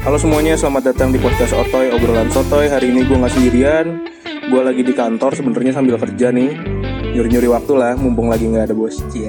Halo 0.00 0.16
semuanya, 0.16 0.56
selamat 0.56 0.92
datang 0.92 1.12
di 1.12 1.20
podcast 1.20 1.52
Otoy 1.52 1.92
obrolan 1.92 2.32
Sotoy. 2.32 2.72
Hari 2.72 2.88
ini 2.88 3.04
gue 3.04 3.20
nggak 3.20 3.34
sendirian, 3.36 3.86
gue 4.48 4.60
lagi 4.64 4.80
di 4.80 4.96
kantor 4.96 5.36
sebenarnya 5.36 5.76
sambil 5.76 6.00
kerja 6.00 6.32
nih, 6.32 6.56
nyuri-nyuri 7.12 7.48
waktu 7.52 7.72
lah, 7.76 7.92
mumpung 8.00 8.32
lagi 8.32 8.48
nggak 8.48 8.72
ada 8.72 8.74
bos. 8.74 8.96
Cia. 9.12 9.28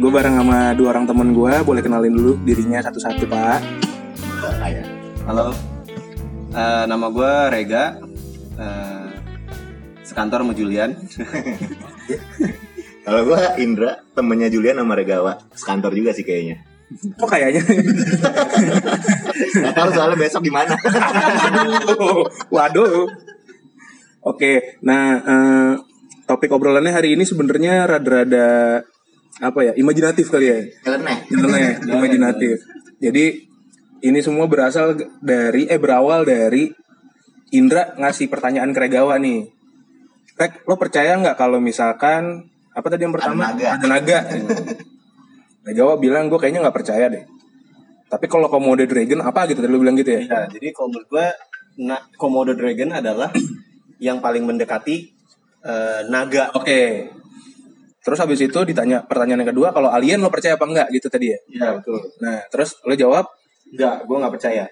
gue 0.00 0.10
bareng 0.10 0.40
sama 0.40 0.72
dua 0.72 0.96
orang 0.96 1.04
temen 1.04 1.36
gue, 1.36 1.52
boleh 1.60 1.82
kenalin 1.84 2.16
dulu 2.16 2.32
dirinya 2.40 2.80
satu-satu 2.80 3.28
pak. 3.28 3.60
Halo, 5.28 5.52
Eh, 6.50 6.84
nama 6.88 7.06
gue 7.12 7.32
Rega, 7.52 8.00
Eh, 8.56 9.08
sekantor 10.02 10.42
sama 10.42 10.52
Julian. 10.56 10.96
Kalau 13.06 13.20
gue 13.24 13.40
Indra, 13.60 14.00
temennya 14.12 14.48
Julian 14.48 14.80
sama 14.80 14.96
Regawa, 14.96 15.40
sekantor 15.52 15.92
juga 15.92 16.12
sih 16.12 16.24
kayaknya. 16.24 16.69
Kok 16.90 17.28
kayaknya? 17.30 17.62
Gak 19.62 19.74
tahu 19.78 19.88
soalnya 19.94 20.16
besok 20.18 20.42
gimana. 20.42 20.74
Waduh, 20.74 22.26
waduh. 22.50 23.06
Oke, 24.20 24.76
nah 24.84 25.16
eh, 25.16 25.72
topik 26.26 26.52
obrolannya 26.52 26.92
hari 26.92 27.16
ini 27.16 27.24
sebenarnya 27.24 27.88
rada-rada 27.88 28.82
apa 29.40 29.60
ya, 29.64 29.72
imajinatif 29.78 30.28
kali 30.28 30.46
ya. 30.50 30.58
Nyeleneh. 30.84 31.18
Nyeleneh, 31.32 31.70
imajinatif. 31.88 32.60
Jadi 33.00 33.48
ini 34.04 34.18
semua 34.20 34.44
berasal 34.50 34.98
dari 35.24 35.70
eh 35.70 35.80
berawal 35.80 36.28
dari 36.28 36.68
Indra 37.50 37.96
ngasih 37.98 38.28
pertanyaan 38.28 38.70
ke 38.76 38.80
Regawa 38.82 39.16
nih. 39.18 39.48
Rek, 40.36 40.68
lo 40.68 40.76
percaya 40.76 41.16
nggak 41.18 41.34
kalau 41.38 41.58
misalkan 41.58 42.50
apa 42.70 42.86
tadi 42.86 43.02
yang 43.08 43.14
pertama? 43.14 43.50
naga. 43.50 43.66
Ada 43.78 43.86
naga. 43.86 44.18
Regawa 45.70 45.94
bilang 46.02 46.26
gue 46.26 46.38
kayaknya 46.42 46.66
nggak 46.66 46.76
percaya 46.76 47.06
deh. 47.06 47.22
Tapi 48.10 48.26
kalau 48.26 48.50
Komodo 48.50 48.82
Dragon 48.82 49.22
apa 49.22 49.46
gitu 49.46 49.62
tadi 49.62 49.70
lo 49.70 49.78
bilang 49.78 49.94
gitu 49.94 50.10
ya? 50.18 50.20
Ya, 50.26 50.40
jadi 50.50 50.74
kalau 50.74 50.90
menurut 50.90 51.06
gue, 51.06 51.26
na- 51.86 52.02
Komodo 52.18 52.58
Dragon 52.58 52.90
adalah 52.90 53.30
yang 54.02 54.18
paling 54.18 54.42
mendekati 54.42 55.14
eh, 55.62 56.00
naga. 56.10 56.50
Oke. 56.58 57.06
Terus 58.00 58.18
habis 58.18 58.40
itu 58.40 58.58
ditanya 58.64 59.04
pertanyaan 59.04 59.44
yang 59.44 59.52
kedua 59.52 59.76
kalau 59.76 59.92
alien 59.92 60.18
lo 60.24 60.32
percaya 60.32 60.56
apa 60.56 60.64
enggak 60.66 60.88
gitu 60.90 61.06
tadi 61.06 61.36
ya? 61.36 61.38
Ya 61.52 61.68
betul. 61.76 62.00
Nah, 62.18 62.42
terus 62.50 62.74
lo 62.82 62.96
jawab 62.96 63.28
Enggak, 63.70 64.02
gue 64.02 64.16
nggak 64.18 64.34
percaya. 64.34 64.64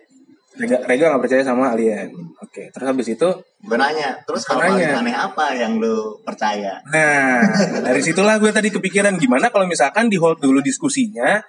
Rega 0.58 0.82
Rega 0.84 1.04
nggak 1.14 1.22
percaya 1.22 1.42
sama 1.46 1.70
alien. 1.70 2.10
Oke, 2.42 2.68
terus 2.74 2.86
habis 2.86 3.06
itu 3.06 3.28
Gue 3.58 3.74
nanya, 3.74 4.18
terus 4.22 4.46
Nanya. 4.46 4.70
paling 4.70 4.98
aneh 5.06 5.16
apa 5.18 5.44
yang 5.54 5.82
lu 5.82 6.18
percaya? 6.22 6.78
Nah, 6.94 7.42
dari 7.82 7.98
situlah 8.02 8.38
gue 8.38 8.50
tadi 8.54 8.70
kepikiran 8.70 9.18
gimana 9.18 9.50
kalau 9.50 9.66
misalkan 9.66 10.06
di 10.06 10.14
hold 10.14 10.38
dulu 10.38 10.62
diskusinya, 10.62 11.42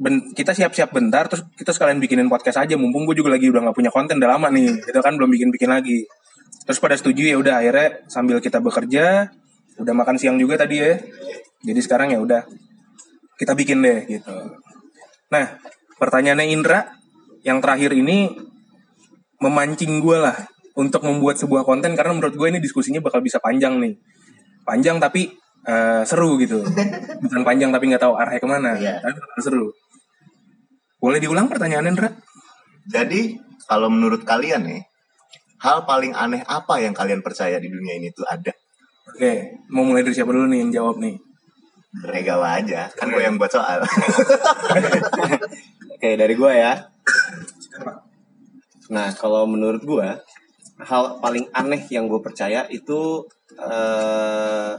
ben- 0.00 0.32
kita 0.32 0.56
siap-siap 0.56 0.88
bentar, 0.88 1.28
terus 1.28 1.44
kita 1.52 1.76
sekalian 1.76 2.00
bikinin 2.00 2.32
podcast 2.32 2.64
aja, 2.64 2.80
mumpung 2.80 3.04
gue 3.04 3.12
juga 3.12 3.36
lagi 3.36 3.52
udah 3.52 3.68
nggak 3.68 3.76
punya 3.76 3.92
konten 3.92 4.16
udah 4.16 4.40
lama 4.40 4.48
nih, 4.48 4.80
gitu 4.88 5.00
kan 5.04 5.20
belum 5.20 5.28
bikin-bikin 5.36 5.68
lagi. 5.68 6.08
Terus 6.64 6.80
pada 6.80 6.96
setuju 6.96 7.28
ya 7.28 7.36
udah 7.36 7.60
akhirnya 7.60 8.08
sambil 8.08 8.40
kita 8.40 8.60
bekerja, 8.60 9.28
udah 9.80 9.94
makan 9.96 10.16
siang 10.16 10.40
juga 10.40 10.56
tadi 10.56 10.80
ya, 10.80 10.96
jadi 11.64 11.80
sekarang 11.84 12.16
ya 12.16 12.24
udah 12.24 12.44
kita 13.36 13.52
bikin 13.52 13.84
deh 13.84 14.08
gitu. 14.08 14.32
Nah, 15.28 15.60
pertanyaannya 16.00 16.48
Indra 16.56 16.97
yang 17.48 17.64
terakhir 17.64 17.96
ini 17.96 18.28
memancing 19.40 20.04
gue 20.04 20.18
lah 20.20 20.36
untuk 20.76 21.00
membuat 21.08 21.40
sebuah 21.40 21.64
konten 21.64 21.96
karena 21.96 22.12
menurut 22.12 22.36
gue 22.36 22.48
ini 22.52 22.60
diskusinya 22.60 23.00
bakal 23.00 23.24
bisa 23.24 23.40
panjang 23.40 23.80
nih 23.80 23.96
panjang 24.68 25.00
tapi 25.00 25.32
eh, 25.64 26.02
seru 26.04 26.36
gitu 26.36 26.60
bukan 27.24 27.42
panjang 27.42 27.72
tapi 27.72 27.88
nggak 27.88 28.04
tahu 28.04 28.14
arahnya 28.20 28.40
ke 28.44 28.48
mana 28.48 28.70
Iya. 28.76 29.00
tapi 29.00 29.40
seru 29.40 29.72
boleh 31.00 31.18
diulang 31.18 31.48
pertanyaannya 31.48 31.92
Indra 31.94 32.10
Jadi, 32.88 33.36
kalau 33.68 33.92
menurut 33.92 34.24
kalian 34.24 34.64
nih, 34.64 34.80
hal 35.60 35.84
paling 35.84 36.16
aneh 36.16 36.40
apa 36.48 36.80
yang 36.80 36.96
kalian 36.96 37.20
percaya 37.20 37.60
di 37.60 37.68
dunia 37.68 38.00
ini 38.00 38.08
tuh 38.16 38.24
ada? 38.24 38.48
oke 39.08 39.32
mau 39.72 39.84
mulai 39.84 40.00
dari 40.00 40.16
siapa 40.16 40.32
dulu 40.32 40.48
nih 40.48 40.60
yang 40.66 40.72
jawab 40.74 40.96
nih 41.00 41.16
Regawa 41.88 42.60
aja, 42.60 42.84
kan 42.92 43.08
gue 43.08 43.24
yang 43.24 43.40
buat 43.40 43.48
soal. 43.48 43.80
Oke, 45.96 46.10
dari 46.14 46.34
gue 46.36 46.52
ya. 46.52 46.84
Nah, 48.88 49.12
kalau 49.16 49.44
menurut 49.44 49.84
gue, 49.84 50.08
hal 50.80 51.04
paling 51.20 51.50
aneh 51.52 51.82
yang 51.92 52.08
gue 52.08 52.20
percaya 52.22 52.64
itu 52.72 53.26
eh, 53.58 54.72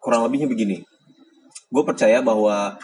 kurang 0.00 0.24
lebihnya 0.24 0.48
begini. 0.48 0.80
Gue 1.68 1.82
percaya 1.84 2.22
bahwa 2.22 2.78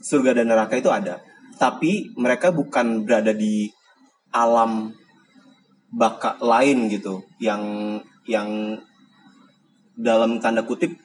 surga 0.00 0.40
dan 0.40 0.48
neraka 0.48 0.78
itu 0.78 0.88
ada, 0.88 1.20
tapi 1.60 2.14
mereka 2.16 2.54
bukan 2.54 3.04
berada 3.04 3.34
di 3.34 3.68
alam 4.32 4.94
baka 5.92 6.40
lain 6.40 6.88
gitu, 6.88 7.20
yang 7.36 7.62
yang 8.24 8.80
dalam 9.92 10.40
tanda 10.40 10.64
kutip 10.64 10.96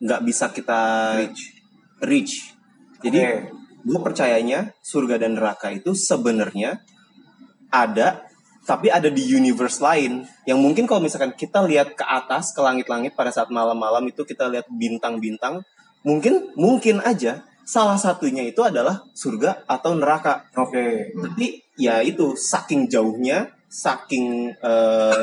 nggak 0.00 0.24
bisa 0.24 0.48
kita 0.54 0.80
reach. 2.00 2.54
Jadi 3.04 3.20
Oke. 3.20 3.55
Gue 3.86 3.98
percayanya 4.02 4.74
surga 4.82 5.22
dan 5.22 5.38
neraka 5.38 5.70
itu 5.70 5.94
sebenarnya 5.94 6.82
ada 7.70 8.26
tapi 8.66 8.90
ada 8.90 9.06
di 9.06 9.22
universe 9.22 9.78
lain. 9.78 10.26
Yang 10.42 10.58
mungkin 10.58 10.84
kalau 10.90 10.98
misalkan 10.98 11.38
kita 11.38 11.62
lihat 11.62 11.94
ke 11.94 12.02
atas 12.02 12.50
ke 12.50 12.58
langit-langit 12.58 13.14
pada 13.14 13.30
saat 13.30 13.46
malam-malam 13.46 14.10
itu 14.10 14.26
kita 14.26 14.50
lihat 14.50 14.66
bintang-bintang 14.66 15.62
mungkin 16.02 16.50
mungkin 16.58 16.98
aja 16.98 17.46
salah 17.62 17.94
satunya 17.94 18.42
itu 18.42 18.58
adalah 18.66 19.06
surga 19.14 19.62
atau 19.70 19.94
neraka. 19.94 20.50
Oke. 20.58 21.14
Tapi 21.14 21.62
ya 21.78 22.02
itu 22.02 22.34
saking 22.34 22.90
jauhnya 22.90 23.54
saking 23.70 24.50
eh, 24.58 25.22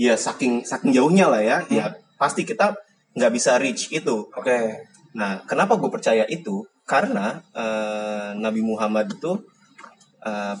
ya 0.00 0.16
saking 0.16 0.64
saking 0.64 0.96
jauhnya 0.96 1.28
lah 1.28 1.44
ya. 1.44 1.60
Ya 1.68 1.92
pasti 2.16 2.48
kita 2.48 2.72
nggak 3.12 3.32
bisa 3.36 3.60
reach 3.60 3.92
itu. 3.92 4.32
Oke 4.32 4.88
Nah, 5.16 5.42
kenapa 5.46 5.74
gue 5.80 5.90
percaya 5.90 6.24
itu? 6.30 6.66
Karena 6.86 7.38
eh, 7.54 8.30
Nabi 8.38 8.60
Muhammad 8.62 9.10
itu 9.10 9.38
eh, 10.22 10.54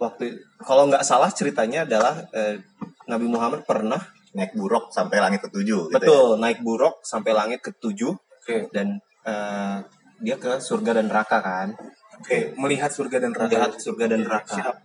waktu 0.00 0.40
kalau 0.60 0.88
nggak 0.88 1.04
salah 1.04 1.28
ceritanya 1.32 1.84
adalah 1.84 2.24
eh, 2.32 2.60
Nabi 3.08 3.26
Muhammad 3.28 3.64
pernah 3.68 4.00
Naik 4.30 4.54
buruk 4.54 4.94
sampai 4.94 5.18
langit 5.18 5.42
ketujuh. 5.42 5.90
Gitu 5.90 5.94
betul 5.94 6.38
naik 6.38 6.62
buruk 6.62 7.02
sampai 7.02 7.34
langit 7.34 7.66
ketujuh 7.66 8.14
oke 8.14 8.56
dan 8.70 9.02
eh, 9.26 9.78
dia 10.20 10.36
ke 10.38 10.60
surga 10.62 11.00
dan 11.00 11.08
neraka 11.10 11.40
kan, 11.40 11.68
oke 12.20 12.54
melihat 12.60 12.92
surga 12.92 13.24
dan 13.24 13.32
neraka 13.34 13.50
melihat 13.50 13.72
surga 13.80 14.04
dan 14.06 14.20
neraka. 14.22 14.54
Siap. 14.54 14.76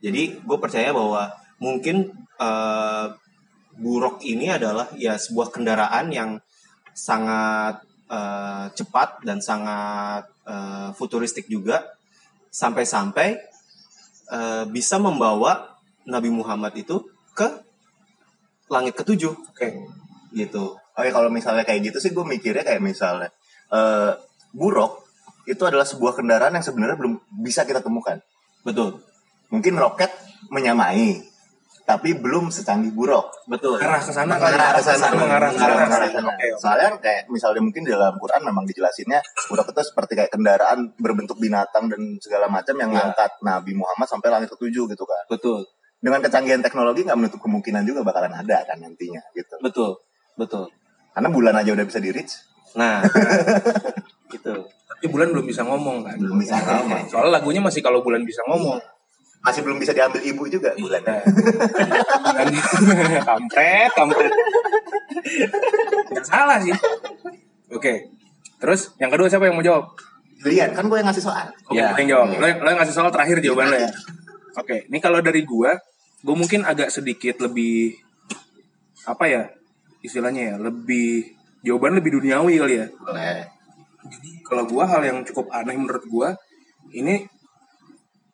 Jadi 0.00 0.22
gue 0.42 0.58
percaya 0.58 0.90
bahwa 0.90 1.30
mungkin 1.62 2.10
eh, 2.42 3.06
buruk 3.78 4.26
ini 4.26 4.50
adalah 4.50 4.90
ya 4.98 5.14
sebuah 5.14 5.54
kendaraan 5.54 6.10
yang 6.10 6.30
sangat 7.00 7.80
eh, 8.12 8.66
cepat 8.76 9.24
dan 9.24 9.40
sangat 9.40 10.28
eh, 10.44 10.88
futuristik 10.92 11.48
juga 11.48 11.88
sampai-sampai 12.52 13.28
eh, 14.28 14.64
bisa 14.68 15.00
membawa 15.00 15.80
Nabi 16.04 16.28
Muhammad 16.28 16.76
itu 16.76 17.00
ke 17.32 17.48
langit 18.68 18.94
ketujuh 19.00 19.32
oke 19.32 19.68
gitu. 20.36 20.76
Oke, 20.76 21.08
kalau 21.10 21.32
misalnya 21.32 21.64
kayak 21.64 21.90
gitu 21.90 21.98
sih 21.98 22.12
gue 22.12 22.22
mikirnya 22.22 22.62
kayak 22.62 22.84
misalnya 22.84 23.32
eh 23.70 24.12
buruk 24.52 25.06
itu 25.46 25.62
adalah 25.64 25.86
sebuah 25.86 26.18
kendaraan 26.18 26.54
yang 26.54 26.66
sebenarnya 26.66 26.98
belum 27.00 27.18
bisa 27.40 27.64
kita 27.64 27.80
temukan. 27.80 28.20
Betul. 28.62 29.00
Mungkin 29.50 29.74
roket 29.78 30.12
menyamai, 30.52 31.24
tapi 31.90 32.14
belum 32.14 32.48
secanggih 32.48 32.94
buruk. 32.94 33.34
Betul. 33.44 33.82
arah 33.82 33.98
ke 33.98 34.14
sana 34.14 34.38
ke 34.38 34.46
sana 34.78 35.10
mengarah 35.10 35.50
ke 35.50 35.58
sana 35.58 35.74
mengarah 35.74 36.06
ke 36.06 36.14
sana. 36.14 36.30
soalnya 36.54 36.88
kayak 36.96 37.26
misalnya 37.26 37.58
mungkin 37.60 37.82
di 37.82 37.90
dalam 37.90 38.14
Quran 38.14 38.46
memang 38.46 38.62
dijelasinnya 38.62 39.18
udah 39.50 39.64
itu 39.64 39.82
seperti 39.82 40.12
kayak 40.14 40.30
kendaraan 40.30 40.94
berbentuk 40.94 41.34
binatang 41.36 41.90
dan 41.90 41.98
segala 42.18 42.46
macam 42.46 42.74
yang 42.76 42.90
Iya. 42.90 43.10
ngangkat 43.10 43.42
Nabi 43.42 43.72
Muhammad 43.74 44.06
sampai 44.06 44.28
langit 44.30 44.48
ketujuh 44.48 44.86
gitu 44.86 45.02
kan 45.02 45.24
Betul. 45.26 45.66
dengan 45.98 46.20
kecanggihan 46.20 46.60
teknologi 46.60 47.02
nggak 47.02 47.18
menutup 47.18 47.40
kemungkinan 47.40 47.82
juga 47.82 48.00
bakalan 48.00 48.30
ada 48.32 48.62
kan 48.62 48.78
nantinya 48.78 49.18
gitu 49.32 49.58
Betul. 49.58 49.98
Betul. 50.34 50.70
karena 51.10 51.28
bulan 51.28 51.54
aja 51.56 51.74
udah 51.74 51.82
bisa 51.82 51.98
di 51.98 52.10
reach 52.10 52.38
Nah, 52.70 53.02
gitu. 54.30 54.54
tapi 54.62 55.06
bulan 55.10 55.34
belum 55.34 55.42
bisa 55.42 55.66
ngomong 55.66 56.06
kan 56.06 56.14
belum 56.14 56.38
bisa 56.38 56.54
ngomong 56.54 57.02
soalnya 57.10 57.32
lagunya 57.34 57.58
masih 57.58 57.82
kalau 57.82 57.98
bulan 57.98 58.22
bisa 58.22 58.46
ngomong 58.46 58.78
masih 59.40 59.60
belum 59.64 59.80
bisa 59.80 59.92
diambil 59.92 60.20
ibu 60.20 60.44
juga 60.46 60.76
bulan 60.76 61.00
Nah, 61.00 61.20
bulan 61.24 62.48
kampret 63.24 63.90
kampret. 63.94 64.32
Nggak 66.10 66.26
salah 66.26 66.58
sih. 66.60 66.74
Oke. 67.72 68.10
Terus 68.60 68.92
yang 69.00 69.08
kedua 69.08 69.26
siapa 69.26 69.48
yang 69.48 69.56
mau 69.56 69.64
jawab? 69.64 69.96
Lihat 70.40 70.72
kan 70.72 70.88
gue 70.88 70.96
yang 70.96 71.08
ngasih 71.08 71.24
soal. 71.24 71.46
Oke, 71.68 71.76
Ya. 71.76 71.92
yang 71.96 72.08
jawab. 72.08 72.28
Lo, 72.36 72.44
lo 72.44 72.68
yang 72.68 72.80
ngasih 72.80 72.96
soal 72.96 73.08
terakhir 73.08 73.40
jawaban 73.40 73.72
lo 73.72 73.76
ya. 73.78 73.90
Oke, 74.56 74.84
ini 74.88 74.98
kalau 74.98 75.20
dari 75.20 75.44
gua, 75.44 75.76
gua 76.20 76.34
mungkin 76.36 76.64
agak 76.64 76.90
sedikit 76.90 77.38
lebih 77.40 77.96
apa 79.06 79.24
ya 79.24 79.42
istilahnya 80.00 80.42
ya, 80.52 80.56
lebih 80.60 81.32
jawaban 81.62 81.96
lebih 81.96 82.20
duniawi 82.20 82.56
kali 82.56 82.74
ya. 82.84 82.86
boleh. 83.00 83.44
Kalau 84.44 84.64
gua 84.66 84.84
hal 84.88 85.00
yang 85.04 85.18
cukup 85.24 85.48
aneh 85.52 85.76
menurut 85.76 86.04
gua 86.08 86.28
ini 86.90 87.24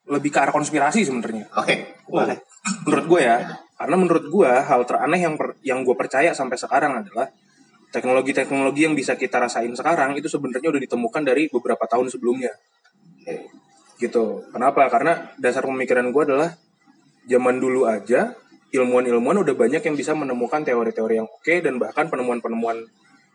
lebih 0.07 0.31
ke 0.31 0.39
arah 0.39 0.55
konspirasi 0.55 1.03
sebenarnya. 1.03 1.51
Oke, 1.59 2.03
boleh. 2.07 2.39
Menurut 2.87 3.07
gua 3.07 3.21
ya, 3.23 3.37
karena 3.79 3.97
menurut 3.99 4.25
gua 4.27 4.63
hal 4.67 4.83
teraneh 4.83 5.21
yang 5.23 5.35
per- 5.39 5.59
yang 5.63 5.87
gua 5.87 5.95
percaya 5.95 6.35
sampai 6.35 6.59
sekarang 6.59 6.99
adalah 6.99 7.31
teknologi-teknologi 7.95 8.87
yang 8.87 8.95
bisa 8.99 9.15
kita 9.15 9.39
rasain 9.39 9.71
sekarang 9.75 10.19
itu 10.19 10.27
sebenarnya 10.27 10.75
udah 10.75 10.83
ditemukan 10.83 11.23
dari 11.23 11.47
beberapa 11.47 11.87
tahun 11.87 12.11
sebelumnya. 12.11 12.51
Gitu. 14.03 14.51
Kenapa? 14.51 14.91
Karena 14.91 15.31
dasar 15.39 15.63
pemikiran 15.63 16.11
gua 16.11 16.23
adalah 16.27 16.51
zaman 17.27 17.59
dulu 17.63 17.87
aja 17.87 18.35
ilmuwan-ilmuwan 18.75 19.47
udah 19.47 19.55
banyak 19.55 19.83
yang 19.83 19.95
bisa 19.95 20.13
menemukan 20.13 20.67
teori-teori 20.67 21.23
yang 21.23 21.29
oke 21.31 21.55
dan 21.63 21.79
bahkan 21.79 22.11
penemuan-penemuan 22.11 22.83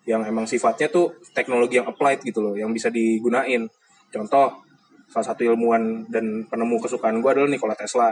yang 0.04 0.26
emang 0.26 0.50
sifatnya 0.50 0.90
tuh 0.90 1.14
teknologi 1.32 1.78
yang 1.78 1.88
applied 1.88 2.20
gitu 2.26 2.42
loh, 2.42 2.56
yang 2.58 2.74
bisa 2.74 2.90
digunain. 2.90 3.70
Contoh, 4.10 4.66
salah 5.12 5.28
satu 5.36 5.44
ilmuwan 5.44 6.08
dan 6.08 6.48
penemu 6.48 6.80
kesukaan 6.80 7.20
gue 7.20 7.30
adalah 7.30 7.52
Nikola 7.52 7.76
Tesla. 7.76 8.10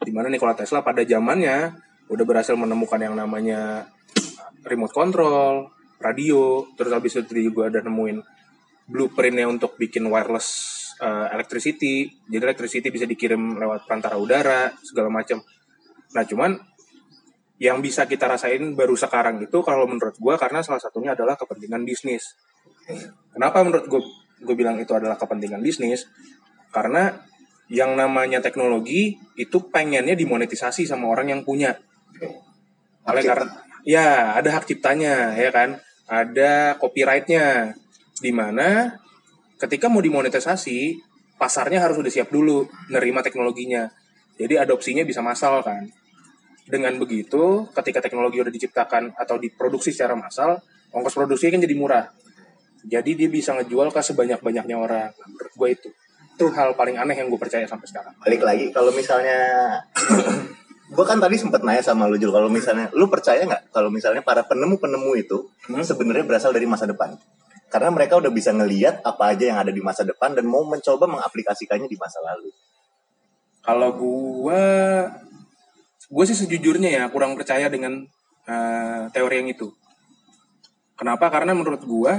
Di 0.00 0.10
mana 0.10 0.32
Nikola 0.32 0.56
Tesla 0.56 0.80
pada 0.80 1.04
zamannya 1.04 1.76
udah 2.08 2.24
berhasil 2.24 2.56
menemukan 2.56 3.00
yang 3.00 3.12
namanya 3.12 3.84
remote 4.64 4.96
control, 4.96 5.68
radio, 6.00 6.64
terus 6.76 6.92
habis 6.92 7.20
itu 7.20 7.52
juga 7.52 7.68
ada 7.68 7.84
nemuin 7.84 8.24
blueprintnya 8.88 9.48
untuk 9.48 9.76
bikin 9.76 10.08
wireless 10.08 10.48
uh, 11.00 11.28
electricity. 11.32 12.08
Jadi 12.28 12.42
electricity 12.44 12.88
bisa 12.88 13.04
dikirim 13.04 13.60
lewat 13.60 13.84
perantara 13.84 14.16
udara, 14.16 14.72
segala 14.80 15.12
macam. 15.12 15.44
Nah 16.16 16.24
cuman 16.24 16.56
yang 17.60 17.78
bisa 17.80 18.04
kita 18.04 18.26
rasain 18.26 18.74
baru 18.74 18.98
sekarang 18.98 19.40
itu 19.40 19.62
kalau 19.62 19.86
menurut 19.86 20.16
gue 20.18 20.34
karena 20.36 20.60
salah 20.60 20.82
satunya 20.82 21.12
adalah 21.12 21.36
kepentingan 21.38 21.86
bisnis. 21.86 22.36
Kenapa 23.32 23.64
menurut 23.64 23.86
gue 23.88 24.02
gue 24.44 24.54
bilang 24.54 24.76
itu 24.76 24.92
adalah 24.92 25.16
kepentingan 25.16 25.64
bisnis? 25.64 26.06
Karena 26.70 27.10
yang 27.72 27.96
namanya 27.96 28.44
teknologi 28.44 29.16
itu 29.40 29.58
pengennya 29.72 30.12
dimonetisasi 30.12 30.84
sama 30.84 31.08
orang 31.08 31.32
yang 31.32 31.40
punya. 31.42 31.80
Oleh 33.08 33.24
karena 33.24 33.48
ya 33.84 34.36
ada 34.36 34.48
hak 34.52 34.68
ciptanya 34.68 35.32
ya 35.36 35.48
kan, 35.48 35.80
ada 36.08 36.76
copyrightnya, 36.76 37.72
di 38.20 38.32
mana 38.32 39.00
ketika 39.56 39.88
mau 39.88 40.04
dimonetisasi 40.04 41.00
pasarnya 41.40 41.80
harus 41.80 41.96
udah 41.96 42.12
siap 42.12 42.28
dulu 42.28 42.68
nerima 42.92 43.24
teknologinya. 43.24 43.88
Jadi 44.34 44.58
adopsinya 44.58 45.06
bisa 45.06 45.22
massal 45.22 45.62
kan. 45.62 45.86
Dengan 46.64 46.96
begitu, 46.96 47.68
ketika 47.76 48.00
teknologi 48.00 48.40
udah 48.40 48.50
diciptakan 48.50 49.12
atau 49.14 49.36
diproduksi 49.36 49.92
secara 49.92 50.16
massal, 50.16 50.58
ongkos 50.90 51.12
produksinya 51.12 51.60
kan 51.60 51.62
jadi 51.68 51.76
murah. 51.76 52.04
Jadi 52.84 53.16
dia 53.16 53.28
bisa 53.32 53.56
ngejual 53.56 53.88
ke 53.88 54.00
sebanyak-banyaknya 54.04 54.76
orang. 54.76 55.10
Nah, 55.16 55.28
menurut 55.28 55.54
gue 55.56 55.68
itu. 55.72 55.88
Itu 56.36 56.52
hal 56.52 56.76
paling 56.76 57.00
aneh 57.00 57.16
yang 57.16 57.32
gue 57.32 57.40
percaya 57.40 57.64
sampai 57.64 57.88
sekarang. 57.88 58.12
Balik 58.20 58.42
lagi, 58.44 58.66
kalau 58.74 58.92
misalnya 58.92 59.38
gue 60.94 61.04
kan 61.08 61.16
tadi 61.16 61.40
sempat 61.40 61.64
nanya 61.64 61.80
sama 61.80 62.04
lu 62.04 62.20
Jul, 62.20 62.28
kalau 62.28 62.52
misalnya 62.52 62.92
lu 62.92 63.08
percaya 63.08 63.40
nggak 63.48 63.72
kalau 63.72 63.88
misalnya 63.88 64.20
para 64.20 64.44
penemu-penemu 64.44 65.12
itu 65.16 65.38
Hmm? 65.64 65.80
sebenarnya 65.80 66.28
berasal 66.28 66.52
dari 66.52 66.68
masa 66.68 66.84
depan? 66.84 67.16
Karena 67.72 67.88
mereka 67.88 68.20
udah 68.20 68.28
bisa 68.28 68.52
ngeliat 68.52 69.00
apa 69.00 69.32
aja 69.32 69.44
yang 69.48 69.58
ada 69.58 69.72
di 69.72 69.80
masa 69.80 70.04
depan 70.04 70.36
dan 70.36 70.44
mau 70.44 70.62
mencoba 70.62 71.08
mengaplikasikannya 71.08 71.88
di 71.88 71.96
masa 71.96 72.20
lalu. 72.20 72.52
Kalau 73.64 73.96
gue, 73.96 74.62
gue 76.12 76.24
sih 76.28 76.36
sejujurnya 76.36 77.00
ya 77.00 77.02
kurang 77.08 77.32
percaya 77.32 77.72
dengan 77.72 78.04
eh, 78.44 79.02
teori 79.08 79.40
yang 79.40 79.48
itu. 79.48 79.72
Kenapa? 80.94 81.32
Karena 81.32 81.56
menurut 81.56 81.82
gue 81.82 82.12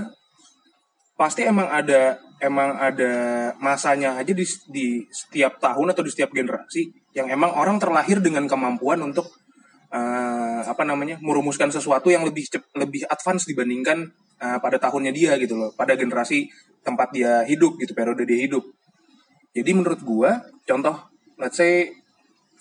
pasti 1.16 1.48
emang 1.48 1.72
ada 1.72 2.20
emang 2.44 2.76
ada 2.76 3.14
masanya 3.64 4.20
aja 4.20 4.36
di, 4.36 4.44
di 4.68 4.86
setiap 5.08 5.58
tahun 5.64 5.96
atau 5.96 6.04
di 6.04 6.12
setiap 6.12 6.36
generasi 6.36 6.92
yang 7.16 7.32
emang 7.32 7.56
orang 7.56 7.80
terlahir 7.80 8.20
dengan 8.20 8.44
kemampuan 8.46 9.00
untuk 9.00 9.32
eh, 9.96 10.62
apa 10.68 10.84
namanya 10.84 11.16
merumuskan 11.24 11.72
sesuatu 11.72 12.12
yang 12.12 12.28
lebih 12.28 12.52
cep- 12.52 12.72
lebih 12.76 13.08
advance 13.08 13.48
dibandingkan 13.48 14.12
eh, 14.44 14.58
pada 14.60 14.76
tahunnya 14.76 15.16
dia 15.16 15.40
gitu 15.40 15.56
loh 15.56 15.72
pada 15.72 15.96
generasi 15.96 16.52
tempat 16.84 17.16
dia 17.16 17.48
hidup 17.48 17.80
gitu 17.80 17.96
periode 17.96 18.28
dia 18.28 18.40
hidup 18.44 18.68
jadi 19.56 19.72
menurut 19.72 20.04
gua 20.04 20.44
contoh 20.68 21.00
let's 21.40 21.56
say 21.56 21.96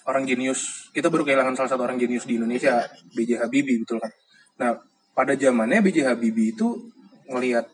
orang 0.07 0.23
jenius 0.31 0.89
kita 0.95 1.11
baru 1.11 1.27
kehilangan 1.27 1.59
salah 1.59 1.71
satu 1.75 1.83
orang 1.83 1.99
jenius 1.99 2.29
di 2.29 2.39
Indonesia 2.39 2.87
B.J. 3.19 3.43
Habibie 3.43 3.83
betul 3.83 3.99
kan 3.99 4.13
nah 4.55 4.71
pada 5.11 5.35
zamannya 5.35 5.83
B.J. 5.83 6.07
Habibie 6.07 6.55
itu 6.55 6.95
ngelihat 7.27 7.67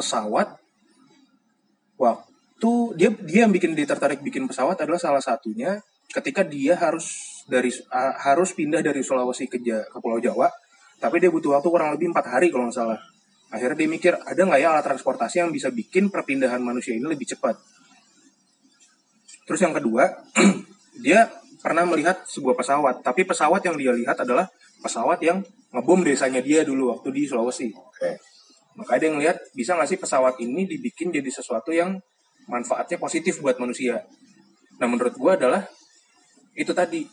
pesawat 0.00 0.56
waktu 2.00 2.72
dia 2.96 3.12
dia 3.20 3.44
yang 3.44 3.52
bikin 3.52 3.76
dia 3.76 3.84
tertarik 3.84 4.24
bikin 4.24 4.48
pesawat 4.48 4.80
adalah 4.80 4.96
salah 4.96 5.20
satunya 5.20 5.76
ketika 6.08 6.40
dia 6.40 6.74
harus 6.80 7.38
dari 7.44 7.68
uh, 7.68 8.14
harus 8.24 8.56
pindah 8.56 8.80
dari 8.80 9.04
Sulawesi 9.04 9.44
ke, 9.46 9.60
ke 9.60 9.98
Pulau 10.00 10.16
Jawa 10.16 10.48
tapi 11.00 11.16
dia 11.16 11.32
butuh 11.32 11.56
waktu 11.56 11.68
kurang 11.72 11.96
lebih 11.96 12.12
empat 12.12 12.28
hari 12.28 12.52
kalau 12.52 12.68
nggak 12.68 12.76
salah. 12.76 13.00
Akhirnya 13.50 13.82
dia 13.82 13.88
mikir 13.88 14.12
ada 14.14 14.36
nggak 14.36 14.60
ya 14.60 14.68
alat 14.70 14.84
transportasi 14.84 15.42
yang 15.42 15.50
bisa 15.50 15.72
bikin 15.72 16.12
perpindahan 16.12 16.60
manusia 16.60 16.92
ini 16.92 17.02
lebih 17.08 17.24
cepat? 17.34 17.56
Terus 19.48 19.60
yang 19.64 19.74
kedua 19.74 20.06
dia 21.04 21.26
pernah 21.64 21.88
melihat 21.88 22.22
sebuah 22.28 22.54
pesawat 22.54 23.00
tapi 23.00 23.24
pesawat 23.24 23.64
yang 23.64 23.76
dia 23.80 23.92
lihat 23.96 24.16
adalah 24.22 24.46
pesawat 24.84 25.18
yang 25.24 25.40
ngebom 25.72 26.04
desanya 26.04 26.44
dia 26.44 26.62
dulu 26.62 26.92
waktu 26.94 27.08
di 27.12 27.22
Sulawesi 27.24 27.72
Oke. 28.74 28.78
Makanya 28.84 29.00
dia 29.00 29.10
ngelihat 29.10 29.36
bisa 29.56 29.74
nggak 29.74 29.88
sih 29.90 29.98
pesawat 29.98 30.34
ini 30.38 30.66
dibikin 30.66 31.10
jadi 31.10 31.30
sesuatu 31.30 31.74
yang 31.74 31.98
manfaatnya 32.46 32.96
positif 32.96 33.38
buat 33.42 33.58
manusia. 33.58 34.06
Nah 34.78 34.86
menurut 34.86 35.14
gua 35.18 35.36
adalah 35.38 35.66
itu 36.54 36.70
tadi 36.74 37.06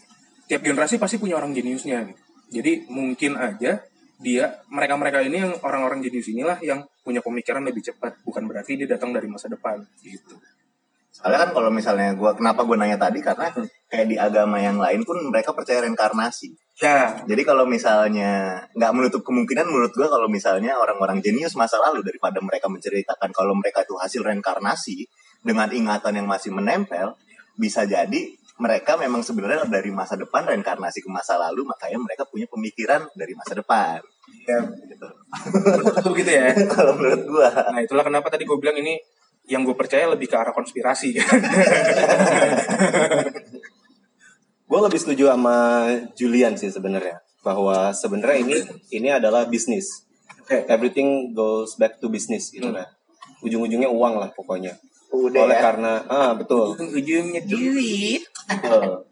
tiap 0.48 0.64
generasi 0.64 0.98
pasti 0.98 1.20
punya 1.22 1.38
orang 1.38 1.54
jeniusnya. 1.54 2.08
gitu. 2.08 2.22
Jadi 2.48 2.88
mungkin 2.88 3.36
aja 3.36 3.84
dia 4.18 4.46
mereka-mereka 4.74 5.22
ini 5.22 5.38
yang 5.46 5.54
orang-orang 5.62 6.02
jenius 6.02 6.32
inilah 6.32 6.58
yang 6.66 6.82
punya 7.06 7.22
pemikiran 7.22 7.62
lebih 7.62 7.86
cepat. 7.86 8.24
Bukan 8.26 8.50
berarti 8.50 8.80
dia 8.80 8.88
datang 8.90 9.14
dari 9.14 9.28
masa 9.30 9.52
depan 9.52 9.84
gitu. 10.02 10.40
Soalnya 11.18 11.50
kan 11.50 11.52
kalau 11.58 11.74
misalnya 11.74 12.14
gua 12.14 12.38
kenapa 12.38 12.62
gue 12.62 12.78
nanya 12.78 13.02
tadi 13.02 13.26
karena 13.26 13.50
kayak 13.90 14.06
di 14.06 14.22
agama 14.22 14.62
yang 14.62 14.78
lain 14.78 15.02
pun 15.02 15.18
mereka 15.34 15.58
percaya 15.58 15.82
reinkarnasi. 15.82 16.54
Ya, 16.78 17.26
Jadi 17.26 17.42
kalau 17.42 17.66
misalnya 17.66 18.62
nggak 18.78 18.92
menutup 18.94 19.26
kemungkinan 19.26 19.66
menurut 19.66 19.98
gua 19.98 20.14
kalau 20.14 20.30
misalnya 20.30 20.78
orang-orang 20.78 21.26
jenius 21.26 21.58
masa 21.58 21.82
lalu 21.82 22.06
daripada 22.06 22.38
mereka 22.38 22.70
menceritakan 22.70 23.34
kalau 23.34 23.58
mereka 23.58 23.82
itu 23.82 23.98
hasil 23.98 24.22
reinkarnasi 24.22 25.10
dengan 25.42 25.74
ingatan 25.74 26.22
yang 26.22 26.30
masih 26.30 26.54
menempel, 26.54 27.18
bisa 27.58 27.90
jadi 27.90 28.38
mereka 28.58 28.98
memang 28.98 29.22
sebenarnya 29.22 29.70
dari 29.70 29.90
masa 29.94 30.18
depan 30.18 30.46
reinkarnasi 30.46 31.02
ke 31.06 31.10
masa 31.10 31.38
lalu, 31.38 31.66
makanya 31.66 31.98
mereka 32.02 32.26
punya 32.30 32.46
pemikiran 32.50 33.06
dari 33.14 33.34
masa 33.34 33.58
depan. 33.58 34.02
ya 34.46 34.60
Gitu. 34.66 35.08
betul 35.82 36.12
begitu 36.14 36.32
ya. 36.34 36.54
kalau 36.78 36.94
menurut 36.94 37.22
gua. 37.26 37.50
Nah 37.74 37.82
itulah 37.82 38.06
kenapa 38.06 38.30
tadi 38.34 38.46
gue 38.46 38.58
bilang 38.58 38.78
ini 38.78 38.98
yang 39.48 39.64
gue 39.64 39.76
percaya 39.76 40.08
lebih 40.12 40.28
ke 40.28 40.36
arah 40.36 40.52
konspirasi. 40.52 41.16
Gue 44.68 44.80
lebih 44.84 45.00
setuju 45.00 45.32
sama 45.32 45.88
Julian 46.20 46.60
sih 46.60 46.68
sebenarnya 46.68 47.24
bahwa 47.40 47.96
sebenarnya 47.96 48.44
ini 48.44 48.56
ini 48.92 49.08
adalah 49.16 49.48
bisnis. 49.48 50.04
Everything 50.52 51.32
goes 51.32 51.80
back 51.80 52.04
to 52.04 52.12
business 52.12 52.52
gitu 52.52 52.76
lah. 52.76 52.84
Ujung-ujungnya 53.40 53.88
uang 53.88 54.20
lah 54.20 54.28
pokoknya. 54.36 54.76
Udah 55.16 55.48
Oleh 55.48 55.56
ya. 55.56 55.64
karena 55.64 56.04
ah 56.12 56.36
betul. 56.36 56.76
Ujungnya 56.76 57.48
duit. 57.48 58.28
Betul. 58.52 59.08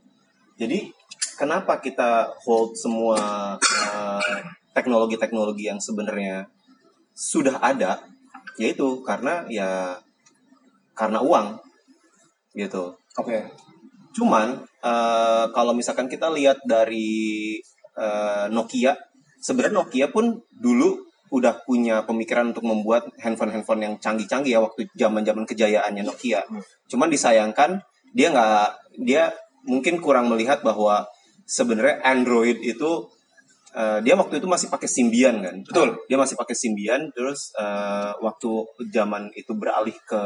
Jadi 0.60 0.92
kenapa 1.39 1.80
kita 1.80 2.36
hold 2.44 2.75
semua 2.75 3.56
eh, 3.63 4.39
teknologi-teknologi 4.75 5.72
yang 5.72 5.80
sebenarnya 5.80 6.51
sudah 7.15 7.63
ada 7.63 8.04
yaitu 8.60 9.00
karena 9.08 9.48
ya 9.48 10.00
karena 10.96 11.20
uang 11.22 11.60
gitu. 12.56 12.96
Oke. 13.20 13.52
Cuman 14.16 14.64
eh, 14.64 15.46
kalau 15.52 15.75
misalkan 15.75 16.08
kita 16.08 16.32
lihat 16.32 16.64
dari 16.64 17.60
eh, 18.00 18.46
Nokia, 18.50 18.96
sebenarnya 19.44 19.84
Nokia 19.84 20.08
pun 20.10 20.40
dulu 20.56 21.06
udah 21.36 21.68
punya 21.68 22.08
pemikiran 22.08 22.56
untuk 22.56 22.64
membuat 22.64 23.12
handphone-handphone 23.20 23.82
yang 23.84 23.94
canggih-canggih 24.00 24.56
ya 24.56 24.62
waktu 24.64 24.88
zaman-zaman 24.96 25.44
kejayaannya 25.44 26.08
Nokia. 26.08 26.48
Cuman 26.88 27.12
disayangkan 27.12 27.84
dia 28.16 28.32
nggak 28.32 28.68
dia 29.04 29.36
mungkin 29.68 30.00
kurang 30.00 30.32
melihat 30.32 30.64
bahwa 30.64 31.04
sebenarnya 31.44 32.00
Android 32.08 32.62
itu 32.64 33.12
eh, 33.75 34.00
dia 34.06 34.16
waktu 34.16 34.40
itu 34.40 34.48
masih 34.48 34.72
pakai 34.72 34.88
Symbian 34.88 35.44
kan. 35.44 35.56
Betul. 35.66 36.00
Dia 36.08 36.16
masih 36.16 36.40
pakai 36.40 36.56
Symbian 36.56 37.12
terus 37.12 37.52
eh, 37.60 38.12
waktu 38.24 38.50
zaman 38.94 39.34
itu 39.36 39.52
beralih 39.58 39.98
ke 40.08 40.24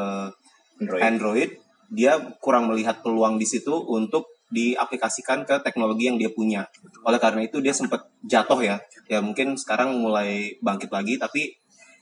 Android. 0.80 1.02
Android, 1.04 1.52
dia 1.92 2.18
kurang 2.40 2.72
melihat 2.72 3.04
peluang 3.04 3.36
di 3.38 3.48
situ 3.48 3.72
untuk 3.72 4.32
diaplikasikan 4.50 5.46
ke 5.46 5.62
teknologi 5.62 6.10
yang 6.10 6.18
dia 6.18 6.34
punya. 6.34 6.66
Oleh 7.06 7.22
karena 7.22 7.46
itu 7.46 7.62
dia 7.62 7.74
sempat 7.74 8.10
jatuh 8.26 8.60
ya. 8.66 8.82
Ya 9.06 9.22
mungkin 9.22 9.56
sekarang 9.58 9.94
mulai 10.02 10.58
bangkit 10.62 10.90
lagi 10.90 11.22
tapi 11.22 11.54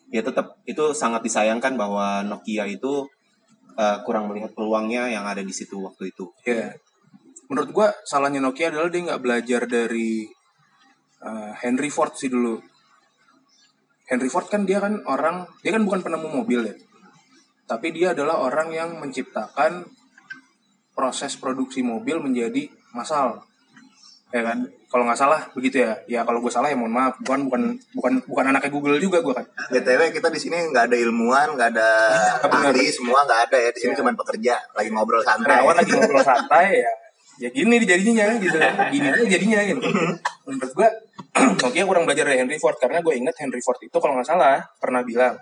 ya 0.07 0.23
tetap 0.23 0.55
itu 0.63 0.95
sangat 0.95 1.27
disayangkan 1.27 1.75
bahwa 1.75 2.23
Nokia 2.23 2.63
itu 2.71 3.03
eh, 3.75 3.97
kurang 4.07 4.31
melihat 4.31 4.55
peluangnya 4.55 5.11
yang 5.11 5.27
ada 5.27 5.43
di 5.43 5.51
situ 5.51 5.83
waktu 5.83 6.15
itu. 6.15 6.31
Ya. 6.47 6.71
Menurut 7.51 7.69
gua 7.75 7.87
salahnya 8.07 8.39
Nokia 8.39 8.71
adalah 8.71 8.91
dia 8.91 9.03
nggak 9.07 9.23
belajar 9.23 9.61
dari 9.67 10.27
uh, 11.23 11.51
Henry 11.63 11.87
Ford 11.87 12.11
sih 12.11 12.27
dulu. 12.27 12.59
Henry 14.07 14.31
Ford 14.31 14.47
kan 14.47 14.63
dia 14.63 14.79
kan 14.79 15.03
orang, 15.07 15.47
dia 15.63 15.75
kan 15.75 15.83
bukan 15.83 15.99
penemu 16.03 16.27
mobil 16.27 16.59
ya. 16.67 16.75
Tapi 17.67 17.91
dia 17.91 18.15
adalah 18.15 18.39
orang 18.39 18.71
yang 18.71 18.95
menciptakan 18.97 19.83
proses 20.95 21.35
produksi 21.35 21.83
mobil 21.83 22.17
menjadi 22.17 22.65
massal. 22.95 23.43
Ya 24.31 24.43
kan? 24.43 24.67
Kalau 24.87 25.03
nggak 25.03 25.19
salah 25.19 25.41
begitu 25.51 25.83
ya. 25.83 25.99
Ya 26.07 26.23
kalau 26.23 26.39
gue 26.39 26.47
salah 26.51 26.71
ya 26.71 26.79
mohon 26.79 26.95
maaf. 26.95 27.19
Bukan 27.21 27.47
bukan 27.51 27.61
bukan 27.91 28.13
bukan 28.23 28.43
anaknya 28.49 28.71
Google 28.71 28.95
juga 28.97 29.19
gue 29.19 29.35
kan. 29.35 29.45
btw 29.67 30.15
kita 30.15 30.31
di 30.31 30.39
sini 30.39 30.71
nggak 30.71 30.87
ada 30.91 30.97
ilmuwan 30.97 31.59
nggak 31.59 31.69
ada 31.75 31.89
ahli 32.71 32.87
semua 32.87 33.27
nggak 33.27 33.51
ada 33.51 33.57
ya 33.59 33.69
di 33.75 33.79
sini 33.83 33.91
Iya. 33.93 33.99
cuma 33.99 34.15
pekerja 34.15 34.55
lagi 34.73 34.89
ngobrol 34.91 35.19
santai 35.23 35.59
Karyawan 35.59 35.75
lagi 35.75 35.91
ngobrol 35.99 36.23
santai 36.23 36.67
ya. 36.81 36.91
Ya 37.37 37.49
gini 37.53 37.77
jadinya 37.83 38.25
gitu. 38.39 38.57
Gini 38.95 39.07
aja 39.11 39.23
jadinya 39.27 39.59
gitu. 39.67 39.79
Menurut 40.47 40.71
gua 40.73 40.89
Nokia 41.61 41.83
kurang 41.85 42.03
belajar 42.09 42.25
dari 42.25 42.41
Henry 42.41 42.57
Ford 42.57 42.73
karena 42.81 42.97
gue 43.03 43.13
ingat 43.13 43.35
Henry 43.37 43.61
Ford 43.61 43.77
itu 43.77 43.93
kalau 44.01 44.17
nggak 44.17 44.25
salah 44.25 44.57
pernah 44.81 45.05
bilang 45.05 45.37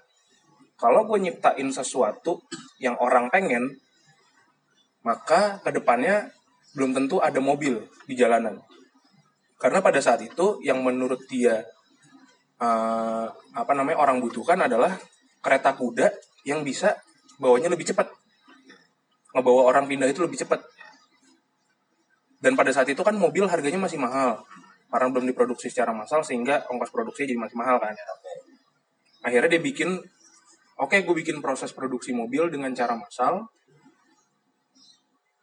kalau 0.76 1.08
gue 1.08 1.18
nyiptain 1.30 1.70
sesuatu 1.72 2.44
yang 2.84 3.00
orang 3.00 3.32
pengen 3.32 3.80
maka 5.06 5.62
ke 5.62 5.70
depannya 5.70 6.34
belum 6.76 6.92
tentu 6.92 7.22
ada 7.22 7.38
mobil 7.40 7.80
di 8.10 8.18
jalanan. 8.18 8.60
Karena 9.56 9.80
pada 9.80 10.02
saat 10.04 10.20
itu 10.26 10.60
yang 10.66 10.84
menurut 10.84 11.24
dia 11.32 11.64
eh, 12.60 13.28
apa 13.32 13.72
namanya 13.72 14.02
orang 14.02 14.20
butuhkan 14.20 14.60
adalah 14.60 14.98
kereta 15.40 15.78
kuda 15.78 16.12
yang 16.44 16.66
bisa 16.66 16.98
bawanya 17.40 17.72
lebih 17.72 17.88
cepat. 17.88 18.12
Ngebawa 19.32 19.72
orang 19.72 19.86
pindah 19.88 20.10
itu 20.10 20.26
lebih 20.26 20.42
cepat. 20.42 20.64
Dan 22.42 22.58
pada 22.58 22.74
saat 22.76 22.90
itu 22.92 23.00
kan 23.02 23.16
mobil 23.16 23.48
harganya 23.48 23.80
masih 23.80 24.02
mahal. 24.02 24.44
Karena 24.92 25.12
belum 25.12 25.28
diproduksi 25.28 25.68
secara 25.72 25.92
massal 25.92 26.24
sehingga 26.24 26.68
ongkos 26.72 26.92
produksinya 26.94 27.28
jadi 27.32 27.42
masih 27.42 27.58
mahal 27.58 27.78
kan. 27.82 27.96
Akhirnya 29.26 29.58
dia 29.58 29.62
bikin, 29.62 29.98
oke 30.80 30.96
gue 31.02 31.16
bikin 31.26 31.40
proses 31.40 31.72
produksi 31.72 32.12
mobil 32.12 32.48
dengan 32.52 32.72
cara 32.76 32.96
massal. 32.96 33.48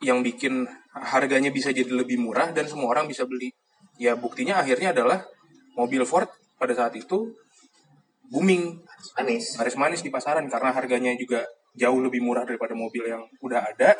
Yang 0.02 0.18
bikin 0.34 0.66
harganya 0.92 1.54
bisa 1.54 1.70
jadi 1.70 1.88
lebih 1.88 2.18
murah 2.18 2.50
dan 2.50 2.66
semua 2.66 2.90
orang 2.90 3.06
bisa 3.06 3.22
beli. 3.22 3.54
Ya 4.02 4.18
buktinya 4.18 4.58
akhirnya 4.58 4.90
adalah 4.90 5.22
mobil 5.78 6.02
Ford 6.02 6.26
pada 6.58 6.74
saat 6.74 6.94
itu 6.98 7.32
booming 8.32 8.80
Anis 9.18 9.60
manis-manis 9.60 10.00
di 10.00 10.08
pasaran 10.08 10.48
karena 10.48 10.72
harganya 10.72 11.12
juga 11.18 11.44
jauh 11.76 12.00
lebih 12.00 12.24
murah 12.24 12.48
daripada 12.48 12.72
mobil 12.72 13.04
yang 13.04 13.22
udah 13.44 13.60
ada 13.60 13.98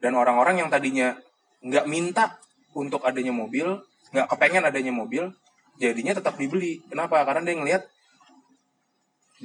dan 0.00 0.12
orang-orang 0.16 0.64
yang 0.64 0.68
tadinya 0.72 1.12
nggak 1.60 1.86
minta 1.90 2.38
untuk 2.72 3.04
adanya 3.04 3.34
mobil 3.34 3.82
nggak 4.14 4.26
kepengen 4.30 4.64
adanya 4.64 4.92
mobil 4.94 5.28
jadinya 5.76 6.16
tetap 6.16 6.38
dibeli 6.40 6.80
kenapa 6.88 7.24
karena 7.28 7.42
dia 7.44 7.56
ngelihat 7.58 7.82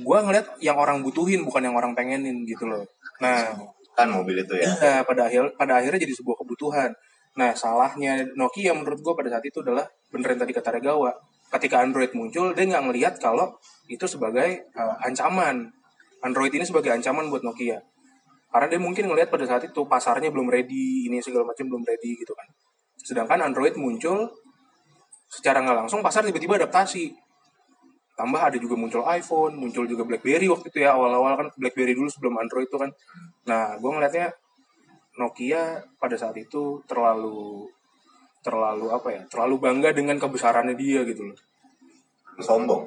gua 0.01 0.21
ngelihat 0.25 0.61
yang 0.61 0.77
orang 0.77 1.01
butuhin 1.01 1.41
bukan 1.41 1.65
yang 1.65 1.75
orang 1.77 1.97
pengenin 1.97 2.45
gitu 2.45 2.69
loh 2.69 2.85
nah 3.17 3.53
kan 3.97 4.13
mobil 4.13 4.37
itu 4.37 4.53
ya 4.53 4.69
Iya, 4.77 5.01
pada 5.01 5.25
akhir 5.25 5.57
pada 5.57 5.81
akhirnya 5.81 6.05
jadi 6.05 6.13
sebuah 6.13 6.37
kebutuhan. 6.45 6.93
Nah, 7.37 7.53
salahnya 7.53 8.25
Nokia 8.37 8.73
menurut 8.73 9.01
gue 9.01 9.13
pada 9.13 9.29
saat 9.33 9.45
itu 9.45 9.61
adalah 9.65 9.85
bener 10.13 10.37
yang 10.37 10.41
tadi 10.41 10.53
kata 10.53 10.69
Regawa. 10.73 11.13
Ketika 11.53 11.81
Android 11.81 12.13
muncul, 12.13 12.53
dia 12.53 12.65
nggak 12.65 12.83
ngelihat 12.89 13.13
kalau 13.17 13.57
itu 13.89 14.05
sebagai 14.05 14.69
uh, 14.77 14.97
ancaman. 15.01 15.69
Android 16.21 16.49
ini 16.53 16.65
sebagai 16.65 16.93
ancaman 16.93 17.29
buat 17.29 17.45
Nokia. 17.45 17.77
Karena 18.49 18.67
dia 18.69 18.81
mungkin 18.81 19.05
ngelihat 19.05 19.29
pada 19.29 19.45
saat 19.45 19.69
itu 19.69 19.81
pasarnya 19.85 20.33
belum 20.33 20.49
ready, 20.49 21.05
ini 21.05 21.21
segala 21.21 21.45
macam 21.45 21.65
belum 21.69 21.85
ready 21.85 22.17
gitu 22.17 22.33
kan. 22.33 22.47
Sedangkan 23.05 23.39
Android 23.45 23.77
muncul 23.77 24.29
secara 25.29 25.61
nggak 25.61 25.85
langsung 25.85 26.01
pasar 26.01 26.25
tiba-tiba 26.25 26.57
adaptasi. 26.57 27.13
Tambah 28.17 28.41
ada 28.49 28.57
juga 28.57 28.73
muncul 28.73 29.05
iPhone, 29.05 29.61
muncul 29.61 29.85
juga 29.85 30.01
BlackBerry 30.01 30.49
waktu 30.49 30.73
itu 30.73 30.81
ya 30.81 30.97
awal-awal 30.97 31.37
kan 31.37 31.47
BlackBerry 31.53 31.93
dulu 31.93 32.09
sebelum 32.09 32.41
Android 32.41 32.65
itu 32.65 32.77
kan. 32.81 32.89
Nah, 33.45 33.77
gue 33.77 33.91
ngeliatnya 33.93 34.33
Nokia 35.21 35.85
pada 36.01 36.17
saat 36.17 36.33
itu 36.37 36.81
terlalu 36.89 37.69
terlalu 38.41 38.89
apa 38.89 39.09
ya? 39.13 39.21
Terlalu 39.29 39.55
bangga 39.61 39.89
dengan 39.93 40.17
kebesarannya 40.17 40.73
dia 40.73 41.05
gitu 41.05 41.29
loh. 41.29 41.37
sombong 42.37 42.85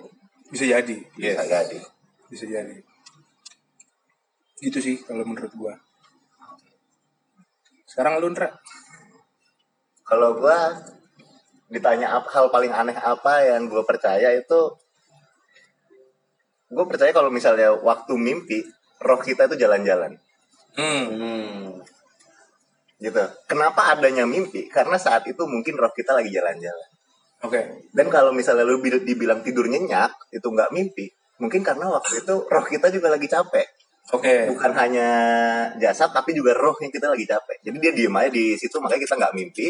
Bisa 0.50 0.66
jadi. 0.66 0.98
bisa 1.14 1.42
jadi 1.46 1.78
Bisa 2.26 2.46
jadi. 2.46 2.74
Gitu 4.58 4.78
sih 4.82 4.96
kalau 5.06 5.22
menurut 5.22 5.50
gua. 5.54 5.74
Sekarang 7.86 8.18
lu 8.18 8.30
Ndra. 8.30 8.50
kalau 10.06 10.34
gua 10.34 10.74
ditanya 11.70 12.18
apa 12.18 12.26
hal 12.34 12.50
paling 12.50 12.74
aneh 12.74 12.98
apa 12.98 13.46
yang 13.46 13.70
gue 13.70 13.78
percaya 13.86 14.34
itu 14.34 14.60
gue 16.70 16.84
percaya 16.86 17.10
kalau 17.10 17.34
misalnya 17.34 17.74
waktu 17.74 18.14
mimpi 18.14 18.62
roh 19.02 19.18
kita 19.18 19.50
itu 19.50 19.58
jalan-jalan. 19.58 20.14
Hmm. 20.78 21.04
Hmm. 21.10 21.66
gitu. 23.00 23.22
Kenapa 23.48 23.96
adanya 23.96 24.28
mimpi? 24.28 24.70
Karena 24.70 25.00
saat 25.00 25.26
itu 25.26 25.42
mungkin 25.48 25.74
roh 25.74 25.90
kita 25.90 26.14
lagi 26.14 26.30
jalan-jalan. 26.30 26.88
Oke. 27.40 27.88
dan 27.96 28.12
kalau 28.12 28.36
misalnya 28.36 28.68
lu 28.68 28.84
bil- 28.84 29.00
dibilang 29.00 29.40
tidur 29.40 29.64
nyenyak 29.64 30.12
itu 30.28 30.44
nggak 30.44 30.70
mimpi. 30.76 31.08
Mungkin 31.40 31.64
karena 31.64 31.88
waktu 31.88 32.20
itu 32.20 32.34
roh 32.44 32.66
kita 32.68 32.92
juga 32.92 33.08
lagi 33.08 33.24
capek. 33.26 33.64
Oke. 34.10 34.50
bukan 34.52 34.74
hanya 34.74 35.08
jasad 35.80 36.10
tapi 36.12 36.36
juga 36.36 36.52
roh 36.52 36.76
yang 36.84 36.92
kita 36.92 37.08
lagi 37.08 37.24
capek. 37.24 37.64
Jadi 37.64 37.76
dia 37.80 37.92
diem 37.96 38.12
aja 38.12 38.28
di 38.28 38.60
situ 38.60 38.76
makanya 38.76 39.02
kita 39.08 39.14
nggak 39.16 39.34
mimpi. 39.34 39.66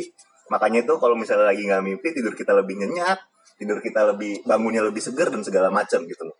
Makanya 0.50 0.82
itu 0.82 0.94
kalau 0.98 1.14
misalnya 1.14 1.46
lagi 1.46 1.62
nggak 1.62 1.84
mimpi 1.86 2.08
tidur 2.10 2.34
kita 2.34 2.50
lebih 2.58 2.74
nyenyak 2.74 3.30
tidur 3.60 3.78
kita 3.84 4.08
lebih 4.08 4.40
bangunnya 4.48 4.80
lebih 4.80 5.04
segar 5.04 5.28
dan 5.28 5.44
segala 5.44 5.68
macam 5.68 6.00
gitu 6.08 6.24
loh 6.24 6.32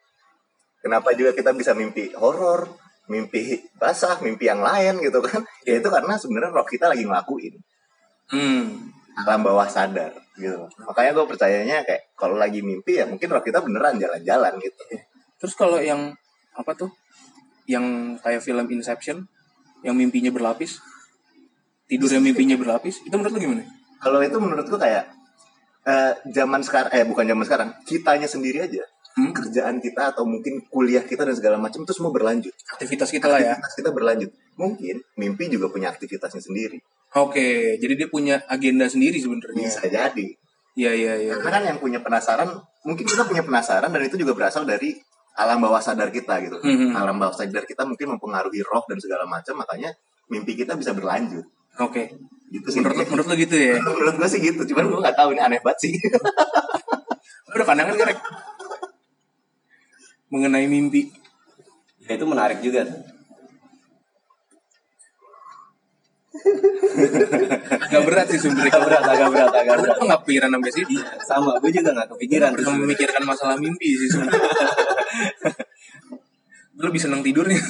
kenapa 0.81 1.13
juga 1.15 1.37
kita 1.37 1.55
bisa 1.55 1.73
mimpi 1.77 2.13
horor 2.17 2.69
mimpi 3.07 3.61
basah 3.77 4.19
mimpi 4.25 4.49
yang 4.49 4.61
lain 4.65 5.01
gitu 5.05 5.21
kan 5.23 5.45
ya 5.69 5.79
itu 5.79 5.89
karena 5.89 6.17
sebenarnya 6.17 6.51
roh 6.53 6.67
kita 6.67 6.91
lagi 6.91 7.05
ngelakuin 7.07 7.57
Hmm. 8.31 8.95
alam 9.27 9.43
bawah 9.43 9.67
sadar 9.67 10.15
gitu 10.39 10.63
makanya 10.87 11.19
gue 11.19 11.27
percayanya 11.27 11.83
kayak 11.83 12.15
kalau 12.15 12.39
lagi 12.39 12.63
mimpi 12.63 13.03
ya 13.03 13.11
mungkin 13.11 13.27
roh 13.27 13.43
kita 13.43 13.59
beneran 13.59 13.99
jalan-jalan 13.99 14.55
gitu 14.63 14.83
Terus 15.41 15.57
kalau 15.57 15.81
yang 15.81 16.13
apa 16.53 16.77
tuh? 16.77 16.93
Yang 17.65 18.21
kayak 18.21 18.45
film 18.45 18.69
Inception 18.69 19.25
yang 19.81 19.97
mimpinya 19.97 20.29
berlapis. 20.29 20.77
Tidurnya 21.89 22.21
mimpinya 22.21 22.61
berlapis. 22.61 23.01
Itu 23.09 23.17
menurut 23.17 23.33
lu 23.35 23.41
gimana? 23.41 23.65
kalau 24.01 24.21
itu 24.25 24.37
menurut 24.41 24.65
gue 24.65 24.81
kayak 24.81 25.13
eh, 25.85 26.13
zaman 26.33 26.65
sekarang 26.65 26.89
eh 26.93 27.05
bukan 27.05 27.25
zaman 27.29 27.45
sekarang 27.45 27.69
kitanya 27.85 28.25
sendiri 28.25 28.65
aja 28.65 28.81
Hmm? 29.11 29.35
kerjaan 29.35 29.79
kita 29.79 30.11
atau 30.11 30.23
mungkin 30.23 30.62
kuliah 30.64 31.02
kita 31.02 31.23
dan 31.23 31.35
segala 31.35 31.57
macam 31.57 31.83
itu 31.83 31.90
semua 31.90 32.09
berlanjut 32.09 32.55
Aktivitas 32.71 33.11
kita 33.11 33.26
lah 33.26 33.38
ya. 33.38 33.52
aktivitas 33.52 33.75
kita 33.75 33.90
berlanjut 33.90 34.31
mungkin 34.55 35.02
mimpi 35.14 35.49
juga 35.49 35.67
punya 35.67 35.88
aktivitasnya 35.88 36.38
sendiri 36.40 36.79
Oke, 37.12 37.75
jadi 37.76 37.93
dia 37.97 38.07
punya 38.07 38.38
agenda 38.47 38.87
sendiri 38.87 39.19
sebenarnya. 39.19 39.67
bisa 39.67 39.83
jadi 39.83 40.26
Iya 40.73 40.93
iya 40.95 41.14
iya. 41.19 41.33
karena 41.35 41.50
kan 41.50 41.62
yang 41.67 41.79
punya 41.79 41.99
penasaran 41.99 42.55
mungkin 42.81 43.02
kita 43.02 43.26
punya 43.26 43.43
penasaran 43.43 43.88
dan 43.88 43.99
itu 44.00 44.14
juga 44.14 44.31
berasal 44.33 44.62
dari 44.62 44.95
alam 45.33 45.59
bawah 45.59 45.79
sadar 45.79 46.09
kita 46.09 46.38
gitu 46.40 46.57
Mhm. 46.57 46.95
alam 46.95 47.17
bawah 47.17 47.35
sadar 47.35 47.64
kita 47.64 47.83
mungkin 47.83 48.14
mempengaruhi 48.14 48.62
roh 48.62 48.85
dan 48.85 48.97
segala 48.97 49.26
macam 49.26 49.57
makanya 49.57 49.90
mimpi 50.26 50.55
kita 50.55 50.75
bisa 50.75 50.93
berlanjut 50.93 51.43
Oke. 51.76 52.14
gitu 52.49 52.67
sih 52.69 52.79
Menurut 52.79 53.02
menurut 53.05 53.26
lu 53.26 53.35
gitu 53.37 53.55
ya? 53.55 53.75
menurut 53.83 54.14
gue 54.17 54.29
sih 54.29 54.38
gitu 54.40 54.62
cuman 54.64 54.85
gue 54.87 54.99
nggak 55.00 55.17
tahu 55.17 55.35
ini 55.35 55.43
aneh 55.43 55.59
banget 55.59 55.79
sih 55.81 55.93
Udah 57.50 57.67
pandangan 57.67 57.95
gak, 57.95 58.07
Rek? 58.07 58.19
Mengenai 60.31 60.67
mimpi. 60.71 61.11
Ya, 62.07 62.15
itu 62.15 62.27
menarik 62.27 62.63
juga. 62.63 62.87
Agak 67.91 68.03
berat 68.07 68.27
sih 68.31 68.39
sebenarnya. 68.39 68.71
Agak 68.71 68.83
berat, 68.87 69.05
agak 69.05 69.29
berat, 69.35 69.53
agak 69.53 69.75
berat. 69.83 69.97
Gue 69.99 70.07
gak 70.09 70.23
pikiran 70.25 70.51
sampai 70.55 70.73
sini. 70.73 70.97
Sama, 71.27 71.53
gue 71.59 71.71
juga 71.75 71.91
gak 71.93 72.09
kepikiran. 72.17 72.51
Pernah 72.55 72.75
memikirkan 72.79 73.23
masalah 73.27 73.57
mimpi 73.59 73.99
sih 73.99 74.09
sebenarnya. 74.09 74.41
Gue 76.81 76.89
lebih 76.89 77.03
seneng 77.03 77.21
tidurnya. 77.21 77.61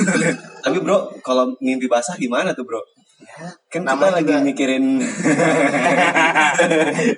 Tapi 0.62 0.79
bro, 0.87 1.19
kalau 1.26 1.50
mimpi 1.59 1.90
basah 1.90 2.14
gimana 2.14 2.55
tuh 2.55 2.62
bro? 2.62 2.79
Kan 3.70 3.82
kita 3.82 4.06
lagi 4.10 4.24
juga- 4.26 4.42
mikirin. 4.42 4.84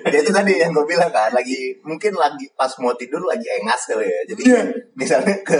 Ya 0.03 0.17
itu 0.19 0.29
tadi 0.29 0.55
yang 0.55 0.71
gue 0.71 0.85
bilang 0.85 1.09
kan 1.09 1.27
lagi 1.29 1.75
mungkin 1.81 2.13
lagi 2.13 2.47
pas 2.53 2.69
mau 2.77 2.93
tidur 2.93 3.19
lagi 3.21 3.43
engas 3.53 3.85
kali 3.85 4.03
ya. 4.03 4.19
Jadi 4.25 4.41
Iya. 4.45 4.61
misalnya 4.93 5.35
ke 5.41 5.57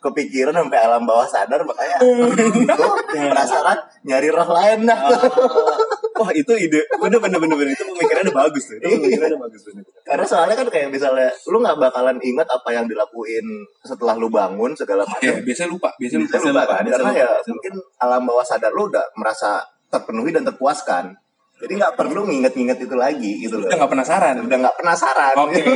kepikiran 0.00 0.54
sampai 0.54 0.78
alam 0.78 1.02
bawah 1.02 1.24
sadar 1.24 1.60
makanya 1.60 1.98
gue 2.00 2.90
penasaran 3.10 3.76
nyari 4.02 4.28
roh 4.28 4.48
lain 4.48 4.84
dah 4.84 5.00
wah 6.20 6.30
itu 6.36 6.52
ide 6.52 6.84
bener 7.00 7.16
bener 7.16 7.38
bener 7.40 7.56
bener 7.56 7.72
itu 7.72 7.84
pemikirannya 7.88 8.32
bagus 8.44 8.64
tuh 8.68 8.76
itu 8.76 8.86
pemikirannya 9.00 9.38
bagus 9.40 9.62
bener 9.64 9.84
Karena 10.04 10.24
soalnya 10.26 10.56
kan 10.60 10.68
kayak 10.68 10.88
misalnya 10.92 11.32
lu 11.48 11.64
nggak 11.64 11.78
bakalan 11.80 12.18
ingat 12.20 12.44
apa 12.50 12.68
yang 12.76 12.84
dilakuin 12.84 13.46
setelah 13.80 14.18
lu 14.18 14.26
bangun 14.26 14.74
segala 14.74 15.06
macam. 15.06 15.22
Ya, 15.22 15.38
biasanya 15.38 15.70
lupa, 15.70 15.94
biasanya 16.02 16.26
lupa. 16.26 16.34
Biasa 16.34 16.48
lupa 16.50 16.62
kan? 16.66 16.82
biasa 16.82 16.94
Karena 16.98 17.10
lupa, 17.10 17.20
ya 17.20 17.28
biasa 17.30 17.48
mungkin 17.54 17.74
alam 18.02 18.22
bawah 18.26 18.44
sadar 18.44 18.72
lu 18.74 18.82
udah 18.90 19.06
merasa 19.14 19.50
terpenuhi 19.86 20.30
dan 20.34 20.42
terpuaskan. 20.42 21.04
Jadi 21.62 21.72
nggak 21.78 21.94
perlu 21.94 22.20
nginget-nginget 22.26 22.78
itu 22.82 22.96
lagi 22.98 23.32
gitu 23.38 23.54
loh. 23.62 23.70
Udah 23.70 23.78
nggak 23.78 23.92
penasaran. 23.92 24.34
Udah 24.42 24.58
nggak 24.66 24.76
penasaran. 24.82 25.34
Oke. 25.38 25.62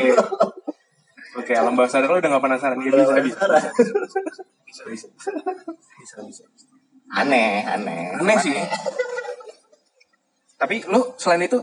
Oke, 1.34 1.50
alam 1.50 1.74
bawah 1.74 1.90
sadar 1.90 2.14
lo 2.14 2.22
udah 2.22 2.30
gak 2.30 2.44
penasaran. 2.46 2.78
Ya, 2.78 2.94
bisa, 2.94 3.18
bisa. 3.18 3.42
Bisa, 4.70 4.82
bisa. 4.86 5.06
Bisa, 5.98 6.16
bisa. 6.22 6.44
Aneh, 7.10 7.66
aneh. 7.66 8.14
Aneh 8.22 8.36
sih. 8.38 8.54
Tapi 10.64 10.80
lo 10.88 11.12
selain 11.20 11.44
itu, 11.44 11.60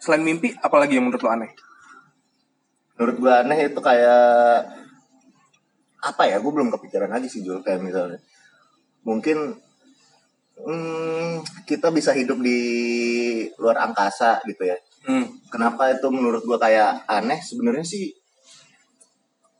selain 0.00 0.24
mimpi, 0.24 0.56
apalagi 0.64 0.96
yang 0.96 1.04
menurut 1.04 1.20
lo 1.20 1.28
aneh? 1.28 1.52
Menurut 2.96 3.16
gua 3.20 3.44
aneh 3.44 3.68
itu 3.68 3.76
kayak 3.84 4.64
apa 6.00 6.22
ya? 6.24 6.40
Gue 6.40 6.48
belum 6.48 6.72
kepikiran 6.72 7.12
lagi 7.12 7.28
sih 7.28 7.44
Jul 7.44 7.60
kayak 7.60 7.84
misalnya 7.84 8.16
mungkin 9.04 9.60
hmm, 10.56 11.44
kita 11.68 11.92
bisa 11.92 12.16
hidup 12.16 12.40
di 12.40 12.60
luar 13.60 13.84
angkasa 13.84 14.40
gitu 14.48 14.64
ya. 14.64 14.80
Hmm. 15.04 15.28
Kenapa 15.52 15.92
itu 15.92 16.08
menurut 16.08 16.40
gua 16.48 16.56
kayak 16.56 17.04
aneh? 17.12 17.44
Sebenarnya 17.44 17.84
sih 17.84 18.08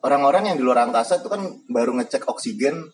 orang-orang 0.01 0.49
yang 0.49 0.57
di 0.57 0.65
luar 0.65 0.89
angkasa 0.89 1.21
itu 1.21 1.29
kan 1.29 1.45
baru 1.69 2.01
ngecek 2.01 2.25
oksigen. 2.33 2.89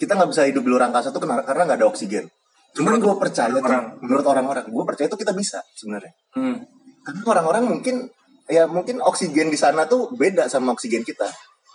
Kita 0.00 0.16
nggak 0.16 0.32
bisa 0.32 0.48
hidup 0.48 0.64
di 0.64 0.72
luar 0.72 0.88
angkasa 0.88 1.12
tuh 1.12 1.20
karena 1.20 1.44
karena 1.44 1.68
nggak 1.68 1.84
ada 1.84 1.88
oksigen. 1.92 2.32
Cuman 2.70 2.98
gue 2.98 3.14
percaya 3.18 3.50
tuh, 3.50 3.60
Orang. 3.60 3.98
menurut 3.98 4.24
orang-orang, 4.24 4.64
gue 4.70 4.84
percaya 4.86 5.06
itu 5.10 5.18
kita 5.18 5.32
bisa 5.34 5.58
sebenarnya. 5.74 6.12
Hmm. 6.34 6.62
Karena 7.02 7.22
orang-orang 7.26 7.62
mungkin 7.66 8.06
ya 8.46 8.66
mungkin 8.66 8.98
oksigen 9.00 9.48
di 9.48 9.58
sana 9.58 9.86
tuh 9.86 10.10
beda 10.14 10.46
sama 10.46 10.74
oksigen 10.74 11.02
kita. 11.02 11.26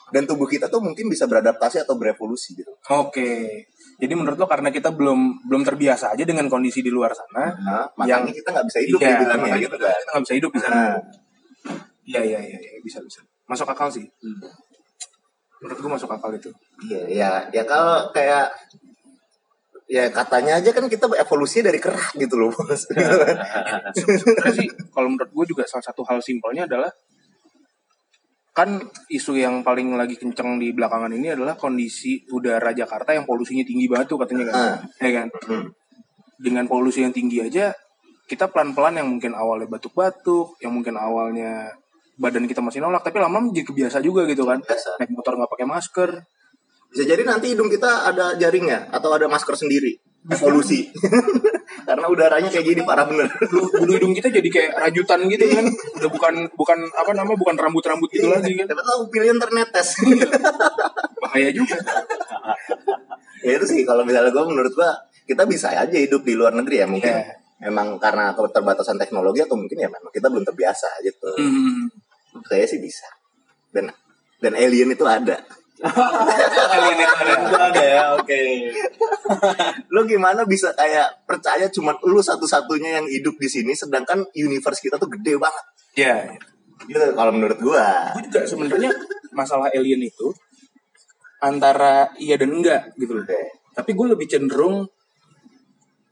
Dan 0.05 0.29
tubuh 0.29 0.45
kita 0.45 0.69
tuh 0.69 0.79
mungkin 0.79 1.09
bisa 1.09 1.25
beradaptasi 1.25 1.81
atau 1.81 1.97
berevolusi 1.97 2.53
gitu. 2.53 2.69
Oke. 2.93 3.65
Jadi 3.97 4.13
menurut 4.13 4.37
lo 4.37 4.45
karena 4.45 4.69
kita 4.69 4.93
belum 4.93 5.47
belum 5.49 5.61
terbiasa 5.65 6.13
aja 6.13 6.21
dengan 6.21 6.45
kondisi 6.45 6.83
di 6.83 6.91
luar 6.91 7.15
sana, 7.15 7.55
Nah, 7.57 7.87
makanya 7.95 8.29
kita 8.29 8.51
nggak 8.53 8.67
bisa 8.69 8.79
hidup 8.83 8.99
iya, 9.01 9.07
dibilangnya 9.17 9.39
makanya 9.49 9.63
gitu 9.65 9.75
kita 9.75 9.87
kan. 9.87 10.03
nggak 10.05 10.23
bisa 10.27 10.33
hidup 10.35 10.51
di 10.51 10.59
sana. 10.61 10.75
Nah, 10.75 10.97
Iya, 12.05 12.21
iya, 12.21 12.37
iya, 12.37 12.57
iya, 12.61 12.71
bisa, 12.85 13.01
bisa. 13.01 13.17
Masuk 13.49 13.65
akal 13.65 13.89
sih. 13.89 14.05
Menurut 15.57 15.79
gue 15.81 15.89
masuk 15.89 16.09
akal 16.11 16.29
itu. 16.37 16.51
iya, 16.85 17.01
ya, 17.09 17.29
ya 17.49 17.63
kalau 17.65 18.13
kayak 18.13 18.53
ya 19.85 20.09
katanya 20.09 20.57
aja 20.57 20.73
kan 20.73 20.89
kita 20.89 21.05
evolusi 21.13 21.61
dari 21.61 21.77
kerah 21.77 22.09
gitu 22.17 22.35
loh 22.41 22.49
bos. 22.49 22.89
Sebenarnya 22.89 24.51
sih 24.57 24.67
kalau 24.89 25.13
menurut 25.13 25.29
gue 25.29 25.45
juga 25.53 25.63
salah 25.69 25.85
satu 25.85 26.01
hal 26.09 26.19
simpelnya 26.25 26.65
adalah 26.65 26.89
kan 28.55 28.79
isu 29.11 29.35
yang 29.35 29.67
paling 29.67 29.99
lagi 29.99 30.15
kenceng 30.15 30.55
di 30.57 30.71
belakangan 30.71 31.11
ini 31.11 31.35
adalah 31.35 31.59
kondisi 31.59 32.23
udara 32.31 32.71
Jakarta 32.71 33.11
yang 33.11 33.27
polusinya 33.27 33.67
tinggi 33.67 33.85
banget 33.91 34.15
tuh 34.15 34.17
katanya 34.23 34.47
kan, 34.47 34.55
Ah. 34.55 34.75
ya 35.03 35.11
kan. 35.11 35.27
Hmm. 35.51 35.67
Dengan 36.39 36.63
polusi 36.65 37.03
yang 37.03 37.11
tinggi 37.11 37.43
aja 37.43 37.75
kita 38.25 38.49
pelan-pelan 38.49 38.97
yang 38.97 39.07
mungkin 39.11 39.37
awalnya 39.37 39.69
batuk-batuk, 39.69 40.57
yang 40.63 40.73
mungkin 40.73 40.97
awalnya 40.97 41.69
badan 42.17 42.47
kita 42.49 42.63
masih 42.63 42.79
nolak, 42.81 43.03
tapi 43.03 43.19
lama-lama 43.19 43.51
jadi 43.53 43.67
kebiasa 43.67 43.99
juga 44.01 44.25
gitu 44.25 44.47
kan. 44.47 44.57
Biasa. 44.63 44.97
Naik 45.03 45.11
motor 45.13 45.35
nggak 45.37 45.51
pakai 45.51 45.67
masker, 45.67 46.09
Bisa 46.95 47.11
jadi 47.11 47.27
nanti 47.27 47.51
hidung 47.51 47.67
kita 47.67 48.07
ada 48.07 48.39
jaringnya 48.39 48.87
atau 48.87 49.11
ada 49.11 49.27
masker 49.27 49.51
sendiri. 49.59 49.99
Evolusi. 50.31 50.87
Karena 51.91 52.07
udaranya 52.07 52.47
kayak 52.47 52.63
gini 52.63 52.81
parah 52.87 53.03
bener. 53.03 53.27
bulu, 53.51 53.99
hidung 53.99 54.15
kita 54.15 54.31
jadi 54.31 54.47
kayak 54.47 54.71
rajutan 54.79 55.27
gitu 55.27 55.43
kan. 55.51 55.67
Udah 55.99 56.07
bukan 56.09 56.33
bukan 56.55 56.79
apa 56.95 57.11
namanya 57.11 57.35
bukan 57.35 57.59
rambut-rambut 57.59 58.07
gitu 58.15 58.31
lagi 58.31 58.55
kan. 58.55 58.63
Tapi 58.71 58.79
tahu 58.79 59.11
pilihan 59.11 59.35
ternetes. 59.35 59.99
Bahaya 61.27 61.51
juga. 61.51 61.75
ya 63.43 63.51
itu 63.59 63.65
sih 63.67 63.83
kalau 63.83 64.07
misalnya 64.07 64.31
gue 64.31 64.45
menurut 64.47 64.71
gue 64.71 64.89
kita 65.27 65.43
bisa 65.45 65.75
aja 65.75 65.99
hidup 65.99 66.23
di 66.23 66.31
luar 66.31 66.55
negeri 66.55 66.79
ya 66.79 66.87
mungkin. 66.87 67.11
Iya. 67.11 67.43
Memang 67.67 67.99
karena 67.99 68.31
keterbatasan 68.31 68.95
teknologi 68.95 69.43
atau 69.43 69.59
mungkin 69.59 69.75
ya 69.75 69.91
memang 69.91 70.15
kita 70.15 70.31
belum 70.31 70.47
terbiasa 70.47 71.03
gitu. 71.03 71.27
Hmm. 71.43 71.91
Saya 72.47 72.63
sih 72.63 72.79
bisa. 72.79 73.11
Dan 73.67 73.91
dan 74.39 74.55
alien 74.55 74.95
itu 74.95 75.03
ada. 75.03 75.43
Itu 75.75 77.55
ada. 77.59 77.83
ya 77.83 78.03
oke 78.15 78.41
Lu 79.91 80.07
gimana 80.07 80.47
bisa 80.47 80.71
kayak 80.71 81.27
percaya 81.27 81.67
cuman 81.67 81.99
lu 82.07 82.23
satu-satunya 82.23 83.01
yang 83.01 83.05
hidup 83.11 83.35
di 83.35 83.49
sini 83.51 83.75
sedangkan 83.75 84.23
universe 84.35 84.79
kita 84.79 84.95
tuh 84.95 85.11
gede 85.11 85.35
banget. 85.35 85.65
Ya, 85.95 86.15
Gitu 86.83 86.99
kalau 87.15 87.31
menurut 87.31 87.57
gua. 87.63 88.11
gue 88.19 88.23
juga 88.27 88.41
sebenarnya 88.43 88.91
masalah 89.31 89.71
alien 89.71 90.03
itu 90.03 90.27
antara 91.39 92.11
iya 92.19 92.35
dan 92.35 92.51
enggak 92.51 92.91
gitu 92.99 93.15
loh. 93.15 93.23
Oke. 93.23 93.41
Tapi 93.75 93.91
gue 93.91 94.07
lebih 94.11 94.27
cenderung 94.27 94.87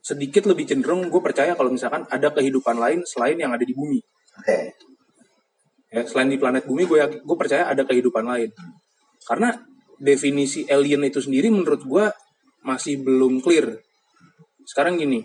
sedikit 0.03 0.43
lebih 0.51 0.67
cenderung 0.67 1.07
gue 1.07 1.21
percaya 1.23 1.55
kalau 1.55 1.71
misalkan 1.71 2.03
ada 2.11 2.27
kehidupan 2.31 2.75
lain 2.75 3.03
selain 3.07 3.39
yang 3.39 3.51
ada 3.55 3.63
di 3.63 3.71
bumi. 3.71 3.99
Oke. 4.39 4.75
Ya, 5.93 6.01
selain 6.09 6.27
di 6.31 6.41
planet 6.41 6.65
bumi 6.65 6.83
gue 6.89 6.99
gue 7.23 7.37
percaya 7.37 7.69
ada 7.69 7.83
kehidupan 7.85 8.25
lain. 8.25 8.49
Karena 9.23 9.55
definisi 9.99 10.67
alien 10.67 11.07
itu 11.07 11.23
sendiri 11.23 11.47
menurut 11.47 11.81
gue 11.83 12.05
masih 12.63 12.99
belum 12.99 13.43
clear. 13.43 13.79
Sekarang 14.63 14.95
gini, 14.95 15.23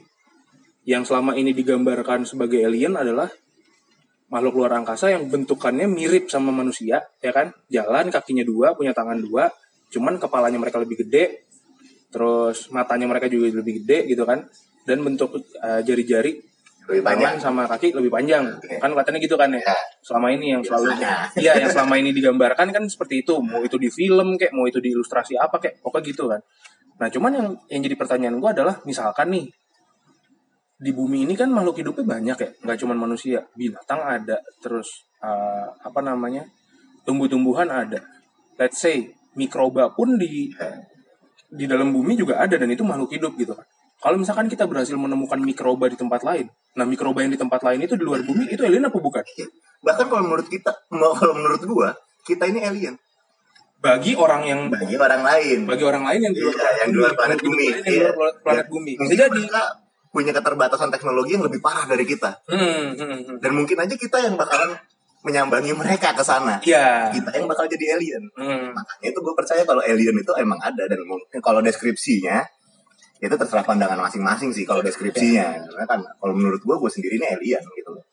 yang 0.88 1.06
selama 1.06 1.34
ini 1.38 1.54
digambarkan 1.54 2.26
sebagai 2.26 2.62
alien 2.64 2.98
adalah 2.98 3.30
makhluk 4.28 4.64
luar 4.64 4.80
angkasa 4.80 5.12
yang 5.12 5.28
bentukannya 5.28 5.88
mirip 5.88 6.28
sama 6.28 6.52
manusia, 6.52 7.00
ya 7.20 7.32
kan? 7.32 7.52
Jalan, 7.72 8.12
kakinya 8.12 8.44
dua, 8.44 8.76
punya 8.76 8.92
tangan 8.92 9.20
dua, 9.20 9.48
cuman 9.88 10.20
kepalanya 10.20 10.60
mereka 10.60 10.80
lebih 10.80 11.06
gede, 11.06 11.48
terus 12.12 12.68
matanya 12.72 13.08
mereka 13.08 13.28
juga 13.28 13.52
lebih 13.52 13.84
gede 13.84 14.08
gitu 14.08 14.24
kan, 14.28 14.44
dan 14.84 15.00
bentuk 15.00 15.32
uh, 15.36 15.80
jari-jari 15.80 16.40
Lebih 16.88 17.04
tangan 17.04 17.36
banyak. 17.36 17.44
sama 17.44 17.62
kaki 17.68 17.92
lebih 17.92 18.08
panjang, 18.08 18.48
Oke. 18.48 18.80
kan 18.80 18.88
kelihatannya 18.88 19.20
gitu 19.20 19.36
kan 19.36 19.52
ya? 19.52 19.60
Ya. 19.60 19.76
Selama 20.00 20.28
ini 20.32 20.56
yang 20.56 20.62
selalu, 20.64 20.96
Biasanya. 20.96 21.12
iya 21.44 21.52
yang 21.60 21.68
selama 21.68 21.94
ini 22.00 22.10
digambarkan 22.16 22.72
kan 22.72 22.84
seperti 22.88 23.20
itu, 23.20 23.36
mau 23.44 23.60
itu 23.60 23.76
di 23.76 23.92
film 23.92 24.40
kayak, 24.40 24.56
mau 24.56 24.64
itu 24.64 24.80
di 24.80 24.96
ilustrasi 24.96 25.36
apa 25.36 25.60
kayak, 25.60 25.84
pokoknya 25.84 26.04
gitu 26.08 26.24
kan. 26.32 26.40
Nah 26.98 27.08
cuman 27.12 27.30
yang 27.36 27.48
yang 27.68 27.80
jadi 27.84 27.94
pertanyaan 28.00 28.40
gue 28.40 28.50
adalah 28.50 28.80
misalkan 28.88 29.28
nih 29.36 29.46
di 30.78 30.90
bumi 30.94 31.28
ini 31.28 31.34
kan 31.36 31.52
makhluk 31.52 31.84
hidupnya 31.84 32.06
banyak 32.08 32.36
ya, 32.40 32.50
nggak 32.64 32.78
cuma 32.80 32.94
manusia, 32.96 33.44
binatang 33.52 34.00
ada, 34.00 34.40
terus 34.64 34.88
uh, 35.20 35.68
apa 35.84 36.00
namanya 36.00 36.48
tumbuh-tumbuhan 37.04 37.68
ada. 37.68 38.00
Let's 38.56 38.80
say 38.80 39.12
mikroba 39.36 39.92
pun 39.92 40.16
di 40.16 40.48
di 41.48 41.64
dalam 41.64 41.92
bumi 41.92 42.16
juga 42.16 42.40
ada 42.40 42.56
dan 42.56 42.68
itu 42.72 42.80
makhluk 42.80 43.12
hidup 43.12 43.36
gitu 43.36 43.52
kan. 43.52 43.66
Kalau 43.98 44.14
misalkan 44.14 44.46
kita 44.46 44.62
berhasil 44.70 44.94
menemukan 44.94 45.42
mikroba 45.42 45.90
di 45.90 45.98
tempat 45.98 46.22
lain, 46.22 46.46
nah 46.78 46.86
mikroba 46.86 47.26
yang 47.26 47.34
di 47.34 47.40
tempat 47.40 47.58
lain 47.66 47.82
itu 47.82 47.98
di 47.98 48.06
luar 48.06 48.22
bumi 48.22 48.46
itu 48.46 48.62
alien 48.62 48.86
apa 48.86 48.94
bukan? 48.94 49.24
Bahkan 49.82 50.06
kalau 50.06 50.22
menurut 50.22 50.46
kita, 50.46 50.70
kalau 50.90 51.34
menurut 51.34 51.62
gua, 51.66 51.90
kita 52.22 52.46
ini 52.46 52.62
alien. 52.62 52.94
Bagi 53.78 54.14
orang 54.18 54.42
yang 54.42 54.60
Bagi 54.70 54.98
orang 54.98 55.22
lain. 55.22 55.58
bagi 55.66 55.84
orang 55.86 56.02
lain 56.02 56.20
yang 56.30 56.34
di 56.34 56.42
luar, 56.42 56.54
Iya, 56.54 56.70
yang 56.82 56.90
di 56.90 56.98
luar 56.98 57.12
planet 57.14 57.38
bumi. 57.42 57.66
yang 57.70 57.82
di 57.82 57.94
luar 57.98 58.14
Iya. 58.14 58.42
planet 58.42 58.66
bumi. 58.70 58.92
Bisa 58.98 59.14
jadi. 59.26 59.42
punya 60.08 60.32
keterbatasan 60.32 60.88
teknologi 60.88 61.36
yang 61.36 61.44
lebih 61.44 61.60
parah 61.60 61.84
dari 61.84 62.02
kita. 62.02 62.32
Hmm, 62.48 62.96
hmm, 62.96 63.18
hmm. 63.28 63.36
Dan 63.44 63.52
mungkin 63.54 63.76
aja 63.76 63.92
kita 63.92 64.16
yang 64.24 64.40
bakalan 64.40 64.72
menyambangi 65.20 65.76
mereka 65.76 66.16
ke 66.16 66.24
sana. 66.24 66.56
Iya. 66.64 67.12
Kita 67.12 67.28
yang 67.36 67.44
bakal 67.44 67.68
jadi 67.68 67.94
alien. 67.94 68.24
Hmm. 68.34 68.72
Makanya 68.72 69.04
itu 69.04 69.18
gue 69.20 69.34
percaya 69.36 69.62
kalau 69.68 69.84
alien 69.84 70.16
itu 70.16 70.32
emang 70.40 70.58
ada 70.64 70.88
dan 70.88 71.04
mungkin 71.04 71.38
kalau 71.44 71.60
deskripsinya 71.60 72.40
itu 73.18 73.34
terserah 73.34 73.66
pandangan 73.66 73.98
masing-masing 73.98 74.54
sih 74.54 74.62
kalau 74.62 74.78
deskripsinya. 74.78 75.58
Karena 75.66 75.86
kan 75.90 76.00
kalau 76.06 76.34
menurut 76.38 76.62
gue 76.62 76.76
gue 76.78 76.90
sendiri 76.90 77.18
ini 77.18 77.26
alien 77.26 77.64
gitu 77.74 77.90
loh. 77.90 78.04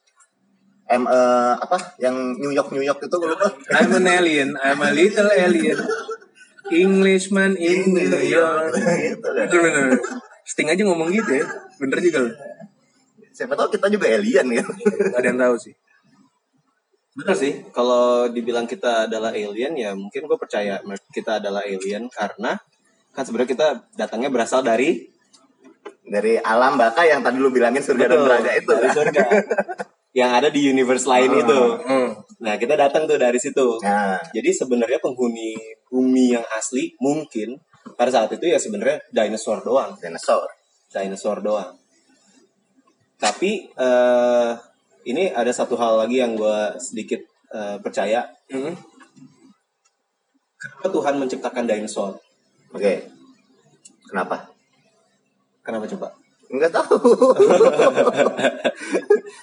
Em 0.86 1.02
eh, 1.06 1.54
apa 1.58 1.98
yang 2.02 2.38
New 2.38 2.54
York 2.54 2.74
New 2.74 2.82
York 2.82 3.02
itu 3.06 3.16
gue 3.16 3.30
lupa. 3.30 3.54
I'm 3.74 3.94
an 3.94 4.06
alien, 4.10 4.58
I'm 4.58 4.82
a 4.82 4.90
little 4.90 5.30
alien. 5.30 5.78
Englishman 6.74 7.54
in 7.62 7.94
New 7.94 8.22
York. 8.26 8.74
gitu 9.06 9.28
kan. 9.30 9.46
Bener, 9.46 9.62
bener. 9.62 10.02
Sting 10.46 10.70
aja 10.70 10.82
ngomong 10.82 11.14
gitu 11.14 11.42
ya. 11.42 11.46
Bener 11.78 11.98
juga 12.02 12.18
loh. 12.26 12.34
Siapa 13.30 13.54
tahu 13.54 13.70
kita 13.78 13.90
juga 13.94 14.10
alien 14.10 14.46
gitu. 14.50 14.72
Gak 15.14 15.22
ada 15.22 15.28
yang 15.30 15.42
tahu 15.42 15.58
sih. 15.62 15.76
bener 17.16 17.32
sih 17.32 17.64
kalau 17.72 18.28
dibilang 18.28 18.68
kita 18.68 19.08
adalah 19.08 19.32
alien 19.32 19.72
ya 19.72 19.96
mungkin 19.96 20.28
gue 20.28 20.36
percaya 20.36 20.84
kita 21.16 21.40
adalah 21.40 21.64
alien 21.64 22.12
karena 22.12 22.60
kan 23.16 23.24
sebenarnya 23.24 23.50
kita 23.50 23.68
datangnya 23.96 24.30
berasal 24.30 24.62
dari 24.62 25.08
Dari 26.06 26.38
alam 26.38 26.78
baka 26.78 27.02
yang 27.02 27.26
tadi 27.26 27.42
lu 27.42 27.50
bilangin 27.50 27.82
surga 27.82 28.06
dan 28.06 28.14
Betul, 28.14 28.30
neraka 28.30 28.52
itu. 28.54 28.72
dari 28.72 28.90
surga 28.94 29.24
yang 30.14 30.32
ada 30.32 30.48
di 30.48 30.62
universe 30.64 31.10
lain 31.10 31.28
Ah. 31.28 31.42
itu 31.42 31.62
Hmm. 31.82 32.10
nah 32.38 32.56
kita 32.56 32.78
datang 32.78 33.04
tuh 33.04 33.18
dari 33.18 33.36
situ 33.36 33.82
Nah, 33.82 34.22
Jadi 34.30 34.54
sebenarnya 34.54 35.02
penghuni 35.02 35.58
bumi 35.90 36.32
yang 36.32 36.46
asli 36.54 36.94
mungkin 37.00 37.58
pada 37.94 38.14
saat 38.14 38.30
itu 38.32 38.46
ya 38.46 38.56
sebenarnya 38.56 39.02
dinosaur 39.10 39.60
doang, 39.62 39.98
dinosaur. 39.98 40.46
dinosaur 40.88 41.42
doang. 41.42 41.74
Tapi 43.18 43.66
eh, 43.68 44.52
ini 45.06 45.32
ada 45.32 45.50
satu 45.50 45.74
hal 45.76 46.00
lagi 46.00 46.20
yang 46.20 46.38
gue 46.38 46.60
sedikit 46.78 47.20
eh, 47.50 47.78
percaya. 47.80 48.30
Hmm. 48.48 48.78
Kenapa 50.56 50.88
Tuhan 50.88 51.16
menciptakan 51.18 51.66
dinosaur? 51.66 52.14
Oke. 52.76 53.08
Kenapa? 54.12 54.52
Kenapa 55.66 55.86
coba? 55.90 56.08
Enggak 56.52 56.72
tahu. 56.78 56.96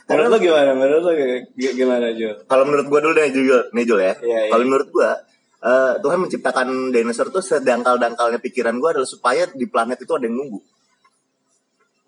Menurut 0.08 0.28
lo 0.30 0.38
gimana? 0.38 0.70
Menurut 0.76 1.02
lo 1.02 1.12
gimana 1.56 2.06
Jo? 2.14 2.30
Kalau 2.46 2.64
menurut 2.68 2.86
gua 2.86 3.00
dulu 3.02 3.12
deh 3.16 3.26
Jul, 3.34 3.62
nih 3.74 3.84
Jul 3.84 4.00
ya. 4.00 4.14
Iya, 4.22 4.38
iya. 4.46 4.50
Kalau 4.54 4.64
menurut 4.68 4.88
gua 4.94 5.18
eh, 5.62 5.92
Tuhan 5.98 6.18
menciptakan 6.22 6.68
dinosaur 6.94 7.34
tuh 7.34 7.42
sedangkal-dangkalnya 7.42 8.38
pikiran 8.38 8.78
gua 8.78 8.94
adalah 8.94 9.08
supaya 9.08 9.50
di 9.50 9.66
planet 9.66 10.06
itu 10.06 10.12
ada 10.14 10.30
yang 10.30 10.36
nunggu. 10.38 10.60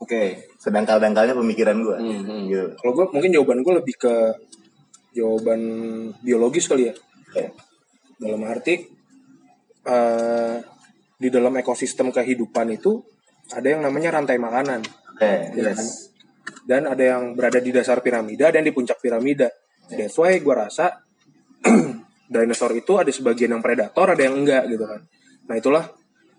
Oke. 0.05 0.53
Sedangkal-dangkalnya 0.63 1.35
pemikiran 1.35 1.77
gua. 1.83 1.97
Hmm, 1.99 2.23
hmm. 2.23 2.43
Gitu. 2.53 2.69
Kalau 2.79 2.93
gue 2.93 3.05
mungkin 3.09 3.31
jawaban 3.33 3.65
gue 3.65 3.75
lebih 3.81 3.97
ke 3.97 4.15
jawaban 5.17 5.61
biologis 6.21 6.69
kali 6.69 6.93
ya. 6.93 6.95
Oke. 7.31 7.57
Dalam 8.21 8.43
arti 8.47 8.75
eh, 9.85 10.57
di 11.25 11.33
dalam 11.33 11.57
ekosistem 11.57 12.13
kehidupan 12.13 12.69
itu 12.77 13.01
ada 13.57 13.65
yang 13.65 13.81
namanya 13.81 14.21
rantai 14.21 14.37
makanan. 14.37 14.85
Oke. 15.17 15.57
ya 15.57 15.73
kan? 15.73 15.89
Dan 16.69 16.83
ada 16.85 17.01
yang 17.01 17.33
berada 17.33 17.65
di 17.65 17.73
dasar 17.73 18.05
piramida 18.05 18.53
dan 18.53 18.61
di 18.61 18.77
puncak 18.77 19.01
piramida. 19.01 19.49
That's 19.89 20.21
why 20.21 20.37
gue 20.37 20.55
rasa 20.55 21.01
dinosaur 22.33 22.77
itu 22.77 23.01
ada 23.01 23.09
sebagian 23.09 23.57
yang 23.57 23.65
predator, 23.65 24.13
ada 24.13 24.21
yang 24.21 24.37
enggak 24.37 24.69
gitu 24.69 24.85
kan. 24.85 25.01
Nah 25.49 25.57
itulah 25.57 25.85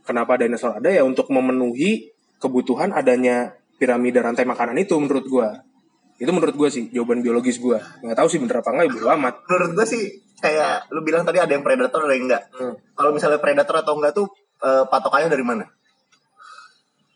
kenapa 0.06 0.38
dinosaur 0.38 0.78
ada 0.78 0.94
ya 0.94 1.02
untuk 1.02 1.34
memenuhi 1.34 2.14
kebutuhan 2.38 2.94
adanya 2.94 3.58
piramida 3.82 4.22
rantai 4.22 4.46
makanan 4.46 4.78
itu 4.78 4.94
menurut 5.02 5.26
gue. 5.26 5.50
Itu 6.22 6.30
menurut 6.30 6.54
gue 6.54 6.70
sih 6.70 6.94
jawaban 6.94 7.26
biologis 7.26 7.58
gue. 7.58 7.82
Nggak 8.06 8.18
tahu 8.22 8.28
sih 8.30 8.38
bener 8.38 8.62
apa 8.62 8.70
enggak, 8.70 8.86
ibu 8.94 9.10
amat. 9.18 9.34
Menurut 9.50 9.72
gua 9.82 9.86
sih 9.90 10.04
kayak 10.38 10.94
lu 10.94 11.02
bilang 11.02 11.26
tadi 11.26 11.42
ada 11.42 11.50
yang 11.50 11.66
predator 11.66 12.06
ada 12.06 12.14
yang 12.14 12.30
enggak. 12.30 12.44
Hmm. 12.54 12.78
Kalau 12.94 13.12
misalnya 13.14 13.42
predator 13.42 13.82
atau 13.82 13.98
enggak 13.98 14.14
tuh 14.14 14.30
eh, 14.62 14.84
patokannya 14.88 15.28
dari 15.28 15.44
mana? 15.44 15.66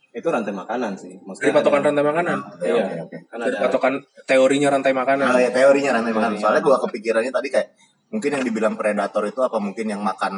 Itu 0.10 0.28
rantai 0.34 0.52
makanan 0.52 0.98
sih. 0.98 1.14
Dari 1.16 1.24
Maksudnya 1.24 1.54
patokan 1.54 1.80
ada- 1.80 1.88
rantai 1.94 2.06
makanan. 2.06 2.38
Oke, 2.50 2.66
Iya. 2.66 2.82
oke, 2.82 2.96
oke. 3.06 3.18
Kan 3.30 3.38
Dari 3.40 3.50
ada 3.54 3.60
patokan 3.62 3.94
teorinya 4.26 4.68
rantai 4.74 4.94
makanan. 4.94 5.26
Nah, 5.30 5.38
ya 5.40 5.52
teorinya 5.54 5.92
rantai 6.02 6.14
makanan. 6.18 6.38
Soalnya 6.42 6.62
gua 6.66 6.78
kepikirannya 6.82 7.30
tadi 7.32 7.48
kayak 7.48 7.68
mungkin 8.10 8.30
yang 8.34 8.44
dibilang 8.44 8.74
predator 8.74 9.24
itu 9.24 9.40
apa 9.40 9.58
mungkin 9.62 9.86
yang 9.86 10.02
makan 10.02 10.34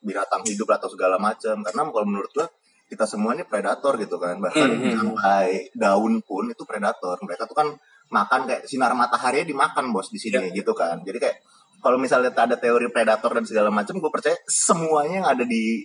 binatang 0.00 0.42
hidup 0.46 0.70
atau 0.70 0.86
segala 0.86 1.18
macam. 1.18 1.60
Karena 1.60 1.82
kalau 1.82 2.06
menurut 2.06 2.30
gua 2.30 2.46
kita 2.86 3.04
semua 3.04 3.34
ini 3.34 3.42
predator 3.42 3.98
gitu 3.98 4.16
kan. 4.22 4.38
Bahkan 4.38 4.68
Hmm, 4.70 4.78
hmm. 4.78 4.94
sampai 5.18 5.74
daun 5.74 6.22
pun 6.22 6.46
itu 6.46 6.62
predator. 6.62 7.18
Mereka 7.20 7.50
tuh 7.50 7.58
kan 7.58 7.68
makan 8.06 8.40
kayak 8.46 8.70
sinar 8.70 8.94
matahari 8.94 9.42
dimakan 9.42 9.90
bos 9.90 10.14
di 10.14 10.20
sini 10.20 10.38
Ya. 10.38 10.54
gitu 10.54 10.78
kan. 10.78 11.02
Jadi 11.02 11.18
kayak 11.18 11.36
kalau 11.82 11.98
misalnya 11.98 12.30
ada 12.30 12.54
teori 12.54 12.86
predator 12.86 13.34
dan 13.34 13.42
segala 13.42 13.66
macam, 13.66 13.98
gue 13.98 14.10
percaya 14.12 14.38
semuanya 14.46 15.14
yang 15.18 15.28
ada 15.28 15.42
di 15.42 15.82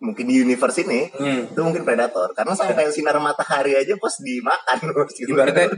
mungkin 0.00 0.24
di 0.32 0.40
universe 0.40 0.80
ini 0.82 1.12
Hmm. 1.12 1.52
itu 1.52 1.60
mungkin 1.60 1.84
predator 1.84 2.32
karena 2.32 2.56
sampai 2.56 2.88
sinar 2.88 3.20
matahari 3.20 3.76
aja 3.76 3.92
bos 4.00 4.24
dimakan 4.24 4.78
bos 4.96 5.12
gitu. 5.12 5.36
Ibaratnya 5.36 5.76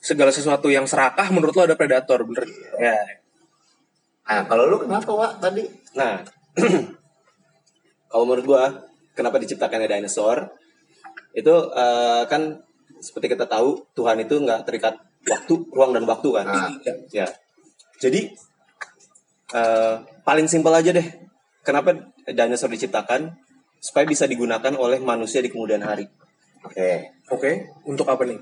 segala 0.00 0.32
sesuatu 0.32 0.68
yang 0.68 0.84
serakah 0.84 1.28
menurut 1.32 1.56
lo 1.56 1.62
ada 1.64 1.76
predator, 1.76 2.20
bener? 2.28 2.44
Ya. 2.76 2.96
Nah, 4.24 4.44
kalau 4.48 4.68
lu 4.68 4.76
kenapa, 4.84 5.12
Wak, 5.12 5.32
tadi? 5.40 5.64
Nah, 5.96 6.20
kalau 8.12 8.24
menurut 8.24 8.44
gua, 8.44 8.64
kenapa 9.12 9.36
diciptakannya 9.40 9.88
dinosaur? 9.88 10.48
Itu 11.36 11.72
eh, 11.72 12.22
kan 12.28 12.60
seperti 13.00 13.36
kita 13.36 13.44
tahu 13.44 13.84
Tuhan 13.92 14.20
itu 14.24 14.40
nggak 14.40 14.64
terikat 14.64 14.96
waktu, 15.28 15.54
ruang 15.72 15.92
dan 15.92 16.04
waktu 16.08 16.28
kan. 16.32 16.46
Nah. 16.48 16.72
Ya. 17.12 17.28
Jadi 18.00 18.32
eh, 19.52 19.94
paling 20.24 20.48
simpel 20.48 20.72
aja 20.72 20.92
deh. 20.92 21.04
Kenapa 21.64 21.96
dinosaur 22.28 22.70
diciptakan? 22.70 23.32
Supaya 23.80 24.04
bisa 24.04 24.24
digunakan 24.24 24.72
oleh 24.76 25.00
manusia 25.00 25.40
di 25.40 25.48
kemudian 25.48 25.80
hari. 25.80 26.04
Oke. 26.64 27.12
Oke, 27.28 27.50
untuk 27.84 28.08
apa 28.08 28.24
nih? 28.24 28.40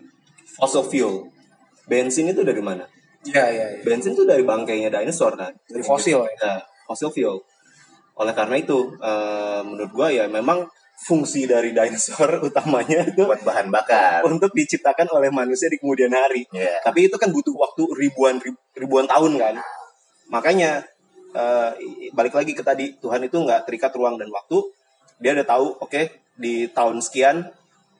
Fossil 0.58 0.82
fuel. 0.86 1.14
Bensin 1.86 2.30
itu 2.30 2.42
dari 2.42 2.62
mana? 2.62 2.86
Ya, 3.26 3.46
ya, 3.50 3.66
ya. 3.74 3.78
Bensin 3.82 4.14
itu 4.14 4.22
dari 4.22 4.42
bangkainya 4.42 4.90
dinosaur 4.90 5.34
kan. 5.34 5.54
Dari 5.66 5.82
fosil 5.82 6.22
ya. 6.22 6.34
Ya, 6.38 6.54
fossil 6.86 7.10
fuel. 7.10 7.42
Oleh 8.18 8.34
karena 8.34 8.58
itu, 8.58 8.94
eh, 8.98 9.60
menurut 9.66 9.90
gua 9.94 10.10
ya 10.10 10.26
memang 10.26 10.66
fungsi 11.02 11.50
dari 11.50 11.74
dinosaur 11.74 12.38
utamanya 12.46 13.02
itu 13.06 13.26
Buat 13.26 13.42
bahan 13.42 13.70
bakar. 13.74 14.22
untuk 14.26 14.54
diciptakan 14.54 15.10
oleh 15.10 15.30
manusia 15.34 15.66
di 15.66 15.78
kemudian 15.78 16.10
hari. 16.14 16.46
Iya. 16.54 16.78
Tapi 16.86 17.10
itu 17.10 17.18
kan 17.18 17.30
butuh 17.34 17.54
waktu 17.54 17.82
ribuan 17.98 18.38
rib- 18.38 18.62
ribuan 18.78 19.06
tahun 19.10 19.38
kan. 19.38 19.54
Makanya 20.30 20.86
eh, 21.32 21.70
balik 22.12 22.36
lagi 22.36 22.52
ke 22.52 22.62
tadi 22.62 22.96
Tuhan 23.00 23.24
itu 23.24 23.36
nggak 23.36 23.68
terikat 23.68 23.92
ruang 23.96 24.16
dan 24.20 24.28
waktu. 24.28 24.60
Dia 25.18 25.36
udah 25.36 25.46
tahu, 25.46 25.66
oke 25.82 26.02
di 26.36 26.68
tahun 26.70 27.00
sekian 27.04 27.44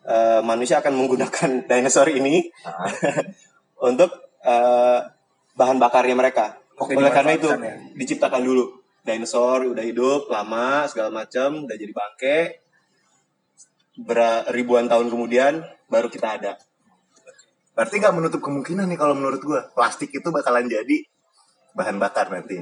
eh, 0.07 0.40
manusia 0.45 0.81
akan 0.81 0.92
menggunakan 0.97 1.51
dinosaur 1.68 2.09
ini 2.12 2.49
untuk 3.88 4.11
eh, 4.45 4.99
bahan 5.57 5.79
bakarnya 5.81 6.16
mereka. 6.16 6.57
Oke, 6.81 6.97
Oleh 6.97 7.12
karena 7.12 7.37
itu 7.37 7.47
ya. 7.53 7.77
diciptakan 7.95 8.42
dulu 8.42 8.64
dinosaur 9.03 9.66
udah 9.66 9.85
hidup 9.85 10.31
lama 10.31 10.87
segala 10.87 11.11
macam 11.11 11.66
udah 11.66 11.77
jadi 11.77 11.90
bangke 11.90 12.38
Ber- 13.99 14.47
ribuan 14.55 14.87
tahun 14.88 15.11
kemudian 15.11 15.62
baru 15.90 16.09
kita 16.09 16.38
ada 16.40 16.57
Berarti 17.73 17.95
nggak 18.05 18.16
menutup 18.16 18.40
kemungkinan 18.45 18.85
nih 18.85 19.01
kalau 19.01 19.16
menurut 19.16 19.40
gua 19.40 19.64
plastik 19.73 20.12
itu 20.12 20.29
bakalan 20.29 20.68
jadi 20.68 21.09
bahan 21.73 21.97
bakar 21.97 22.29
nanti. 22.29 22.61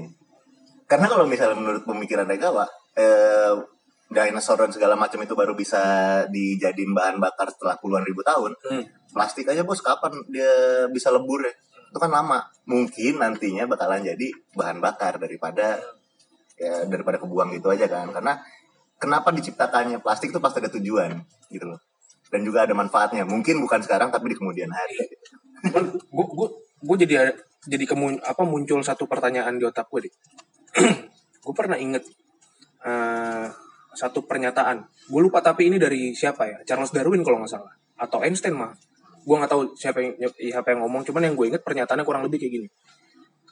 Karena 0.91 1.07
kalau 1.07 1.23
misalnya 1.31 1.55
menurut 1.55 1.87
pemikiran 1.87 2.27
Regawa, 2.27 2.67
eh, 2.99 3.55
dinosaur 4.11 4.59
dan 4.59 4.75
segala 4.75 4.99
macam 4.99 5.23
itu 5.23 5.39
baru 5.39 5.55
bisa 5.55 5.79
dijadiin 6.27 6.91
bahan 6.91 7.23
bakar 7.23 7.47
setelah 7.47 7.79
puluhan 7.79 8.03
ribu 8.03 8.27
tahun. 8.27 8.59
Hmm. 8.67 8.85
Plastik 9.15 9.47
aja 9.47 9.63
bos 9.63 9.79
kapan 9.87 10.11
dia 10.27 10.51
bisa 10.91 11.15
lebur 11.15 11.47
ya? 11.47 11.55
Itu 11.95 11.99
kan 12.03 12.11
lama. 12.11 12.43
Mungkin 12.67 13.23
nantinya 13.23 13.71
bakalan 13.71 14.03
jadi 14.03 14.35
bahan 14.59 14.83
bakar 14.83 15.23
daripada 15.23 15.79
ya 16.59 16.91
daripada 16.91 17.23
kebuang 17.23 17.55
gitu 17.55 17.71
aja 17.71 17.87
kan. 17.87 18.11
Karena 18.11 18.35
kenapa 18.99 19.31
diciptakannya 19.31 20.03
plastik 20.03 20.35
itu 20.35 20.43
pasti 20.43 20.59
ada 20.59 20.71
tujuan 20.75 21.15
gitu 21.55 21.71
loh. 21.71 21.79
Dan 22.35 22.43
juga 22.43 22.67
ada 22.67 22.75
manfaatnya. 22.75 23.23
Mungkin 23.23 23.63
bukan 23.63 23.79
sekarang 23.87 24.11
tapi 24.11 24.35
di 24.35 24.37
kemudian 24.39 24.71
hari. 24.75 25.07
Gue 26.11 26.51
gue 26.83 26.97
jadi 27.07 27.31
jadi 27.63 27.85
kemun 27.87 28.19
apa 28.27 28.43
muncul 28.43 28.83
satu 28.83 29.07
pertanyaan 29.07 29.55
di 29.55 29.63
otak 29.63 29.87
gue 29.87 30.11
deh. 30.11 30.15
gue 31.45 31.55
pernah 31.55 31.79
inget 31.79 32.05
eh, 32.85 33.47
satu 33.95 34.25
pernyataan. 34.25 34.87
Gue 35.11 35.21
lupa 35.21 35.43
tapi 35.43 35.67
ini 35.67 35.77
dari 35.77 36.15
siapa 36.15 36.47
ya? 36.47 36.59
Charles 36.63 36.95
Darwin 36.95 37.27
kalau 37.27 37.43
nggak 37.43 37.53
salah 37.53 37.73
atau 38.01 38.23
Einstein 38.23 38.55
mah. 38.55 38.73
Gue 39.27 39.37
nggak 39.37 39.51
tahu 39.51 39.63
siapa 39.77 40.01
yang 40.01 40.15
siapa 40.35 40.73
yang 40.73 40.81
ngomong. 40.87 41.03
Cuman 41.05 41.27
yang 41.27 41.35
gue 41.35 41.47
inget 41.51 41.63
pernyataannya 41.67 42.07
kurang 42.07 42.23
lebih 42.25 42.41
kayak 42.41 42.53
gini. 42.61 42.69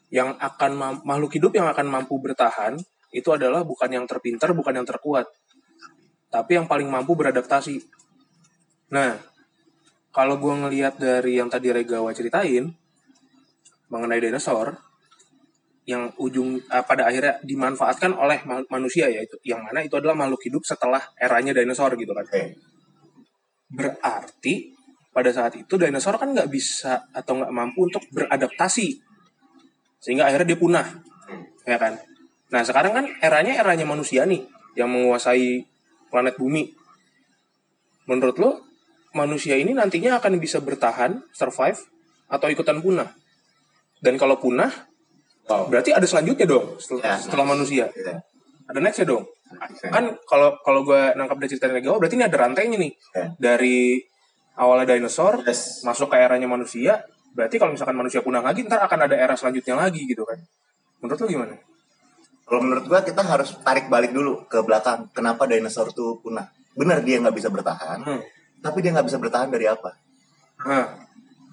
Yang 0.08 0.40
akan 0.40 0.70
makhluk 1.04 1.32
hidup 1.36 1.52
yang 1.52 1.68
akan 1.68 1.86
mampu 1.90 2.16
bertahan 2.16 2.80
itu 3.12 3.28
adalah 3.32 3.64
bukan 3.64 3.88
yang 3.88 4.04
terpintar, 4.04 4.52
bukan 4.52 4.80
yang 4.80 4.84
terkuat, 4.88 5.28
tapi 6.28 6.60
yang 6.60 6.68
paling 6.68 6.88
mampu 6.88 7.16
beradaptasi. 7.16 7.80
Nah, 8.92 9.16
kalau 10.12 10.36
gue 10.40 10.54
ngelihat 10.54 11.00
dari 11.00 11.40
yang 11.40 11.48
tadi 11.48 11.72
Regawa 11.72 12.12
ceritain 12.12 12.72
mengenai 13.88 14.20
dinosaur 14.20 14.76
yang 15.88 16.12
ujung 16.20 16.60
eh, 16.60 16.84
pada 16.84 17.08
akhirnya 17.08 17.40
dimanfaatkan 17.40 18.12
oleh 18.12 18.44
ma- 18.44 18.68
manusia 18.68 19.08
ya 19.08 19.24
itu 19.24 19.40
yang 19.40 19.64
mana 19.64 19.80
itu 19.80 19.96
adalah 19.96 20.12
makhluk 20.12 20.44
hidup 20.44 20.60
setelah 20.60 21.00
eranya 21.16 21.56
dinosaur 21.56 21.96
gitu 21.96 22.12
kan. 22.12 22.28
Oke. 22.28 22.44
berarti 23.68 24.72
pada 25.12 25.28
saat 25.28 25.52
itu 25.60 25.76
dinosaur 25.76 26.16
kan 26.16 26.32
nggak 26.32 26.48
bisa 26.48 27.04
atau 27.12 27.40
nggak 27.40 27.52
mampu 27.52 27.84
untuk 27.88 28.00
beradaptasi 28.12 28.96
sehingga 30.00 30.28
akhirnya 30.28 30.52
dia 30.52 30.60
punah 30.60 30.86
ya 31.64 31.76
kan. 31.80 31.96
Nah 32.48 32.62
sekarang 32.64 32.92
kan 32.92 33.04
eranya 33.20 33.60
eranya 33.60 33.84
manusia 33.84 34.24
nih 34.24 34.44
yang 34.76 34.88
menguasai 34.88 35.64
planet 36.08 36.36
bumi. 36.40 36.72
Menurut 38.08 38.36
lo 38.40 38.50
manusia 39.12 39.56
ini 39.56 39.76
nantinya 39.76 40.16
akan 40.16 40.40
bisa 40.40 40.64
bertahan 40.64 41.20
survive 41.32 41.80
atau 42.28 42.48
ikutan 42.48 42.80
punah? 42.80 43.12
Dan 44.00 44.16
kalau 44.16 44.40
punah 44.40 44.87
berarti 45.48 45.90
ada 45.96 46.04
selanjutnya 46.04 46.44
dong 46.44 46.76
setelah, 46.76 47.02
Ya. 47.04 47.14
setelah 47.16 47.46
manusia 47.48 47.84
Gitu. 47.90 48.12
ada 48.68 48.78
nextnya 48.84 49.06
dong 49.08 49.24
kan 49.88 50.04
kalau 50.28 50.60
kalau 50.60 50.84
gue 50.84 51.16
nangkap 51.16 51.40
dari 51.40 51.48
cerita 51.48 51.72
Negawa 51.72 51.96
berarti 51.96 52.20
ini 52.20 52.26
ada 52.28 52.36
rantainya 52.36 52.76
nih 52.76 52.92
Ya. 53.16 53.24
dari 53.40 53.96
awalnya 54.60 54.94
dinosaur 54.94 55.40
Yes. 55.46 55.80
masuk 55.82 56.12
ke 56.12 56.16
eranya 56.20 56.44
manusia 56.44 57.00
berarti 57.32 57.56
kalau 57.56 57.72
misalkan 57.72 57.96
manusia 57.96 58.20
punah 58.20 58.44
lagi 58.44 58.66
ntar 58.66 58.82
akan 58.84 59.08
ada 59.08 59.16
era 59.16 59.32
selanjutnya 59.32 59.78
lagi 59.78 60.04
gitu 60.04 60.26
kan 60.28 60.36
menurut 61.00 61.20
lo 61.20 61.28
gimana 61.28 61.56
Kalau 62.48 62.64
menurut 62.64 62.88
gua 62.88 63.04
kita 63.04 63.20
harus 63.20 63.60
tarik 63.60 63.92
balik 63.92 64.08
dulu 64.08 64.48
ke 64.48 64.64
belakang. 64.64 65.12
Kenapa 65.12 65.44
dinosaur 65.44 65.92
tuh 65.92 66.16
punah? 66.16 66.48
Benar 66.72 67.04
dia 67.04 67.20
nggak 67.20 67.36
bisa 67.36 67.52
bertahan, 67.52 68.00
Hmm. 68.00 68.24
tapi 68.64 68.80
dia 68.80 68.88
nggak 68.96 69.04
bisa 69.04 69.20
bertahan 69.20 69.52
dari 69.52 69.68
apa? 69.68 69.92
Hah, 70.64 70.96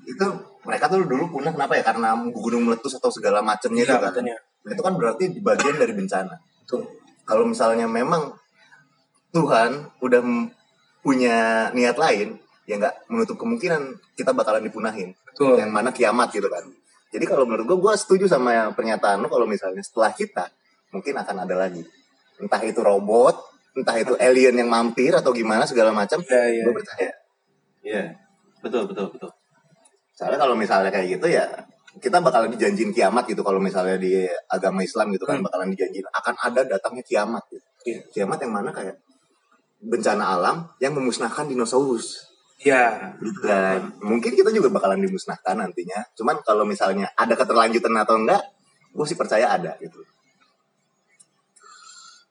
itu 0.08 0.24
mereka 0.66 0.90
tuh 0.90 1.06
dulu 1.06 1.30
punah 1.40 1.54
kenapa 1.54 1.78
ya 1.78 1.84
karena 1.86 2.18
gunung 2.34 2.66
meletus 2.66 2.98
atau 2.98 3.14
segala 3.14 3.40
macamnya 3.46 3.86
iya 3.86 3.90
itu 3.90 3.96
kan 3.96 4.12
katanya. 4.12 4.36
itu 4.66 4.82
kan 4.82 4.94
berarti 4.98 5.24
bagian 5.40 5.76
dari 5.78 5.94
bencana 5.94 6.36
Betul. 6.66 6.82
kalau 7.24 7.46
misalnya 7.46 7.86
memang 7.86 8.34
Tuhan 9.32 9.94
udah 10.02 10.22
punya 11.06 11.70
niat 11.76 11.98
lain 12.02 12.40
ya 12.66 12.82
nggak 12.82 13.06
menutup 13.14 13.38
kemungkinan 13.38 14.02
kita 14.18 14.34
bakalan 14.34 14.66
dipunahin 14.66 15.14
Betul. 15.30 15.62
yang 15.62 15.70
mana 15.70 15.94
kiamat 15.94 16.34
gitu 16.34 16.50
kan 16.50 16.66
jadi 17.14 17.26
kalau 17.30 17.46
menurut 17.46 17.70
gue 17.70 17.78
gue 17.78 17.94
setuju 17.96 18.26
sama 18.26 18.52
yang 18.58 18.70
pernyataan 18.74 19.22
lu 19.22 19.30
kalau 19.30 19.46
misalnya 19.46 19.86
setelah 19.86 20.10
kita 20.12 20.50
mungkin 20.90 21.14
akan 21.14 21.46
ada 21.46 21.56
lagi 21.56 21.86
entah 22.42 22.60
itu 22.66 22.82
robot 22.82 23.38
entah 23.76 23.96
itu 24.02 24.18
alien 24.18 24.56
yang 24.56 24.72
mampir 24.72 25.14
atau 25.14 25.30
gimana 25.36 25.68
segala 25.70 25.94
macam 25.94 26.24
Iya, 26.26 26.44
iya. 26.50 26.64
gue 26.66 26.74
percaya 26.74 27.12
Iya. 27.86 28.04
Betul, 28.66 28.90
betul, 28.90 29.14
betul. 29.14 29.30
Soalnya 30.16 30.40
kalau 30.40 30.56
misalnya 30.56 30.90
kayak 30.90 31.20
gitu 31.20 31.28
ya 31.30 31.44
kita 31.96 32.20
bakalan 32.20 32.52
dijanjin 32.52 32.92
kiamat 32.92 33.24
gitu 33.28 33.40
kalau 33.40 33.60
misalnya 33.60 33.96
di 33.96 34.28
agama 34.52 34.84
Islam 34.84 35.12
gitu 35.16 35.24
kan 35.24 35.40
Hmm. 35.40 35.48
bakalan 35.48 35.72
dijanjin 35.72 36.04
akan 36.12 36.36
ada 36.44 36.62
datangnya 36.68 37.04
kiamat 37.04 37.44
gitu. 37.52 37.64
Iya. 37.86 38.00
kiamat 38.12 38.40
yang 38.42 38.52
mana 38.52 38.74
kayak 38.74 38.98
bencana 39.80 40.24
alam 40.34 40.66
yang 40.82 40.96
memusnahkan 40.98 41.46
dinosaurus 41.46 42.26
Iya. 42.60 43.14
gitu 43.22 43.46
kan 43.46 43.94
mungkin 44.02 44.34
kita 44.34 44.50
juga 44.50 44.72
bakalan 44.72 45.04
dimusnahkan 45.04 45.56
nantinya 45.60 46.02
cuman 46.18 46.42
kalau 46.42 46.66
misalnya 46.66 47.12
ada 47.14 47.36
keterlanjutan 47.36 47.94
atau 47.94 48.16
enggak 48.18 48.42
gue 48.96 49.06
sih 49.06 49.20
percaya 49.20 49.52
ada 49.54 49.76
gitu 49.78 50.00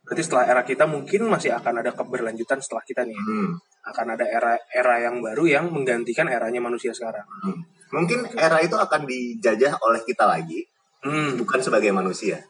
Berarti 0.05 0.23
setelah 0.23 0.45
era 0.45 0.63
kita 0.63 0.85
mungkin 0.85 1.27
masih 1.27 1.57
akan 1.57 1.81
ada 1.81 1.91
keberlanjutan 1.93 2.61
setelah 2.61 2.85
kita 2.85 3.03
nih. 3.03 3.17
Hmm. 3.17 3.57
Akan 3.85 4.07
ada 4.13 4.25
era 4.25 4.53
era 4.71 5.01
yang 5.01 5.21
baru 5.21 5.45
yang 5.45 5.65
menggantikan 5.73 6.29
eranya 6.29 6.61
manusia 6.61 6.93
sekarang. 6.93 7.25
Hmm. 7.43 7.61
mungkin 7.95 8.27
era 8.35 8.59
itu 8.59 8.75
akan 8.75 9.07
dijajah 9.07 9.79
oleh 9.79 10.03
kita 10.03 10.27
lagi 10.27 10.67
Hmm. 10.99 11.39
bukan 11.39 11.63
sebagai 11.63 11.95
manusia 11.95 12.43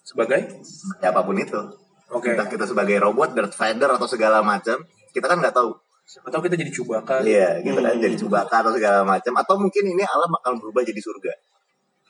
Sebagai? 0.00 0.48
siapa 0.96 1.20
pun 1.20 1.36
itu 1.36 1.60
Oke. 2.08 2.32
entah 2.32 2.48
kita 2.48 2.64
sebagai 2.64 2.96
robot 2.96 3.36
Darth 3.36 3.52
Vader 3.52 4.00
atau 4.00 4.08
segala 4.08 4.40
macam 4.40 4.80
kita 5.12 5.26
kan 5.28 5.36
nggak 5.36 5.52
tahu 5.52 5.76
tahu 6.24 6.40
kita 6.40 6.56
jadi 6.56 6.72
Chewbacca. 6.72 7.20
Iya, 7.20 7.60
gitu 7.60 7.76
kan 7.76 7.92
Hmm. 7.92 8.00
jadi 8.00 8.16
Chewbacca 8.16 8.64
atau 8.64 8.72
segala 8.72 9.04
macam 9.04 9.32
atau 9.36 9.54
mungkin 9.60 9.84
ini 9.84 10.00
alam 10.00 10.32
akan 10.32 10.56
berubah 10.56 10.80
jadi 10.80 10.96
surga. 10.96 11.32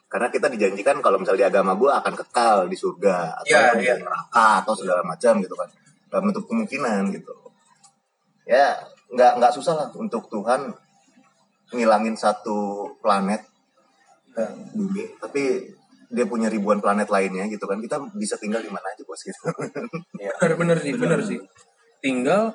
Karena 0.09 0.33
kita 0.33 0.49
dijanjikan 0.49 1.05
kalau 1.05 1.21
misalnya 1.21 1.45
di 1.45 1.49
agama 1.53 1.77
gue 1.77 1.93
akan 1.93 2.15
kekal 2.17 2.65
di 2.65 2.77
surga 2.81 3.45
atau 3.45 3.53
Iya, 3.53 3.77
di 3.77 3.85
iya. 3.85 3.95
neraka 4.01 4.65
atau 4.65 4.73
segala 4.73 5.05
macam 5.05 5.37
gitu 5.45 5.53
kan. 5.53 5.69
Gak 6.09 6.21
menutup 6.25 6.45
kemungkinan 6.49 7.13
gitu. 7.13 7.33
Ya, 8.49 8.81
nggak 9.13 9.33
nggak 9.37 9.53
susah 9.53 9.75
lah 9.77 9.87
untuk 9.93 10.33
Tuhan 10.33 10.73
ngilangin 11.73 12.17
satu 12.17 12.89
planet 13.05 13.45
Ya. 14.33 14.49
bumi, 14.71 15.19
tapi 15.19 15.67
dia 16.09 16.25
punya 16.25 16.47
ribuan 16.49 16.79
planet 16.79 17.11
lainnya 17.11 17.45
gitu 17.51 17.67
kan. 17.67 17.83
Kita 17.83 17.99
bisa 18.15 18.39
tinggal 18.39 18.63
di 18.63 18.71
mana 18.71 18.87
aja 18.87 19.03
bos 19.03 19.19
gitu. 19.21 19.37
Bener, 20.15 20.53
bener 20.55 20.77
sih, 20.79 20.93
bener 20.95 21.21
sih. 21.27 21.43
Tinggal 21.99 22.55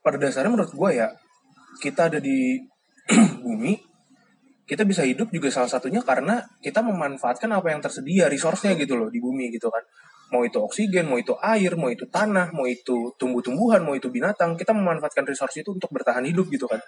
pada 0.00 0.16
dasarnya 0.16 0.54
menurut 0.54 0.70
gue 0.70 0.90
ya, 0.94 1.10
kita 1.82 2.06
ada 2.08 2.22
di 2.22 2.62
bumi, 3.44 3.74
kita 4.66 4.82
bisa 4.82 5.06
hidup 5.06 5.30
juga 5.30 5.46
salah 5.48 5.70
satunya 5.70 6.02
karena 6.02 6.42
kita 6.58 6.82
memanfaatkan 6.82 7.46
apa 7.54 7.70
yang 7.70 7.78
tersedia, 7.78 8.26
resource-nya 8.26 8.74
gitu 8.74 8.98
loh 8.98 9.06
di 9.06 9.22
bumi 9.22 9.54
gitu 9.54 9.70
kan. 9.70 9.80
Mau 10.34 10.42
itu 10.42 10.58
oksigen, 10.58 11.06
mau 11.06 11.22
itu 11.22 11.38
air, 11.38 11.78
mau 11.78 11.86
itu 11.86 12.02
tanah, 12.10 12.50
mau 12.50 12.66
itu 12.66 13.14
tumbuh-tumbuhan, 13.14 13.86
mau 13.86 13.94
itu 13.94 14.10
binatang, 14.10 14.58
kita 14.58 14.74
memanfaatkan 14.74 15.22
resource 15.22 15.62
itu 15.62 15.70
untuk 15.70 15.86
bertahan 15.94 16.26
hidup 16.26 16.50
gitu 16.50 16.66
kan. 16.66 16.82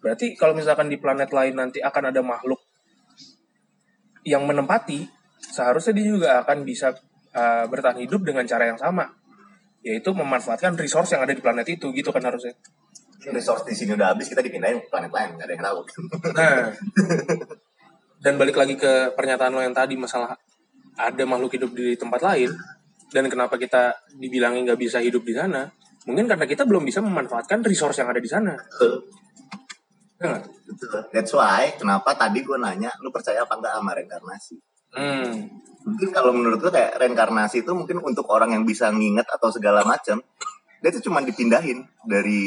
Berarti 0.00 0.32
kalau 0.40 0.56
misalkan 0.56 0.88
di 0.88 0.96
planet 0.96 1.30
lain 1.36 1.52
nanti 1.52 1.84
akan 1.84 2.08
ada 2.08 2.24
makhluk 2.24 2.64
yang 4.24 4.48
menempati, 4.48 5.04
seharusnya 5.36 5.92
dia 5.92 6.06
juga 6.16 6.28
akan 6.40 6.64
bisa 6.64 6.96
uh, 7.36 7.68
bertahan 7.68 8.00
hidup 8.00 8.24
dengan 8.24 8.48
cara 8.48 8.72
yang 8.72 8.80
sama, 8.80 9.04
yaitu 9.84 10.16
memanfaatkan 10.16 10.72
resource 10.80 11.12
yang 11.12 11.28
ada 11.28 11.36
di 11.36 11.44
planet 11.44 11.68
itu 11.68 11.92
gitu 11.92 12.08
kan 12.08 12.24
harusnya. 12.24 12.56
Resource 13.30 13.62
di 13.68 13.74
sini 13.76 13.94
udah 13.94 14.16
habis, 14.16 14.26
kita 14.26 14.42
dipindahin 14.42 14.82
ke 14.82 14.88
planet 14.90 15.12
lain, 15.14 15.38
nggak 15.38 15.46
ada 15.46 15.54
yang 15.54 15.64
tahu. 15.64 15.78
Nah, 16.34 16.62
dan 18.22 18.34
balik 18.38 18.56
lagi 18.58 18.74
ke 18.74 19.14
pernyataan 19.14 19.52
lo 19.54 19.62
yang 19.62 19.74
tadi 19.74 19.94
masalah 19.94 20.34
ada 20.98 21.22
makhluk 21.26 21.54
hidup 21.54 21.70
di 21.74 21.94
tempat 21.98 22.22
lain 22.22 22.50
dan 23.10 23.26
kenapa 23.26 23.58
kita 23.58 23.94
dibilangin 24.14 24.66
nggak 24.66 24.80
bisa 24.80 24.98
hidup 25.02 25.22
di 25.22 25.34
sana? 25.34 25.66
Mungkin 26.06 26.26
karena 26.26 26.46
kita 26.46 26.66
belum 26.66 26.82
bisa 26.82 26.98
memanfaatkan 26.98 27.62
resource 27.62 28.02
yang 28.02 28.10
ada 28.10 28.18
di 28.18 28.30
sana. 28.30 28.54
Ya 30.18 30.24
nggak? 30.26 30.42
Betul. 30.70 31.00
That's 31.14 31.34
why 31.34 31.74
kenapa 31.78 32.14
tadi 32.14 32.42
gue 32.42 32.58
nanya 32.58 32.90
lu 33.02 33.10
percaya 33.10 33.42
apa 33.42 33.58
enggak 33.58 33.74
sama 33.74 33.90
reinkarnasi? 33.94 34.56
Hmm, 34.92 35.62
Mungkin 35.82 36.08
kalau 36.14 36.30
menurut 36.30 36.62
gue 36.62 36.70
kayak 36.70 36.94
reinkarnasi 36.98 37.66
itu 37.66 37.72
mungkin 37.74 37.98
untuk 37.98 38.26
orang 38.30 38.54
yang 38.54 38.62
bisa 38.62 38.90
nginget 38.94 39.26
atau 39.26 39.50
segala 39.50 39.82
macam, 39.82 40.22
dia 40.82 40.90
tuh 40.90 41.02
cuma 41.06 41.22
dipindahin 41.22 41.86
dari 42.02 42.42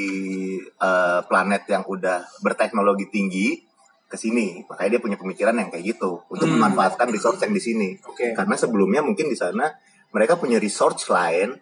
eh, 0.60 1.20
planet 1.26 1.64
yang 1.72 1.88
udah 1.88 2.28
berteknologi 2.44 3.08
tinggi 3.08 3.64
ke 4.06 4.20
sini. 4.20 4.62
Makanya 4.68 5.00
dia 5.00 5.02
punya 5.02 5.18
pemikiran 5.18 5.56
yang 5.56 5.72
kayak 5.72 5.96
gitu 5.96 6.22
untuk 6.28 6.46
Hmm. 6.46 6.60
memanfaatkan 6.60 7.08
resource 7.10 7.40
yang 7.42 7.56
di 7.56 7.64
sini. 7.64 7.90
Oke. 8.04 8.36
Karena 8.36 8.60
sebelumnya 8.60 9.02
mungkin 9.02 9.32
di 9.32 9.38
sana 9.40 9.72
mereka 10.12 10.36
punya 10.36 10.60
resource 10.60 11.08
lain 11.08 11.56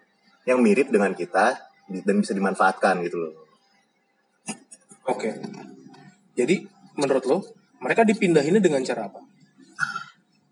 yang 0.44 0.60
mirip 0.60 0.90
dengan 0.90 1.14
kita 1.14 1.56
dan 2.04 2.16
bisa 2.20 2.34
dimanfaatkan 2.34 3.00
gitu 3.06 3.16
loh. 3.22 3.32
Oke. 5.08 5.30
Jadi 6.34 6.66
menurut 6.98 7.24
lo 7.24 7.38
mereka 7.78 8.02
dipindahinnya 8.02 8.60
dengan 8.60 8.82
cara 8.82 9.06
apa? 9.08 9.20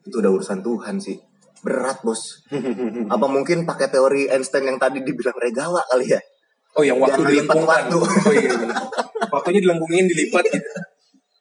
itu 0.02 0.18
udah 0.18 0.34
urusan 0.34 0.66
Tuhan 0.66 0.98
sih 0.98 1.14
berat 1.62 2.02
bos 2.02 2.42
apa 3.06 3.26
mungkin 3.26 3.62
pakai 3.62 3.86
teori 3.88 4.26
Einstein 4.28 4.66
yang 4.66 4.78
tadi 4.78 5.00
dibilang 5.00 5.38
regawa 5.38 5.80
kali 5.88 6.10
ya 6.10 6.20
Oh 6.72 6.80
yang 6.80 6.96
waktu 6.96 7.20
Jangan 7.20 7.36
lipat 7.36 7.52
dilengkungkan. 7.52 7.82
waktu. 7.84 7.98
Oh 8.00 8.32
iya, 8.32 8.48
iya. 8.48 8.76
Waktunya 9.28 9.60
dilengkungin 9.60 10.04
dilipat 10.08 10.40
gitu. 10.48 10.70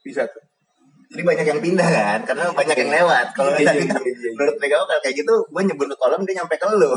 Bisa 0.03 0.27
tuh. 0.27 0.43
jadi 1.07 1.23
banyak 1.23 1.45
yang 1.47 1.59
pindah 1.63 1.87
kan 1.87 2.19
karena 2.23 2.51
banyak 2.51 2.75
yang 2.75 2.91
lewat 2.91 3.25
kalau 3.31 3.51
Iya, 3.55 3.71
iya, 3.79 3.83
iya, 3.83 3.95
iya. 4.11 4.29
menurut 4.35 4.59
regawa 4.59 4.83
kalau 4.83 4.99
kayak 4.99 5.15
gitu 5.23 5.33
gue 5.47 5.61
nyebur 5.63 5.87
ke 5.87 5.95
kolam 5.95 6.19
dia 6.23 6.35
nyampe 6.35 6.55
ke 6.55 6.67
lu 6.71 6.91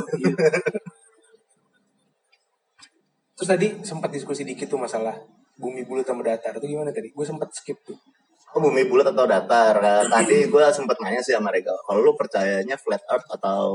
Terus 3.34 3.48
tadi 3.48 3.66
sempat 3.82 4.10
diskusi 4.10 4.42
dikit 4.42 4.66
tuh 4.66 4.78
masalah 4.78 5.14
bumi 5.54 5.82
bulat 5.86 6.02
sama 6.02 6.22
datar. 6.22 6.54
Itu 6.58 6.66
gimana 6.66 6.90
tadi? 6.90 7.10
Gue 7.10 7.26
sempat 7.26 7.50
skip 7.50 7.78
tuh. 7.82 7.98
Oh, 8.54 8.60
bumi 8.62 8.86
bulat 8.86 9.10
atau 9.10 9.26
datar 9.26 9.74
Nah, 9.82 10.06
tadi 10.06 10.46
gue 10.52 10.64
sempet 10.70 10.96
nanya 11.02 11.20
sih 11.20 11.34
sama 11.34 11.50
regawa 11.50 11.78
kalau 11.84 12.00
lu 12.00 12.14
percayanya 12.14 12.78
flat 12.78 13.02
earth 13.10 13.26
atau 13.28 13.66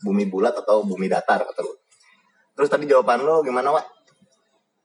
bumi 0.00 0.30
bulat 0.30 0.54
atau 0.54 0.86
bumi 0.86 1.10
datar 1.10 1.42
kata 1.42 1.60
lu 1.66 1.74
terus 2.54 2.68
tadi 2.70 2.84
jawaban 2.86 3.24
lu 3.24 3.42
gimana 3.42 3.72
Wak? 3.72 4.00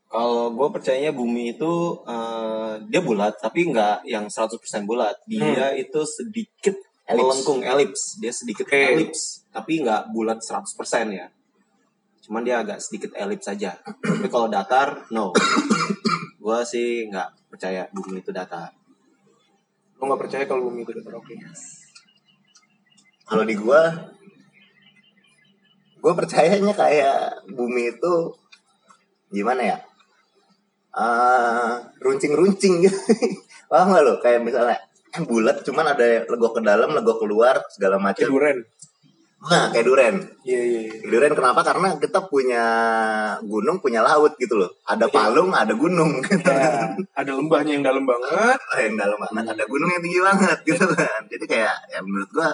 Kalau 0.05 0.53
gue 0.55 0.67
percayanya 0.71 1.11
bumi 1.11 1.59
itu 1.59 1.99
eh, 2.07 2.79
dia 2.87 3.01
bulat, 3.03 3.35
tapi 3.35 3.67
nggak 3.67 4.07
yang 4.07 4.31
100% 4.31 4.55
bulat. 4.87 5.19
Dia 5.27 5.75
itu 5.75 5.99
sedikit 6.07 6.77
Elips. 7.03 7.19
melengkung 7.19 7.61
elips. 7.67 8.01
Dia 8.23 8.31
sedikit 8.31 8.63
Oke. 8.63 8.79
elips, 8.95 9.43
tapi 9.51 9.83
nggak 9.83 10.15
bulat 10.15 10.39
100% 10.39 11.11
ya. 11.11 11.27
Cuman 12.23 12.47
dia 12.47 12.63
agak 12.63 12.79
sedikit 12.79 13.11
elips 13.11 13.43
saja. 13.43 13.75
tapi 14.15 14.31
kalau 14.31 14.47
datar, 14.47 15.03
no. 15.11 15.35
gue 16.39 16.59
sih 16.63 17.11
nggak 17.11 17.51
percaya 17.51 17.83
bumi 17.91 18.23
itu 18.23 18.31
datar. 18.31 18.71
Lo 20.05 20.13
nggak 20.13 20.21
percaya 20.29 20.45
kalau 20.45 20.69
bumi 20.69 20.85
itu 20.85 20.93
datar? 20.93 21.17
Oke. 21.17 21.33
Kalau 23.25 23.41
di 23.41 23.57
gua 23.57 23.89
gua 25.97 26.13
percayanya 26.13 26.77
kayak 26.77 27.49
bumi 27.49 27.97
itu 27.97 28.13
gimana 29.33 29.65
ya? 29.65 29.77
Ah, 30.93 31.81
runcing-runcing 32.05 32.85
gitu. 32.85 32.93
Paham 33.73 33.97
gak 33.97 34.05
lo? 34.05 34.13
Kayak 34.21 34.45
misalnya 34.45 34.77
bulat 35.25 35.65
cuman 35.65 35.97
ada 35.97 36.29
legok 36.29 36.53
ke 36.53 36.61
dalam, 36.61 36.93
legok 36.93 37.25
keluar 37.25 37.65
segala 37.73 37.97
macam. 37.97 38.29
duren. 38.29 38.61
Nah, 39.45 39.69
kayak 39.69 39.85
duren. 39.85 40.15
Iya, 40.41 40.61
iya, 40.65 40.79
iya. 40.89 40.93
Duren 41.05 41.33
kenapa? 41.37 41.61
Karena 41.61 41.93
kita 42.01 42.25
punya 42.25 42.65
gunung, 43.45 43.77
punya 43.77 44.01
laut 44.01 44.33
gitu 44.41 44.57
loh. 44.57 44.73
Ada 44.89 45.05
palung, 45.05 45.53
ada 45.53 45.73
gunung. 45.77 46.17
Gitu. 46.25 46.49
Ya, 46.49 46.97
ada 47.13 47.31
lembahnya 47.37 47.77
yang 47.77 47.85
dalam 47.85 48.03
banget. 48.09 48.57
yang 48.81 48.97
dalam 48.97 49.17
banget 49.21 49.45
ada 49.55 49.63
gunung 49.65 49.89
yang 49.89 50.03
tinggi 50.03 50.21
banget 50.21 50.57
gitu 50.67 50.85
kan 50.93 51.21
jadi 51.31 51.45
kayak 51.45 51.75
ya 51.91 51.99
menurut 52.03 52.29
gua 52.31 52.49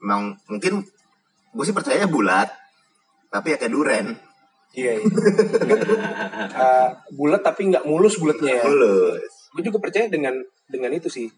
memang 0.00 0.22
mungkin 0.48 0.84
gue 1.54 1.64
sih 1.64 1.76
percaya 1.76 2.04
bulat 2.08 2.48
tapi 3.30 3.54
ya 3.54 3.58
kayak 3.60 3.74
duren 3.74 4.08
Iya, 4.74 4.98
iya. 4.98 5.06
Eh, 6.50 6.88
bulat 7.14 7.46
tapi 7.46 7.70
nggak 7.70 7.86
mulus 7.86 8.18
bulatnya 8.18 8.58
ya. 8.58 8.66
mulus 8.66 9.22
Gue 9.54 9.62
juga 9.62 9.78
percaya 9.78 10.10
dengan 10.10 10.34
dengan 10.66 10.90
itu 10.90 11.06
sih. 11.06 11.30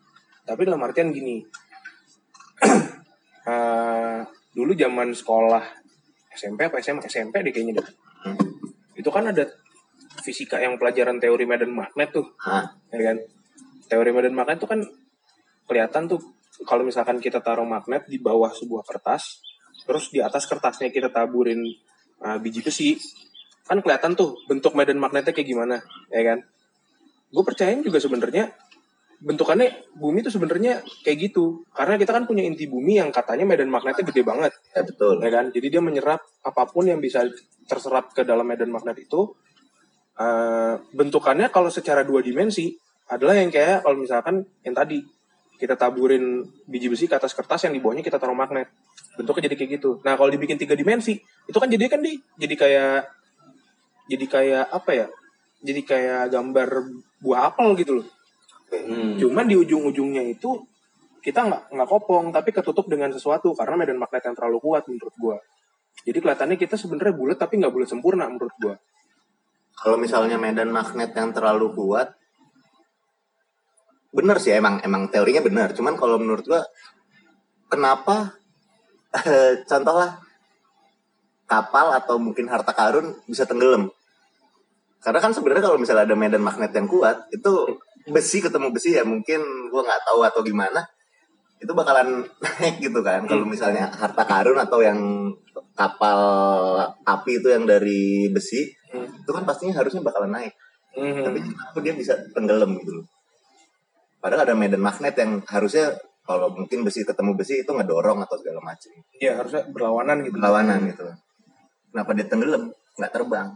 Tapi 0.48 0.64
dalam 0.64 0.80
artian 0.80 1.12
gini. 1.12 1.44
Eh, 3.46 4.20
dulu 4.56 4.72
zaman 4.72 5.12
sekolah 5.12 5.60
SMP 6.32 6.64
apa 6.64 6.80
SMA 6.80 7.04
SMP 7.04 7.44
deh 7.44 7.52
kayaknya 7.52 7.84
dah. 7.84 7.88
Hmm. 8.24 8.40
Itu 8.96 9.12
kan 9.12 9.28
ada 9.28 9.44
fisika 10.24 10.56
yang 10.56 10.80
pelajaran 10.80 11.20
teori 11.20 11.44
medan 11.44 11.76
magnet 11.76 12.16
tuh, 12.16 12.32
Hah, 12.40 12.64
ya 12.88 13.12
kan? 13.12 13.16
Teori 13.86 14.10
medan 14.16 14.32
magnet 14.32 14.56
tuh 14.56 14.68
kan 14.72 14.80
kelihatan 15.68 16.08
tuh 16.08 16.20
kalau 16.64 16.88
misalkan 16.88 17.20
kita 17.20 17.44
taruh 17.44 17.68
magnet 17.68 18.08
di 18.08 18.16
bawah 18.16 18.48
sebuah 18.48 18.88
kertas, 18.88 19.44
terus 19.84 20.08
di 20.08 20.24
atas 20.24 20.48
kertasnya 20.48 20.88
kita 20.88 21.12
taburin 21.12 21.60
uh, 22.24 22.40
biji 22.40 22.64
besi, 22.64 22.96
kan 23.68 23.84
kelihatan 23.84 24.16
tuh 24.16 24.40
bentuk 24.48 24.72
medan 24.72 24.96
magnetnya 24.96 25.36
kayak 25.36 25.48
gimana, 25.52 25.76
ya 26.08 26.22
kan? 26.32 26.38
Gue 27.28 27.44
percayain 27.44 27.84
juga 27.84 28.00
sebenarnya 28.00 28.48
bentukannya 29.22 29.96
bumi 29.96 30.20
tuh 30.20 30.32
sebenarnya 30.34 30.84
kayak 31.04 31.32
gitu, 31.32 31.64
karena 31.72 31.96
kita 31.96 32.12
kan 32.12 32.24
punya 32.28 32.44
inti 32.44 32.68
bumi 32.68 33.00
yang 33.00 33.08
katanya 33.08 33.48
medan 33.48 33.72
magnetnya 33.72 34.04
gede 34.04 34.22
banget, 34.22 34.52
ya 34.76 34.82
betul. 34.84 35.20
ya 35.24 35.30
kan? 35.32 35.48
Jadi 35.50 35.66
dia 35.72 35.80
menyerap 35.80 36.20
apa 36.44 36.62
pun 36.68 36.84
yang 36.84 37.00
bisa 37.00 37.24
terserap 37.66 38.12
ke 38.12 38.22
dalam 38.22 38.44
medan 38.46 38.68
magnet 38.70 38.96
itu. 39.00 39.32
eh, 40.16 40.74
bentukannya 40.96 41.52
kalau 41.52 41.68
secara 41.68 42.00
dua 42.00 42.24
dimensi 42.24 42.72
adalah 43.12 43.36
yang 43.36 43.52
kayak 43.52 43.84
kalau 43.84 44.00
misalkan 44.00 44.48
yang 44.64 44.72
tadi 44.72 45.04
kita 45.56 45.76
taburin 45.76 46.44
biji 46.68 46.88
besi 46.92 47.08
ke 47.08 47.16
atas 47.16 47.32
kertas 47.32 47.64
yang 47.68 47.72
di 47.76 47.80
bawahnya 47.80 48.04
kita 48.04 48.20
taruh 48.20 48.36
magnet. 48.36 48.68
Bentuknya 49.16 49.48
jadi 49.48 49.56
kayak 49.56 49.70
gitu. 49.80 49.90
Nah 50.04 50.16
kalau 50.16 50.28
dibikin 50.28 50.60
tiga 50.60 50.76
dimensi 50.76 51.16
itu 51.20 51.56
kan 51.56 51.68
jadi 51.68 51.88
kan 51.88 52.00
di 52.04 52.16
jadi 52.36 52.54
kayak 52.56 52.98
jadi 54.08 54.24
kayak 54.28 54.64
apa 54.72 54.90
ya? 54.92 55.06
Jadi 55.64 55.80
kayak 55.84 56.32
gambar 56.32 56.68
buah 57.24 57.52
apel 57.52 57.68
gitu 57.80 57.92
loh. 58.00 58.06
Hmm. 58.66 59.14
Cuman 59.18 59.46
di 59.46 59.54
ujung-ujungnya 59.54 60.26
itu 60.26 60.58
kita 61.22 61.42
nggak 61.42 61.62
nggak 61.74 61.88
kopong 61.90 62.30
tapi 62.30 62.54
ketutup 62.54 62.86
dengan 62.86 63.10
sesuatu 63.10 63.50
karena 63.54 63.74
medan 63.74 63.98
magnet 63.98 64.22
yang 64.22 64.34
terlalu 64.38 64.58
kuat 64.62 64.86
menurut 64.86 65.14
gua. 65.18 65.38
Jadi 66.06 66.18
kelihatannya 66.22 66.54
kita 66.58 66.78
sebenarnya 66.78 67.14
bulat 67.18 67.38
tapi 67.38 67.58
nggak 67.58 67.74
bulat 67.74 67.88
sempurna 67.90 68.30
menurut 68.30 68.54
gua. 68.62 68.74
Kalau 69.76 69.98
misalnya 69.98 70.38
medan 70.38 70.70
magnet 70.70 71.10
yang 71.12 71.34
terlalu 71.34 71.74
kuat, 71.74 72.14
bener 74.14 74.38
sih 74.38 74.54
emang 74.54 74.78
emang 74.86 75.10
teorinya 75.10 75.42
benar. 75.42 75.74
Cuman 75.74 75.98
kalau 75.98 76.18
menurut 76.18 76.46
gua, 76.46 76.62
kenapa 77.66 78.38
eh, 79.14 79.66
contoh 79.66 79.94
lah 79.98 80.14
kapal 81.46 81.94
atau 81.94 82.18
mungkin 82.18 82.46
harta 82.46 82.70
karun 82.70 83.18
bisa 83.26 83.46
tenggelam? 83.46 83.90
Karena 85.02 85.22
kan 85.22 85.30
sebenarnya 85.30 85.70
kalau 85.70 85.78
misalnya 85.78 86.06
ada 86.06 86.18
medan 86.18 86.42
magnet 86.42 86.74
yang 86.74 86.90
kuat, 86.90 87.30
itu 87.30 87.78
besi 88.10 88.38
ketemu 88.38 88.70
besi 88.70 88.94
ya 88.94 89.02
mungkin 89.02 89.40
gua 89.70 89.82
nggak 89.82 90.02
tahu 90.06 90.20
atau 90.22 90.40
gimana, 90.46 90.82
itu 91.58 91.72
bakalan 91.72 92.22
naik 92.60 92.76
gitu 92.78 93.00
kan. 93.02 93.26
Kalau 93.26 93.44
misalnya 93.46 93.90
harta 93.90 94.22
karun 94.22 94.58
atau 94.58 94.80
yang 94.82 94.98
kapal 95.76 96.20
api 97.04 97.42
itu 97.42 97.48
yang 97.52 97.68
dari 97.68 98.30
besi, 98.32 98.70
Hmm. 98.92 99.04
itu 99.04 99.30
kan 99.30 99.44
pastinya 99.44 99.76
harusnya 99.76 100.00
bakalan 100.00 100.32
naik. 100.32 100.54
Tapi 100.96 101.38
Hmm. 101.42 101.52
kenapa 101.52 101.78
dia 101.84 101.92
bisa 101.92 102.16
tenggelam 102.32 102.72
gitu 102.80 103.02
loh? 103.02 103.06
Padahal 104.22 104.48
ada 104.48 104.54
medan 104.56 104.80
magnet 104.80 105.12
yang 105.20 105.44
harusnya 105.44 105.92
kalau 106.24 106.50
mungkin 106.50 106.82
besi 106.82 107.04
ketemu 107.04 107.36
besi 107.36 107.62
itu 107.62 107.70
ngedorong 107.70 108.18
atau 108.24 108.34
segala 108.40 108.58
macam. 108.64 108.90
Ya 109.20 109.36
harusnya 109.36 109.62
berlawanan 109.70 110.24
gitu. 110.26 110.40
Perlawanan 110.40 110.88
gitu. 110.90 111.04
Kenapa 111.92 112.10
dia 112.16 112.26
tenggelam? 112.26 112.72
Nggak 112.96 113.12
terbang. 113.12 113.48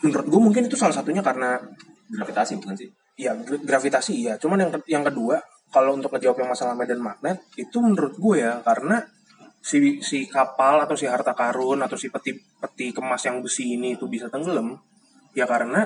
Menurut 0.00 0.26
gua 0.30 0.40
mungkin 0.40 0.62
itu 0.70 0.76
salah 0.78 0.94
satunya 0.94 1.20
karena 1.20 1.58
Gravitasi 2.04 2.60
bukan 2.60 2.76
sih? 2.76 2.88
Ya 3.14 3.32
gra- 3.38 3.62
gravitasi 3.62 4.12
iya. 4.14 4.34
Cuman 4.38 4.62
yang 4.62 4.70
yang 4.86 5.04
kedua 5.06 5.38
kalau 5.74 5.98
untuk 5.98 6.14
ngejawab 6.14 6.38
yang 6.38 6.50
masalah 6.54 6.74
medan 6.78 7.02
magnet 7.02 7.42
itu 7.58 7.82
menurut 7.82 8.14
gue 8.14 8.36
ya 8.46 8.62
karena 8.62 9.02
si 9.64 9.98
si 10.04 10.28
kapal 10.28 10.84
atau 10.84 10.94
si 10.94 11.08
harta 11.08 11.32
karun 11.32 11.80
atau 11.82 11.96
si 11.96 12.12
peti 12.12 12.36
peti 12.36 12.92
kemas 12.92 13.24
yang 13.26 13.40
besi 13.40 13.74
ini 13.74 13.96
itu 13.96 14.04
bisa 14.06 14.28
tenggelam 14.28 14.76
ya 15.32 15.48
karena 15.48 15.82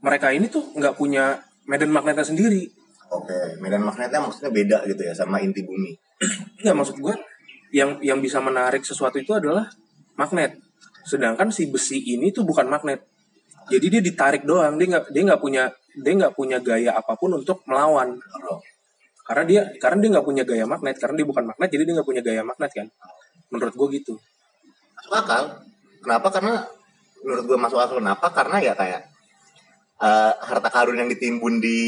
mereka 0.00 0.32
ini 0.32 0.48
tuh 0.48 0.72
nggak 0.74 0.96
punya 0.96 1.38
medan 1.68 1.92
magnetnya 1.92 2.24
sendiri 2.24 2.64
Oke, 3.12 3.60
medan 3.62 3.84
magnetnya 3.84 4.18
maksudnya 4.18 4.50
beda 4.50 4.78
gitu 4.90 5.06
ya 5.06 5.14
sama 5.14 5.38
inti 5.38 5.60
bumi. 5.62 5.92
nggak 6.64 6.74
maksud 6.74 6.96
gue 6.98 7.14
yang 7.70 8.00
yang 8.00 8.18
bisa 8.18 8.40
menarik 8.40 8.82
sesuatu 8.82 9.20
itu 9.20 9.36
adalah 9.36 9.68
magnet 10.16 10.56
sedangkan 11.04 11.52
si 11.52 11.68
besi 11.68 12.00
ini 12.00 12.32
tuh 12.32 12.48
bukan 12.48 12.64
magnet 12.64 13.04
jadi 13.68 13.98
dia 13.98 14.02
ditarik 14.02 14.48
doang 14.48 14.80
dia 14.80 14.88
nggak 14.98 15.12
dia 15.12 15.22
nggak 15.30 15.42
punya 15.42 15.68
dia 15.94 16.12
nggak 16.18 16.34
punya 16.34 16.58
gaya 16.58 16.94
apa 16.98 17.14
pun 17.14 17.38
untuk 17.38 17.62
melawan 17.70 18.18
karena 19.24 19.44
dia 19.46 19.62
karena 19.78 19.98
dia 20.02 20.10
nggak 20.18 20.26
punya 20.26 20.42
gaya 20.44 20.64
magnet 20.66 20.96
karena 20.98 21.14
dia 21.22 21.26
bukan 21.26 21.44
magnet 21.48 21.68
jadi 21.70 21.82
dia 21.86 21.94
nggak 22.00 22.08
punya 22.08 22.22
gaya 22.22 22.42
magnet 22.42 22.72
kan 22.74 22.86
menurut 23.48 23.74
gue 23.74 23.88
gitu 24.02 24.14
Masuk 25.04 25.20
akal. 25.20 25.44
Kenapa? 26.00 26.28
Karena 26.32 26.54
menurut 27.20 27.44
gue 27.44 27.58
masuk 27.60 27.76
akal. 27.76 28.00
Kenapa? 28.00 28.26
Karena 28.32 28.56
ya 28.64 28.72
kayak 28.72 29.04
eh, 30.00 30.32
harta 30.32 30.68
karun 30.72 30.96
yang 30.96 31.12
ditimbun 31.12 31.60
di 31.60 31.78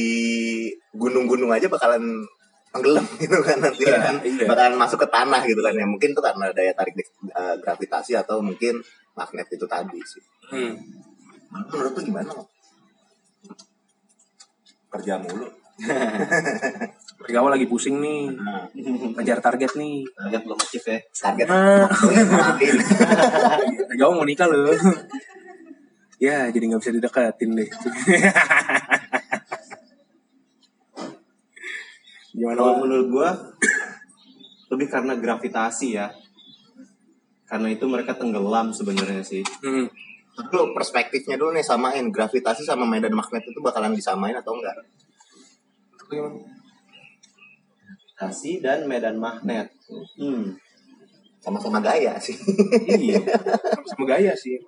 gunung-gunung 0.92 1.48
aja 1.48 1.72
bakalan 1.72 2.28
tenggelam 2.76 3.08
gitu 3.24 3.40
kan 3.40 3.56
nanti 3.56 3.88
Iya, 3.88 3.98
kan 4.04 4.16
iya. 4.20 4.44
bakalan 4.44 4.76
masuk 4.76 5.00
ke 5.00 5.08
tanah 5.08 5.40
gitu 5.48 5.64
kan 5.64 5.72
ya 5.72 5.88
mungkin 5.88 6.12
itu 6.12 6.20
karena 6.20 6.52
daya 6.52 6.76
tarik 6.76 6.92
eh, 7.00 7.56
gravitasi 7.56 8.20
atau 8.20 8.44
mungkin 8.44 8.84
magnet 9.16 9.48
itu 9.48 9.64
tadi 9.64 9.96
sih 10.04 10.20
hmm. 10.52 10.72
menurut 11.72 11.96
lu 11.96 12.02
gimana? 12.04 12.36
Kerja 14.92 15.18
mulu 15.20 15.48
Pergawa 17.20 17.52
lagi 17.52 17.68
pusing 17.68 18.00
nih 18.00 18.32
ngejar 19.12 19.44
target 19.44 19.76
nih 19.76 20.08
Target 20.08 20.40
belum 20.48 20.56
achieve 20.56 20.88
ya. 20.88 20.98
target. 21.12 21.46
Pergawa 23.92 24.10
mau 24.16 24.24
nikah 24.24 24.48
loh 24.48 24.72
ya 26.16 26.48
jadi 26.48 26.64
nggak 26.72 26.80
bisa 26.80 26.96
dideketin 26.96 27.50
deh 27.60 27.68
gimana 32.36 32.56
Kalau 32.60 32.84
menurut 32.84 33.08
gua 33.08 33.30
lebih 34.68 34.88
karena 34.90 35.16
gravitasi 35.16 35.96
ya. 35.96 36.12
Karena 37.46 37.70
itu 37.70 37.86
mereka 37.86 38.18
tenggelam 38.18 38.74
sebenarnya 38.74 39.22
sih. 39.22 39.40
Hmm. 39.62 39.86
Lu 40.36 40.72
perspektifnya 40.72 41.36
dulu 41.36 41.50
nih 41.50 41.62
samain 41.62 42.04
gravitasi 42.06 42.60
sama 42.60 42.84
medan 42.84 43.12
magnet 43.12 43.40
itu 43.42 43.60
bakalan 43.60 43.92
disamain 43.92 44.36
atau 44.36 44.52
enggak 44.52 44.76
Gravitasi 48.16 48.60
dan 48.60 48.84
medan 48.84 49.16
magnet. 49.16 49.68
Hmm. 50.16 50.54
sama-sama 51.38 51.78
gaya 51.78 52.18
sih 52.18 52.34
Iya. 52.90 53.22
sama 53.86 54.04
gaya 54.04 54.34
sih 54.34 54.58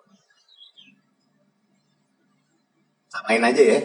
samain 3.08 3.42
aja 3.42 3.62
ya 3.62 3.80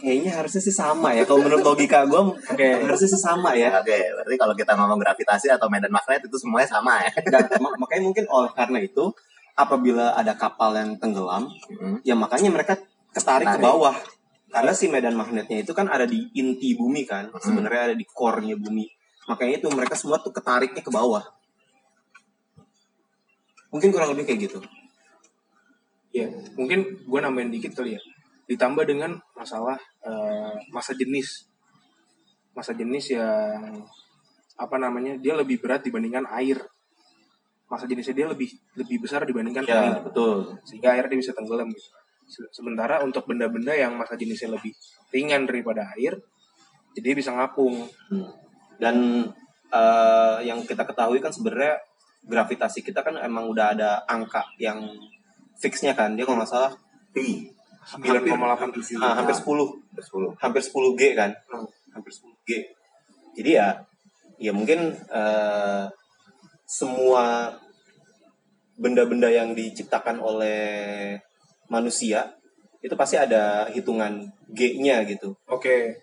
Kayaknya 0.00 0.32
harusnya 0.32 0.62
sih 0.62 0.72
sama 0.72 1.12
ya. 1.12 1.28
Kalau 1.28 1.44
menurut 1.44 1.60
logika 1.60 2.08
gua 2.08 2.32
Oke. 2.32 2.64
harusnya 2.80 3.04
sih 3.06 3.20
sama 3.20 3.52
ya. 3.52 3.68
oke 3.76 3.92
berarti 3.92 4.36
kalau 4.38 4.54
kita 4.54 4.72
ngomong 4.72 4.96
gravitasi 4.96 5.52
atau 5.52 5.68
medan 5.68 5.92
magnet 5.92 6.24
itu 6.24 6.36
semuanya 6.38 6.70
sama 6.70 7.02
ya 7.02 7.10
Dan 7.20 7.44
mak- 7.60 7.76
makanya 7.76 8.08
mungkin 8.08 8.24
oleh 8.26 8.48
karena 8.54 8.78
itu 8.80 9.04
apabila 9.62 10.16
ada 10.16 10.32
kapal 10.34 10.72
yang 10.74 10.96
tenggelam, 10.96 11.48
Mm. 11.68 12.00
ya 12.02 12.14
makanya 12.14 12.50
mereka 12.50 12.74
ketarik 13.12 13.46
ke 13.46 13.58
Tarik. 13.58 13.64
bawah. 13.64 13.96
Karena 14.50 14.72
si 14.74 14.90
medan 14.90 15.14
magnetnya 15.14 15.62
itu 15.62 15.70
kan 15.70 15.86
ada 15.86 16.04
di 16.04 16.26
inti 16.34 16.74
bumi 16.74 17.06
kan, 17.06 17.30
sebenarnya 17.38 17.92
ada 17.92 17.96
di 17.96 18.02
core-nya 18.02 18.58
bumi. 18.58 18.82
Makanya 19.30 19.62
itu 19.62 19.68
mereka 19.70 19.94
semua 19.94 20.18
tuh 20.18 20.34
ketariknya 20.34 20.82
ke 20.82 20.90
bawah. 20.90 21.22
Mungkin 23.70 23.94
kurang 23.94 24.10
lebih 24.14 24.26
kayak 24.26 24.40
gitu. 24.50 24.60
ya 26.10 26.26
mungkin 26.58 27.06
gue 27.06 27.20
nambahin 27.22 27.54
dikit 27.54 27.70
kali 27.70 27.94
ya 27.94 28.02
ditambah 28.50 28.82
dengan 28.82 29.14
masalah 29.38 29.78
eh, 30.02 30.58
masa 30.74 30.90
jenis 30.98 31.46
masa 32.50 32.74
jenis 32.74 33.14
yang 33.14 33.86
apa 34.58 34.74
namanya 34.74 35.14
dia 35.22 35.38
lebih 35.38 35.62
berat 35.62 35.86
dibandingkan 35.86 36.26
air 36.34 36.58
masa 37.70 37.86
jenisnya 37.86 38.12
dia 38.12 38.26
lebih 38.26 38.50
lebih 38.74 38.98
besar 39.00 39.22
dibandingkan 39.22 39.62
air 39.78 39.94
betul. 40.02 40.58
sehingga 40.66 40.90
air 40.92 41.06
dia 41.06 41.16
bisa 41.16 41.30
tenggelam 41.30 41.70
gitu. 41.70 41.86
Se- 42.26 42.50
Sementara 42.50 42.98
untuk 43.00 43.24
benda-benda 43.24 43.70
yang 43.72 43.94
masa 43.94 44.14
jenisnya 44.14 44.50
lebih 44.50 44.74
ringan 45.08 45.46
daripada 45.46 45.86
air, 45.94 46.18
jadi 46.92 47.14
dia 47.14 47.16
bisa 47.16 47.30
ngapung. 47.30 47.86
Dan 48.76 49.26
eh, 49.70 50.38
yang 50.42 50.62
kita 50.62 50.82
ketahui 50.82 51.18
kan 51.18 51.30
sebenarnya 51.30 51.78
gravitasi 52.22 52.82
kita 52.82 53.00
kan 53.00 53.14
emang 53.16 53.46
udah 53.46 53.66
ada 53.70 53.90
angka 54.04 54.42
yang 54.56 54.82
fixnya 55.56 55.94
kan. 55.94 56.14
Dia 56.14 56.24
kalau 56.24 56.38
nggak 56.38 56.50
salah 56.50 56.72
Pi 57.10 57.46
9,87. 57.80 58.98
ah, 59.00 59.14
hampir 59.16 59.34
10 59.34 59.46
10 59.96 60.36
hampir 60.36 60.60
10 60.60 60.98
G 60.98 61.02
kan 61.12 61.30
hampir 61.90 62.12
10 62.12 62.28
G 62.44 62.50
jadi 63.32 63.50
ya 63.50 63.68
ya 64.38 64.52
mungkin 64.52 64.78
eh, 64.94 65.84
semua 66.70 67.58
benda-benda 68.78 69.26
yang 69.26 69.58
diciptakan 69.58 70.22
oleh 70.22 71.18
manusia 71.66 72.38
itu 72.78 72.94
pasti 72.94 73.18
ada 73.18 73.66
hitungan 73.74 74.30
G-nya 74.46 75.02
gitu. 75.10 75.34
Oke. 75.50 75.98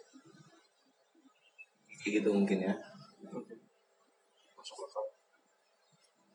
kayak 2.04 2.24
gitu 2.24 2.30
mungkin 2.32 2.68
ya. 2.68 2.74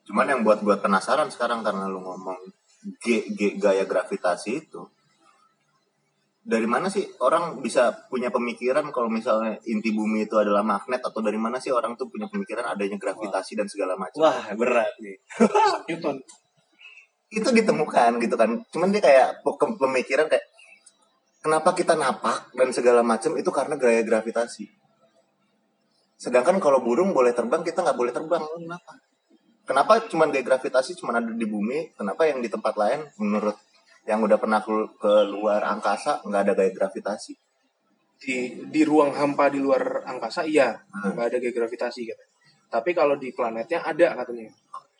Cuman 0.09 0.27
yang 0.29 0.41
buat 0.45 0.61
gue 0.61 0.77
penasaran 0.81 1.33
sekarang 1.33 1.65
karena 1.65 1.89
lu 1.89 2.01
ngomong 2.05 2.41
G, 3.01 3.33
G 3.33 3.57
gaya 3.57 3.87
gravitasi 3.87 4.67
itu 4.67 4.83
dari 6.43 6.67
mana 6.67 6.91
sih 6.91 7.07
orang 7.23 7.63
bisa 7.63 7.95
punya 8.11 8.27
pemikiran 8.35 8.91
kalau 8.91 9.07
misalnya 9.07 9.63
inti 9.63 9.95
bumi 9.95 10.27
itu 10.27 10.35
adalah 10.35 10.67
magnet? 10.67 10.99
Atau 10.99 11.23
dari 11.23 11.39
mana 11.39 11.63
sih 11.63 11.71
orang 11.71 11.95
tuh 11.95 12.11
punya 12.11 12.27
pemikiran 12.27 12.67
adanya 12.67 12.99
gravitasi 12.99 13.55
dan 13.55 13.71
segala 13.71 13.95
macam? 13.95 14.27
Wah, 14.27 14.51
berat 14.59 14.91
nih. 14.99 15.17
Newton. 15.89 16.19
itu 17.33 17.49
ditemukan 17.49 18.21
gitu 18.21 18.37
kan. 18.37 18.61
Cuman 18.69 18.93
dia 18.93 19.01
kayak 19.01 19.41
pemikiran 19.57 20.29
kayak 20.29 20.45
kenapa 21.41 21.73
kita 21.73 21.97
napak 21.97 22.53
dan 22.53 22.69
segala 22.77 23.01
macam 23.01 23.33
itu 23.41 23.49
karena 23.49 23.81
gaya 23.81 24.05
gravitasi. 24.05 24.69
Sedangkan 26.21 26.61
kalau 26.61 26.85
burung 26.85 27.17
boleh 27.17 27.33
terbang 27.33 27.65
kita 27.65 27.81
nggak 27.81 27.97
boleh 27.97 28.13
terbang. 28.13 28.45
Kenapa? 28.45 28.93
Kenapa 29.65 29.93
cuman 30.13 30.29
gaya 30.29 30.45
gravitasi 30.45 30.93
cuman 31.01 31.25
ada 31.25 31.33
di 31.33 31.47
bumi? 31.49 31.97
Kenapa 31.97 32.29
yang 32.29 32.45
di 32.45 32.53
tempat 32.53 32.77
lain 32.77 33.01
menurut 33.17 33.57
yang 34.03 34.19
udah 34.23 34.39
pernah 34.39 34.59
ke, 34.59 34.73
ke 34.99 35.13
luar 35.31 35.63
angkasa 35.63 36.23
nggak 36.27 36.41
ada 36.43 36.53
gaya 36.59 36.71
gravitasi 36.75 37.33
Di 38.23 38.35
di 38.71 38.83
ruang 38.87 39.11
hampa 39.15 39.51
di 39.51 39.59
luar 39.59 40.07
angkasa 40.07 40.47
iya, 40.47 40.75
Hmm. 40.91 41.15
nggak 41.19 41.27
ada 41.27 41.37
gaya 41.43 41.55
gravitasi 41.55 42.01
gitu. 42.07 42.25
Tapi 42.71 42.95
kalau 42.95 43.19
di 43.19 43.35
planetnya 43.35 43.83
ada 43.83 44.15
katanya. 44.15 44.47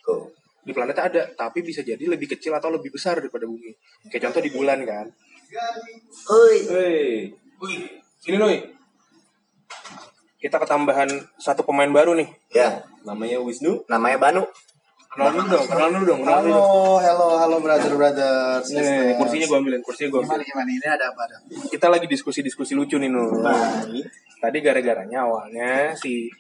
tuh 0.03 0.27
Di 0.63 0.75
planetnya 0.75 1.05
ada, 1.07 1.23
tapi 1.35 1.63
bisa 1.63 1.83
jadi 1.87 2.03
lebih 2.03 2.31
kecil 2.35 2.51
atau 2.55 2.71
lebih 2.71 2.91
besar 2.91 3.19
daripada 3.23 3.47
bumi. 3.47 3.71
Kayak 4.11 4.31
contoh 4.31 4.43
di 4.43 4.51
bulan 4.51 4.83
kan. 4.83 5.07
Oi. 6.31 6.57
Hei. 6.67 7.31
Wih, 7.63 7.83
sini 8.19 8.37
Nui. 8.39 8.59
Kita 10.39 10.59
ketambahan 10.59 11.07
satu 11.39 11.63
pemain 11.63 11.91
baru 11.91 12.19
nih. 12.19 12.27
ya 12.51 12.83
Namanya 13.07 13.39
Wisnu. 13.39 13.87
namanya 13.87 14.19
Banu 14.19 14.43
Kenal 15.13 15.29
dulu 15.29 15.45
dong, 15.45 15.67
kenal 15.69 15.89
dulu 15.93 16.05
dong, 16.09 16.21
kenal 16.25 16.41
dulu. 16.41 16.57
Halo, 16.57 16.97
halo, 17.05 17.27
halo 17.37 17.57
brother 17.61 17.93
brother. 17.93 18.65
Nih, 18.65 18.81
nih, 18.81 18.97
nih, 19.05 19.15
kursinya 19.21 19.45
gue 19.45 19.59
ambilin, 19.61 19.83
kursinya 19.85 20.09
gue 20.09 20.21
Gimana 20.25 20.41
ambilin. 20.41 20.49
gimana 20.49 20.71
ini 20.73 20.87
ada 20.89 21.05
apa 21.13 21.21
ada? 21.29 21.37
Kita 21.69 21.87
lagi 21.93 22.07
diskusi-diskusi 22.09 22.73
lucu 22.73 22.97
nih 22.97 23.13
Nur. 23.13 23.45
Tadi 24.41 24.59
gara-garanya 24.65 25.29
awalnya 25.29 25.93
si 25.95 26.33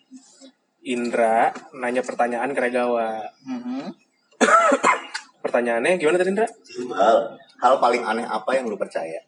Indra 0.83 1.53
nanya 1.77 2.01
pertanyaan 2.01 2.51
ke 2.51 2.61
Regawa. 2.61 3.20
Mhm. 3.45 3.93
Pertanyaannya 5.45 6.01
gimana 6.01 6.16
tadi 6.16 6.33
Indra? 6.33 6.49
hal 6.97 7.16
hal 7.61 7.75
paling 7.77 8.03
aneh 8.03 8.25
apa 8.25 8.57
yang 8.57 8.66
lu 8.66 8.75
percaya 8.75 9.20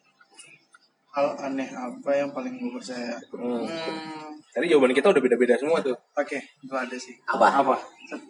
Hal 1.14 1.30
aneh 1.38 1.68
apa 1.68 2.10
yang 2.10 2.32
paling 2.32 2.56
gue 2.56 2.72
percaya? 2.72 3.14
Hmm. 3.30 3.62
Hmm, 3.62 4.34
Tadi 4.50 4.66
jawaban 4.66 4.90
kita 4.90 5.12
udah 5.12 5.22
beda-beda 5.22 5.54
semua 5.54 5.78
tuh. 5.78 5.94
Oke, 6.16 6.40
gue 6.40 6.78
ada 6.80 6.96
sih. 6.96 7.14
apa 7.28 7.60
Apa? 7.60 7.76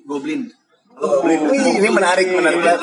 Goblin. 0.05 0.51
Wih, 0.95 1.39
ini 1.83 1.91
menarik 1.91 2.27
menarik 2.31 2.61
banget. 2.63 2.81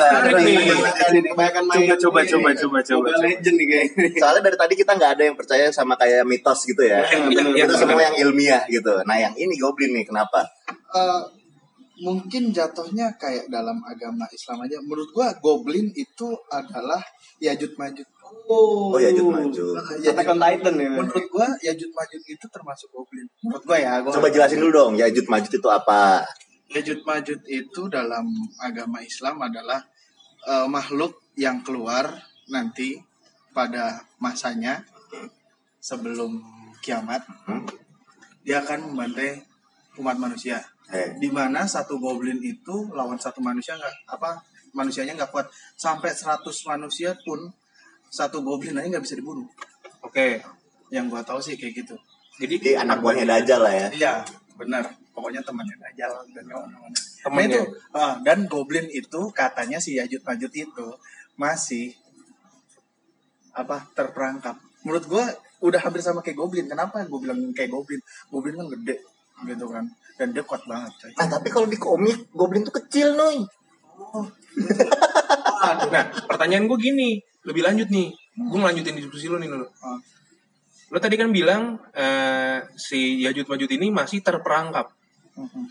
Kebanyakan 1.31 1.63
main. 1.63 1.87
Coba, 1.95 2.21
coba, 2.27 2.49
coba, 2.51 2.79
coba, 2.83 3.07
Mobile 3.07 3.21
Legend 3.23 3.55
nih 3.55 3.67
kayaknya. 3.71 4.05
Soalnya 4.21 4.41
dari 4.51 4.57
tadi 4.59 4.73
kita 4.75 4.91
nggak 4.99 5.11
ada 5.15 5.23
yang 5.23 5.37
percaya 5.39 5.65
sama 5.71 5.95
kayak 5.95 6.27
mitos 6.27 6.59
gitu 6.67 6.83
ya. 6.83 7.07
Iya, 7.07 7.63
itu 7.63 7.71
bener. 7.71 7.79
semua 7.79 8.01
yang 8.03 8.15
ilmiah 8.19 8.63
gitu. 8.67 8.99
Nah 9.07 9.15
yang 9.15 9.33
ini 9.39 9.55
goblin 9.55 9.95
nih 9.95 10.03
kenapa? 10.03 10.43
Eh, 10.91 11.21
mungkin 12.03 12.51
jatuhnya 12.51 13.15
kayak 13.15 13.47
dalam 13.47 13.79
agama 13.87 14.27
Islam 14.35 14.67
aja. 14.67 14.77
Menurut 14.83 15.09
gua 15.15 15.31
goblin 15.39 15.87
itu 15.95 16.27
adalah 16.51 16.99
Yajud 17.39 17.79
Majud. 17.79 18.07
Oh 18.47 18.95
ya 18.99 19.11
Jut 19.11 19.27
Majud. 19.27 19.75
Ya, 20.03 20.11
Attack 20.15 20.31
on 20.31 20.39
Titan 20.39 20.75
ya. 20.75 20.89
menurut 20.91 21.25
gua 21.31 21.47
Yajud 21.63 21.91
Majud 21.91 22.21
itu 22.27 22.45
termasuk 22.47 22.87
goblin. 22.91 23.27
Menurut 23.43 23.63
gua 23.63 23.77
ya. 23.79 23.93
Gua 24.03 24.11
Coba 24.11 24.27
jelasin 24.31 24.59
dulu 24.59 24.71
dong, 24.71 24.93
ya 24.99 25.07
Jut 25.11 25.27
Majud 25.27 25.51
itu 25.51 25.69
apa? 25.71 26.23
Yajud 26.71 27.03
Majud 27.03 27.39
itu 27.47 27.81
dalam 27.91 28.25
agama 28.59 29.03
Islam 29.03 29.39
adalah 29.43 29.83
eh, 30.47 30.67
makhluk 30.67 31.19
yang 31.35 31.61
keluar 31.61 32.07
nanti 32.47 32.99
pada 33.51 34.03
masanya 34.17 34.83
sebelum 35.79 36.39
kiamat 36.79 37.23
Hmm? 37.45 37.65
dia 38.41 38.63
akan 38.63 38.91
membantai 38.93 39.43
umat 39.99 40.17
manusia 40.17 40.61
Eh, 40.91 41.15
di 41.23 41.31
mana 41.31 41.63
satu 41.63 41.95
goblin 42.03 42.43
itu 42.43 42.91
lawan 42.91 43.15
satu 43.15 43.39
manusia 43.39 43.79
nggak 43.79 44.11
apa 44.11 44.43
manusianya 44.75 45.15
nggak 45.15 45.31
kuat 45.31 45.47
sampai 45.79 46.11
100 46.11 46.43
manusia 46.67 47.15
pun 47.23 47.39
satu 48.11 48.43
goblin 48.43 48.75
aja 48.75 48.91
nggak 48.91 49.05
bisa 49.07 49.15
dibunuh 49.15 49.47
Oke. 50.03 50.43
yang 50.91 51.07
gua 51.07 51.23
tahu 51.23 51.39
sih 51.39 51.55
kayak 51.55 51.87
gitu 51.87 51.95
Jadi 52.43 52.59
Jadi 52.59 52.71
anak 52.75 52.99
buahnya 52.99 53.23
Dajjal 53.23 53.59
lah 53.63 53.71
ya. 53.71 53.87
iya 53.95 54.13
benar 54.59 54.83
pokoknya 55.11 55.41
temannya 55.43 55.75
Dajjal 55.77 56.13
dan 56.35 56.45
kawan-kawan 56.47 56.91
Nah, 57.21 57.43
itu 57.45 57.61
ah, 57.93 58.17
dan 58.25 58.49
goblin 58.49 58.89
itu 58.89 59.29
katanya 59.29 59.77
si 59.77 59.93
Yajud 59.93 60.25
Majud 60.25 60.51
itu 60.57 60.87
masih 61.37 61.93
apa 63.53 63.85
terperangkap. 63.93 64.57
Menurut 64.81 65.05
gua 65.05 65.29
udah 65.61 65.77
hampir 65.77 66.01
sama 66.01 66.25
kayak 66.25 66.41
goblin. 66.41 66.65
Kenapa 66.65 67.05
gue 67.05 67.19
bilang 67.21 67.37
kayak 67.53 67.69
goblin? 67.69 68.01
Goblin 68.33 68.57
kan 68.57 68.67
gede 68.73 69.05
gitu 69.41 69.65
kan 69.69 69.85
dan 70.21 70.37
dia 70.37 70.45
kuat 70.45 70.61
banget 70.69 70.93
coy. 71.01 71.11
Nah 71.17 71.27
tapi 71.29 71.47
kalau 71.49 71.65
di 71.65 71.77
komik 71.81 72.29
goblin 72.33 72.61
tuh 72.61 72.75
kecil 72.77 73.17
noy. 73.17 73.41
Nah, 75.61 76.09
pertanyaan 76.25 76.65
gue 76.65 76.77
gini, 76.81 77.21
lebih 77.45 77.61
lanjut 77.61 77.87
nih. 77.93 78.09
Gue 78.33 78.57
melanjutin 78.57 78.97
diskusi 78.97 79.29
lo 79.29 79.37
nih 79.37 79.45
dulu. 79.45 79.69
Ah. 79.85 80.01
Lo 80.89 80.97
tadi 80.97 81.15
kan 81.21 81.29
bilang 81.29 81.77
eh, 81.93 82.65
si 82.73 83.21
Yajud 83.21 83.45
Majud 83.45 83.69
ini 83.69 83.93
masih 83.93 84.25
terperangkap. 84.25 84.89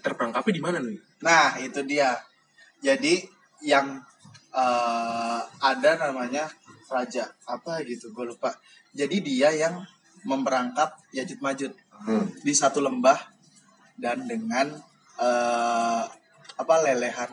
Terperangkapnya 0.01 0.53
di 0.55 0.63
mana 0.63 0.79
nih? 0.81 0.99
Nah 1.23 1.59
itu 1.61 1.81
dia. 1.85 2.17
Jadi 2.81 3.21
yang 3.63 4.01
eh, 4.51 5.41
ada 5.61 5.91
namanya 6.01 6.49
raja 6.91 7.29
apa 7.47 7.85
gitu 7.85 8.11
gue 8.11 8.35
lupa. 8.35 8.57
Jadi 8.91 9.23
dia 9.23 9.53
yang 9.55 9.81
memperangkap 10.25 10.97
Yajud 11.13 11.41
Majud 11.41 11.73
Hmm. 12.01 12.25
di 12.41 12.57
satu 12.57 12.81
lembah 12.81 13.21
dan 14.01 14.25
dengan 14.25 14.73
eh, 15.21 16.03
apa 16.57 16.75
lelehan 16.81 17.29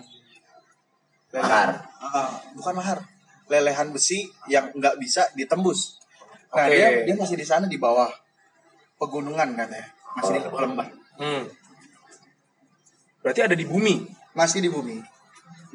Lahar. 1.32 1.88
Ah, 2.00 2.40
bukan 2.56 2.76
lahar 2.76 3.00
lelehan 3.48 3.92
besi 3.92 4.28
yang 4.48 4.72
nggak 4.76 4.96
bisa 5.00 5.28
ditembus 5.36 6.00
nah 6.52 6.68
Oke. 6.68 6.76
dia 6.76 6.88
dia 7.04 7.16
masih 7.16 7.36
di 7.36 7.44
sana 7.44 7.68
di 7.68 7.76
bawah 7.76 8.08
pegunungan 8.96 9.56
katanya 9.56 9.88
masih 10.16 10.40
di 10.40 10.48
bawah 10.48 10.64
lembah 10.68 10.88
Hmm. 11.18 11.44
Berarti 13.28 13.44
ada 13.44 13.56
di 13.60 13.68
bumi. 13.68 14.08
masih 14.32 14.64
di 14.64 14.72
bumi 14.72 14.96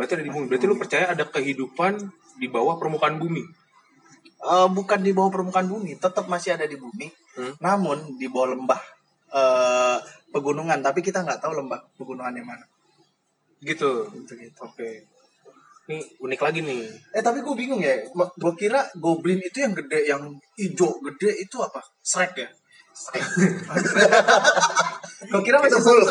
Berarti 0.01 0.17
ada 0.17 0.25
di 0.25 0.33
bumi. 0.33 0.49
Berarti 0.49 0.65
lu 0.65 0.81
percaya 0.81 1.13
ada 1.13 1.29
kehidupan 1.29 2.01
di 2.41 2.49
bawah 2.49 2.81
permukaan 2.81 3.21
bumi. 3.21 3.45
Eh, 4.43 4.69
bukan 4.73 5.05
di 5.05 5.13
bawah 5.13 5.31
permukaan 5.31 5.69
bumi 5.69 6.01
tetap 6.01 6.27
masih 6.27 6.57
ada 6.57 6.67
di 6.67 6.81
bumi 6.81 7.13
Hmm. 7.33 7.57
namun 7.65 8.21
di 8.21 8.29
bawah 8.29 8.53
lembah 8.53 8.77
eh, 9.33 9.97
pegunungan 10.29 10.85
tapi 10.85 11.01
kita 11.01 11.25
nggak 11.25 11.41
tahu 11.41 11.65
lembah 11.65 11.81
pegunungan 11.97 12.37
yang 12.37 12.45
mana 12.45 12.61
Gitu. 13.65 13.89
gitu 14.13 14.33
gitu 14.37 14.61
Oke. 14.61 15.09
Ini 15.89 15.99
unik 16.21 16.41
lagi 16.45 16.61
nih. 16.61 16.93
Eh 17.17 17.25
tapi 17.25 17.41
gue 17.41 17.57
bingung 17.57 17.81
ya, 17.81 17.97
gue 18.13 18.53
kira 18.55 18.85
goblin 19.01 19.41
itu 19.41 19.65
yang 19.65 19.73
gede, 19.73 20.05
yang 20.07 20.29
hijau 20.61 21.01
gede 21.09 21.41
itu 21.41 21.57
apa? 21.59 21.81
Shrek 22.05 22.37
ya? 22.37 22.49
gue 25.23 25.43
kira 25.47 25.59
masih 25.63 25.79
full. 25.79 26.03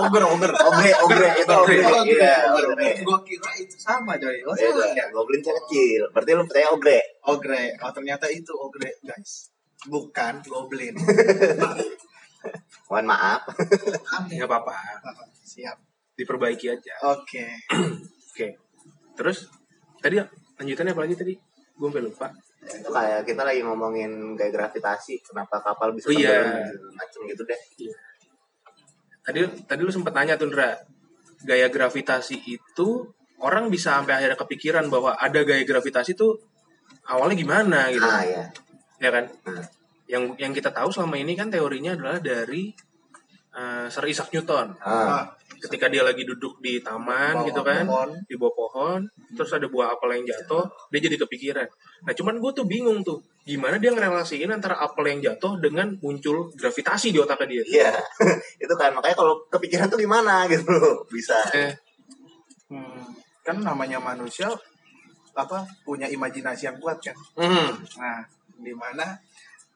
ogre, 0.00 0.24
ogre. 0.24 0.52
Ogre, 0.52 0.90
ogre 1.04 1.28
itu 1.36 1.52
ogre. 1.52 1.76
Iya, 2.08 2.36
ogre. 2.56 2.90
Gue 3.04 3.18
kira 3.28 3.50
itu 3.60 3.76
sama 3.76 4.16
coy. 4.16 4.38
Oh, 4.46 4.54
Beda. 4.56 4.72
sama 4.72 4.96
ya? 4.96 5.04
Goblin 5.12 5.40
tuh 5.44 5.52
kecil. 5.64 6.02
Berarti 6.12 6.30
lu 6.32 6.44
percaya 6.48 6.68
ogre? 6.72 6.98
Ogre. 7.28 7.62
Oh 7.80 7.90
ternyata 7.92 8.26
itu 8.32 8.52
ogre 8.56 8.90
guys. 9.04 9.52
Bukan 9.88 10.44
goblin. 10.48 10.96
Mohon 12.88 13.06
maaf. 13.06 13.42
Nggak 14.28 14.48
apa-apa. 14.48 14.76
Siap. 15.44 15.76
Diperbaiki 16.16 16.66
aja. 16.72 16.94
Oke. 17.12 17.46
Oke. 18.32 18.46
Terus 19.16 19.48
tadi 20.00 20.16
lanjutannya 20.60 20.92
apa 20.92 21.02
lagi 21.04 21.14
tadi? 21.16 21.34
Gue 21.76 21.88
sampai 21.88 22.04
lupa. 22.04 22.28
Itu 22.60 22.90
kayak 22.92 23.24
kita 23.24 23.42
lagi 23.42 23.64
ngomongin 23.64 24.36
gaya 24.36 24.52
gravitasi. 24.52 25.24
Kenapa 25.24 25.64
kapal 25.64 25.96
bisa 25.96 26.12
Oh, 26.12 26.14
iya. 26.14 26.44
macem 26.92 27.20
gitu 27.24 27.42
deh. 27.48 27.60
Tadi 29.24 29.40
tadi 29.64 29.80
lu 29.80 29.92
sempet 29.92 30.12
nanya 30.12 30.36
tuh 30.36 30.52
Ndra, 30.52 30.76
gaya 31.44 31.72
gravitasi 31.72 32.36
itu 32.44 32.88
orang 33.40 33.72
bisa 33.72 33.96
sampai 34.00 34.20
akhirnya 34.20 34.36
kepikiran 34.36 34.92
bahwa 34.92 35.16
ada 35.16 35.40
gaya 35.44 35.64
gravitasi 35.64 36.12
tuh 36.12 36.36
awalnya 37.08 37.36
gimana 37.36 37.88
gitu. 37.88 38.04
Ah 38.04 38.24
ya. 38.24 38.44
Ya 39.00 39.10
kan? 39.12 39.24
Hmm. 39.48 39.64
Yang 40.10 40.22
yang 40.36 40.52
kita 40.52 40.68
tahu 40.74 40.92
selama 40.92 41.16
ini 41.16 41.32
kan 41.32 41.48
teorinya 41.48 41.96
adalah 41.96 42.20
dari 42.20 42.68
eh, 43.56 43.86
Sir 43.88 44.04
Isaac 44.04 44.28
Newton. 44.36 44.76
Ah. 44.84 45.32
Ketika 45.60 45.86
dia 45.86 46.00
lagi 46.00 46.24
duduk 46.24 46.58
di 46.58 46.80
taman 46.80 47.36
Bawah 47.36 47.46
gitu 47.46 47.60
kan, 47.60 47.84
pohon. 47.84 48.10
di 48.24 48.34
bawah 48.34 48.54
pohon, 48.56 49.00
terus 49.36 49.52
ada 49.52 49.68
buah 49.68 49.92
apel 49.92 50.16
yang 50.16 50.24
jatuh, 50.32 50.64
dia 50.88 51.00
jadi 51.04 51.20
kepikiran. 51.20 51.68
Nah, 52.02 52.12
cuman 52.16 52.40
gue 52.40 52.50
tuh 52.50 52.64
bingung 52.64 53.04
tuh, 53.04 53.20
gimana 53.44 53.76
dia 53.76 53.92
ngerelasiin 53.92 54.48
antara 54.48 54.80
apel 54.80 55.04
yang 55.06 55.20
jatuh 55.20 55.60
dengan 55.60 55.92
muncul 56.00 56.48
gravitasi 56.56 57.12
di 57.12 57.20
otaknya 57.20 57.60
dia. 57.60 57.64
Iya. 57.68 57.92
itu 58.64 58.74
kan 58.74 58.90
makanya 58.90 59.14
kalau 59.14 59.44
kepikiran 59.46 59.86
tuh 59.86 60.00
gimana 60.00 60.48
gitu 60.48 60.64
loh. 60.66 61.04
Bisa. 61.12 61.36
Eh, 61.52 61.72
Hmm, 62.70 63.02
kan 63.42 63.58
namanya 63.58 63.98
manusia 63.98 64.46
apa 65.34 65.66
punya 65.82 66.06
imajinasi 66.06 66.70
yang 66.70 66.78
kuat 66.78 67.02
kan. 67.02 67.18
hmm, 67.34 67.82
Nah, 67.98 68.22
di 68.62 68.70
mana 68.70 69.18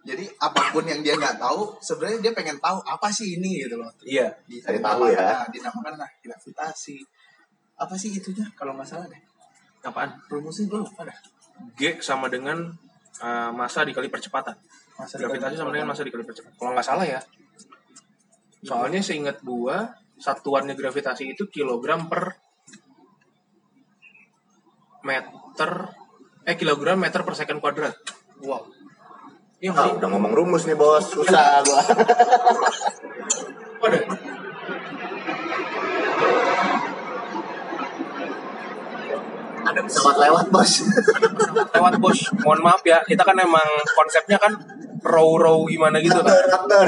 jadi 0.05 0.25
apa 0.37 0.71
pun 0.71 0.85
yang 0.85 1.01
dia 1.01 1.17
nggak 1.17 1.41
tahu 1.41 1.81
sebenarnya 1.81 2.21
dia 2.21 2.33
pengen 2.37 2.61
tahu 2.61 2.77
apa 2.85 3.09
sih 3.09 3.41
ini 3.41 3.65
gitu 3.65 3.81
loh 3.81 3.89
Iya. 4.05 4.29
Cari 4.61 4.79
tahu 4.79 5.09
ya. 5.09 5.21
Nah, 5.41 5.49
dinamakan 5.49 5.95
lah 5.97 6.11
gravitasi 6.21 7.01
apa 7.81 7.95
sih 7.97 8.13
itunya 8.13 8.45
kalau 8.55 8.77
nggak 8.77 8.87
salah 8.87 9.09
deh 9.09 9.19
Apaan? 9.85 10.17
rumusnya 10.29 10.69
gue 10.69 10.81
lupa 10.85 11.09
dah 11.09 11.19
G 11.81 11.99
sama 12.05 12.29
dengan 12.29 12.71
uh, 13.23 13.51
massa 13.55 13.87
dikali 13.87 14.11
percepatan. 14.11 14.59
masa 14.99 15.19
Gravitasi 15.19 15.55
sama 15.59 15.71
dengan 15.75 15.91
massa 15.91 16.03
dikali 16.03 16.27
percepatan. 16.27 16.55
Kalau 16.59 16.71
nggak 16.75 16.87
salah 16.87 17.07
ya. 17.07 17.21
Soalnya 18.65 19.05
seingat 19.05 19.39
gua 19.47 19.93
satuannya 20.19 20.75
gravitasi 20.79 21.35
itu 21.35 21.51
kilogram 21.51 22.07
per 22.07 22.39
meter 25.05 25.71
eh 26.49 26.57
kilogram 26.57 26.97
meter 26.97 27.21
per 27.27 27.35
second 27.37 27.61
kuadrat. 27.61 27.93
wow 28.45 28.63
Iya 29.63 29.71
nggak 29.73 29.87
sih? 29.87 29.95
udah 29.97 30.09
ngomong 30.11 30.33
rumus 30.35 30.65
nih 30.67 30.77
bos, 30.77 31.05
susah 31.09 31.61
gua. 31.67 31.81
Ada. 33.85 33.99
Ada 39.65 39.81
pesawat 39.81 40.17
lewat 40.21 40.47
bos. 40.53 40.73
Lewat 41.73 41.95
bos. 41.97 42.19
Mohon 42.45 42.61
maaf 42.69 42.83
ya, 42.85 43.01
kita 43.03 43.25
kan 43.25 43.37
emang 43.41 43.65
konsepnya 43.97 44.37
kan 44.37 44.53
row-row 45.01 45.65
gimana 45.65 46.01
gitu 46.05 46.21
kan. 46.21 46.37
raptor. 46.53 46.87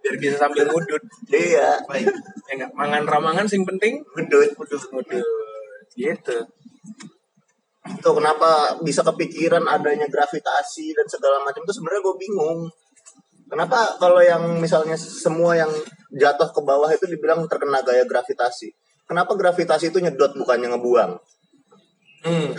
Biar 0.00 0.14
bisa 0.20 0.36
sambil 0.36 0.68
ngudut. 0.68 1.02
Iya, 1.32 1.80
baik 1.88 2.08
Ya? 2.50 2.66
Mangan 2.74 3.06
ramangan 3.06 3.46
sing 3.46 3.62
penting. 3.64 4.02
gedut. 4.12 4.52
Ngudut. 4.58 5.24
Gitu. 5.94 6.36
Tuh 7.98 8.14
kenapa 8.14 8.78
bisa 8.86 9.02
kepikiran 9.02 9.66
adanya 9.66 10.06
gravitasi 10.06 10.94
dan 10.94 11.06
segala 11.10 11.42
macam 11.42 11.66
itu 11.66 11.74
sebenarnya 11.74 12.00
gue 12.06 12.16
bingung. 12.22 12.60
Kenapa 13.50 13.98
kalau 13.98 14.22
yang 14.22 14.62
misalnya 14.62 14.94
semua 14.94 15.58
yang 15.58 15.70
jatuh 16.14 16.54
ke 16.54 16.60
bawah 16.62 16.86
itu 16.94 17.10
dibilang 17.10 17.42
terkena 17.50 17.82
gaya 17.82 18.06
gravitasi? 18.06 18.70
Kenapa 19.10 19.34
gravitasi 19.34 19.90
itu 19.90 19.98
nyedot 19.98 20.38
bukannya 20.38 20.70
ngebuang? 20.70 21.12
Hmm. 22.20 22.54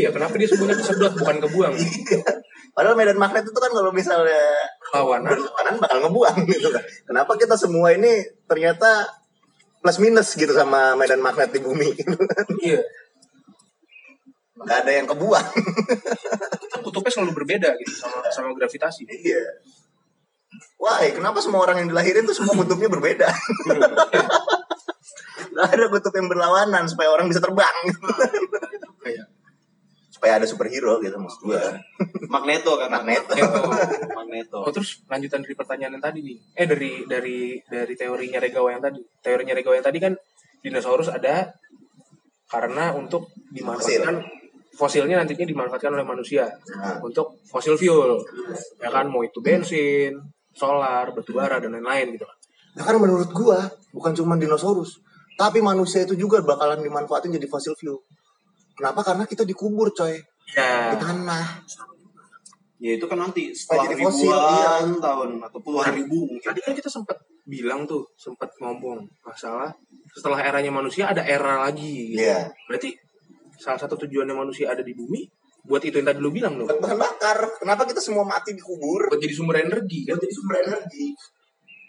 iya, 0.00 0.08
kenapa 0.08 0.40
dia 0.40 0.48
sebenarnya 0.48 0.80
kesedot 0.80 1.14
bukan 1.20 1.36
kebuang? 1.44 1.74
Padahal 2.74 2.96
medan 2.96 3.20
magnet 3.20 3.44
itu 3.44 3.60
kan 3.60 3.70
kalau 3.70 3.92
misalnya 3.94 4.56
Lawanan. 4.90 5.30
berlawanan 5.30 5.74
bakal 5.78 5.98
ngebuang 6.02 6.36
gitu 6.48 6.68
kan. 6.72 6.82
Kenapa 7.06 7.32
kita 7.38 7.54
semua 7.54 7.92
ini 7.92 8.24
ternyata 8.50 9.04
plus 9.84 10.00
minus 10.00 10.32
gitu 10.32 10.50
sama 10.56 10.96
medan 10.96 11.20
magnet 11.20 11.52
di 11.52 11.60
bumi 11.60 11.92
gitu 12.00 12.16
kan. 12.16 12.46
Iya. 12.64 12.80
Gak 14.54 14.86
ada 14.86 14.92
yang 14.94 15.06
kebuang. 15.10 15.46
Kutubnya 16.86 17.10
selalu 17.10 17.42
berbeda 17.42 17.74
gitu 17.82 17.94
sama 17.98 18.22
sama 18.30 18.54
gravitasi. 18.54 19.02
Iya. 19.10 19.42
Wah, 20.78 21.02
kenapa 21.10 21.42
semua 21.42 21.66
orang 21.66 21.82
yang 21.82 21.88
dilahirin 21.90 22.22
tuh 22.22 22.38
semua 22.38 22.54
kutubnya 22.54 22.86
berbeda? 22.86 23.26
Gak 25.54 25.68
ada 25.74 25.84
kutub 25.90 26.14
yang 26.14 26.30
berlawanan 26.30 26.86
supaya 26.86 27.10
orang 27.10 27.26
bisa 27.26 27.42
terbang. 27.42 27.74
kayak 29.04 29.26
supaya 30.08 30.40
ada 30.40 30.46
superhero 30.46 31.02
gitu 31.02 31.18
maksud 31.18 31.50
gua. 31.50 31.60
Magneto 32.30 32.78
kan 32.78 32.90
Magneto. 32.90 33.34
Magneto. 34.14 34.58
Oh 34.62 34.70
terus 34.70 35.02
lanjutan 35.10 35.42
dari 35.42 35.54
pertanyaan 35.58 35.98
yang 35.98 36.04
tadi 36.04 36.18
nih. 36.22 36.38
Eh 36.54 36.66
dari 36.70 36.92
dari 37.04 37.38
dari 37.66 37.94
teorinya 37.98 38.38
Regawa 38.38 38.78
yang 38.78 38.82
tadi. 38.82 39.02
Teorinya 39.18 39.54
Regawa 39.54 39.74
yang 39.82 39.86
tadi 39.86 39.98
kan 39.98 40.14
dinosaurus 40.62 41.10
ada 41.10 41.58
karena 42.48 42.94
untuk 42.94 43.34
dimanfaatkan 43.52 44.43
fosilnya 44.74 45.22
nantinya 45.22 45.46
dimanfaatkan 45.46 45.94
oleh 45.94 46.06
manusia 46.06 46.50
Nah. 46.74 46.98
untuk 47.00 47.38
fosil 47.46 47.78
fuel. 47.78 48.18
Ya 48.82 48.90
kan 48.90 49.06
mau 49.06 49.22
itu 49.22 49.38
bensin, 49.38 50.14
solar, 50.50 51.14
batu 51.14 51.30
bara 51.34 51.62
dan 51.62 51.74
lain-lain 51.74 52.14
gitu 52.14 52.26
kan. 52.26 52.38
Nah, 52.74 52.82
karena 52.82 52.98
menurut 53.06 53.30
gua 53.30 53.70
bukan 53.94 54.12
cuma 54.18 54.34
dinosaurus, 54.34 54.98
tapi 55.38 55.62
manusia 55.62 56.02
itu 56.02 56.18
juga 56.18 56.42
bakalan 56.42 56.82
dimanfaatin 56.82 57.30
jadi 57.34 57.46
fossil 57.46 57.74
fuel. 57.78 58.02
Kenapa? 58.74 59.06
Karena 59.06 59.24
kita 59.30 59.46
dikubur, 59.46 59.94
coy. 59.94 60.18
Di 60.18 60.58
Ya. 60.58 60.98
tanah. 60.98 61.62
Ya 62.82 62.98
itu 62.98 63.06
kan 63.06 63.16
nanti 63.16 63.54
setelah 63.54 63.86
jadi 63.88 64.02
fosil, 64.02 64.28
ribuan 64.28 64.86
iya. 64.90 65.00
tahun 65.00 65.30
atau 65.40 65.58
puluhan 65.62 65.94
ribu 65.94 66.26
mungkin. 66.26 66.42
Tadi 66.52 66.60
kan 66.60 66.74
kita 66.74 66.90
sempat 66.90 67.16
bilang 67.46 67.86
tuh, 67.86 68.02
sempat 68.18 68.50
ngomong 68.60 69.06
masalah 69.24 69.70
setelah 70.12 70.42
eranya 70.42 70.74
manusia 70.74 71.08
ada 71.08 71.22
era 71.24 71.64
lagi. 71.64 72.12
Gitu. 72.12 72.20
Iya. 72.26 72.50
Berarti 72.68 72.90
salah 73.58 73.80
satu 73.80 73.94
tujuannya 74.06 74.34
manusia 74.34 74.70
ada 74.72 74.82
di 74.82 74.94
bumi 74.96 75.24
buat 75.64 75.80
itu 75.80 75.96
yang 75.96 76.12
tadi 76.12 76.20
lu 76.20 76.28
bilang 76.28 76.60
dong. 76.60 76.68
Buat 76.68 76.76
bahan 76.76 76.98
bakar. 77.00 77.38
Kenapa 77.56 77.88
kita 77.88 77.96
semua 77.96 78.20
mati 78.28 78.52
dikubur? 78.52 79.08
Buat 79.08 79.16
jadi 79.16 79.32
sumber 79.32 79.64
energi 79.64 80.04
kan. 80.04 80.20
Buat 80.20 80.24
jadi 80.28 80.34
sumber 80.36 80.56
energi. 80.60 81.06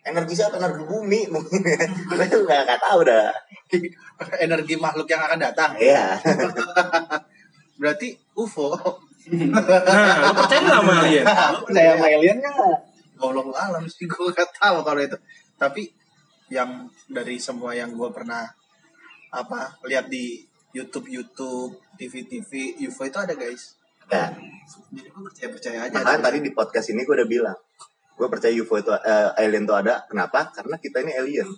Energi 0.08 0.34
siapa? 0.38 0.56
Energi 0.64 0.84
bumi 0.88 1.22
mungkin. 1.36 1.60
Gue 2.08 2.16
nggak 2.24 2.62
nggak 2.72 2.80
tahu 2.80 3.00
dah. 3.04 3.36
energi 4.46 4.74
makhluk 4.80 5.08
yang 5.12 5.22
akan 5.28 5.40
datang 5.44 5.76
Iya. 5.76 6.16
berarti 7.82 8.16
UFO 8.40 8.72
Nah, 9.26 10.22
lu 10.22 10.34
percaya 10.38 10.60
nggak 10.62 10.78
sama 10.86 10.94
alien? 11.02 11.26
percaya 11.66 11.92
sama 11.98 12.06
alien 12.14 12.38
nggak 12.38 12.78
Golong 13.18 13.50
alam 13.58 13.84
sih 13.90 14.06
gue 14.06 14.30
gak 14.30 14.54
tahu 14.62 14.86
kalau 14.86 15.02
itu 15.02 15.18
tapi 15.58 15.90
yang 16.54 16.86
dari 17.10 17.42
semua 17.42 17.74
yang 17.74 17.90
gue 17.98 18.06
pernah 18.14 18.46
apa 19.34 19.82
lihat 19.90 20.14
di 20.14 20.46
YouTube 20.76 21.08
YouTube 21.08 21.72
TV 21.96 22.28
TV 22.28 22.52
UFO 22.84 23.08
itu 23.08 23.16
ada 23.18 23.32
guys 23.34 23.80
Nah, 24.06 24.30
jadi 24.94 25.10
gue 25.10 25.24
percaya 25.26 25.50
percaya 25.50 25.78
aja 25.90 25.96
Makanya 25.98 26.22
tadi 26.22 26.38
di 26.46 26.52
podcast 26.54 26.94
ini 26.94 27.02
gue 27.02 27.16
udah 27.18 27.26
bilang, 27.26 27.58
gue 28.14 28.28
percaya 28.30 28.54
UFO 28.54 28.78
itu 28.78 28.94
eh, 28.94 29.42
alien 29.42 29.66
itu 29.66 29.74
ada. 29.74 30.06
Kenapa? 30.06 30.54
Karena 30.54 30.78
kita 30.78 31.02
ini 31.02 31.18
alien. 31.18 31.50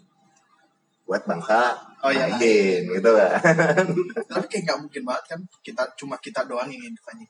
Buat 1.04 1.28
bangsa 1.28 1.76
Oh, 2.04 2.12
iya. 2.14 2.30
lain 2.32 2.88
gitu 2.88 3.10
kan. 3.20 3.36
tapi 4.32 4.46
kayak 4.48 4.64
nggak 4.70 4.80
mungkin 4.80 5.02
banget 5.04 5.24
kan 5.36 5.40
kita 5.60 5.84
cuma 6.00 6.16
kita 6.22 6.46
doang 6.48 6.70
yang 6.72 6.88
hidup 6.88 7.04
aja 7.10 7.26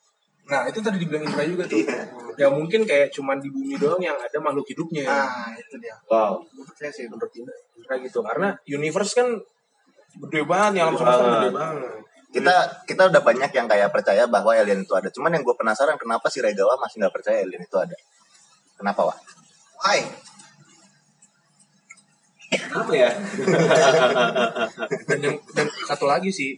Nah, 0.47 0.63
itu 0.63 0.79
tadi 0.79 0.95
dibilang 1.01 1.27
Indra 1.27 1.43
juga 1.43 1.63
tuh. 1.67 1.81
Iya. 1.83 2.01
Ya 2.39 2.47
mungkin 2.47 2.87
kayak 2.87 3.11
cuman 3.11 3.35
di 3.41 3.49
bumi 3.51 3.75
doang 3.75 3.99
yang 3.99 4.15
ada 4.15 4.37
makhluk 4.39 4.63
hidupnya. 4.69 5.03
nah 5.03 5.51
itu 5.57 5.75
dia 5.81 5.91
Wow. 6.07 6.39
gue 6.45 6.63
percaya 6.63 6.87
sih 6.93 7.09
menurut 7.09 7.33
Indra 7.33 7.95
gitu. 7.99 8.21
Karena 8.21 8.53
universe 8.69 9.17
kan 9.17 9.27
gede 10.25 10.41
banget, 10.47 10.71
ya 10.79 10.81
alam 10.87 10.95
semesta 10.97 11.23
gede 11.25 11.51
banget. 11.53 11.81
kita 12.27 12.55
kita 12.85 13.01
udah 13.09 13.21
banyak 13.23 13.51
yang 13.55 13.67
kayak 13.71 13.89
percaya 13.89 14.23
bahwa 14.27 14.51
alien 14.53 14.83
itu 14.83 14.93
ada. 14.93 15.09
Cuman 15.09 15.31
yang 15.33 15.43
gue 15.43 15.55
penasaran 15.57 15.95
kenapa 15.95 16.27
si 16.27 16.43
Regawa 16.43 16.75
masih 16.77 17.01
nggak 17.01 17.13
percaya 17.13 17.41
alien 17.41 17.63
itu 17.63 17.77
ada. 17.79 17.95
Kenapa 18.77 19.09
wah? 19.09 19.17
why 19.81 20.01
Kenapa 22.47 22.93
ya? 22.95 23.11
Dan, 25.07 25.19
yang, 25.19 25.35
dan 25.51 25.67
satu 25.83 26.07
lagi 26.07 26.31
sih, 26.31 26.55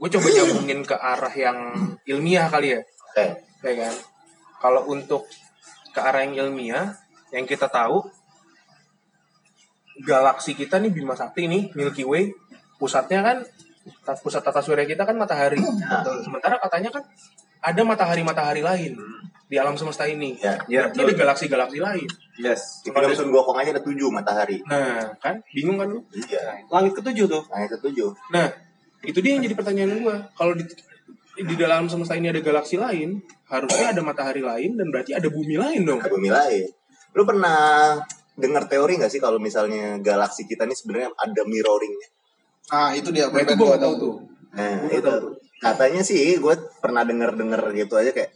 gue 0.00 0.08
coba 0.08 0.28
nyambungin 0.32 0.80
ke 0.80 0.96
arah 0.96 1.34
yang 1.34 1.58
ilmiah 2.08 2.48
kali 2.48 2.76
ya. 2.76 2.80
Oke. 3.14 3.26
ya 3.64 3.72
kan 3.78 3.94
kalau 4.64 4.88
untuk 4.88 5.28
ke 5.92 6.00
arah 6.00 6.24
yang 6.24 6.48
ilmiah 6.48 6.96
yang 7.36 7.44
kita 7.44 7.68
tahu 7.68 8.00
galaksi 10.02 10.56
kita 10.58 10.82
nih 10.82 10.90
Bima 10.90 11.14
Sakti 11.14 11.46
nih 11.46 11.70
Milky 11.76 12.02
Way 12.02 12.32
pusatnya 12.84 13.24
kan 13.24 13.36
pusat 14.20 14.40
tata 14.40 14.60
surya 14.60 14.84
kita 14.84 15.04
kan 15.04 15.16
matahari 15.16 15.56
sementara 16.20 16.60
katanya 16.60 16.92
kan 16.92 17.04
ada 17.64 17.80
matahari-matahari 17.80 18.60
lain 18.60 18.92
di 19.44 19.56
alam 19.56 19.76
semesta 19.76 20.04
ini 20.04 20.36
Ya. 20.40 20.56
Ya, 20.68 20.88
Berarti 20.88 21.00
ada 21.00 21.14
galaksi-galaksi 21.16 21.78
lain 21.80 22.08
Yes. 22.34 22.82
Di 22.82 22.90
film 22.90 23.14
Sun 23.14 23.30
Gokong 23.30 23.62
aja 23.62 23.70
ada 23.70 23.78
tujuh 23.78 24.10
matahari. 24.10 24.58
nah 24.66 25.06
kan 25.16 25.38
bingung 25.52 25.78
kan 25.78 25.86
lu 25.88 26.00
Iya. 26.12 26.66
Langit 26.68 26.92
ketujuh 26.98 27.24
tuh. 27.24 27.42
Nah 27.48 27.60
itu 27.62 27.76
tujuh. 27.80 28.10
nah 28.28 28.48
itu 29.04 29.20
dia 29.20 29.36
yang 29.36 29.44
jadi 29.44 29.54
pertanyaan 29.54 30.00
gua 30.00 30.16
kalau 30.34 30.56
di 30.56 30.64
di 31.34 31.54
dalam 31.54 31.86
semesta 31.86 32.16
ini 32.16 32.32
ada 32.32 32.40
galaksi 32.40 32.80
lain 32.80 33.20
harusnya 33.46 33.92
ada 33.92 34.00
matahari 34.00 34.40
lain 34.40 34.74
dan 34.74 34.88
berarti 34.88 35.12
ada 35.12 35.28
bumi 35.28 35.54
lain 35.60 35.84
dong 35.84 36.00
Ada 36.00 36.10
bumi 36.10 36.30
lain. 36.32 36.66
Lu 37.14 37.22
pernah 37.22 37.94
dengar 38.34 38.66
teori 38.66 38.98
nggak 38.98 39.12
sih 39.12 39.22
kalau 39.22 39.38
misalnya 39.38 40.00
galaksi 40.02 40.42
kita 40.48 40.66
ini 40.66 40.74
sebenarnya 40.74 41.12
ada 41.14 41.42
mirroringnya? 41.46 42.08
Ah 42.72 42.94
itu 42.96 43.12
dia 43.12 43.28
nah 43.28 43.40
itu 43.42 43.54
tahu 43.56 43.94
tuh 43.98 44.14
Nah, 44.54 44.86
Gua 44.86 44.94
itu 44.94 45.02
tahu 45.02 45.34
katanya 45.58 46.02
sih 46.06 46.38
gue 46.38 46.54
pernah 46.78 47.02
denger-denger 47.02 47.74
gitu 47.74 47.98
aja 47.98 48.14
kayak 48.14 48.30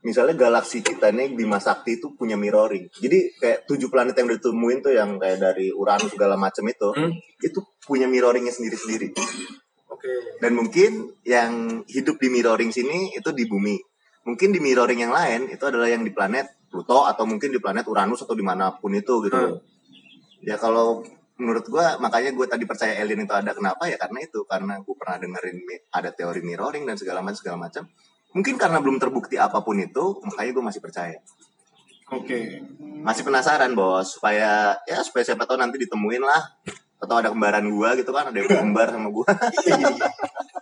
misalnya 0.00 0.32
galaksi 0.32 0.80
kita 0.80 1.12
nih 1.12 1.36
Bima 1.36 1.60
Sakti 1.60 2.00
itu 2.00 2.16
punya 2.16 2.34
mirroring. 2.34 2.88
Jadi 2.88 3.36
kayak 3.36 3.68
tujuh 3.68 3.92
planet 3.92 4.16
yang 4.16 4.32
ditemuin 4.32 4.78
tuh 4.80 4.96
yang 4.96 5.20
kayak 5.20 5.38
dari 5.38 5.68
Uranus 5.68 6.16
segala 6.16 6.40
macam 6.40 6.64
itu, 6.64 6.88
Hmm. 6.96 7.12
itu 7.44 7.60
punya 7.84 8.08
mirroringnya 8.08 8.52
sendiri-sendiri. 8.52 9.12
oke 9.92 10.40
Dan 10.40 10.56
mungkin 10.56 11.12
yang 11.28 11.84
hidup 11.84 12.16
di 12.16 12.28
mirroring 12.32 12.72
sini 12.72 13.12
itu 13.12 13.28
di 13.36 13.44
bumi. 13.44 13.76
Mungkin 14.24 14.56
di 14.56 14.60
mirroring 14.64 15.04
yang 15.04 15.12
lain 15.12 15.52
itu 15.52 15.60
adalah 15.68 15.88
yang 15.92 16.00
di 16.00 16.12
planet 16.16 16.48
Pluto 16.70 17.04
atau 17.04 17.28
mungkin 17.28 17.52
di 17.52 17.60
planet 17.60 17.84
Uranus 17.84 18.24
atau 18.24 18.32
di 18.32 18.44
mana 18.46 18.72
pun 18.72 18.96
itu 18.96 19.20
gitu. 19.28 19.36
Hmm. 19.36 19.60
Ya 20.40 20.56
kalau 20.56 21.04
menurut 21.40 21.64
gua 21.72 21.96
makanya 21.96 22.36
gue 22.36 22.46
tadi 22.46 22.68
percaya 22.68 23.00
alien 23.00 23.24
itu 23.24 23.32
ada 23.32 23.56
kenapa 23.56 23.88
ya 23.88 23.96
karena 23.96 24.20
itu. 24.20 24.44
Karena 24.44 24.76
gue 24.78 24.94
pernah 24.94 25.16
dengerin 25.16 25.58
ada 25.90 26.12
teori 26.12 26.44
mirroring 26.44 26.84
dan 26.84 27.00
segala 27.00 27.24
macam 27.24 27.40
segala 27.40 27.56
macam. 27.56 27.88
Mungkin 28.36 28.60
karena 28.60 28.78
belum 28.78 29.00
terbukti 29.00 29.40
apa 29.40 29.64
pun 29.64 29.80
itu 29.80 30.20
makanya 30.22 30.50
gue 30.52 30.64
masih 30.68 30.80
percaya. 30.84 31.18
Oke. 32.10 32.58
masih 33.00 33.22
penasaran 33.22 33.70
bos 33.72 34.18
supaya 34.18 34.74
ya 34.84 34.98
supaya 35.00 35.22
siapa 35.24 35.46
tahu 35.46 35.56
nanti 35.56 35.80
ditemuin 35.80 36.20
lah. 36.20 36.42
Atau 37.00 37.16
ada 37.16 37.32
kembaran 37.32 37.64
gua 37.72 37.96
gitu 37.96 38.12
kan 38.12 38.28
ada 38.28 38.36
yang 38.36 38.50
kembar 38.50 38.92
sama 38.92 39.08
gua 39.08 39.24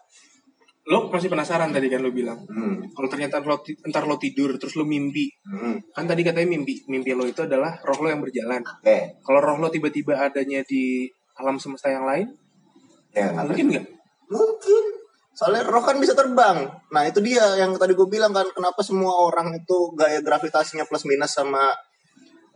Lo 0.88 1.12
masih 1.12 1.28
penasaran 1.28 1.68
tadi 1.68 1.92
kan 1.92 2.00
lo 2.00 2.08
bilang. 2.08 2.40
hmm. 2.48 2.96
Kalau 2.96 3.08
ternyata 3.12 3.44
lo, 3.44 3.60
ntar 3.92 4.08
lo 4.08 4.16
tidur 4.16 4.56
terus 4.56 4.72
lo 4.80 4.88
mimpi. 4.88 5.28
hmm. 5.44 5.92
Kan 5.92 6.08
tadi 6.08 6.24
katanya 6.24 6.48
mimpi 6.48 6.88
mimpi 6.88 7.12
lo 7.12 7.28
itu 7.28 7.44
adalah 7.44 7.76
roh 7.84 7.98
lo 8.00 8.08
yang 8.08 8.24
berjalan. 8.24 8.64
oke 8.64 8.98
Kalau 9.20 9.40
roh 9.44 9.56
lo 9.60 9.68
tiba-tiba 9.68 10.16
adanya 10.16 10.64
di 10.64 11.04
alam 11.36 11.60
semesta 11.60 11.92
yang 11.92 12.08
lain, 12.08 12.26
ya 13.12 13.30
mungkin 13.36 13.66
nggak? 13.70 13.86
Mungkin. 14.32 14.84
Soalnya 15.38 15.70
roh 15.70 15.84
kan 15.86 16.00
bisa 16.02 16.16
terbang. 16.16 16.66
Nah 16.90 17.02
itu 17.06 17.22
dia 17.22 17.54
yang 17.60 17.76
tadi 17.78 17.94
gue 17.94 18.08
bilang 18.10 18.34
kan 18.34 18.48
kenapa 18.50 18.82
semua 18.82 19.14
orang 19.22 19.54
itu 19.54 19.94
gaya 19.94 20.18
gravitasinya 20.18 20.82
plus 20.88 21.06
minus 21.06 21.36
sama 21.36 21.70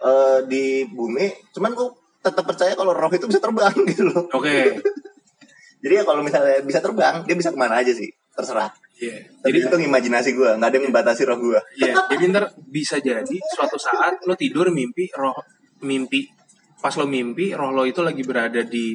eh, 0.03 0.43
di 0.51 0.83
bumi. 0.91 1.30
Cuman 1.55 1.78
gue 1.78 1.89
tetap 2.22 2.43
percaya 2.43 2.74
kalau 2.74 2.91
roh 2.91 3.12
itu 3.12 3.28
bisa 3.30 3.39
terbang 3.39 3.70
gitu 3.93 4.09
loh. 4.09 4.26
Oke. 4.35 4.83
Jadi 5.83 5.95
ya 5.99 6.03
kalau 6.07 6.22
misalnya 6.22 6.62
bisa 6.62 6.78
terbang, 6.78 7.26
dia 7.26 7.35
bisa 7.35 7.51
ke 7.51 7.59
mana 7.59 7.83
aja 7.83 7.91
sih. 7.91 8.11
Terserah. 8.33 8.70
Iya. 9.03 9.18
Jadi 9.43 9.59
Jadi 9.59 9.59
itu 9.66 9.76
imajinasi 9.91 10.30
gue, 10.37 10.51
nggak 10.57 10.68
ada 10.68 10.76
yang 10.78 10.87
membatasi 10.89 11.22
roh 11.26 11.39
gue. 11.41 11.61
Iya, 11.83 11.95
jadi 12.12 12.22
ntar 12.30 12.45
bisa 12.70 12.97
jadi 13.03 13.37
suatu 13.57 13.74
saat 13.76 14.22
lo 14.24 14.39
tidur 14.39 14.70
mimpi 14.70 15.11
roh 15.18 15.35
mimpi 15.83 16.30
pas 16.78 16.95
lo 16.95 17.11
mimpi 17.11 17.51
roh 17.51 17.74
lo 17.74 17.83
itu 17.83 17.99
lagi 18.03 18.22
berada 18.22 18.62
di 18.62 18.95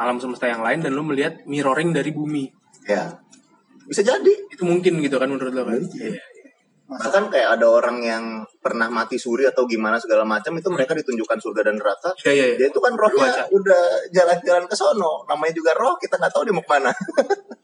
alam 0.00 0.16
semesta 0.16 0.48
yang 0.48 0.64
lain 0.64 0.80
dan 0.80 0.96
lo 0.96 1.04
melihat 1.04 1.44
mirroring 1.44 1.92
dari 1.92 2.10
bumi. 2.10 2.48
Ya. 2.88 3.20
Bisa 3.84 4.00
jadi. 4.00 4.32
Itu 4.48 4.64
mungkin 4.64 5.04
gitu 5.04 5.20
kan 5.20 5.28
menurut 5.28 5.52
lo 5.52 5.68
kan? 5.68 5.78
Iya. 5.78 6.16
Bahkan 6.92 7.32
kayak 7.32 7.56
ada 7.56 7.66
orang 7.72 8.04
yang 8.04 8.24
pernah 8.60 8.88
mati 8.92 9.16
suri 9.16 9.48
atau 9.48 9.64
gimana 9.64 9.96
segala 9.96 10.28
macam 10.28 10.52
itu 10.60 10.68
mereka 10.68 10.92
ditunjukkan 10.92 11.38
surga 11.40 11.72
dan 11.72 11.80
neraka. 11.80 12.12
Iya, 12.20 12.32
iya, 12.32 12.44
iya. 12.52 12.56
Dia 12.60 12.68
itu 12.68 12.80
kan 12.80 12.92
rohnya 12.92 13.28
Baca. 13.32 13.42
udah 13.48 13.82
jalan-jalan 14.12 14.64
ke 14.68 14.76
sono. 14.76 15.24
Namanya 15.24 15.52
juga 15.56 15.72
roh, 15.72 15.96
kita 15.96 16.20
nggak 16.20 16.32
tahu 16.32 16.42
dia 16.44 16.54
mau 16.56 16.64
ke 16.64 16.70
mana. 16.72 16.92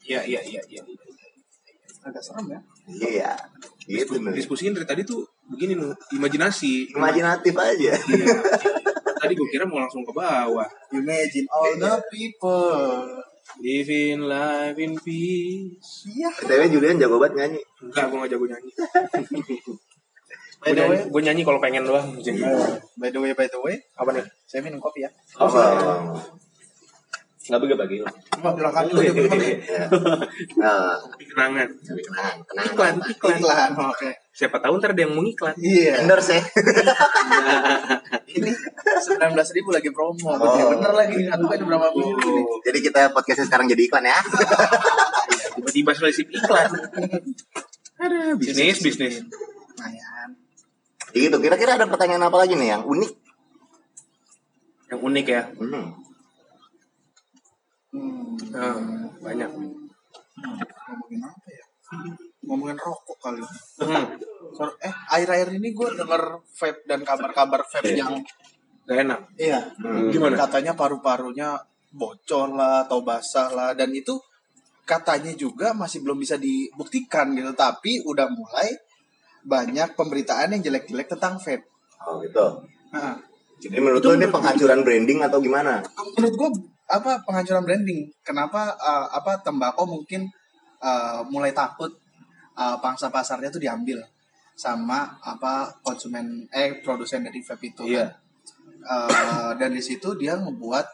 Iya, 0.09 0.21
iya, 0.25 0.41
iya, 0.41 0.63
iya. 0.73 0.83
Agak 2.01 2.23
serem 2.23 2.47
ya. 2.49 2.61
Iya, 2.89 3.33
gitu 3.85 4.17
Disku- 4.17 4.23
nih. 4.23 4.35
Diskusiin 4.37 4.73
dari 4.73 4.87
tadi 4.87 5.03
tuh 5.03 5.23
begini 5.47 5.75
nu, 5.75 5.91
imajinasi. 6.11 6.93
Imajinatif 6.93 7.53
aja. 7.53 7.93
Iya. 7.95 8.27
Tadi 9.19 9.33
gue 9.35 9.49
kira 9.49 9.65
mau 9.65 9.79
langsung 9.79 10.03
ke 10.03 10.13
bawah. 10.13 10.69
Imagine 10.91 11.47
all 11.51 11.75
the 11.75 11.95
people. 12.09 13.05
Live 13.59 13.89
in 13.89 14.23
life 14.25 14.77
in 14.77 14.95
peace. 14.97 16.07
Iya. 16.07 16.31
BTW 16.39 16.63
Julian 16.71 16.97
jago 16.97 17.17
banget 17.17 17.35
nyanyi. 17.39 17.61
Enggak, 17.81 18.05
gue 18.07 18.19
gak 18.21 18.31
jago 18.31 18.45
nyanyi. 18.47 18.71
By 20.59 20.69
Gue 20.69 20.75
the 20.75 20.83
way, 20.83 20.99
nyanyi, 20.99 21.11
gue 21.11 21.23
nyanyi 21.23 21.43
kalau 21.43 21.61
pengen 21.63 21.83
doang. 21.83 22.09
by 22.99 23.09
the 23.09 23.21
way, 23.23 23.31
by 23.31 23.47
the 23.47 23.59
way, 23.59 23.79
Apa 23.95 24.11
nih? 24.11 24.27
saya 24.43 24.59
minum 24.61 24.83
kopi 24.83 25.07
ya. 25.07 25.11
Oh, 25.39 25.47
Nggak 27.49 27.61
bagi-bagi. 27.65 27.97
Silakan 28.05 28.85
dulu 28.93 29.01
dia 29.01 29.13
minum 29.17 29.33
nih. 29.41 29.57
ya. 29.65 29.85
Nah, 30.61 31.01
kenangan. 31.17 31.69
tapi 31.81 32.03
kenang, 32.05 32.37
kenang. 32.45 32.65
Iklan, 32.69 32.95
iklan. 33.09 33.37
Iklan, 33.41 33.71
oke. 33.89 34.11
Siapa 34.37 34.57
tahu 34.61 34.77
ntar 34.77 34.93
ada 34.93 35.03
yang 35.03 35.17
mau 35.17 35.25
iklan. 35.25 35.57
Iya. 35.57 36.05
Endorse 36.05 36.37
ya. 36.37 36.43
Ini 38.39 38.53
19 38.53 39.57
ribu 39.57 39.73
lagi 39.73 39.89
promo. 39.89 40.37
Oh. 40.37 40.77
Bener 40.77 40.93
lagi. 40.93 41.25
Aku 41.25 41.49
kan 41.49 41.61
berapa 41.65 41.89
minggu 41.97 42.29
nih. 42.29 42.45
Jadi 42.69 42.79
kita 42.85 43.01
podcastnya 43.17 43.49
sekarang 43.49 43.67
jadi 43.73 43.83
iklan 43.89 44.05
ya. 44.05 44.19
Tiba-tiba 45.57 45.91
selesai 45.97 46.29
iklan. 46.29 46.69
Ada 47.99 48.37
bisnis, 48.37 48.79
bisnis. 48.85 49.25
Lumayan. 49.25 50.37
Gitu. 51.17 51.37
Kira-kira 51.41 51.81
ada 51.81 51.89
pertanyaan 51.89 52.29
apa 52.29 52.37
lagi 52.45 52.55
nih 52.55 52.77
yang 52.77 52.85
unik? 52.85 53.13
Yang 54.93 55.01
unik 55.01 55.27
ya. 55.27 55.43
Hmm. 55.57 56.08
Hmm. 57.89 58.37
Nah, 58.51 58.77
banyak. 59.19 59.49
Ngomongin 59.49 61.21
apa 61.23 61.49
ya? 61.49 61.65
Ngomongin 62.45 62.79
rokok 62.79 63.19
kali. 63.19 63.41
Hmm. 63.79 64.05
So- 64.51 64.77
Eh, 64.79 64.95
akhir-akhir 65.09 65.49
ini 65.55 65.73
gue 65.73 65.89
denger 65.95 66.23
vape 66.43 66.81
dan 66.85 67.01
kabar-kabar 67.03 67.61
vape 67.63 67.93
yang 67.93 68.13
Gak 68.85 69.05
enak. 69.05 69.21
iya 69.37 69.61
Hmm. 69.77 70.09
Gimana? 70.09 70.33
katanya 70.39 70.73
paru-parunya 70.73 71.61
bocor 71.91 72.49
lah 72.51 72.85
atau 72.85 73.01
basah 73.01 73.49
lah 73.49 73.71
dan 73.73 73.93
itu 73.93 74.17
katanya 74.83 75.29
juga 75.35 75.73
masih 75.73 76.01
belum 76.01 76.17
bisa 76.17 76.37
dibuktikan 76.37 77.33
gitu 77.33 77.53
tapi 77.53 78.01
udah 78.01 78.25
mulai 78.27 78.73
banyak 79.43 79.93
pemberitaan 79.93 80.53
yang 80.53 80.63
jelek-jelek 80.63 81.05
tentang 81.07 81.37
vape. 81.37 81.69
Oh 82.01 82.17
gitu. 82.19 82.65
Nah, 82.91 83.21
Jadi 83.59 83.77
menurut 83.77 84.01
lo 84.01 84.13
ini 84.15 84.27
penghancuran 84.27 84.81
branding 84.81 85.21
atau 85.21 85.39
gimana? 85.39 85.85
menurut 86.15 86.35
gue 86.35 86.51
apa 86.89 87.21
penghancuran 87.23 87.65
branding? 87.65 88.09
Kenapa 88.25 88.73
uh, 88.75 89.07
apa 89.13 89.45
tembakau 89.45 89.85
mungkin 89.85 90.25
uh, 90.81 91.21
mulai 91.29 91.53
takut 91.53 91.93
uh, 92.57 92.77
pangsa 92.81 93.13
pasarnya 93.13 93.53
tuh 93.53 93.61
diambil 93.61 94.01
sama 94.59 95.21
apa 95.23 95.71
konsumen 95.87 96.49
eh 96.51 96.83
produsen 96.83 97.23
dari 97.23 97.39
vape 97.45 97.67
itu 97.71 97.85
Iya. 97.87 98.09
kan. 98.09 98.11
Uh, 98.89 99.51
dan 99.61 99.71
di 99.75 99.83
situ 99.85 100.17
dia 100.17 100.35
ngebuat 100.39 100.87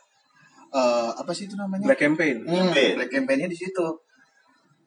uh, 0.75 1.11
apa 1.15 1.31
sih 1.31 1.47
itu 1.47 1.55
namanya? 1.55 1.87
Black 1.89 2.03
campaign. 2.03 2.43
Hmm, 2.43 2.75
Campaign. 2.75 2.93
black 2.99 3.11
campaign-nya 3.15 3.49
di 3.49 3.57
situ. 3.57 3.87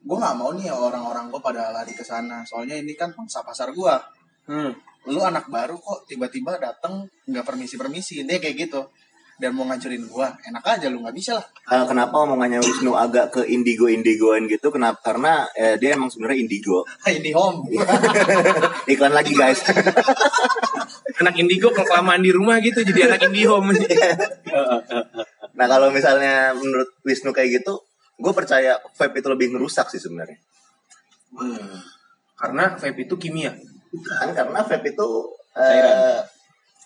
Gue 0.04 0.18
nggak 0.20 0.36
mau 0.38 0.52
nih 0.54 0.70
orang-orang 0.72 1.32
gue 1.32 1.42
pada 1.42 1.72
lari 1.72 1.96
ke 1.96 2.04
sana. 2.04 2.44
Soalnya 2.44 2.76
ini 2.78 2.94
kan 3.00 3.16
pangsa 3.16 3.42
pasar 3.48 3.72
gue. 3.72 3.96
Hmm. 4.48 4.72
Lu 5.08 5.24
anak 5.24 5.48
baru 5.48 5.80
kok 5.80 6.04
tiba-tiba 6.04 6.60
dateng 6.60 7.08
nggak 7.28 7.44
permisi-permisi. 7.48 8.28
Dia 8.28 8.38
kayak 8.44 8.68
gitu. 8.68 8.82
Dan 9.38 9.54
mau 9.54 9.70
ngancurin 9.70 10.02
gue. 10.02 10.28
Enak 10.50 10.66
aja 10.66 10.90
lu 10.90 11.06
nggak 11.06 11.14
bisa 11.14 11.38
lah. 11.38 11.46
Eh, 11.70 11.86
kenapa 11.86 12.26
omongannya 12.26 12.58
Wisnu 12.58 12.98
agak 12.98 13.30
ke 13.30 13.42
indigo 13.46 13.86
indigoan 13.86 14.50
gitu? 14.50 14.74
Kenapa? 14.74 15.14
Karena 15.14 15.46
eh, 15.54 15.78
dia 15.78 15.94
emang 15.94 16.10
sebenarnya 16.10 16.42
indigo. 16.42 16.82
Ini 17.06 17.32
home. 17.38 17.70
Iklan 18.92 19.14
lagi 19.14 19.38
guys. 19.38 19.62
Anak 21.22 21.38
indigo 21.38 21.70
kalau 21.70 21.86
kelamaan 21.86 22.26
di 22.26 22.34
rumah 22.34 22.58
gitu 22.62 22.82
jadi 22.86 23.10
anak 23.10 23.26
indihome. 23.26 23.74
nah 25.58 25.66
kalau 25.66 25.90
misalnya 25.90 26.54
menurut 26.54 26.94
Wisnu 27.02 27.34
kayak 27.34 27.62
gitu, 27.62 27.74
gue 28.22 28.34
percaya 28.38 28.78
vape 28.94 29.26
itu 29.26 29.30
lebih 29.34 29.50
ngerusak 29.50 29.90
sih 29.90 29.98
sebenarnya. 29.98 30.38
Karena 32.38 32.78
vape 32.78 33.10
itu 33.10 33.18
kimia. 33.18 33.50
Kan 34.22 34.30
karena 34.38 34.62
vape 34.62 34.94
itu 34.94 35.10
eh, 35.58 36.22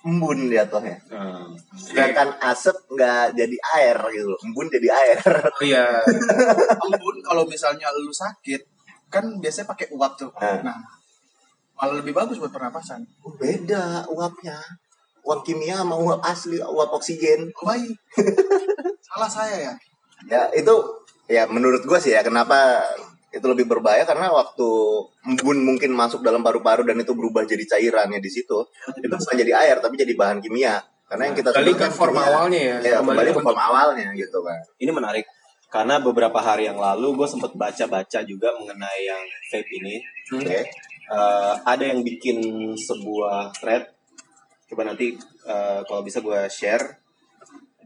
embun 0.01 0.49
jatuhnya. 0.49 0.97
Hmm. 1.09 1.53
Sedangkan 1.77 2.33
asap 2.41 2.77
nggak 2.89 3.37
jadi 3.37 3.57
air 3.77 3.97
gitu, 4.13 4.33
embun 4.45 4.67
jadi 4.69 4.89
air. 4.89 5.19
Oh 5.57 5.63
iya. 5.65 5.85
Embun 6.85 7.15
kalau 7.21 7.45
misalnya 7.45 7.89
lu 7.93 8.09
sakit 8.09 8.61
kan 9.11 9.25
biasanya 9.37 9.67
pakai 9.69 9.93
uap 9.93 10.17
tuh. 10.17 10.31
Hmm. 10.33 10.65
Nah, 10.65 10.79
malah 11.77 12.01
lebih 12.01 12.15
bagus 12.15 12.41
buat 12.41 12.49
pernapasan. 12.49 13.05
Oh, 13.21 13.33
beda 13.37 14.09
uapnya. 14.09 14.57
Uap 15.21 15.45
kimia 15.45 15.85
sama 15.85 15.93
uap 16.01 16.21
asli, 16.25 16.57
uap 16.57 16.89
oksigen. 16.97 17.53
Oh, 17.61 17.65
baik. 17.69 17.93
Salah 19.11 19.29
saya 19.29 19.55
ya. 19.69 19.73
Ya 20.25 20.41
itu 20.53 20.73
ya 21.29 21.45
menurut 21.49 21.85
gue 21.85 21.99
sih 22.01 22.13
ya 22.13 22.21
kenapa 22.25 22.81
itu 23.31 23.45
lebih 23.47 23.63
berbahaya 23.67 24.03
karena 24.03 24.27
waktu 24.27 24.69
embun 25.23 25.57
mungkin 25.63 25.95
masuk 25.95 26.19
dalam 26.19 26.43
paru-paru 26.43 26.83
dan 26.83 26.99
itu 26.99 27.15
berubah 27.15 27.47
jadi 27.47 27.63
cairannya 27.63 28.19
di 28.19 28.27
situ 28.27 28.59
itu 28.99 29.07
bukan 29.15 29.35
jadi 29.39 29.51
air 29.65 29.79
tapi 29.79 29.95
jadi 29.95 30.11
bahan 30.19 30.43
kimia 30.43 30.83
karena 31.07 31.31
yang 31.31 31.35
kita 31.39 31.49
Kembali 31.55 31.71
ke 31.75 31.79
kan 31.79 31.91
form 31.91 32.15
kimia. 32.15 32.27
awalnya 32.27 32.59
ya. 32.59 32.75
ya 32.83 32.97
kembali 32.99 33.31
ke 33.31 33.41
form 33.43 33.59
awalnya 33.59 34.07
gitu 34.15 34.39
kan 34.43 34.59
Ini 34.79 34.91
menarik 34.91 35.25
karena 35.71 36.03
beberapa 36.03 36.35
hari 36.43 36.67
yang 36.67 36.75
lalu 36.75 37.15
gue 37.15 37.27
sempat 37.31 37.55
baca-baca 37.55 38.19
juga 38.27 38.51
mengenai 38.59 39.01
yang 39.07 39.23
vape 39.47 39.71
ini. 39.79 39.95
oke 40.35 40.59
Eh, 41.11 41.53
ada 41.67 41.83
yang 41.83 42.07
bikin 42.07 42.39
sebuah 42.71 43.51
thread. 43.59 43.83
Coba 44.71 44.87
nanti 44.87 45.19
eh, 45.43 45.79
kalau 45.83 46.07
bisa 46.07 46.23
gue 46.23 46.47
share. 46.47 47.03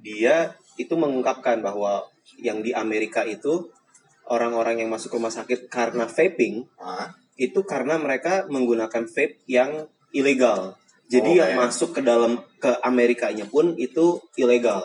Dia 0.06 0.54
itu 0.78 0.94
mengungkapkan 0.94 1.58
bahwa 1.66 2.06
yang 2.38 2.62
di 2.62 2.70
Amerika 2.70 3.26
itu 3.26 3.66
orang-orang 4.30 4.82
yang 4.86 4.90
masuk 4.90 5.16
rumah 5.18 5.32
sakit 5.34 5.70
karena 5.70 6.10
vaping 6.10 6.66
itu 7.36 7.60
karena 7.68 8.00
mereka 8.00 8.48
menggunakan 8.48 9.04
vape 9.06 9.44
yang 9.46 9.86
ilegal. 10.16 10.80
Jadi 11.06 11.38
Oh, 11.38 11.38
yang 11.38 11.52
ya. 11.54 11.58
masuk 11.68 11.94
ke 11.94 12.02
dalam 12.02 12.42
ke 12.58 12.72
Amerikanya 12.82 13.46
pun 13.46 13.78
itu 13.78 14.18
ilegal. 14.40 14.82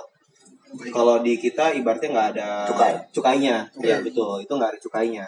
Kalau 0.93 1.19
di 1.19 1.35
kita 1.41 1.75
ibaratnya 1.75 2.11
nggak 2.15 2.29
ada 2.37 2.49
Cukai. 2.71 2.93
cukainya, 3.11 3.57
ya 3.83 3.99
betul, 4.05 4.39
itu 4.45 4.53
nggak 4.55 4.71
ada 4.77 4.81
cukainya. 4.83 5.27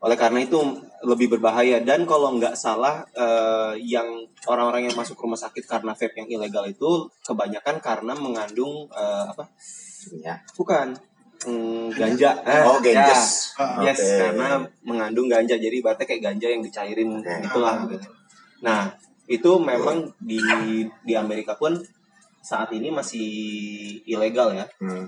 Oleh 0.00 0.16
karena 0.16 0.40
itu 0.40 0.56
lebih 1.04 1.36
berbahaya 1.36 1.80
dan 1.84 2.08
kalau 2.08 2.32
nggak 2.36 2.56
salah 2.56 3.04
eh, 3.12 3.76
yang 3.84 4.08
orang-orang 4.48 4.88
yang 4.88 4.96
masuk 4.96 5.16
rumah 5.20 5.36
sakit 5.36 5.64
karena 5.68 5.92
vape 5.92 6.16
yang 6.24 6.28
ilegal 6.40 6.64
itu 6.68 7.08
kebanyakan 7.24 7.80
karena 7.84 8.12
mengandung 8.16 8.88
eh, 8.92 9.24
apa? 9.28 9.44
kimia 10.00 10.40
Bukan 10.56 10.96
mm, 11.46 11.94
ganja. 11.94 12.30
Oh, 12.66 12.76
ya. 12.80 13.06
ganjes. 13.06 13.54
Yes, 13.84 14.00
karena 14.18 14.60
mengandung 14.82 15.28
ganja. 15.28 15.54
Jadi 15.54 15.80
ibaratnya 15.80 16.06
kayak 16.06 16.22
ganja 16.22 16.46
yang 16.48 16.60
dicairin 16.60 17.20
Oke. 17.20 17.32
gitulah 17.44 17.86
gitu. 17.88 18.08
Nah, 18.60 18.92
itu 19.24 19.50
memang 19.56 20.10
di 20.18 20.36
di 21.06 21.14
Amerika 21.14 21.54
pun 21.54 21.78
saat 22.40 22.72
ini 22.72 22.88
masih 22.90 23.28
ilegal 24.04 24.52
ya. 24.52 24.66
Hmm. 24.80 25.06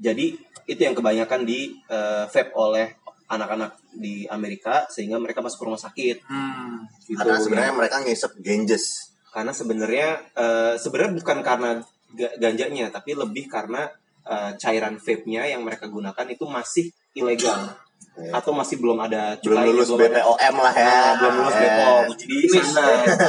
Jadi 0.00 0.34
itu 0.66 0.80
yang 0.80 0.96
kebanyakan 0.96 1.44
di 1.46 1.76
eh, 1.86 2.24
vape 2.26 2.52
oleh 2.56 2.88
anak-anak 3.24 3.72
di 3.94 4.28
Amerika 4.28 4.84
sehingga 4.90 5.16
mereka 5.16 5.40
masuk 5.40 5.64
ke 5.64 5.66
rumah 5.68 5.80
sakit 5.80 6.16
Hmm. 6.28 6.84
gitu. 7.08 7.16
Karena 7.16 7.40
sebenarnya 7.40 7.74
mereka 7.74 7.96
ngisep 8.02 8.40
ganges. 8.40 9.10
karena 9.34 9.50
sebenarnya 9.50 10.08
eh, 10.38 10.74
sebenarnya 10.78 11.12
bukan 11.18 11.38
karena 11.42 11.70
ga- 12.14 12.36
ganjanya 12.38 12.86
tapi 12.86 13.18
lebih 13.18 13.50
karena 13.50 13.90
eh, 14.24 14.50
cairan 14.56 14.96
vape-nya 14.96 15.44
yang 15.46 15.62
mereka 15.62 15.86
gunakan 15.86 16.26
itu 16.26 16.44
masih 16.44 16.86
ilegal 17.12 17.68
Oke. 18.14 18.30
atau 18.30 18.52
masih 18.52 18.78
belum 18.78 18.98
ada 19.00 19.34
Belum 19.42 19.58
cukainya, 19.58 19.70
lulus 19.74 19.88
belum 19.88 20.00
ada- 20.06 20.22
BPOM 20.22 20.54
lah 20.56 20.74
ya. 20.74 20.86
Ah, 20.86 21.12
belum 21.18 21.32
lulus 21.36 21.54
Eh. 21.54 21.60
BPOM 21.60 22.02
uji 22.08 22.24
klinis 22.24 22.68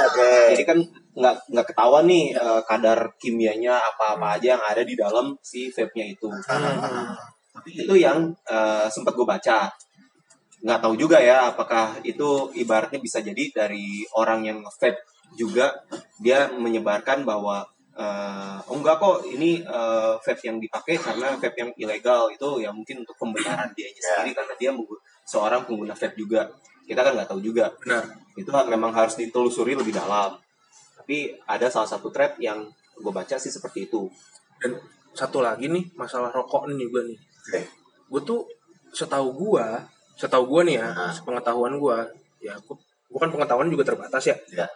Oke. 0.05 0.31
jadi 0.53 0.63
kan 0.63 0.79
nggak 1.15 1.35
nggak 1.47 1.65
ketahuan 1.65 2.05
nih 2.05 2.25
eh, 2.31 2.61
kadar 2.63 2.99
kimianya 3.15 3.75
apa-apa 3.79 4.35
aja 4.35 4.47
yang 4.53 4.63
ada 4.63 4.81
di 4.81 4.93
dalam 4.93 5.31
si 5.39 5.67
vape-nya 5.69 6.05
itu 6.07 6.27
tapi 7.55 7.69
itu 7.71 7.93
yang 7.95 8.19
eh, 8.45 8.87
sempat 8.87 9.15
gue 9.15 9.23
baca 9.23 9.71
nggak 10.59 10.79
tahu 10.81 10.93
juga 10.95 11.17
ya 11.17 11.47
apakah 11.47 11.99
itu 12.01 12.49
ibaratnya 12.53 12.97
bisa 12.97 13.21
jadi 13.21 13.43
dari 13.53 14.01
orang 14.11 14.43
yang 14.43 14.59
vape 14.65 14.97
juga 15.33 15.71
dia 16.17 16.47
menyebarkan 16.49 17.21
bahwa 17.21 17.63
eh, 17.95 18.57
oh 18.67 18.75
enggak 18.75 18.99
kok 18.99 19.23
ini 19.27 19.63
eh, 19.63 20.13
vape 20.19 20.43
yang 20.43 20.57
dipakai 20.59 20.95
karena 20.99 21.35
vape 21.39 21.57
yang 21.57 21.71
ilegal 21.79 22.27
itu 22.31 22.47
ya 22.59 22.69
mungkin 22.75 23.03
untuk 23.07 23.15
pembenaran 23.15 23.71
dia 23.73 23.87
sendiri 23.95 24.35
karena 24.35 24.53
dia 24.59 24.71
seorang 25.25 25.63
pengguna 25.63 25.95
vape 25.95 26.15
juga 26.19 26.47
kita 26.85 27.01
kan 27.01 27.17
nggak 27.17 27.29
tahu 27.31 27.41
juga 27.41 27.71
Benar. 27.81 28.03
itu 28.37 28.49
memang 28.69 28.91
harus 28.93 29.17
ditelusuri 29.17 29.73
lebih 29.73 29.95
dalam 29.95 30.37
tapi 30.99 31.33
ada 31.49 31.69
salah 31.69 31.89
satu 31.89 32.13
thread 32.13 32.37
yang 32.41 32.65
gue 32.95 33.11
baca 33.11 33.35
sih 33.35 33.51
seperti 33.51 33.91
itu 33.91 34.07
Dan 34.55 34.71
satu 35.15 35.43
lagi 35.43 35.67
nih 35.71 35.83
masalah 35.95 36.31
rokok 36.31 36.71
nih 36.71 36.87
juga 36.87 37.03
nih. 37.07 37.19
Oke. 37.19 37.59
Gue 38.11 38.21
tuh 38.23 38.41
setahu 38.95 39.35
gua, 39.35 39.83
setahu 40.15 40.43
gua 40.47 40.61
nih 40.63 40.79
ya, 40.79 40.87
Ah. 40.95 41.11
pengetahuan 41.11 41.75
gua, 41.75 42.07
ya 42.39 42.55
aku 42.55 42.75
bukan 43.11 43.27
pengetahuan 43.35 43.67
juga 43.67 43.83
terbatas 43.91 44.23
ya. 44.31 44.35
Ya. 44.55 44.67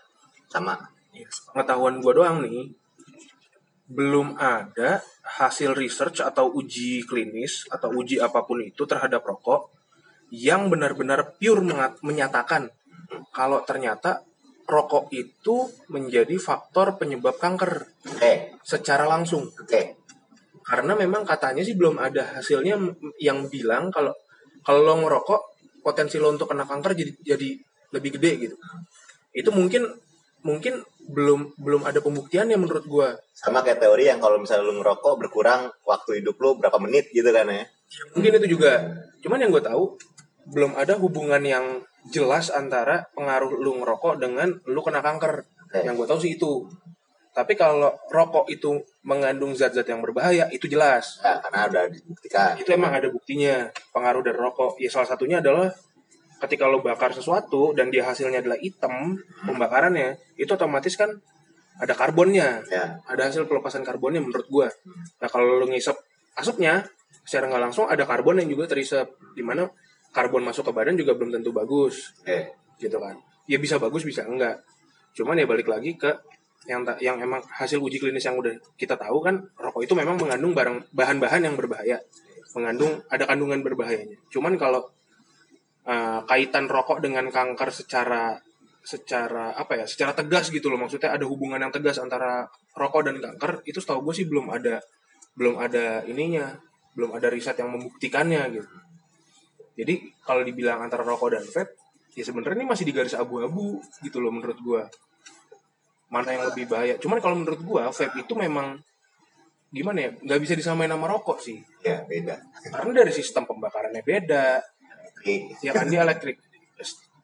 Sama. 0.51 0.75
Ya, 1.15 1.27
pengetahuan 1.55 2.03
gua 2.03 2.11
doang 2.11 2.43
nih. 2.43 2.67
Belum 3.89 4.37
ada 4.37 5.01
hasil 5.41 5.73
research 5.73 6.21
atau 6.21 6.53
uji 6.53 7.01
klinis 7.09 7.65
atau 7.73 7.89
uji 7.97 8.21
apa 8.21 8.45
pun 8.45 8.61
itu 8.61 8.85
terhadap 8.85 9.25
rokok 9.25 9.73
yang 10.29 10.69
benar-benar 10.69 11.33
pure 11.41 11.65
menyatakan 12.05 12.69
kalau 13.33 13.65
ternyata 13.65 14.21
rokok 14.69 15.09
itu 15.09 15.65
menjadi 15.89 16.37
faktor 16.37 17.01
penyebab 17.01 17.41
kanker 17.41 17.89
Oke. 18.05 18.61
secara 18.61 19.09
langsung. 19.09 19.49
Oke. 19.49 19.97
karena 20.69 20.93
memang 20.93 21.25
katanya 21.25 21.65
sih 21.65 21.73
belum 21.73 21.97
ada 21.97 22.37
hasilnya 22.37 22.77
yang 23.17 23.49
bilang 23.49 23.89
kalau 23.89 24.13
kalau 24.61 24.85
lo 24.85 25.01
ngerokok 25.01 25.41
potensi 25.81 26.21
lo 26.21 26.29
untuk 26.29 26.45
kena 26.45 26.69
kanker 26.69 26.93
jadi 26.93 27.11
jadi 27.25 27.49
lebih 27.89 28.21
gede 28.21 28.31
gitu 28.37 28.55
itu 29.33 29.49
mungkin 29.49 29.89
mungkin 30.45 30.85
belum 31.09 31.57
belum 31.57 31.81
ada 31.89 31.99
pembuktiannya 31.99 32.53
menurut 32.55 32.85
gua 32.85 33.17
Sama 33.33 33.65
kayak 33.65 33.81
teori 33.81 34.05
yang 34.05 34.21
kalau 34.21 34.37
misalnya 34.37 34.69
lu 34.69 34.77
ngerokok 34.77 35.13
berkurang 35.17 35.73
waktu 35.83 36.21
hidup 36.21 36.37
lu 36.37 36.61
berapa 36.61 36.77
menit 36.77 37.09
gitu 37.09 37.25
kan 37.33 37.49
ya. 37.49 37.65
mungkin 38.13 38.37
itu 38.37 38.53
juga 38.53 38.85
cuman 39.19 39.41
yang 39.41 39.49
gue 39.49 39.65
tahu 39.65 39.97
belum 40.53 40.77
ada 40.77 40.93
hubungan 41.01 41.41
yang 41.41 41.65
jelas 42.13 42.53
antara 42.53 43.09
pengaruh 43.17 43.49
lu 43.57 43.81
ngerokok 43.81 44.21
dengan 44.21 44.53
lu 44.69 44.79
kena 44.85 45.01
kanker 45.01 45.41
Oke. 45.65 45.81
yang 45.81 45.97
gue 45.97 46.05
tahu 46.05 46.21
sih 46.21 46.37
itu 46.37 46.69
tapi 47.29 47.53
kalau 47.53 47.89
rokok 48.09 48.49
itu 48.49 48.77
mengandung 49.01 49.53
zat-zat 49.53 49.85
yang 49.85 50.01
berbahaya 50.01 50.45
itu 50.49 50.65
jelas 50.65 51.17
Nah, 51.21 51.41
karena 51.41 51.59
udah 51.65 51.83
dibuktikan. 51.89 52.53
itu 52.57 52.69
emang 52.69 52.93
ada 52.93 53.07
buktinya 53.09 53.69
pengaruh 53.89 54.21
dari 54.21 54.37
rokok 54.37 54.77
ya 54.77 54.89
salah 54.89 55.09
satunya 55.09 55.41
adalah 55.41 55.73
ketika 56.39 56.65
lo 56.71 56.79
bakar 56.79 57.11
sesuatu 57.11 57.75
dan 57.75 57.91
dia 57.91 58.07
hasilnya 58.07 58.39
adalah 58.39 58.59
hitam 58.59 59.19
pembakarannya 59.43 60.15
itu 60.39 60.49
otomatis 60.55 60.95
kan 60.95 61.11
ada 61.79 61.95
karbonnya. 61.95 62.59
Ya. 62.67 62.99
ada 63.07 63.31
hasil 63.31 63.47
pelepasan 63.47 63.87
karbonnya 63.87 64.19
menurut 64.19 64.47
gua. 64.51 64.67
Nah 65.23 65.27
kalau 65.31 65.59
lo 65.59 65.65
ngisep 65.67 65.95
asapnya 66.35 66.83
secara 67.23 67.47
nggak 67.47 67.63
langsung 67.71 67.85
ada 67.87 68.03
karbon 68.03 68.43
yang 68.43 68.51
juga 68.51 68.71
terisap 68.71 69.15
di 69.35 69.43
mana 69.43 69.67
karbon 70.11 70.43
masuk 70.43 70.69
ke 70.69 70.71
badan 70.75 70.99
juga 70.99 71.15
belum 71.15 71.39
tentu 71.39 71.55
bagus. 71.55 72.15
Oke. 72.23 72.55
gitu 72.79 72.95
kan. 72.95 73.15
Ya 73.47 73.59
bisa 73.59 73.75
bagus 73.75 74.07
bisa 74.07 74.23
enggak. 74.23 74.63
Cuman 75.15 75.35
ya 75.35 75.47
balik 75.47 75.67
lagi 75.67 75.95
ke 75.99 76.15
yang 76.67 76.83
yang 76.99 77.17
emang 77.19 77.39
hasil 77.55 77.79
uji 77.79 77.97
klinis 77.97 78.23
yang 78.27 78.35
udah 78.35 78.51
kita 78.75 78.99
tahu 78.99 79.23
kan 79.23 79.39
rokok 79.55 79.87
itu 79.87 79.95
memang 79.95 80.19
mengandung 80.19 80.51
barang 80.51 80.91
bahan-bahan 80.91 81.47
yang 81.47 81.55
berbahaya. 81.55 81.99
Mengandung 82.55 82.99
ada 83.07 83.23
kandungan 83.27 83.63
berbahayanya. 83.63 84.15
Cuman 84.31 84.59
kalau 84.59 84.87
uh, 85.87 86.25
kaitan 86.27 86.67
rokok 86.67 86.99
dengan 86.99 87.29
kanker 87.31 87.69
secara 87.71 88.35
secara 88.79 89.53
apa 89.53 89.83
ya 89.83 89.85
secara 89.85 90.11
tegas 90.17 90.49
gitu 90.49 90.67
loh. 90.71 90.79
Maksudnya 90.81 91.13
ada 91.13 91.25
hubungan 91.27 91.61
yang 91.61 91.71
tegas 91.71 92.01
antara 92.01 92.47
rokok 92.75 93.11
dan 93.11 93.21
kanker. 93.21 93.63
Itu 93.63 93.79
setahu 93.79 94.09
gue 94.09 94.13
sih 94.23 94.25
belum 94.25 94.49
ada 94.49 94.81
belum 95.37 95.55
ada 95.61 96.03
ininya 96.09 96.57
belum 96.97 97.15
ada 97.15 97.31
riset 97.31 97.55
yang 97.61 97.71
membuktikannya 97.71 98.41
gitu. 98.59 98.67
Jadi 99.79 100.11
kalau 100.27 100.43
dibilang 100.43 100.83
antara 100.83 101.07
rokok 101.07 101.39
dan 101.39 101.45
vape 101.47 101.77
ya 102.17 102.23
sebenarnya 102.25 102.59
ini 102.59 102.67
masih 102.67 102.83
di 102.83 102.91
garis 102.91 103.15
abu-abu 103.15 103.79
gitu 104.03 104.19
loh 104.19 104.33
menurut 104.35 104.59
gua. 104.59 104.83
Mana 106.09 106.33
yang 106.35 106.49
lebih 106.49 106.65
bahaya. 106.67 106.97
Cuman 106.97 107.21
kalau 107.23 107.39
menurut 107.39 107.61
gua 107.63 107.87
vape 107.93 108.19
itu 108.19 108.33
memang 108.35 108.81
gimana 109.69 110.01
ya 110.01 110.09
nggak 110.17 110.39
bisa 110.41 110.53
disamain 110.57 110.89
sama 110.89 111.05
rokok 111.07 111.39
sih. 111.39 111.61
Ya, 111.85 112.03
beda. 112.03 112.41
karena 112.73 112.91
dari 113.05 113.13
sistem 113.15 113.47
pembakarannya 113.47 114.03
beda. 114.03 114.59
Ya 115.63 115.71
kan 115.75 115.87
dia 115.91 116.03
elektrik 116.05 116.39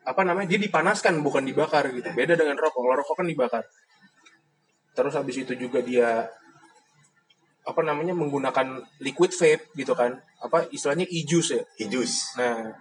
apa 0.05 0.21
namanya 0.21 0.47
dia 0.51 0.59
dipanaskan 0.61 1.21
bukan 1.25 1.43
dibakar 1.47 1.89
gitu 1.89 2.11
beda 2.13 2.37
dengan 2.37 2.55
rokok 2.59 2.81
kalau 2.81 2.95
rokok 3.01 3.15
kan 3.23 3.27
dibakar 3.27 3.63
terus 4.95 5.13
habis 5.17 5.35
itu 5.41 5.53
juga 5.57 5.81
dia 5.81 6.29
apa 7.65 7.81
namanya 7.81 8.13
menggunakan 8.13 8.85
liquid 9.01 9.33
vape 9.33 9.73
gitu 9.73 9.97
kan 9.97 10.21
apa 10.37 10.69
istilahnya 10.69 11.09
e-juice 11.09 11.57
ya 11.57 11.61
Hijus. 11.81 12.37
Nah, 12.37 12.77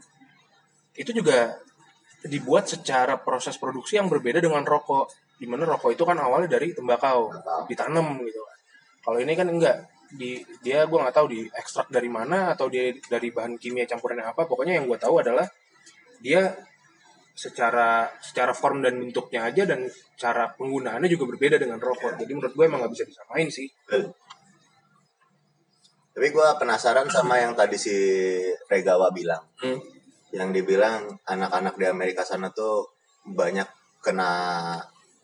itu 0.92 1.10
juga 1.16 1.56
dibuat 2.20 2.68
secara 2.68 3.16
proses 3.16 3.56
produksi 3.56 3.96
yang 3.96 4.12
berbeda 4.12 4.44
dengan 4.44 4.60
rokok. 4.64 5.08
Di 5.40 5.48
mana 5.48 5.64
rokok 5.64 5.96
itu 5.96 6.04
kan 6.04 6.20
awalnya 6.20 6.60
dari 6.60 6.76
tembakau, 6.76 7.32
Tembakau. 7.32 7.64
ditanam 7.66 8.06
gitu 8.20 8.40
kan. 8.44 8.58
Kalau 9.04 9.18
ini 9.20 9.32
kan 9.32 9.48
enggak, 9.48 9.76
di 10.10 10.42
dia 10.60 10.84
gue 10.84 10.98
nggak 10.98 11.16
tahu 11.16 11.26
di 11.32 11.40
ekstrak 11.48 11.88
dari 11.88 12.10
mana 12.12 12.52
atau 12.52 12.68
dia 12.68 12.92
dari 13.08 13.32
bahan 13.32 13.56
kimia 13.56 13.88
campurannya 13.88 14.26
apa. 14.26 14.44
Pokoknya 14.44 14.76
yang 14.80 14.86
gue 14.90 14.98
tahu 15.00 15.22
adalah 15.24 15.46
dia 16.20 16.52
secara 17.34 18.06
secara 18.22 18.54
form 18.54 18.86
dan 18.86 18.94
bentuknya 18.94 19.50
aja 19.50 19.66
dan 19.66 19.90
cara 20.14 20.54
penggunaannya 20.54 21.10
juga 21.10 21.34
berbeda 21.34 21.58
dengan 21.58 21.82
rokok. 21.82 22.14
Jadi 22.14 22.30
menurut 22.30 22.54
gue 22.54 22.64
emang 22.64 22.80
nggak 22.84 22.92
bisa 22.94 23.04
disamain 23.08 23.50
sih. 23.50 23.66
Tapi 26.14 26.30
gue 26.30 26.48
penasaran 26.62 27.10
sama 27.10 27.42
yang 27.42 27.58
tadi 27.58 27.74
si 27.74 27.96
Regawa 28.70 29.10
bilang. 29.10 29.42
Hmm. 29.58 29.82
Yang 30.30 30.62
dibilang 30.62 31.18
anak-anak 31.26 31.74
di 31.74 31.86
Amerika 31.90 32.22
sana 32.22 32.54
tuh 32.54 32.86
banyak 33.26 33.66
kena 33.98 34.30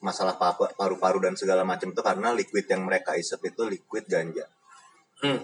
masalah 0.02 0.34
pa- 0.40 0.74
paru-paru 0.74 1.22
dan 1.22 1.36
segala 1.38 1.62
macam 1.62 1.92
tuh 1.92 2.02
karena 2.02 2.32
liquid 2.34 2.66
yang 2.66 2.82
mereka 2.82 3.14
isep 3.14 3.38
itu 3.46 3.62
liquid 3.70 4.08
ganja. 4.10 4.48
Hmm. 5.20 5.40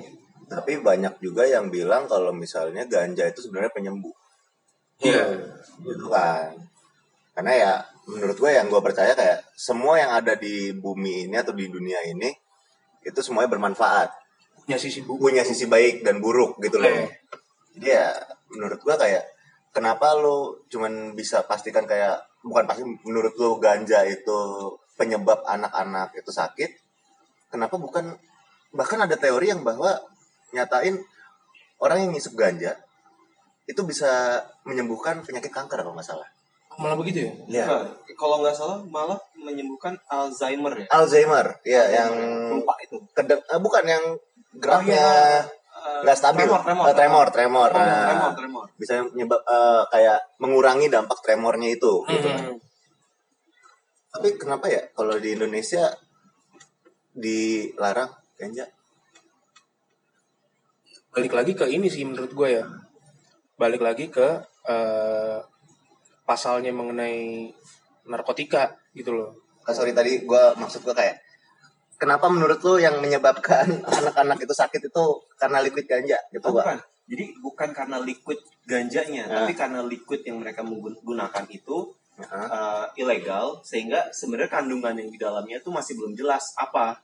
Tapi 0.47 0.79
banyak 0.79 1.18
juga 1.18 1.43
yang 1.43 1.68
bilang 1.68 2.07
kalau 2.07 2.31
misalnya 2.31 2.87
ganja 2.87 3.27
itu 3.27 3.45
sebenarnya 3.45 3.72
penyembuh. 3.74 4.14
Iya. 5.03 5.37
Gitu 5.83 6.07
kan. 6.09 6.55
Karena 7.37 7.53
ya 7.53 7.72
menurut 8.07 8.39
gue 8.39 8.51
yang 8.55 8.70
gue 8.70 8.81
percaya 8.81 9.12
kayak 9.12 9.45
semua 9.59 9.99
yang 9.99 10.14
ada 10.14 10.39
di 10.39 10.72
bumi 10.72 11.29
ini 11.29 11.37
atau 11.37 11.53
di 11.53 11.66
dunia 11.68 12.01
ini 12.07 12.31
itu 13.07 13.20
semuanya 13.22 13.51
bermanfaat. 13.53 14.11
Punya 14.66 14.79
sisi 14.83 15.07
bu. 15.07 15.14
punya 15.14 15.47
sisi 15.47 15.70
baik 15.70 16.03
dan 16.03 16.18
buruk 16.18 16.59
gitu 16.59 16.83
loh. 16.83 16.91
Oke. 16.91 17.22
Jadi 17.79 17.87
ya 17.87 18.11
menurut 18.51 18.83
gua 18.83 18.99
kayak 18.99 19.22
kenapa 19.70 20.18
lo 20.18 20.66
cuman 20.66 21.14
bisa 21.14 21.47
pastikan 21.47 21.87
kayak 21.87 22.18
bukan 22.43 22.66
pasti 22.66 22.83
menurut 23.07 23.37
lo 23.39 23.62
ganja 23.62 24.03
itu 24.03 24.74
penyebab 24.99 25.47
anak-anak 25.47 26.18
itu 26.18 26.35
sakit. 26.35 26.70
Kenapa 27.53 27.79
bukan 27.79 28.18
bahkan 28.72 28.98
ada 28.98 29.14
teori 29.14 29.50
yang 29.50 29.62
bahwa 29.62 29.94
nyatain 30.50 30.98
orang 31.78 32.06
yang 32.06 32.10
ngisep 32.10 32.32
ganja 32.34 32.74
itu 33.66 33.82
bisa 33.82 34.40
menyembuhkan 34.62 35.20
penyakit 35.20 35.50
kanker 35.50 35.82
kalau 35.82 35.92
nggak 35.92 36.06
salah. 36.06 36.26
Malah 36.76 36.92
begitu 36.94 37.24
ya? 37.24 37.32
Iya. 37.48 37.64
Nah, 37.66 37.84
kalau 38.14 38.44
nggak 38.44 38.52
salah 38.52 38.78
malah 38.84 39.16
menyembuhkan 39.34 39.96
Alzheimer 40.06 40.76
ya 40.76 40.86
Alzheimer, 40.92 41.46
ya 41.64 41.82
yang 41.88 42.12
lupa 42.52 42.76
itu 42.84 43.00
kedeng, 43.10 43.40
eh, 43.40 43.60
bukan 43.60 43.84
yang 43.84 44.04
geraknya 44.56 45.04
Oh, 45.76 45.84
iya. 45.86 46.02
nggak 46.02 46.18
stabil 46.18 46.44
Tremor, 46.44 46.62
tremor, 46.64 46.84
Eh, 46.88 46.94
tremor 46.94 47.26
tremor, 47.30 47.68
Tremor, 47.72 47.86
Nah, 47.86 48.06
tremor, 48.08 48.32
tremor. 48.36 48.64
bisa 48.76 48.94
nyebab 49.12 49.40
eh, 49.40 49.82
kayak 49.88 50.18
mengurangi 50.36 50.86
dampak 50.88 51.18
tremornya 51.22 51.68
itu 51.70 51.92
gitu. 52.06 52.28
Hmm. 52.28 52.56
tapi 54.08 54.32
kenapa 54.40 54.64
ya 54.66 54.80
kalau 54.96 55.20
di 55.20 55.36
Indonesia 55.36 55.92
dilarang 57.12 58.08
ganja 58.39 58.64
balik 61.12 61.32
lagi 61.32 61.53
ke 61.57 61.64
ini 61.68 61.89
sih 61.89 62.05
menurut 62.05 62.32
gue 62.32 62.49
ya 62.61 62.64
balik 63.57 63.80
lagi 63.80 64.12
ke 64.12 64.28
eh, 64.68 65.39
pasalnya 66.28 66.72
mengenai 66.76 67.49
narkotika 68.07 68.76
gitu 68.93 69.12
loh 69.16 69.32
Ah, 69.66 69.74
sorry 69.74 69.91
tadi 69.91 70.22
gua 70.22 70.55
maksud 70.55 70.87
gua 70.87 70.95
kayak 70.95 71.18
kenapa 71.99 72.30
menurut 72.30 72.62
lu 72.62 72.78
yang 72.78 73.03
menyebabkan 73.03 73.66
anak-anak 73.99 74.39
itu 74.39 74.55
sakit 74.55 74.78
itu 74.78 75.05
karena 75.34 75.59
liquid 75.59 75.91
ganja 75.91 76.14
gitu 76.30 76.47
Oh, 76.47 76.55
gua 76.55 76.62
bukan. 76.62 76.78
Jadi 77.07 77.24
bukan 77.39 77.70
karena 77.70 77.99
liquid 78.03 78.39
ganjanya, 78.66 79.26
Ah. 79.30 79.43
tapi 79.43 79.55
karena 79.55 79.78
liquid 79.82 80.26
yang 80.26 80.43
mereka 80.43 80.62
menggunakan 80.66 81.47
itu 81.51 81.95
uh, 82.18 82.87
ilegal, 82.99 83.62
sehingga 83.62 84.11
sebenarnya 84.11 84.51
kandungan 84.51 84.91
yang 84.99 85.07
di 85.07 85.14
dalamnya 85.14 85.62
itu 85.62 85.70
masih 85.70 85.95
belum 85.95 86.18
jelas 86.18 86.51
apa. 86.59 86.99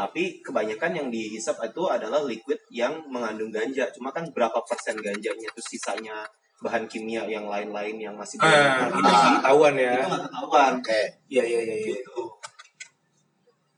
Tapi 0.00 0.40
kebanyakan 0.40 0.92
yang 0.96 1.08
dihisap 1.12 1.60
itu 1.60 1.84
adalah 1.84 2.24
liquid 2.24 2.56
yang 2.72 3.04
mengandung 3.12 3.52
ganja. 3.52 3.84
Cuma 3.92 4.08
kan 4.08 4.24
berapa 4.32 4.56
persen 4.64 4.96
ganjanya 4.96 5.44
itu 5.52 5.60
sisanya 5.60 6.24
bahan 6.60 6.88
kimia 6.88 7.24
yang 7.24 7.48
lain-lain 7.48 7.96
yang 7.96 8.12
masih 8.16 8.36
belum 8.36 8.52
ah 8.52 8.88
kita 8.92 9.08
itu 9.08 9.28
ketahuan 9.40 9.74
ya 9.80 9.92
itu 9.96 10.04
nggak 10.12 10.22
ketahuan. 10.28 10.72
oke 10.76 11.00
iya 11.32 11.42
iya 11.48 11.60
iya 11.64 11.76
iya. 11.80 11.96
Gitu. 12.04 12.22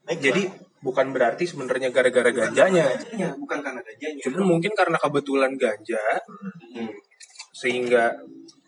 Baik, 0.02 0.18
jadi 0.18 0.42
bukan 0.82 1.06
berarti 1.14 1.44
sebenarnya 1.46 1.94
gara-gara 1.94 2.30
ganjanya 2.34 2.90
Ganjanya, 2.90 3.38
bukan 3.38 3.58
karena 3.62 3.80
ganjanya. 3.86 4.22
cuman 4.26 4.42
mungkin 4.50 4.72
karena 4.74 4.98
kebetulan 4.98 5.52
ganja 5.54 6.02
Hmm. 6.74 6.90
sehingga 7.54 8.18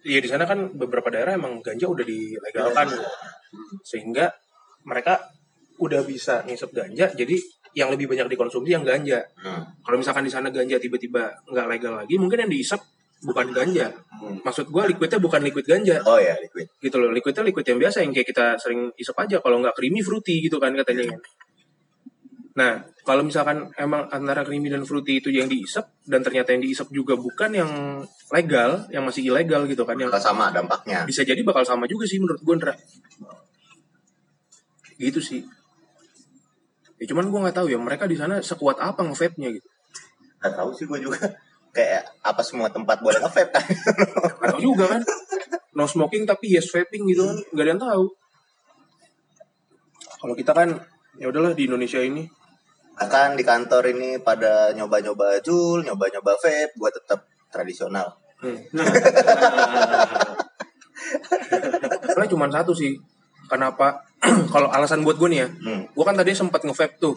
ya 0.06 0.18
di 0.22 0.28
sana 0.30 0.46
kan 0.46 0.70
beberapa 0.78 1.10
daerah 1.10 1.34
emang 1.34 1.58
ganja 1.58 1.90
udah 1.90 2.06
dilegalkan 2.06 2.94
sehingga 3.82 4.30
mereka 4.86 5.26
udah 5.82 6.00
bisa 6.06 6.46
ngisep 6.46 6.70
ganja 6.70 7.10
jadi 7.12 7.34
yang 7.74 7.90
lebih 7.90 8.06
banyak 8.06 8.30
dikonsumsi 8.30 8.70
yang 8.70 8.86
ganja. 8.86 9.18
Hmm. 9.42 9.66
kalau 9.82 9.98
misalkan 9.98 10.22
di 10.22 10.30
sana 10.30 10.48
ganja 10.48 10.78
tiba-tiba 10.78 11.34
nggak 11.50 11.66
legal 11.66 11.98
lagi 11.98 12.14
mungkin 12.16 12.46
yang 12.46 12.50
diisep 12.50 12.78
bukan 13.26 13.50
ganja. 13.50 13.90
Hmm. 13.90 14.38
maksud 14.46 14.70
gua 14.70 14.86
liquidnya 14.86 15.18
bukan 15.18 15.42
liquid 15.42 15.66
ganja. 15.66 15.98
Oh 16.06 16.16
ya 16.16 16.38
liquid. 16.38 16.70
Gitu 16.78 16.94
loh 16.96 17.10
liquidnya 17.10 17.42
liquid 17.42 17.66
yang 17.66 17.78
biasa 17.82 18.06
yang 18.06 18.14
kayak 18.14 18.28
kita 18.30 18.46
sering 18.62 18.94
isep 18.94 19.16
aja 19.18 19.42
kalau 19.42 19.58
nggak 19.58 19.74
creamy 19.74 20.00
fruity 20.06 20.38
gitu 20.46 20.62
kan 20.62 20.70
katanya. 20.78 21.18
Kan 21.18 21.20
nah 22.54 22.72
kalau 23.02 23.26
misalkan 23.26 23.66
emang 23.74 24.06
antara 24.14 24.46
creamy 24.46 24.70
dan 24.70 24.86
fruity 24.86 25.18
itu 25.18 25.34
yang 25.34 25.50
diisep 25.50 25.82
dan 26.06 26.22
ternyata 26.22 26.54
yang 26.54 26.62
diisep 26.62 26.86
juga 26.94 27.18
bukan 27.18 27.50
yang 27.50 27.70
legal 28.30 28.86
yang 28.94 29.02
masih 29.02 29.26
ilegal 29.26 29.66
gitu 29.66 29.82
kan 29.82 29.98
yang 29.98 30.14
sama 30.22 30.54
dampaknya. 30.54 31.02
bisa 31.02 31.26
jadi 31.26 31.42
bakal 31.42 31.66
sama 31.66 31.90
juga 31.90 32.06
sih 32.06 32.22
menurut 32.22 32.38
gue 32.38 32.54
gitu 34.94 35.18
sih 35.18 35.42
ya 37.04 37.12
cuman 37.12 37.28
gue 37.28 37.36
nggak 37.36 37.56
tahu 37.60 37.68
ya 37.68 37.76
mereka 37.76 38.08
di 38.08 38.16
sana 38.16 38.40
sekuat 38.40 38.80
apa 38.80 39.04
nge-vape-nya 39.04 39.52
gitu. 39.52 39.68
Nggak 40.40 40.56
tahu 40.56 40.72
sih 40.72 40.88
gua 40.88 40.96
juga 40.96 41.20
kayak 41.76 42.24
apa 42.24 42.40
semua 42.40 42.72
tempat 42.72 43.04
boleh 43.04 43.20
nge-vape 43.20 43.52
kan. 43.52 43.60
Nggak 44.40 44.48
tahu 44.56 44.62
juga 44.64 44.84
kan. 44.88 45.04
No 45.76 45.84
smoking 45.84 46.24
tapi 46.24 46.56
yes 46.56 46.72
vaping 46.72 47.04
gitu 47.12 47.28
kan. 47.28 47.36
Nggak 47.52 47.64
ada 47.68 47.72
yang 47.76 47.82
tahu. 47.84 48.04
Kalau 50.24 50.32
kita 50.32 50.56
kan 50.56 50.80
ya 51.20 51.28
udahlah 51.28 51.52
di 51.52 51.68
Indonesia 51.68 52.00
ini. 52.00 52.24
Bahkan 52.96 53.36
di 53.36 53.44
kantor 53.44 53.92
ini 53.92 54.16
pada 54.24 54.72
nyoba-nyoba 54.72 55.44
jul 55.44 55.84
nyoba-nyoba 55.84 56.40
vape 56.40 56.72
gua 56.80 56.88
tetap 56.88 57.28
tradisional. 57.52 58.16
Hmm. 58.40 58.56
Sebenarnya 62.08 62.32
cuma 62.32 62.48
satu 62.48 62.72
sih 62.72 62.96
kenapa 63.50 64.00
kalau 64.54 64.68
alasan 64.72 65.04
buat 65.04 65.20
gue 65.20 65.28
nih 65.30 65.40
ya 65.44 65.48
hmm. 65.48 65.82
gue 65.92 66.04
kan 66.04 66.16
tadi 66.16 66.32
sempat 66.32 66.64
nge-vape 66.64 66.96
tuh 66.96 67.14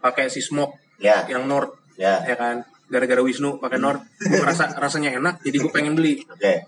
pakai 0.00 0.32
si 0.32 0.40
smoke 0.40 0.80
ya. 0.98 1.24
yang 1.30 1.46
Nord 1.46 1.72
ya. 1.98 2.22
ya 2.24 2.36
kan? 2.38 2.66
Gara-gara 2.88 3.20
Wisnu 3.20 3.60
pakai 3.60 3.78
Nord 3.78 4.00
gue 4.18 4.38
ngerasa 4.38 4.74
rasanya 4.82 5.12
enak 5.16 5.42
jadi 5.44 5.56
gue 5.60 5.72
pengen 5.72 5.94
beli. 5.98 6.24
Oke. 6.28 6.64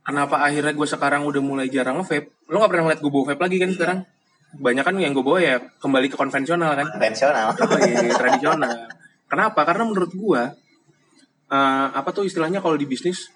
Kenapa 0.00 0.42
akhirnya 0.42 0.74
gue 0.74 0.88
sekarang 0.88 1.22
udah 1.28 1.42
mulai 1.44 1.66
jarang 1.70 2.00
nge-vape? 2.02 2.50
Lo 2.50 2.58
gak 2.62 2.70
pernah 2.72 2.84
ngeliat 2.88 3.00
gue 3.04 3.12
bawa 3.12 3.24
vape 3.30 3.42
lagi 3.46 3.56
kan 3.60 3.70
sekarang? 3.74 3.98
Banyak 4.58 4.82
kan 4.82 4.94
yang 4.98 5.12
gue 5.14 5.22
bawa 5.22 5.38
ya 5.38 5.54
kembali 5.78 6.06
ke 6.10 6.16
konvensional 6.18 6.74
kan? 6.74 6.86
Konvensional. 6.90 7.54
Oh, 7.54 7.78
iya, 7.78 8.10
tradisional. 8.20 8.90
Kenapa? 9.30 9.60
Karena 9.62 9.84
menurut 9.86 10.10
gue 10.10 10.42
eh, 11.52 11.88
apa 11.94 12.10
tuh 12.10 12.26
istilahnya 12.26 12.58
kalau 12.58 12.74
di 12.74 12.88
bisnis? 12.88 13.30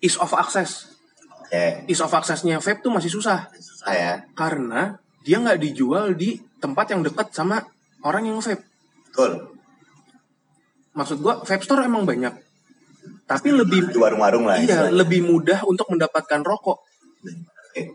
Ease 0.00 0.16
of 0.20 0.32
access 0.32 0.99
oke. 1.50 1.90
Ease 1.90 2.02
of 2.06 2.14
accessnya 2.14 2.62
vape 2.62 2.78
tuh 2.78 2.94
masih 2.94 3.10
susah. 3.10 3.50
Susah 3.58 3.92
ya. 3.92 4.12
Karena 4.38 4.94
dia 5.26 5.42
nggak 5.42 5.58
dijual 5.58 6.14
di 6.14 6.38
tempat 6.62 6.94
yang 6.94 7.02
dekat 7.02 7.34
sama 7.34 7.58
orang 8.06 8.30
yang 8.30 8.38
vape. 8.38 8.62
Betul. 9.10 9.50
Maksud 10.94 11.18
gua 11.18 11.42
vape 11.42 11.66
store 11.66 11.90
emang 11.90 12.06
banyak. 12.06 12.32
Tapi 13.26 13.48
lebih 13.50 13.90
di 13.90 13.98
warung-warung 13.98 14.46
lah 14.46 14.58
iya 14.58 14.86
istilahnya. 14.86 14.94
lebih 14.94 15.20
mudah 15.26 15.58
untuk 15.66 15.90
mendapatkan 15.90 16.40
rokok. 16.46 16.78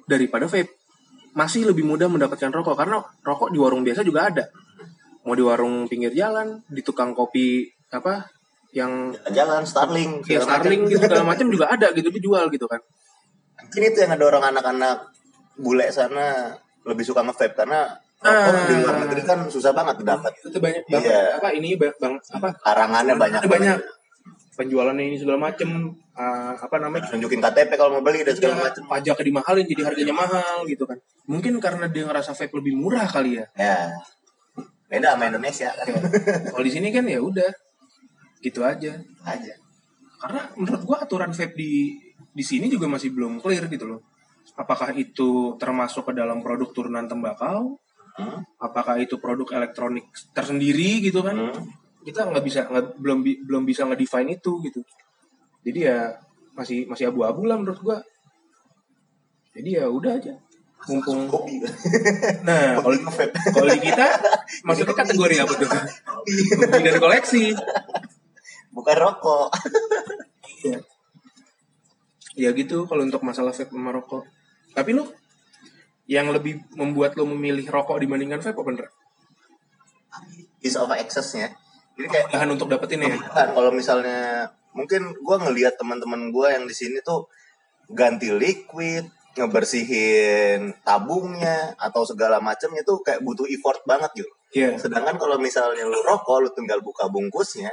Daripada 0.05 0.51
vape. 0.51 0.75
Masih 1.35 1.67
lebih 1.67 1.87
mudah 1.87 2.11
mendapatkan 2.11 2.51
rokok 2.51 2.75
karena 2.75 2.99
rokok 3.23 3.55
di 3.55 3.59
warung 3.59 3.87
biasa 3.87 4.03
juga 4.03 4.27
ada. 4.27 4.43
Mau 5.23 5.33
di 5.33 5.43
warung 5.43 5.87
pinggir 5.89 6.11
jalan 6.11 6.59
di 6.67 6.83
tukang 6.85 7.15
kopi 7.15 7.65
apa 7.91 8.27
yang 8.75 9.15
jalan 9.31 9.63
Starling 9.63 10.19
ya 10.27 10.43
Starling 10.43 10.83
macam. 10.83 10.91
gitu 10.91 11.03
segala 11.07 11.23
macam 11.31 11.47
juga 11.47 11.65
ada 11.71 11.87
gitu 11.95 12.11
dijual 12.11 12.51
gitu 12.51 12.67
kan 12.67 12.83
mungkin 13.65 13.81
itu 13.83 13.97
yang 13.99 14.11
ngedorong 14.13 14.45
anak-anak 14.45 14.97
bule 15.55 15.87
sana 15.89 16.53
lebih 16.83 17.01
suka 17.01 17.21
nge-vape 17.21 17.55
karena 17.55 17.89
rokok 18.15 18.51
Ah. 18.51 18.65
di 18.65 18.75
luar 18.79 18.95
negeri 19.01 19.21
kan 19.21 19.39
susah 19.45 19.69
banget 19.69 20.01
dapat 20.01 20.33
itu 20.35 20.57
banyak 20.57 20.81
Iya. 20.85 20.93
banget 20.97 21.13
apa 21.37 21.49
ini? 21.53 21.69
Ba- 21.75 21.93
bang 21.95 22.13
apa? 22.31 22.49
Larangannya 22.63 23.13
banyak 23.15 23.39
ada 23.39 23.49
banyak. 23.49 23.77
Penjualannya 24.55 25.03
ini 25.03 25.17
segala 25.19 25.37
macem 25.41 25.69
ah, 26.15 26.55
apa 26.55 26.75
namanya? 26.79 27.05
Tunjukin 27.05 27.37
KTP 27.37 27.75
kalau 27.75 27.99
mau 27.99 28.03
beli 28.03 28.23
dan 28.23 28.33
segala 28.33 28.55
Iya, 28.55 28.63
macam 28.65 28.83
pajaknya 28.87 29.25
dimahalin 29.27 29.65
jadi 29.67 29.81
harganya 29.83 30.15
mahal 30.15 30.57
gitu 30.65 30.83
kan. 30.85 30.97
Mungkin 31.27 31.53
karena 31.59 31.85
dia 31.85 32.03
ngerasa 32.03 32.31
vape 32.31 32.55
lebih 32.55 32.73
murah 32.73 33.05
kali 33.05 33.37
ya. 33.37 33.45
Ya. 33.53 33.91
Beda 34.87 35.13
sama 35.13 35.27
Indonesia 35.27 35.69
kan. 35.75 35.85
Kalau 36.49 36.63
di 36.63 36.71
sini 36.71 36.89
kan 36.89 37.03
ya 37.05 37.19
udah 37.19 37.51
gitu 38.39 38.63
aja. 38.63 38.95
Aja. 39.21 39.53
Karena 40.17 40.41
menurut 40.55 40.81
gua 40.81 40.97
aturan 41.03 41.29
vape 41.29 41.53
di 41.53 41.99
di 42.35 42.43
sini 42.43 42.67
juga 42.67 42.91
masih 42.91 43.15
belum 43.15 43.39
clear 43.39 43.71
gitu 43.71 43.87
loh. 43.87 44.03
Apakah 44.59 44.91
itu 44.91 45.55
termasuk 45.55 46.11
ke 46.11 46.13
dalam 46.19 46.43
produk 46.43 46.67
turunan 46.75 47.07
tembakau? 47.07 47.79
Hmm, 48.15 48.43
apakah 48.59 48.99
itu 48.99 49.19
produk 49.19 49.55
elektronik 49.55 50.11
tersendiri 50.35 50.99
gitu 50.99 51.23
kan? 51.23 51.35
Hmm. 51.35 51.63
kita 52.05 52.21
nggak 52.21 52.45
bisa 52.45 52.69
nggak 52.69 53.01
belum 53.01 53.25
belum 53.49 53.63
bisa 53.65 53.81
ngedefine 53.89 54.37
itu 54.37 54.61
gitu. 54.61 54.77
Jadi 55.65 55.89
ya 55.89 56.13
masih 56.53 56.85
masih 56.85 57.09
abu-abu 57.09 57.49
lah 57.49 57.57
menurut 57.57 57.81
gua. 57.81 57.97
Jadi 59.57 59.81
ya 59.81 59.89
udah 59.89 60.13
aja. 60.13 60.37
Mumpung 60.85 61.25
kopi? 61.25 61.65
Nah 62.47 62.77
kalau 62.77 62.93
kalau 63.57 63.69
di 63.73 63.81
kita 63.89 64.05
masuknya 64.61 64.93
kategori 64.93 65.35
apa 65.41 65.53
tuh? 65.57 65.69
Hobi 66.61 66.85
dan 66.85 67.01
koleksi. 67.01 67.57
Bukan 68.69 68.95
rokok. 69.01 69.49
Iya. 70.61 70.77
Ya 72.35 72.51
gitu 72.51 72.85
kalau 72.85 73.07
untuk 73.07 73.23
masalah 73.23 73.55
vape 73.55 73.71
sama 73.71 73.95
rokok 73.95 74.23
tapi 74.75 74.91
lu 74.91 75.07
yang 76.05 76.29
lebih 76.29 76.61
membuat 76.77 77.17
lo 77.17 77.25
memilih 77.25 77.65
rokok 77.65 77.97
dibandingkan 77.97 78.43
vape 78.43 78.59
apa 78.59 78.63
bener? 78.63 78.87
ease 80.61 80.77
of 80.77 80.91
accessnya 80.91 81.55
jadi 81.95 82.07
kayak 82.11 82.27
Bahan 82.35 82.49
untuk 82.51 82.67
dapetin 82.67 83.07
ya? 83.07 83.15
Kan 83.31 83.55
kalau 83.55 83.71
misalnya 83.71 84.51
mungkin 84.75 85.15
gua 85.23 85.39
ngelihat 85.39 85.79
teman-teman 85.79 86.27
gua 86.29 86.51
yang 86.51 86.67
di 86.67 86.75
sini 86.75 86.99
tuh 86.99 87.31
ganti 87.87 88.35
liquid 88.35 89.07
ngebersihin 89.35 90.71
tabungnya 90.83 91.75
atau 91.75 92.07
segala 92.07 92.39
macamnya 92.39 92.83
tuh 92.87 93.03
kayak 93.03 93.23
butuh 93.23 93.47
effort 93.47 93.83
banget 93.83 94.23
gitu. 94.23 94.31
Iya. 94.55 94.79
Sedangkan 94.79 95.19
kalau 95.19 95.35
misalnya 95.39 95.83
lu 95.83 95.99
rokok 96.03 96.39
lu 96.39 96.49
tinggal 96.55 96.79
buka 96.79 97.11
bungkusnya, 97.11 97.67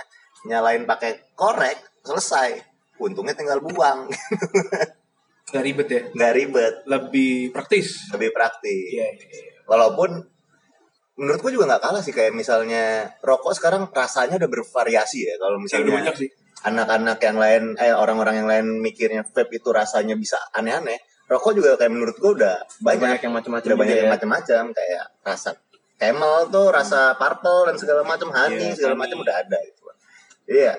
nyalain 0.47 0.83
pakai 0.87 1.35
korek, 1.39 2.03
selesai. 2.03 2.72
Untungnya 3.03 3.35
tinggal 3.35 3.59
buang, 3.59 4.07
Gak 5.53 5.63
ribet 5.63 5.85
ya? 5.87 6.01
nggak 6.09 6.33
ribet, 6.33 6.75
Lebih 6.87 7.53
praktis. 7.53 8.09
lebih 8.09 8.31
praktis. 8.31 8.89
Iya. 8.91 9.05
iya, 9.05 9.27
iya. 9.29 9.53
Walaupun 9.65 10.25
menurutku 11.15 11.49
juga 11.49 11.69
nggak 11.69 11.83
kalah 11.83 12.01
sih 12.01 12.11
kayak 12.11 12.33
misalnya 12.33 13.13
rokok 13.21 13.53
sekarang 13.53 13.85
rasanya 13.87 14.39
udah 14.39 14.49
bervariasi 14.49 15.19
ya. 15.23 15.35
Kalau 15.37 15.55
Ya, 15.55 15.59
udah 15.59 15.65
misalnya 15.83 15.93
banyak 15.93 16.15
sih. 16.17 16.29
anak-anak 16.63 17.19
yang 17.21 17.37
lain 17.37 17.63
eh 17.77 17.93
orang-orang 17.93 18.35
yang 18.39 18.49
lain 18.49 18.67
mikirnya 18.79 19.27
vape 19.27 19.53
itu 19.53 19.69
rasanya 19.69 20.15
bisa 20.15 20.39
aneh-aneh 20.53 20.95
rokok 21.25 21.53
juga 21.55 21.75
kayak 21.75 21.91
menurut 21.91 22.17
gua 22.17 22.33
udah 22.35 22.57
banyak, 22.79 23.19
yang 23.19 23.35
macam-macam 23.35 23.67
udah 23.67 23.79
banyak 23.79 23.97
yang 23.99 24.07
ya. 24.07 24.15
macam-macam 24.15 24.63
kayak 24.71 25.05
rasa 25.21 25.51
camel 25.97 26.35
tuh 26.49 26.67
rasa 26.69 27.01
purple 27.15 27.67
dan 27.67 27.77
segala 27.77 28.01
macam 28.03 28.29
honey 28.31 28.69
Iya, 28.69 28.75
segala 28.75 28.95
honey. 28.95 29.03
macam 29.05 29.19
udah 29.21 29.37
ada 29.37 29.59
gitu 29.61 29.81
Iya. 30.45 30.73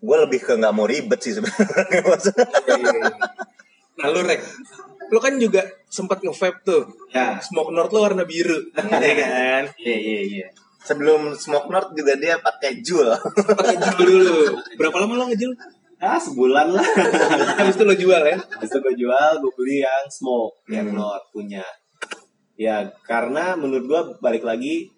Gue 0.00 0.16
lebih 0.16 0.40
ke 0.40 0.56
nggak 0.56 0.74
mau 0.74 0.88
ribet 0.88 1.20
sih 1.20 1.36
sebenarnya. 1.36 2.00
Nah 4.00 4.08
lu 4.16 4.24
Rek, 4.24 4.40
lu 5.12 5.18
kan 5.20 5.36
juga 5.36 5.60
sempat 5.92 6.24
nge-vape 6.24 6.64
tuh. 6.64 6.88
Ya. 7.12 7.36
Smoke 7.36 7.68
North 7.68 7.92
lu 7.92 8.00
warna 8.00 8.24
biru. 8.24 8.56
Iya 8.80 9.14
kan? 9.20 9.64
Iya 9.76 9.96
iya 10.00 10.20
iya. 10.24 10.46
Sebelum 10.80 11.36
Smoke 11.36 11.68
North 11.68 11.92
juga 11.92 12.16
dia 12.16 12.40
pakai 12.40 12.80
Jewel. 12.80 13.12
Pakai 13.60 13.76
jul 13.76 14.24
dulu. 14.24 14.56
Berapa 14.80 15.04
lama 15.04 15.20
lo 15.20 15.24
ngejul? 15.28 15.52
Ah 16.00 16.16
sebulan 16.16 16.72
lah. 16.72 16.86
Habis 17.60 17.76
itu 17.76 17.84
lo 17.84 17.92
jual 17.92 18.24
ya? 18.24 18.40
Habis 18.40 18.72
itu 18.72 18.78
gue 18.80 18.94
jual, 19.04 19.32
gue 19.36 19.52
beli 19.52 19.84
yang 19.84 20.08
smoke, 20.08 20.64
yang 20.72 20.88
North 20.96 21.28
punya. 21.28 21.60
Ya, 22.56 22.88
karena 23.04 23.52
menurut 23.60 23.84
gue 23.84 24.00
balik 24.24 24.48
lagi 24.48 24.88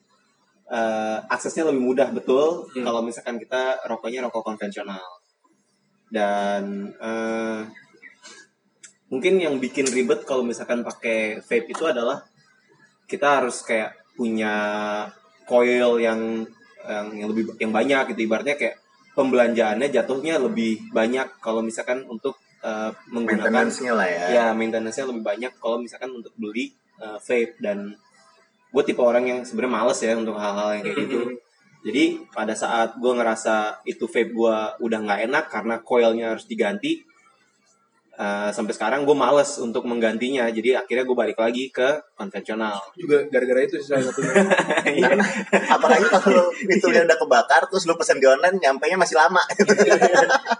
eh, 0.70 1.18
aksesnya 1.26 1.68
lebih 1.68 1.82
mudah 1.82 2.08
betul 2.14 2.68
Hmm. 2.70 2.84
kalau 2.86 3.00
misalkan 3.02 3.36
kita 3.40 3.82
rokoknya 3.88 4.22
rokok 4.26 4.42
konvensional. 4.54 5.02
Dan 6.12 6.92
eh, 6.92 7.60
mungkin 9.08 9.34
yang 9.40 9.56
bikin 9.60 9.88
ribet 9.88 10.24
kalau 10.28 10.44
misalkan 10.44 10.84
pakai 10.84 11.40
vape 11.44 11.68
itu 11.72 11.84
adalah 11.84 12.24
kita 13.08 13.42
harus 13.42 13.60
kayak 13.64 13.92
punya 14.16 14.54
coil 15.44 16.00
yang 16.00 16.44
yang, 16.82 17.06
yang 17.14 17.28
lebih 17.30 17.44
yang 17.60 17.72
banyak 17.72 18.16
gitu 18.16 18.26
ibaratnya 18.26 18.56
kayak 18.56 18.80
pembelanjaannya 19.12 19.92
jatuhnya 19.92 20.40
lebih 20.40 20.88
banyak 20.90 21.28
kalau 21.44 21.60
misalkan 21.60 22.04
untuk 22.08 22.40
eh, 22.64 22.90
menggunakan 23.12 23.52
Maintenance-nya 23.52 23.92
lah 23.92 24.08
ya. 24.08 24.24
ya 24.32 24.46
maintenance-nya 24.56 25.06
lebih 25.12 25.24
banyak 25.24 25.52
kalau 25.60 25.76
misalkan 25.80 26.12
untuk 26.12 26.32
beli 26.36 26.72
uh, 27.02 27.18
vape 27.18 27.58
dan 27.58 27.96
gue 28.72 28.82
tipe 28.82 29.02
orang 29.04 29.24
yang 29.28 29.38
sebenarnya 29.44 29.72
males 29.76 29.98
ya 30.00 30.16
untuk 30.16 30.36
hal-hal 30.40 30.80
yang 30.80 30.84
kayak 30.88 30.98
gitu 31.04 31.18
jadi 31.82 32.04
pada 32.32 32.54
saat 32.56 32.96
gue 32.96 33.12
ngerasa 33.12 33.84
itu 33.84 34.08
vape 34.08 34.32
gue 34.32 34.56
udah 34.80 34.98
nggak 35.04 35.20
enak 35.28 35.44
karena 35.52 35.74
coilnya 35.84 36.26
harus 36.34 36.48
diganti 36.48 37.04
uh, 38.18 38.50
sampai 38.52 38.72
sekarang 38.74 39.00
gue 39.08 39.16
males 39.16 39.56
untuk 39.58 39.84
menggantinya 39.88 40.48
jadi 40.52 40.84
akhirnya 40.84 41.04
gue 41.04 41.16
balik 41.16 41.38
lagi 41.38 41.72
ke 41.72 42.12
konvensional 42.16 42.76
Juga 42.96 43.24
gara-gara 43.28 43.64
itu 43.64 43.80
sih 43.80 43.88
salah 43.92 44.04
satunya. 44.08 44.32
Karena 45.04 45.26
apalagi 45.72 46.06
kalau 46.06 46.52
pintunya 46.54 47.02
udah 47.04 47.18
kebakar 47.18 47.62
terus 47.68 47.84
lu 47.88 47.96
pesen 47.96 48.20
di 48.20 48.26
online 48.28 48.56
nyampe 48.60 48.84
nya 48.88 48.98
masih 48.98 49.16
lama. 49.16 49.42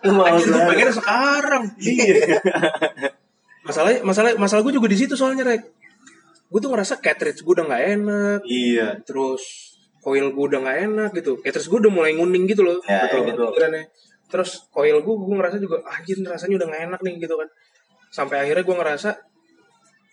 Gue 0.03 0.61
pengen 0.73 0.91
sekarang. 0.93 1.65
Iya. 1.79 2.41
masalah 3.67 3.95
masalah 4.03 4.35
masalah 4.35 4.63
gue 4.67 4.75
juga 4.75 4.91
di 4.91 4.99
situ 4.99 5.15
soalnya 5.15 5.47
Rek. 5.47 5.63
Gue 6.53 6.61
tuh 6.61 6.69
ngerasa 6.69 7.01
cartridge 7.01 7.41
gue 7.41 7.53
udah 7.57 7.67
nggak 7.67 7.85
enak. 7.97 8.41
iya 8.45 9.01
Terus 9.01 9.73
coil 10.05 10.29
gue 10.37 10.45
udah 10.53 10.61
nggak 10.61 10.79
enak 10.93 11.11
gitu. 11.17 11.41
Cartridge 11.41 11.69
gue 11.73 11.79
udah 11.89 11.93
mulai 11.93 12.13
nguning 12.13 12.45
gitu 12.45 12.61
loh. 12.61 12.77
Ya, 12.85 13.09
betul 13.09 13.25
iya. 13.25 13.29
betul. 13.33 13.47
Pikirannya. 13.57 13.85
Terus 14.29 14.51
coil 14.69 14.97
gue 15.01 15.15
gue 15.17 15.35
ngerasa 15.41 15.57
juga 15.57 15.81
anjir 15.89 16.21
rasanya 16.21 16.61
udah 16.61 16.69
nggak 16.69 16.83
enak 16.93 17.01
nih 17.01 17.15
gitu 17.25 17.35
kan. 17.41 17.49
Sampai 18.13 18.45
akhirnya 18.45 18.69
gue 18.69 18.77
ngerasa 18.77 19.11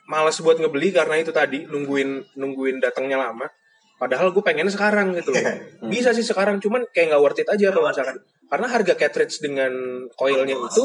malas 0.08 0.40
buat 0.42 0.58
ngebeli 0.58 0.90
karena 0.96 1.22
itu 1.22 1.36
tadi 1.36 1.68
nungguin 1.68 2.40
nungguin 2.40 2.80
datangnya 2.80 3.20
lama. 3.20 3.46
Padahal 4.00 4.32
gue 4.32 4.40
pengennya 4.40 4.72
sekarang 4.72 5.12
gitu 5.12 5.36
loh. 5.36 5.44
Bisa 5.92 6.16
sih 6.16 6.24
sekarang, 6.24 6.64
cuman 6.64 6.88
kayak 6.96 7.12
nggak 7.12 7.22
worth 7.22 7.44
it 7.44 7.52
aja 7.52 7.68
kalau 7.76 7.92
misalkan. 7.92 8.16
Karena 8.48 8.68
harga 8.72 8.94
cartridge 8.96 9.44
dengan 9.44 9.72
coilnya 10.16 10.56
itu 10.56 10.84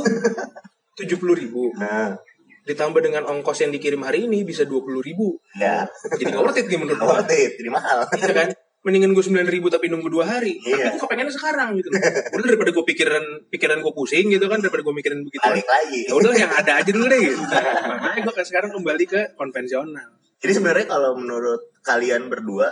tujuh 0.98 1.16
puluh 1.22 1.38
ribu. 1.38 1.70
Nah, 1.78 2.18
Ditambah 2.64 3.00
dengan 3.04 3.28
ongkos 3.28 3.60
yang 3.60 3.72
dikirim 3.72 4.00
hari 4.00 4.24
ini 4.24 4.40
bisa 4.42 4.64
dua 4.64 4.80
puluh 4.80 5.04
ribu. 5.04 5.36
ya. 5.56 5.84
Jadi 6.16 6.32
nggak 6.32 6.42
worth 6.42 6.60
it 6.60 6.66
nih 6.66 6.78
menurut 6.80 6.96
gue. 6.96 7.08
Worth 7.08 7.32
it, 7.36 7.52
jadi 7.60 7.70
mahal. 7.70 7.98
Iya 8.16 8.32
kan? 8.32 8.48
Mendingan 8.84 9.16
gue 9.16 9.24
sembilan 9.24 9.48
ribu 9.48 9.72
tapi 9.72 9.88
nunggu 9.88 10.12
dua 10.12 10.24
hari. 10.28 10.60
Tapi 10.60 10.76
Iya. 10.76 10.92
gue 10.92 11.00
kepengennya 11.00 11.32
sekarang 11.32 11.76
gitu. 11.80 11.88
Udah 12.36 12.44
daripada 12.44 12.68
gue 12.72 12.84
pikiran 12.84 13.24
pikiran 13.48 13.78
gue 13.80 13.92
pusing 13.96 14.28
gitu 14.28 14.44
kan 14.48 14.60
daripada 14.60 14.84
gue 14.84 14.94
mikirin 14.96 15.20
begitu. 15.24 15.40
Balik 15.40 15.64
lagi. 15.64 16.00
Ya 16.04 16.12
udah 16.12 16.32
yang 16.36 16.52
ada 16.52 16.72
aja 16.84 16.90
dulu 16.92 17.04
deh 17.08 17.20
gitu. 17.20 17.40
Makanya 17.40 18.20
gue 18.28 18.44
sekarang 18.44 18.70
kembali 18.76 19.04
ke 19.08 19.20
konvensional. 19.40 20.08
Jadi 20.44 20.52
sebenarnya 20.52 20.84
kalau 20.84 21.16
menurut 21.16 21.72
kalian 21.80 22.28
berdua, 22.28 22.68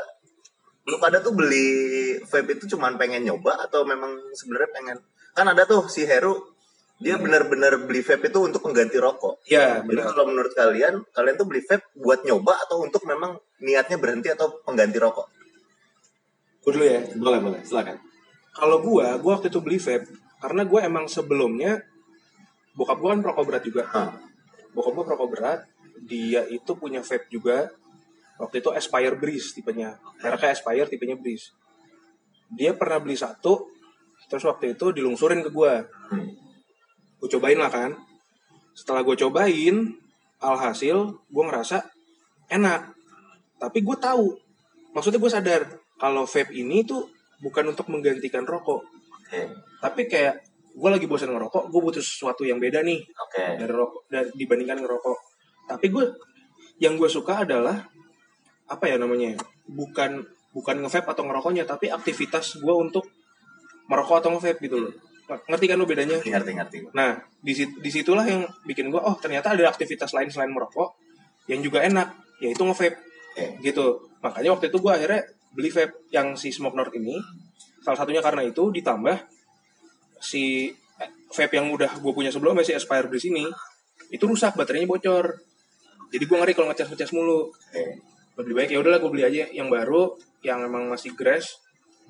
lu 0.85 1.01
pada 1.01 1.25
tuh 1.25 1.33
beli 1.33 2.21
vape 2.29 2.61
itu 2.61 2.77
cuman 2.77 3.01
pengen 3.01 3.25
nyoba 3.25 3.57
atau 3.65 3.89
memang 3.89 4.13
sebenarnya 4.37 4.69
pengen? 4.69 4.97
Kan 5.33 5.49
ada 5.49 5.65
tuh 5.65 5.89
si 5.89 6.05
Heru, 6.05 6.37
dia 7.03 7.19
benar-benar 7.19 7.83
beli 7.83 8.01
vape 8.07 8.31
itu 8.31 8.39
untuk 8.39 8.63
pengganti 8.63 8.95
rokok. 9.03 9.43
Ya 9.51 9.83
Jadi 9.83 9.91
benar. 9.91 10.15
kalau 10.15 10.25
menurut 10.31 10.55
kalian, 10.55 11.03
kalian 11.11 11.35
tuh 11.35 11.47
beli 11.51 11.63
vape 11.67 11.83
buat 11.99 12.23
nyoba 12.23 12.55
atau 12.63 12.79
untuk 12.79 13.03
memang 13.11 13.35
niatnya 13.59 13.99
berhenti 13.99 14.31
atau 14.31 14.63
pengganti 14.63 15.03
rokok? 15.03 15.27
Gue 16.63 16.71
dulu 16.79 16.87
ya. 16.87 17.03
boleh 17.19 17.43
boleh 17.43 17.61
silakan 17.67 17.99
Kalau 18.55 18.79
gue, 18.79 19.07
gue 19.19 19.31
waktu 19.35 19.51
itu 19.51 19.59
beli 19.59 19.83
vape 19.83 20.07
karena 20.39 20.63
gue 20.63 20.81
emang 20.83 21.11
sebelumnya 21.11 21.83
bokap 22.79 23.03
gue 23.03 23.11
kan 23.11 23.21
perokok 23.21 23.45
berat 23.51 23.63
juga. 23.67 23.83
Hah. 23.91 24.15
Bokap 24.73 24.93
gue 24.95 25.05
perokok 25.11 25.29
berat, 25.29 25.61
dia 26.07 26.47
itu 26.47 26.71
punya 26.79 27.03
vape 27.03 27.27
juga. 27.29 27.67
Waktu 28.39 28.63
itu 28.63 28.71
Aspire 28.71 29.19
Breeze 29.19 29.55
tipenya. 29.59 29.99
Mereknya 30.23 30.55
Aspire 30.55 30.87
tipenya 30.87 31.19
Breeze. 31.19 31.51
Dia 32.53 32.77
pernah 32.77 33.01
beli 33.01 33.17
satu, 33.17 33.71
terus 34.29 34.45
waktu 34.45 34.77
itu 34.77 34.93
dilungsurin 34.93 35.41
ke 35.41 35.51
gue. 35.51 35.75
Gue 37.23 37.31
cobain 37.39 37.55
lah 37.55 37.71
kan. 37.71 37.95
Setelah 38.75 39.07
gue 39.07 39.15
cobain, 39.15 39.95
alhasil 40.43 41.23
gue 41.23 41.45
ngerasa 41.47 41.87
enak. 42.51 42.91
Tapi 43.63 43.79
gue 43.79 43.95
tahu, 43.95 44.35
maksudnya 44.91 45.23
gue 45.23 45.31
sadar 45.31 45.63
kalau 46.03 46.27
vape 46.27 46.51
ini 46.51 46.83
tuh 46.83 47.07
bukan 47.39 47.71
untuk 47.71 47.87
menggantikan 47.95 48.43
rokok. 48.43 48.83
Oke. 49.23 49.55
Tapi 49.79 50.11
kayak 50.11 50.43
gue 50.75 50.89
lagi 50.91 51.07
bosan 51.07 51.31
ngerokok, 51.31 51.71
gue 51.71 51.81
butuh 51.81 52.03
sesuatu 52.03 52.43
yang 52.43 52.59
beda 52.59 52.83
nih 52.83 52.99
Oke. 53.23 53.61
dari 53.61 53.71
rokok 53.71 54.03
dari, 54.11 54.29
dibandingkan 54.35 54.83
ngerokok. 54.83 55.19
Tapi 55.71 55.87
gue 55.95 56.05
yang 56.83 56.99
gue 56.99 57.07
suka 57.07 57.47
adalah 57.47 57.87
apa 58.67 58.85
ya 58.91 58.99
namanya? 58.99 59.39
Bukan 59.71 60.27
bukan 60.51 60.77
nge-vape 60.83 61.07
atau 61.07 61.23
ngerokoknya, 61.29 61.71
tapi 61.71 61.87
aktivitas 61.87 62.59
gue 62.59 62.75
untuk 62.75 63.07
merokok 63.87 64.27
atau 64.27 64.31
nge-vape 64.35 64.59
gitu 64.67 64.83
loh. 64.89 64.95
Ngerti 65.27 65.67
kan 65.71 65.77
lo 65.79 65.87
bedanya? 65.89 66.19
Ngerti 66.19 66.53
ngerti. 66.53 66.79
Nah, 66.93 67.17
di 67.41 67.53
sit- 67.57 67.79
di 67.79 67.91
situlah 67.91 68.27
yang 68.27 68.45
bikin 68.67 68.91
gue, 68.93 69.01
oh 69.01 69.17
ternyata 69.17 69.55
ada 69.55 69.71
aktivitas 69.71 70.13
lain 70.13 70.29
selain 70.29 70.51
merokok 70.53 70.93
yang 71.49 71.63
juga 71.65 71.81
enak, 71.83 72.13
yaitu 72.43 72.63
nge-vape. 72.63 72.99
Oke. 73.33 73.45
Gitu. 73.65 73.87
Makanya 74.21 74.51
waktu 74.53 74.69
itu 74.69 74.79
gue 74.79 74.93
akhirnya 74.93 75.23
beli 75.55 75.71
vape 75.73 75.95
yang 76.13 76.37
si 76.37 76.53
Smoke 76.53 76.77
North 76.77 76.93
ini. 76.95 77.17
Salah 77.83 77.99
satunya 77.99 78.21
karena 78.23 78.45
itu 78.45 78.69
ditambah 78.71 79.17
si 80.23 80.71
eh, 81.03 81.11
vape 81.33 81.55
yang 81.59 81.73
udah 81.73 81.99
gue 81.99 82.13
punya 82.13 82.31
sebelumnya 82.31 82.63
si 82.63 82.77
Aspire 82.77 83.09
Breeze 83.11 83.33
ini 83.33 83.47
itu 84.13 84.25
rusak 84.29 84.55
baterainya 84.55 84.87
bocor. 84.87 85.41
Jadi 86.13 86.25
gue 86.29 86.37
ngeri 86.37 86.53
kalau 86.53 86.69
ngecas-ngecas 86.71 87.11
mulu. 87.17 87.49
Oke. 87.49 87.85
Lebih 88.37 88.53
baik 88.53 88.71
ya 88.73 88.79
udahlah 88.81 89.01
gue 89.01 89.11
beli 89.13 89.25
aja 89.25 89.45
yang 89.53 89.73
baru 89.73 90.13
yang 90.45 90.65
emang 90.67 90.89
masih 90.91 91.15
grass, 91.17 91.61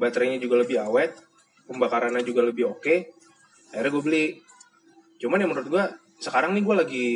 baterainya 0.00 0.40
juga 0.40 0.62
lebih 0.64 0.80
awet, 0.80 1.12
pembakarannya 1.72 2.22
juga 2.22 2.44
lebih 2.44 2.76
oke. 2.76 2.94
Akhirnya 3.72 3.90
gue 3.90 4.02
beli. 4.04 4.26
Cuman 5.18 5.40
yang 5.42 5.50
menurut 5.50 5.68
gue 5.68 5.84
sekarang 6.22 6.52
nih 6.54 6.62
gue 6.62 6.76
lagi 6.76 7.06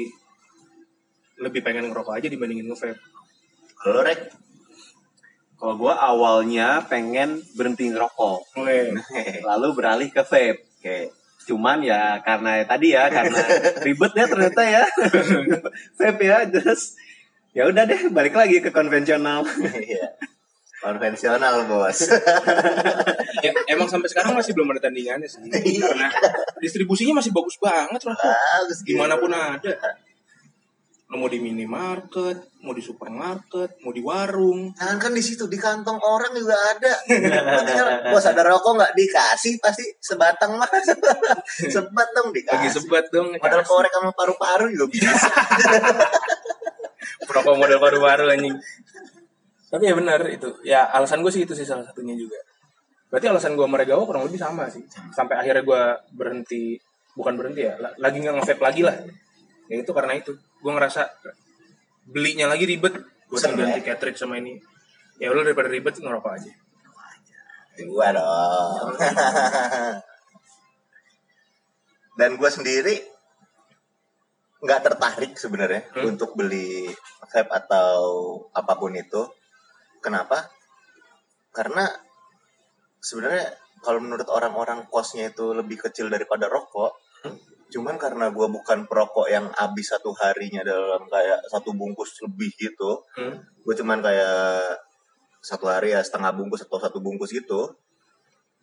lebih 1.37 1.61
pengen 1.61 1.93
ngerokok 1.93 2.17
aja 2.17 2.29
dibandingin 2.33 2.67
nge-vape. 2.73 2.97
Kalau 3.77 4.01
rek, 4.03 4.33
kalau 5.57 5.75
gue 5.81 5.93
awalnya 5.93 6.85
pengen 6.85 7.41
berhenti 7.57 7.89
ngerokok 7.89 8.41
lalu 9.49 9.69
beralih 9.73 10.09
ke 10.13 10.23
vape 10.23 10.61
oke. 10.79 10.99
cuman 11.47 11.79
ya 11.81 12.21
karena 12.21 12.61
tadi 12.69 12.93
ya 12.93 13.09
karena 13.09 13.41
ribetnya 13.87 14.25
ternyata 14.29 14.63
ya 14.63 14.85
vape 15.99 16.25
ya 16.25 16.39
terus 16.51 16.99
ya 17.57 17.65
udah 17.73 17.89
deh 17.89 18.13
balik 18.13 18.37
lagi 18.37 18.61
ke 18.61 18.69
konvensional 18.69 19.49
Iya. 19.65 20.36
Konvensional 20.87 21.67
bos. 21.67 21.99
Ya, 23.45 23.53
emang 23.69 23.85
sampai 23.87 24.09
sekarang 24.09 24.33
masih 24.33 24.57
belum 24.57 24.73
ada 24.75 24.89
tandingannya 24.89 25.29
sih. 25.29 25.45
Karena 25.47 26.09
distribusinya 26.57 27.21
masih 27.21 27.31
bagus 27.37 27.61
banget 27.61 28.01
rokok. 28.01 28.27
Bagus 28.33 28.81
gitu. 28.81 28.91
Di 28.91 28.95
mana 28.97 29.21
pun 29.21 29.29
ada. 29.31 29.71
Lo 31.07 31.21
mau 31.21 31.29
di 31.31 31.39
minimarket, 31.39 32.57
mau 32.65 32.73
di 32.75 32.83
supermarket, 32.83 33.79
mau 33.85 33.93
di 33.95 34.03
warung. 34.03 34.73
Jangan 34.75 34.99
kan 34.99 35.13
di 35.15 35.23
situ 35.23 35.47
di 35.47 35.61
kantong 35.61 36.01
orang 36.01 36.33
juga 36.35 36.57
ada. 36.57 36.97
Tinggal, 37.07 38.11
Bos 38.11 38.25
ada 38.25 38.43
rokok 38.43 38.73
nggak 38.83 38.93
dikasih 38.99 39.61
pasti 39.63 39.85
sebatang 40.01 40.57
mas. 40.59 40.73
Sebat 41.77 42.09
dong 42.17 42.33
Lagi 42.33 42.41
dikasih. 42.43 42.71
sebat 42.83 43.07
dong. 43.13 43.37
Modal 43.37 43.63
korek 43.63 43.93
sama 43.93 44.11
paru-paru 44.17 44.73
juga 44.73 44.91
bisa. 44.91 45.13
Rokok 47.37 47.55
model 47.55 47.79
baru-baru 47.79 48.33
anjing. 48.33 48.57
Tapi 49.67 49.83
ya 49.85 49.95
benar 49.95 50.21
itu. 50.27 50.49
Ya 50.63 50.87
alasan 50.89 51.21
gue 51.21 51.31
sih 51.31 51.43
itu 51.43 51.53
sih 51.53 51.67
salah 51.67 51.83
satunya 51.83 52.15
juga. 52.15 52.39
Berarti 53.11 53.27
alasan 53.27 53.55
gue 53.55 53.67
meregawa 53.67 54.03
kurang 54.07 54.27
lebih 54.27 54.39
sama 54.39 54.67
sih. 54.67 54.83
Sampai 55.11 55.39
akhirnya 55.39 55.63
gue 55.63 55.83
berhenti, 56.15 56.79
bukan 57.15 57.35
berhenti 57.35 57.67
ya, 57.67 57.75
la- 57.79 57.95
lagi 57.99 58.19
nggak 58.19 58.35
nge-vape 58.39 58.63
lagi 58.63 58.83
lah. 58.83 58.97
Ya 59.67 59.75
itu 59.79 59.91
karena 59.91 60.15
itu. 60.15 60.33
Gue 60.63 60.73
ngerasa 60.73 61.07
belinya 62.07 62.47
lagi 62.47 62.65
ribet. 62.65 62.95
Gue 63.27 63.39
Bosan 63.39 63.59
ganti 63.59 63.83
ya? 63.83 63.87
cartridge 63.91 64.19
sama 64.19 64.39
ini. 64.39 64.55
Ya 65.19 65.31
udah 65.31 65.43
daripada 65.43 65.67
ribet 65.67 65.99
ngerokok 65.99 66.33
aja. 66.33 66.53
Gua 67.77 68.09
dong. 68.09 68.95
Dan 72.17 72.41
gue 72.41 72.51
sendiri 72.51 72.95
nggak 74.57 74.81
tertarik 74.83 75.37
sebenarnya 75.37 75.85
Hmm? 75.93 76.17
untuk 76.17 76.33
beli 76.33 76.89
vape 77.29 77.53
atau 77.53 78.01
apa 78.51 78.73
pun 78.75 78.95
itu. 78.95 79.23
Kenapa? 80.07 80.47
Karena 81.51 81.91
sebenarnya 83.03 83.51
kalau 83.83 83.99
menurut 83.99 84.31
orang-orang 84.31 84.87
kosnya 84.87 85.35
itu 85.35 85.51
lebih 85.51 85.83
kecil 85.83 86.07
daripada 86.07 86.47
rokok. 86.47 86.95
Cuman 87.75 87.99
karena 87.99 88.31
gue 88.31 88.47
bukan 88.47 88.87
perokok 88.87 89.27
yang 89.27 89.51
habis 89.59 89.91
satu 89.91 90.15
harinya 90.23 90.63
dalam 90.63 91.11
kayak 91.11 91.43
satu 91.51 91.75
bungkus 91.75 92.23
lebih 92.23 92.55
gitu, 92.55 93.03
Hmm. 93.19 93.43
gue 93.43 93.75
cuman 93.75 93.99
kayak 93.99 94.87
satu 95.47 95.71
hari 95.71 95.95
ya 95.95 96.03
setengah 96.03 96.35
bungkus 96.35 96.67
atau 96.67 96.83
satu 96.83 96.99
bungkus 96.99 97.31
gitu 97.31 97.71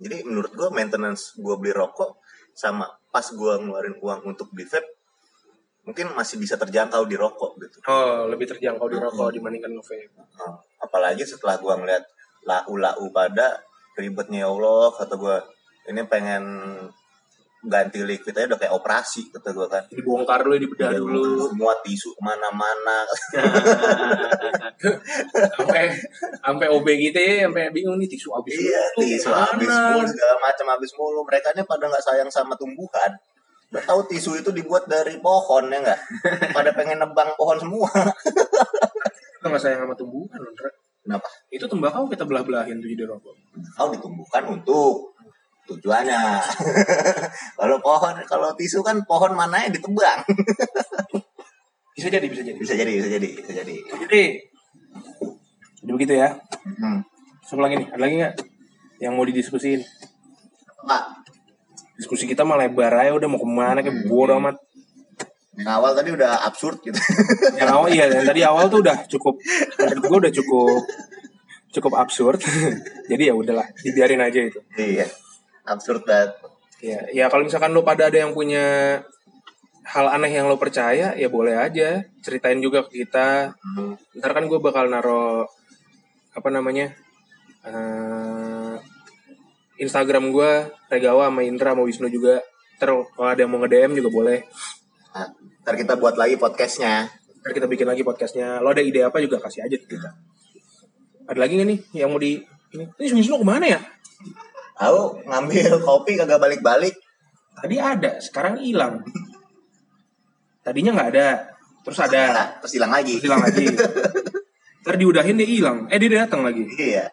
jadi 0.03 0.27
menurut 0.27 0.51
gue 0.51 0.67
maintenance 0.75 1.31
gue 1.39 1.55
beli 1.55 1.71
rokok 1.71 2.19
sama 2.51 2.91
pas 3.07 3.23
gue 3.23 3.53
ngeluarin 3.63 3.95
uang 4.03 4.35
untuk 4.35 4.51
beli 4.51 4.67
vape 4.67 4.91
mungkin 5.83 6.15
masih 6.15 6.39
bisa 6.39 6.55
terjangkau 6.55 7.03
di 7.07 7.15
rokok 7.19 7.59
gitu 7.59 7.77
Oh, 7.91 8.31
lebih 8.31 8.47
terjangkau 8.47 8.87
di 8.87 8.95
rokok 8.95 9.35
dibandingkan 9.35 9.75
vape. 9.75 10.15
Nah, 10.15 10.55
apalagi 10.79 11.27
setelah 11.27 11.59
gue 11.59 11.73
ngeliat 11.75 12.03
lau-lau 12.47 13.11
pada 13.11 13.59
ribetnya 13.99 14.43
ya 14.43 14.49
Allah 14.49 14.91
kata 14.95 15.15
gue 15.19 15.35
ini 15.91 16.01
pengen 16.07 16.43
ganti 17.63 18.03
liquid 18.03 18.35
aja 18.35 18.51
udah 18.51 18.59
kayak 18.59 18.75
operasi 18.75 19.31
kata 19.31 19.55
gue 19.55 19.67
kan 19.71 19.83
Dibongkar 19.87 20.43
dulu, 20.43 20.59
dibedah 20.59 20.91
dulu. 20.99 21.47
semua 21.47 21.71
tisu 21.79 22.11
ke 22.11 22.19
mana-mana 22.19 23.07
sampai 25.55 25.87
sampai 26.43 26.67
OB 26.67 26.87
gitu 26.99 27.19
ya, 27.19 27.47
sampai 27.47 27.71
bingung 27.71 27.95
nih 27.95 28.11
tisu 28.11 28.35
habis. 28.35 28.59
Iya, 28.59 28.83
tisu 28.99 29.31
habis 29.31 29.71
mulu 29.71 30.03
segala 30.03 30.35
macam 30.43 30.65
habis 30.75 30.91
mulu. 30.99 31.23
Mereka 31.23 31.55
pada 31.63 31.87
nggak 31.87 32.03
sayang 32.03 32.27
sama 32.27 32.51
tumbuhan. 32.59 33.11
Udah 33.73 33.83
tahu 33.89 34.05
tisu 34.05 34.37
itu 34.37 34.53
dibuat 34.53 34.85
dari 34.85 35.17
pohon 35.17 35.65
ya 35.73 35.81
nggak? 35.81 35.99
Pada 36.53 36.69
pengen 36.77 37.01
nebang 37.01 37.33
pohon 37.33 37.57
semua. 37.57 37.89
Kita 37.89 39.49
nggak 39.49 39.57
sayang 39.57 39.81
sama 39.89 39.97
tumbuhan, 39.97 40.37
Ndra. 40.37 40.69
Kenapa? 41.03 41.27
Itu 41.49 41.65
tembakau 41.65 42.05
kita 42.05 42.23
belah-belahin 42.23 42.77
tuh 42.77 42.85
jadi 42.85 43.09
rokok. 43.09 43.33
Kau 43.73 43.89
ditumbuhkan 43.89 44.45
untuk 44.45 45.17
tujuannya. 45.65 46.21
kalau 47.59 47.81
pohon, 47.81 48.13
kalau 48.29 48.53
tisu 48.53 48.85
kan 48.85 49.01
pohon 49.09 49.33
mana 49.33 49.65
yang 49.65 49.73
ditebang. 49.73 50.21
Bisa 51.93 52.09
jadi, 52.09 52.25
bisa 52.25 52.41
jadi. 52.41 52.57
bisa 52.57 52.73
jadi, 52.73 52.89
bisa 52.97 53.05
jadi, 53.05 53.29
bisa 53.37 53.51
jadi. 53.53 53.75
Jadi, 53.85 54.23
jadi 55.77 55.91
begitu 55.93 56.13
ya. 56.17 56.41
Hmm. 56.65 57.05
Satu 57.45 57.61
lagi 57.61 57.77
nih, 57.77 57.87
ada 57.93 58.01
lagi 58.01 58.15
nggak 58.17 58.33
yang 58.97 59.13
mau 59.13 59.21
didiskusiin? 59.29 59.77
Pak, 60.89 61.22
Diskusi 61.97 62.25
kita 62.25 62.41
mah 62.41 62.57
lebar 62.57 62.93
aja 62.97 63.13
udah 63.13 63.27
mau 63.29 63.39
ke 63.39 63.47
mana 63.47 63.79
kayak 63.85 64.09
bodo 64.09 64.37
amat. 64.41 64.57
yang 65.53 65.69
awal 65.69 65.93
tadi 65.93 66.09
udah 66.09 66.49
absurd 66.49 66.81
gitu. 66.81 66.97
Yang 67.61 67.69
awal 67.69 67.87
iya, 67.93 68.09
yang 68.09 68.25
tadi 68.25 68.41
awal 68.41 68.73
tuh 68.73 68.81
udah 68.81 69.05
cukup, 69.05 69.37
menurut 69.77 70.01
gue 70.01 70.17
udah 70.25 70.33
cukup 70.33 70.81
cukup 71.69 71.93
absurd. 71.93 72.41
Jadi 73.13 73.29
ya 73.29 73.37
udahlah, 73.37 73.69
dibiarin 73.85 74.17
aja 74.17 74.49
itu. 74.49 74.57
iya, 74.81 75.05
absurd 75.69 76.09
banget. 76.09 76.41
Ya, 76.81 77.05
ya 77.13 77.25
kalau 77.29 77.45
misalkan 77.45 77.69
lo 77.69 77.85
pada 77.85 78.09
ada 78.09 78.17
yang 78.17 78.33
punya 78.33 78.97
hal 79.85 80.05
aneh 80.09 80.33
yang 80.33 80.49
lo 80.49 80.57
percaya, 80.57 81.13
ya 81.13 81.27
boleh 81.29 81.53
aja 81.53 82.01
ceritain 82.25 82.57
juga 82.57 82.89
ke 82.89 83.03
kita. 83.03 83.53
Hmm. 83.61 83.93
Ntar 84.17 84.31
kan 84.33 84.49
gue 84.49 84.57
bakal 84.57 84.89
naro 84.89 85.45
apa 86.33 86.49
namanya 86.49 86.97
eh, 87.61 88.42
Instagram 89.81 90.29
gue 90.29 90.51
Regawa 90.89 91.29
sama 91.33 91.41
Indra 91.41 91.73
sama 91.73 91.83
Wisnu 91.85 92.07
juga. 92.09 92.41
Ntar 92.77 92.89
kalau 93.15 93.27
ada 93.29 93.39
yang 93.41 93.51
mau 93.53 93.59
nge-DM 93.63 93.97
juga 93.97 94.09
boleh. 94.11 94.39
Nah, 95.13 95.29
ntar 95.65 95.75
kita 95.77 95.93
buat 95.97 96.17
lagi 96.17 96.35
podcastnya. 96.37 97.09
Ntar 97.41 97.51
kita 97.53 97.65
bikin 97.69 97.87
lagi 97.89 98.01
podcastnya. 98.05 98.61
Lo 98.61 98.73
ada 98.73 98.83
ide 98.83 99.01
apa 99.01 99.17
juga 99.23 99.41
kasih 99.41 99.65
aja 99.65 99.77
kita. 99.77 100.09
Ada 101.29 101.39
lagi 101.39 101.55
nggak 101.57 101.69
nih 101.69 101.79
yang 102.03 102.11
mau 102.11 102.19
di 102.19 102.37
ini? 102.73 102.85
Ini 102.99 103.13
Wisnu 103.15 103.39
ke 103.39 103.45
mana 103.47 103.65
ya? 103.65 103.79
Tahu 104.77 105.29
ngambil 105.29 105.79
kopi 105.85 106.17
kagak 106.17 106.41
balik-balik. 106.41 106.93
Tadi 107.53 107.75
ada, 107.77 108.17
sekarang 108.17 108.59
hilang. 108.59 109.05
Tadinya 110.65 110.91
nggak 110.97 111.09
ada, 111.13 111.27
terus 111.85 111.99
ada, 112.01 112.21
Nah, 112.33 112.47
terus 112.59 112.73
hilang 112.75 112.91
lagi. 112.91 113.13
terus 113.19 113.25
hilang 113.29 113.41
lagi. 113.45 113.65
Ntar 114.83 114.95
diudahin 114.99 115.39
dia 115.39 115.47
hilang. 115.47 115.77
Eh 115.87 115.95
dia 116.01 116.27
datang 116.27 116.43
lagi. 116.43 116.65
Iya. 116.75 117.07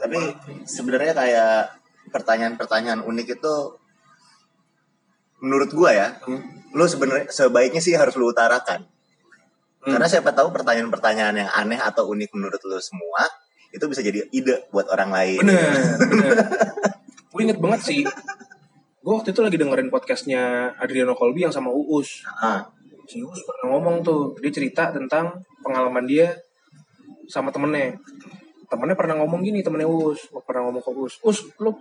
Tapi 0.00 0.18
sebenarnya 0.64 1.12
kayak 1.12 1.56
pertanyaan-pertanyaan 2.10 3.04
unik 3.04 3.28
itu 3.38 3.54
menurut 5.40 5.70
gua 5.72 5.90
ya, 5.92 6.08
Hmm. 6.24 6.40
lu 6.76 6.84
sebenarnya 6.84 7.28
sebaiknya 7.32 7.80
sih 7.80 7.96
harus 7.96 8.16
lu 8.16 8.28
utarakan. 8.32 8.84
Hmm. 9.80 9.92
Karena 9.96 10.06
siapa 10.08 10.36
tahu 10.36 10.52
pertanyaan-pertanyaan 10.52 11.36
yang 11.40 11.50
aneh 11.52 11.80
atau 11.80 12.08
unik 12.12 12.36
menurut 12.36 12.60
lu 12.64 12.76
semua 12.80 13.24
itu 13.70 13.84
bisa 13.86 14.02
jadi 14.02 14.26
ide 14.34 14.68
buat 14.68 14.90
orang 14.90 15.10
lain. 15.14 15.40
Bener, 15.46 15.96
bener. 16.10 16.36
Gue 17.32 17.40
inget 17.46 17.62
banget 17.62 17.80
sih. 17.86 18.02
Gue 19.00 19.12
waktu 19.16 19.32
itu 19.32 19.40
lagi 19.40 19.56
dengerin 19.56 19.88
podcastnya 19.88 20.74
Adriano 20.76 21.14
Colby 21.16 21.46
yang 21.46 21.54
sama 21.54 21.70
Uus. 21.72 22.26
Ah, 22.42 22.66
Si 23.10 23.18
Uus 23.18 23.42
pernah 23.42 23.74
ngomong 23.74 24.06
tuh, 24.06 24.38
dia 24.38 24.54
cerita 24.54 24.94
tentang 24.94 25.34
pengalaman 25.66 26.06
dia 26.06 26.30
sama 27.26 27.50
temennya. 27.50 27.98
Temennya 28.70 28.94
pernah 28.94 29.18
ngomong 29.18 29.42
gini, 29.42 29.66
temennya 29.66 29.90
Uus. 29.90 30.30
Pernah 30.46 30.70
ngomong 30.70 30.82
ke 30.82 30.90
Uus. 30.94 31.18
Us, 31.26 31.42
lu, 31.58 31.74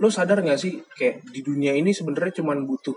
lu 0.00 0.08
sadar 0.08 0.40
gak 0.40 0.56
sih 0.56 0.80
kayak 0.96 1.20
di 1.28 1.44
dunia 1.44 1.76
ini 1.76 1.92
sebenarnya 1.92 2.40
cuman 2.40 2.64
butuh 2.64 2.96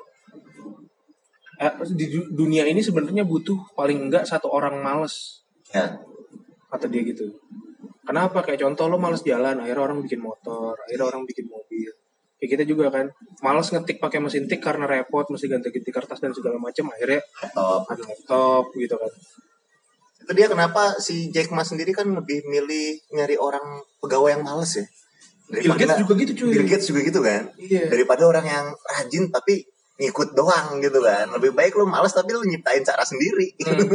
eh, 1.59 1.73
di 1.93 2.05
du- 2.07 2.29
dunia 2.31 2.63
ini 2.63 2.79
sebenarnya 2.79 3.27
butuh 3.27 3.75
paling 3.75 4.07
enggak 4.09 4.23
satu 4.23 4.47
orang 4.47 4.79
males 4.79 5.43
ya. 5.75 5.99
kata 6.71 6.87
dia 6.89 7.03
gitu 7.05 7.27
kenapa 8.07 8.41
kayak 8.41 8.63
contoh 8.63 8.87
lo 8.89 8.97
males 8.97 9.21
jalan 9.21 9.59
akhirnya 9.61 9.83
orang 9.83 9.99
bikin 10.01 10.23
motor 10.23 10.73
akhirnya 10.79 11.05
orang 11.05 11.23
bikin 11.27 11.45
mobil 11.45 11.91
kayak 12.39 12.49
kita 12.57 12.63
juga 12.65 12.89
kan 12.89 13.05
males 13.45 13.67
ngetik 13.69 14.01
pakai 14.01 14.19
mesin 14.19 14.47
tik 14.49 14.59
karena 14.59 14.89
repot 14.89 15.27
mesti 15.29 15.45
ganti-ganti 15.47 15.91
kertas 15.93 16.19
dan 16.19 16.31
segala 16.33 16.57
macam 16.57 16.89
akhirnya 16.91 17.21
Laptop. 17.21 17.81
ada 17.91 18.01
laptop 18.03 18.63
gitu 18.75 18.95
kan 18.97 19.11
dia 20.31 20.47
kenapa 20.47 20.95
si 20.97 21.27
Jack 21.29 21.51
Ma 21.51 21.61
sendiri 21.61 21.91
kan 21.91 22.07
lebih 22.07 22.47
milih 22.47 23.03
nyari 23.11 23.35
orang 23.35 23.61
pegawai 23.99 24.39
yang 24.39 24.43
males 24.43 24.79
ya. 24.79 24.85
Bill 25.53 25.75
Gates 25.75 25.99
juga 25.99 26.13
gitu 26.15 26.31
cuy 26.33 26.49
Bill 26.55 26.65
Gates 26.65 26.87
juga 26.87 27.01
gitu 27.03 27.19
kan. 27.19 27.51
iya 27.59 27.91
daripada 27.91 28.23
orang 28.23 28.47
yang 28.47 28.65
rajin 28.71 29.27
tapi 29.29 29.67
ngikut 29.99 30.33
doang 30.33 30.79
gitu 30.79 31.03
kan 31.03 31.29
lebih 31.29 31.53
baik 31.53 31.75
lu 31.75 31.85
males 31.85 32.09
tapi 32.09 32.33
lu 32.33 32.41
nyiptain 32.41 32.81
cara 32.81 33.03
sendiri 33.03 33.53
Hmm. 33.61 33.85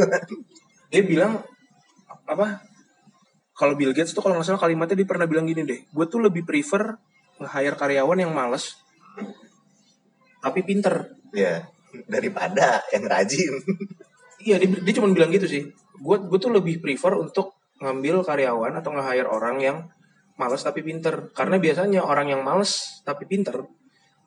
dia 0.89 1.01
bilang 1.03 1.41
apa 2.23 2.61
kalau 3.53 3.75
Bill 3.75 3.91
Gates 3.91 4.13
tuh 4.13 4.21
kalau 4.21 4.37
nggak 4.37 4.47
salah 4.47 4.61
kalimatnya 4.61 4.95
dia 4.95 5.09
pernah 5.09 5.25
bilang 5.25 5.43
gini 5.45 5.65
deh 5.65 5.79
gue 5.85 6.05
tuh 6.07 6.21
lebih 6.23 6.45
prefer 6.47 6.95
nge-hire 7.37 7.75
karyawan 7.75 8.23
yang 8.23 8.31
males 8.31 8.79
tapi 10.39 10.63
pinter 10.63 11.11
ya 11.35 11.65
daripada 12.07 12.85
yang 12.93 13.03
rajin 13.03 13.53
Iya, 14.39 14.55
dia, 14.55 14.71
dia 14.71 14.93
cuma 14.95 15.11
bilang 15.11 15.35
gitu 15.35 15.51
sih. 15.51 15.67
Gue 15.99 16.17
gue 16.23 16.39
tuh 16.39 16.51
lebih 16.51 16.79
prefer 16.79 17.15
untuk 17.15 17.55
ngambil 17.79 18.23
karyawan 18.23 18.73
atau 18.75 18.91
nge-hire 18.95 19.27
orang 19.27 19.57
yang 19.59 19.77
males 20.35 20.63
tapi 20.63 20.79
pinter. 20.81 21.31
Karena 21.31 21.59
biasanya 21.59 22.03
orang 22.03 22.31
yang 22.31 22.41
males 22.43 23.03
tapi 23.03 23.27
pinter 23.27 23.63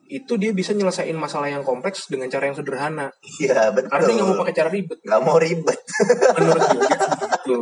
itu 0.03 0.35
dia 0.35 0.51
bisa 0.51 0.75
nyelesain 0.75 1.15
masalah 1.15 1.47
yang 1.47 1.63
kompleks 1.63 2.11
dengan 2.11 2.27
cara 2.27 2.51
yang 2.51 2.57
sederhana. 2.59 3.07
iya 3.39 3.71
betul 3.71 3.87
Karena 3.89 4.03
dia 4.05 4.15
nggak 4.19 4.27
mau 4.29 4.39
pakai 4.43 4.53
cara 4.53 4.69
ribet. 4.69 4.99
nggak 4.99 5.21
mau 5.23 5.37
ribet 5.39 5.79
Menurut 6.37 6.63
gue 6.69 6.85
gitu. 6.91 7.57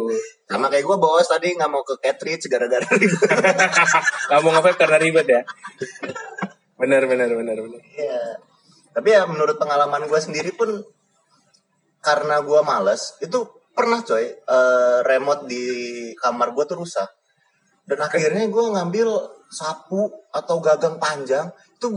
sama 0.49 0.67
kayak 0.67 0.83
gue 0.83 0.97
bos 0.97 1.27
tadi 1.29 1.47
nggak 1.53 1.69
mau 1.71 1.85
ke 1.85 1.95
Catridge 2.01 2.49
gara-gara 2.49 2.83
ribet 2.91 3.29
Gak 4.33 4.39
mau 4.41 4.51
ngefake 4.51 4.73
karena 4.75 4.97
ribet 4.97 5.27
ya. 5.29 5.41
Bener 6.75 7.05
bener 7.05 7.29
bener 7.29 7.57
bener. 7.61 7.81
Iya. 7.93 8.41
tapi 8.91 9.07
ya 9.15 9.23
menurut 9.23 9.55
pengalaman 9.55 10.09
gue 10.09 10.19
sendiri 10.19 10.51
pun 10.51 10.81
karena 12.01 12.41
gue 12.41 12.59
males 12.65 13.15
itu 13.21 13.47
pernah 13.71 13.99
coy 14.03 14.25
eh, 14.27 14.99
remote 15.07 15.47
di 15.47 15.63
kamar 16.19 16.51
gue 16.53 16.63
tuh 16.67 16.77
rusak 16.83 17.09
dan 17.87 17.97
akhirnya 17.97 18.45
gue 18.47 18.65
ngambil 18.77 19.09
sapu 19.51 20.07
atau 20.31 20.63
gagang 20.63 20.95
panjang 20.95 21.49
itu 21.75 21.87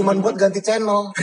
cuman 0.00 0.18
buat 0.18 0.34
ganti 0.34 0.58
channel 0.64 1.14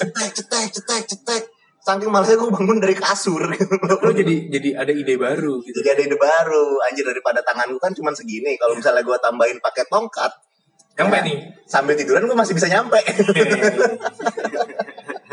cetek 0.00 0.30
cetek 0.32 0.66
cetek 0.72 1.02
cetek 1.04 1.42
saking 1.80 2.12
malesnya 2.12 2.36
gue 2.40 2.48
bangun 2.52 2.78
dari 2.80 2.92
kasur 2.96 3.40
gitu 3.52 3.74
Lo 3.84 4.12
jadi 4.12 4.48
jadi 4.52 4.68
ada 4.80 4.92
ide 4.92 5.16
baru 5.16 5.60
gitu. 5.64 5.80
jadi 5.80 5.96
ada 5.96 6.02
ide 6.08 6.16
baru 6.16 6.76
anjir 6.88 7.04
daripada 7.04 7.40
tangan 7.44 7.68
gue 7.72 7.80
kan 7.80 7.92
cuman 7.92 8.12
segini 8.16 8.56
kalau 8.60 8.76
misalnya 8.76 9.04
gue 9.04 9.16
tambahin 9.20 9.58
pakai 9.60 9.84
tongkat 9.88 10.32
Nyampe 11.00 11.16
nih. 11.24 11.38
sambil 11.64 11.96
tiduran 11.96 12.28
gue 12.28 12.36
masih 12.36 12.52
bisa 12.56 12.68
nyampe 12.68 13.00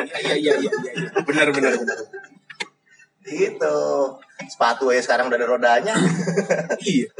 Iya 0.08 0.34
iya 0.34 0.34
iya 0.40 0.54
iya. 0.62 0.72
iya. 0.94 1.10
Bener 1.26 1.48
bener 1.52 1.74
bener. 1.78 1.98
Gitu 3.30 3.78
sepatu 4.41 4.88
aja 4.88 5.02
sekarang 5.04 5.28
udah 5.28 5.38
ada 5.38 5.48
rodanya 5.48 5.95
Iya. 6.84 7.12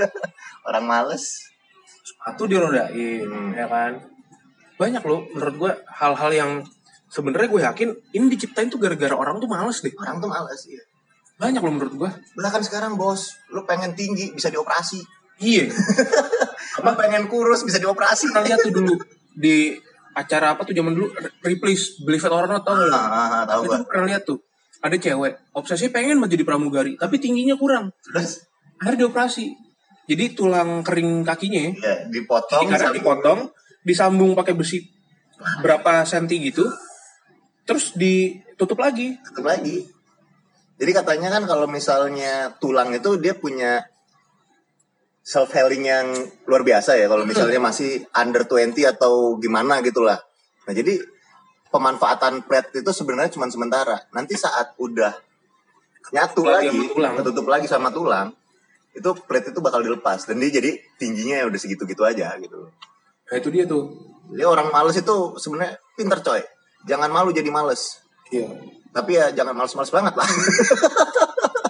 orang 0.64 0.84
males 0.84 1.44
sepatu 2.02 2.46
dirodain 2.46 3.24
Hmm. 3.24 3.52
ya 3.52 3.66
kan 3.66 4.00
banyak 4.76 5.02
loh 5.02 5.26
menurut 5.30 5.56
gue 5.58 5.72
hal-hal 5.92 6.32
yang 6.32 6.52
sebenarnya 7.08 7.48
gue 7.48 7.62
yakin 7.64 7.90
ini 8.12 8.26
diciptain 8.30 8.68
tuh 8.68 8.78
gara-gara 8.78 9.12
orang 9.12 9.38
tuh 9.38 9.48
males 9.48 9.80
deh 9.80 9.92
Orang 9.96 10.18
tuh 10.18 10.28
males 10.28 10.62
ya. 10.64 10.80
banyak 11.36 11.60
loh 11.60 11.72
menurut 11.72 11.94
gue 11.96 12.10
Bahkan 12.36 12.62
sekarang 12.62 12.94
bos, 12.94 13.34
lu 13.48 13.62
pengen 13.64 13.94
tinggi 13.94 14.32
bisa 14.32 14.48
dioperasi. 14.48 15.02
iya 15.40 15.68
Lu 16.78 16.94
pengen 16.94 17.26
kurus 17.26 17.62
bisa 17.62 17.78
dioperasi. 17.78 18.30
pernah 18.30 18.46
lihat 18.46 18.60
tuh 18.60 18.72
dulu 18.72 18.94
di 19.34 19.74
acara 20.14 20.54
apa 20.54 20.62
tuh 20.62 20.74
zaman 20.74 20.94
dulu 20.94 21.10
replace 21.42 22.02
believe 22.02 22.22
it 22.22 22.30
or 22.30 22.46
not 22.46 22.62
tau 22.62 22.74
nggak 22.74 22.88
lo? 22.88 22.94
Ah, 22.94 23.06
ah, 23.06 23.28
ah, 23.32 23.44
tahu 23.46 23.62
itu 23.64 23.70
gua. 23.72 23.86
pernah 23.86 24.06
lihat 24.08 24.24
tuh 24.24 24.38
ada 24.84 24.96
cewek 24.96 25.54
obsesi 25.58 25.90
pengen 25.90 26.22
banget 26.22 26.38
jadi 26.38 26.44
pramugari 26.46 26.94
tapi 27.00 27.18
tingginya 27.18 27.58
kurang 27.58 27.90
Terus 28.06 28.46
akhirnya 28.78 29.08
dioperasi 29.08 29.68
jadi 30.08 30.32
tulang 30.32 30.86
kering 30.88 31.28
kakinya 31.28 31.62
ya 31.76 31.96
dipotong 32.08 32.72
Jadi 32.72 33.04
dipotong, 33.04 33.40
disambung 33.84 34.32
pakai 34.36 34.56
besi 34.56 34.98
berapa 35.62 36.02
senti 36.08 36.42
gitu, 36.50 36.66
terus 37.64 37.94
ditutup 37.94 38.82
lagi. 38.82 39.16
tutup 39.22 39.46
lagi. 39.46 39.86
Jadi 40.78 40.92
katanya 40.94 41.30
kan 41.34 41.44
kalau 41.46 41.66
misalnya 41.66 42.54
tulang 42.62 42.94
itu 42.94 43.18
dia 43.18 43.34
punya 43.38 43.86
self 45.26 45.52
healing 45.52 45.84
yang 45.84 46.08
luar 46.46 46.64
biasa 46.64 46.96
ya 46.96 47.10
kalau 47.12 47.28
misalnya 47.28 47.60
masih 47.60 48.06
under 48.16 48.46
20 48.46 48.78
atau 48.86 49.36
gimana 49.42 49.82
gitulah. 49.82 50.22
Nah, 50.70 50.74
jadi 50.74 51.02
pemanfaatan 51.70 52.44
plate 52.46 52.82
itu 52.84 52.92
sebenarnya 52.92 53.32
cuma 53.34 53.48
sementara. 53.52 54.04
Nanti 54.12 54.36
saat 54.40 54.76
udah 54.80 55.14
nyatu 56.12 56.48
Lagi 56.48 56.72
lagi, 56.72 56.80
sama 56.80 56.88
tulang. 56.94 57.14
ketutup 57.20 57.46
lagi 57.52 57.68
sama 57.68 57.90
tulang, 57.92 58.28
itu 58.96 59.10
plate 59.28 59.52
itu 59.52 59.60
bakal 59.60 59.84
dilepas 59.84 60.24
dan 60.24 60.40
dia 60.40 60.50
jadi 60.50 60.80
tingginya 60.96 61.44
ya 61.44 61.46
udah 61.52 61.60
segitu-gitu 61.60 62.04
aja 62.08 62.32
gitu. 62.40 62.72
Nah 63.28 63.36
itu 63.36 63.50
dia 63.52 63.68
tuh. 63.68 63.92
Jadi 64.32 64.44
orang 64.44 64.72
males 64.72 64.96
itu 64.96 65.16
sebenarnya 65.40 65.80
pinter 65.96 66.20
coy. 66.24 66.44
Jangan 66.88 67.12
malu 67.12 67.32
jadi 67.32 67.48
males. 67.52 68.04
Iya. 68.32 68.48
Tapi 68.92 69.12
ya 69.16 69.32
jangan 69.36 69.54
males-males 69.56 69.92
banget 69.94 70.14
lah. 70.16 70.28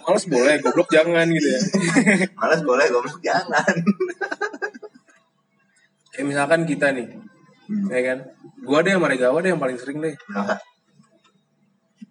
Males 0.07 0.23
boleh, 0.31 0.55
goblok 0.63 0.87
jangan 0.87 1.27
gitu 1.27 1.47
ya. 1.51 1.59
Males 2.39 2.63
boleh, 2.63 2.87
goblok 2.87 3.19
jangan. 3.19 3.75
Kayak 6.15 6.25
misalkan 6.31 6.63
kita 6.63 6.95
nih, 6.95 7.11
ya 7.67 8.01
kan. 8.13 8.19
Gua 8.63 8.79
deh 8.83 8.95
sama 8.95 9.07
Regawa 9.11 9.37
deh 9.43 9.51
yang 9.53 9.61
paling 9.61 9.77
sering 9.79 9.99
deh. 9.99 10.15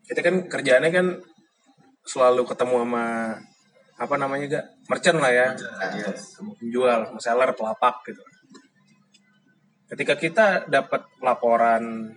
Kita 0.07 0.21
kan 0.23 0.47
kerjaannya 0.47 0.91
kan 0.95 1.07
selalu 2.07 2.47
ketemu 2.47 2.87
sama 2.87 3.05
apa 3.97 4.15
namanya 4.21 4.45
gak 4.61 4.67
merchant 4.93 5.19
lah 5.19 5.33
ya. 5.33 5.47
Sama 6.15 6.53
penjual 6.57 6.99
sama 7.09 7.21
seller 7.21 7.51
pelapak 7.57 7.95
gitu. 8.09 8.23
Ketika 9.87 10.15
kita 10.19 10.47
dapat 10.67 11.07
laporan 11.23 12.15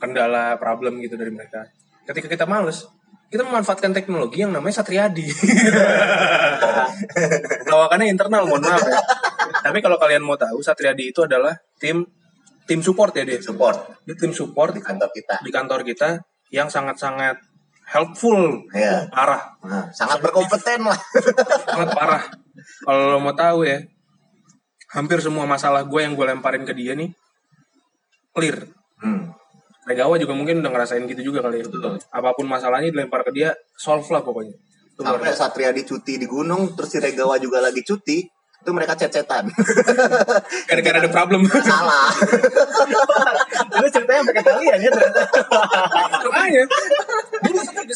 kendala 0.00 0.56
problem 0.56 1.04
gitu 1.04 1.20
dari 1.20 1.28
mereka 1.28 1.68
ketika 2.08 2.26
kita 2.26 2.46
males 2.48 2.88
kita 3.30 3.46
memanfaatkan 3.46 3.94
teknologi 3.94 4.42
yang 4.42 4.50
namanya 4.50 4.82
Satriadi. 4.82 5.22
Lawakannya 7.70 8.10
internal 8.10 8.42
mohon 8.42 8.58
maaf 8.58 8.82
ya. 8.82 8.98
Tapi 9.70 9.78
kalau 9.78 10.02
kalian 10.02 10.26
mau 10.26 10.34
tahu 10.34 10.58
Satriadi 10.58 11.14
itu 11.14 11.22
adalah 11.22 11.54
tim 11.78 12.02
tim 12.70 12.78
support 12.86 13.10
ya 13.18 13.26
dia 13.26 13.42
support 13.42 13.98
dia 14.06 14.14
tim 14.14 14.30
support 14.30 14.70
di 14.70 14.78
kantor 14.78 15.10
kita. 15.10 15.42
di 15.42 15.50
kantor 15.50 15.82
kita 15.82 16.22
yang 16.54 16.70
sangat-sangat 16.70 17.42
helpful 17.90 18.62
Ya. 18.70 19.10
parah 19.10 19.58
Nah, 19.66 19.90
sangat 19.90 20.22
berkompeten 20.22 20.86
lah. 20.86 20.98
sangat 21.66 21.90
parah. 21.90 22.22
Kalau 22.86 23.16
lo 23.16 23.18
mau 23.18 23.34
tahu 23.34 23.66
ya, 23.66 23.82
hampir 24.94 25.18
semua 25.18 25.42
masalah 25.50 25.82
gue 25.82 25.98
yang 25.98 26.14
gue 26.14 26.26
lemparin 26.30 26.62
ke 26.62 26.70
dia 26.70 26.94
nih 26.94 27.10
clear. 28.30 28.62
Hmm. 29.02 29.34
Regawa 29.88 30.14
juga 30.22 30.38
mungkin 30.38 30.62
udah 30.62 30.70
ngerasain 30.70 31.02
gitu 31.10 31.34
juga 31.34 31.42
kali 31.42 31.64
ya. 31.64 31.66
Apa 32.14 32.36
pun 32.38 32.46
masalahnya 32.46 32.94
dilempar 32.94 33.26
ke 33.26 33.34
dia, 33.34 33.50
solve 33.74 34.06
lah 34.14 34.22
pokoknya. 34.22 34.54
Sampai. 35.00 35.32
Satria 35.32 35.72
dicuti 35.72 36.20
di 36.20 36.28
gunung, 36.28 36.76
terus 36.76 36.92
si 36.92 37.00
Regawa 37.00 37.40
juga 37.40 37.64
lagi 37.64 37.80
cuti, 37.80 38.20
itu 38.60 38.70
mereka 38.76 38.92
cecetan. 38.92 39.48
Gara-gara 40.68 40.96
ada 41.00 41.08
problem. 41.08 41.48
Salah. 41.48 42.12
Itu 43.80 43.88
ceritanya 43.88 44.20
ke 44.28 44.42
kalian 44.44 44.78
ya 44.84 44.90
ternyata. 44.92 45.22
Makanya. 46.28 46.64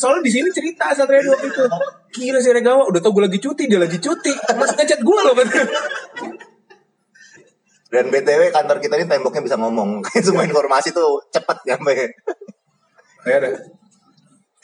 Soalnya 0.00 0.22
di 0.24 0.32
sini 0.32 0.48
cerita 0.48 0.88
Satria 0.96 1.20
waktu 1.28 1.52
itu. 1.52 1.64
Gila 2.16 2.40
si 2.40 2.48
Regawa, 2.48 2.88
udah 2.88 3.00
tau 3.04 3.12
gue 3.12 3.28
lagi 3.28 3.36
cuti, 3.36 3.68
dia 3.68 3.76
lagi 3.76 4.00
cuti. 4.00 4.32
Mas 4.56 4.72
ngechat 4.72 5.04
gue 5.04 5.20
loh. 5.20 5.36
Dan 7.92 8.10
BTW 8.10 8.50
kantor 8.50 8.82
kita 8.82 8.94
ini 8.98 9.06
temboknya 9.06 9.42
bisa 9.44 9.56
ngomong. 9.60 10.02
Semua 10.26 10.48
informasi 10.48 10.90
tuh 10.90 11.22
cepet 11.30 11.62
nyampe. 11.68 11.92
Ya. 13.28 13.38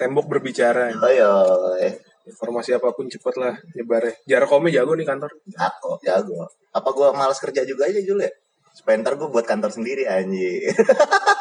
Tembok 0.01 0.27
berbicara. 0.33 0.91
Ayo, 0.97 1.33
eh. 1.79 2.10
Informasi 2.31 2.71
apa 2.73 2.95
pun 2.95 3.07
cepet 3.07 3.35
lah 3.37 3.55
nyebarnya. 3.75 4.15
Jarkomnya 4.25 4.71
jago 4.79 4.95
nih 4.95 5.05
kantor. 5.05 5.31
Jago, 5.47 5.93
jago. 6.01 6.47
Apa 6.71 6.89
gua 6.91 7.11
malas 7.11 7.39
kerja 7.39 7.63
juga 7.63 7.91
aja 7.91 7.99
Jul 7.99 8.23
ya? 8.23 8.31
Supaya 8.71 9.03
ntar 9.03 9.19
gue 9.19 9.27
buat 9.27 9.43
kantor 9.43 9.75
sendiri 9.75 10.07
anjir. 10.07 10.71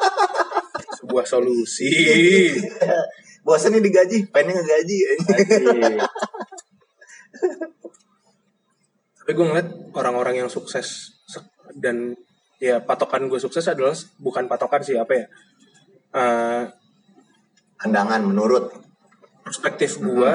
Sebuah 0.97 1.23
solusi. 1.23 1.87
Bosnya 3.45 3.77
nih 3.77 3.85
digaji, 3.85 4.17
pengen 4.33 4.57
ngegaji. 4.57 4.97
Tapi 9.15 9.31
gue 9.31 9.45
ngeliat 9.45 9.69
orang-orang 9.93 10.41
yang 10.41 10.49
sukses 10.49 11.13
se- 11.23 11.53
dan 11.77 12.17
ya 12.57 12.81
patokan 12.81 13.29
gue 13.29 13.37
sukses 13.37 13.63
adalah 13.63 13.93
bukan 14.17 14.49
patokan 14.49 14.81
sih 14.83 14.97
apa 14.97 15.13
ya 15.15 15.25
Eh, 16.09 16.63
Pandangan 17.77 18.25
menurut. 18.25 18.73
perspektif 19.39 19.97
gue 19.97 20.31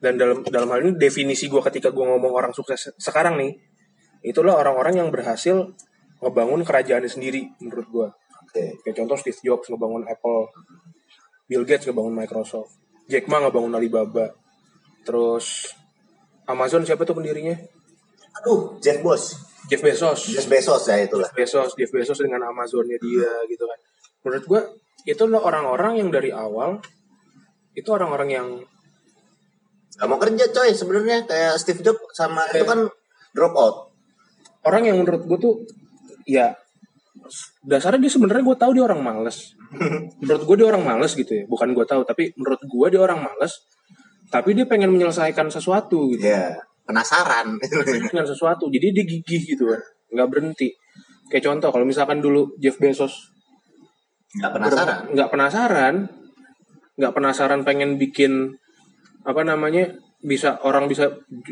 dan 0.00 0.16
dalam 0.16 0.40
dalam 0.48 0.68
hal 0.72 0.80
ini 0.80 0.92
definisi 0.96 1.46
gue 1.46 1.60
ketika 1.60 1.92
gue 1.92 2.04
ngomong 2.04 2.32
orang 2.32 2.52
sukses 2.56 2.90
sekarang 2.96 3.36
nih 3.36 3.52
itulah 4.24 4.56
orang-orang 4.56 5.04
yang 5.04 5.08
berhasil 5.12 5.76
ngebangun 6.24 6.64
kerajaannya 6.64 7.08
sendiri 7.08 7.52
menurut 7.60 7.86
gue 7.88 8.08
Oke. 8.48 8.64
kayak 8.84 8.96
contoh 8.96 9.16
Steve 9.20 9.40
Jobs 9.44 9.68
ngebangun 9.68 10.08
Apple 10.08 10.48
Bill 11.46 11.64
Gates 11.68 11.88
ngebangun 11.88 12.16
Microsoft 12.16 12.80
Jack 13.06 13.28
Ma 13.28 13.44
ngebangun 13.44 13.76
Alibaba 13.76 14.32
terus 15.04 15.76
Amazon 16.48 16.82
siapa 16.88 17.04
tuh 17.04 17.20
pendirinya 17.20 17.56
Aduh, 18.40 18.78
Jeff 18.78 19.02
Bos. 19.02 19.36
Jeff 19.68 19.82
Bezos 19.84 20.32
Jeff 20.32 20.46
Bezos 20.48 20.88
ya 20.88 21.02
itulah. 21.02 21.28
Bezos, 21.34 21.76
Jeff 21.76 21.92
Bezos 21.92 22.16
dengan 22.16 22.46
Amazonnya 22.48 22.96
dia 22.96 23.28
gitu 23.46 23.68
kan. 23.68 23.78
Menurut 24.24 24.44
gua 24.48 24.60
itu 25.04 25.22
loh 25.28 25.44
orang-orang 25.44 26.00
yang 26.00 26.08
dari 26.08 26.32
awal 26.32 26.80
itu 27.76 27.88
orang-orang 27.92 28.28
yang 28.30 28.48
Gak 30.00 30.08
mau 30.08 30.16
kerja 30.16 30.48
coy 30.48 30.72
sebenarnya 30.72 31.28
kayak 31.28 31.60
Steve 31.60 31.84
Jobs 31.84 32.00
sama 32.16 32.48
itu 32.48 32.64
kan 32.64 32.88
drop 33.36 33.54
out. 33.54 33.76
orang 34.60 34.88
yang 34.88 35.00
menurut 35.00 35.24
gua 35.24 35.38
tuh 35.40 35.54
ya 36.28 36.52
dasarnya 37.64 38.04
dia 38.04 38.12
sebenarnya 38.12 38.44
gue 38.44 38.56
tahu 38.56 38.76
dia 38.76 38.84
orang 38.84 39.00
males. 39.00 39.56
menurut 40.20 40.42
gue 40.44 40.56
dia 40.56 40.66
orang 40.68 40.84
males 40.84 41.12
gitu 41.12 41.32
ya. 41.32 41.44
Bukan 41.44 41.76
gue 41.76 41.84
tahu 41.84 42.04
tapi 42.08 42.32
menurut 42.36 42.60
gua 42.68 42.88
dia 42.88 43.00
orang 43.00 43.20
males. 43.20 43.60
Tapi 44.32 44.56
dia 44.56 44.64
pengen 44.64 44.92
menyelesaikan 44.92 45.52
sesuatu 45.52 46.12
gitu. 46.16 46.24
Ya, 46.28 46.56
penasaran. 46.88 47.60
Dengan 47.60 48.24
sesuatu. 48.24 48.70
Jadi 48.72 48.86
dia 48.94 49.04
gigih 49.04 49.42
gitu 49.56 49.68
kan. 49.68 49.80
Nggak 50.12 50.28
berhenti. 50.28 50.68
Kayak 51.28 51.44
contoh 51.50 51.70
kalau 51.70 51.86
misalkan 51.86 52.18
dulu 52.24 52.56
Jeff 52.58 52.78
Bezos 52.80 53.30
Gak 54.30 54.54
penasaran. 54.54 55.10
nggak 55.10 55.30
penasaran 55.34 55.94
nggak 56.94 57.12
penasaran 57.18 57.60
pengen 57.66 57.98
bikin 57.98 58.54
apa 59.26 59.42
namanya 59.44 59.94
bisa 60.20 60.60
orang 60.64 60.84
bisa 60.88 61.08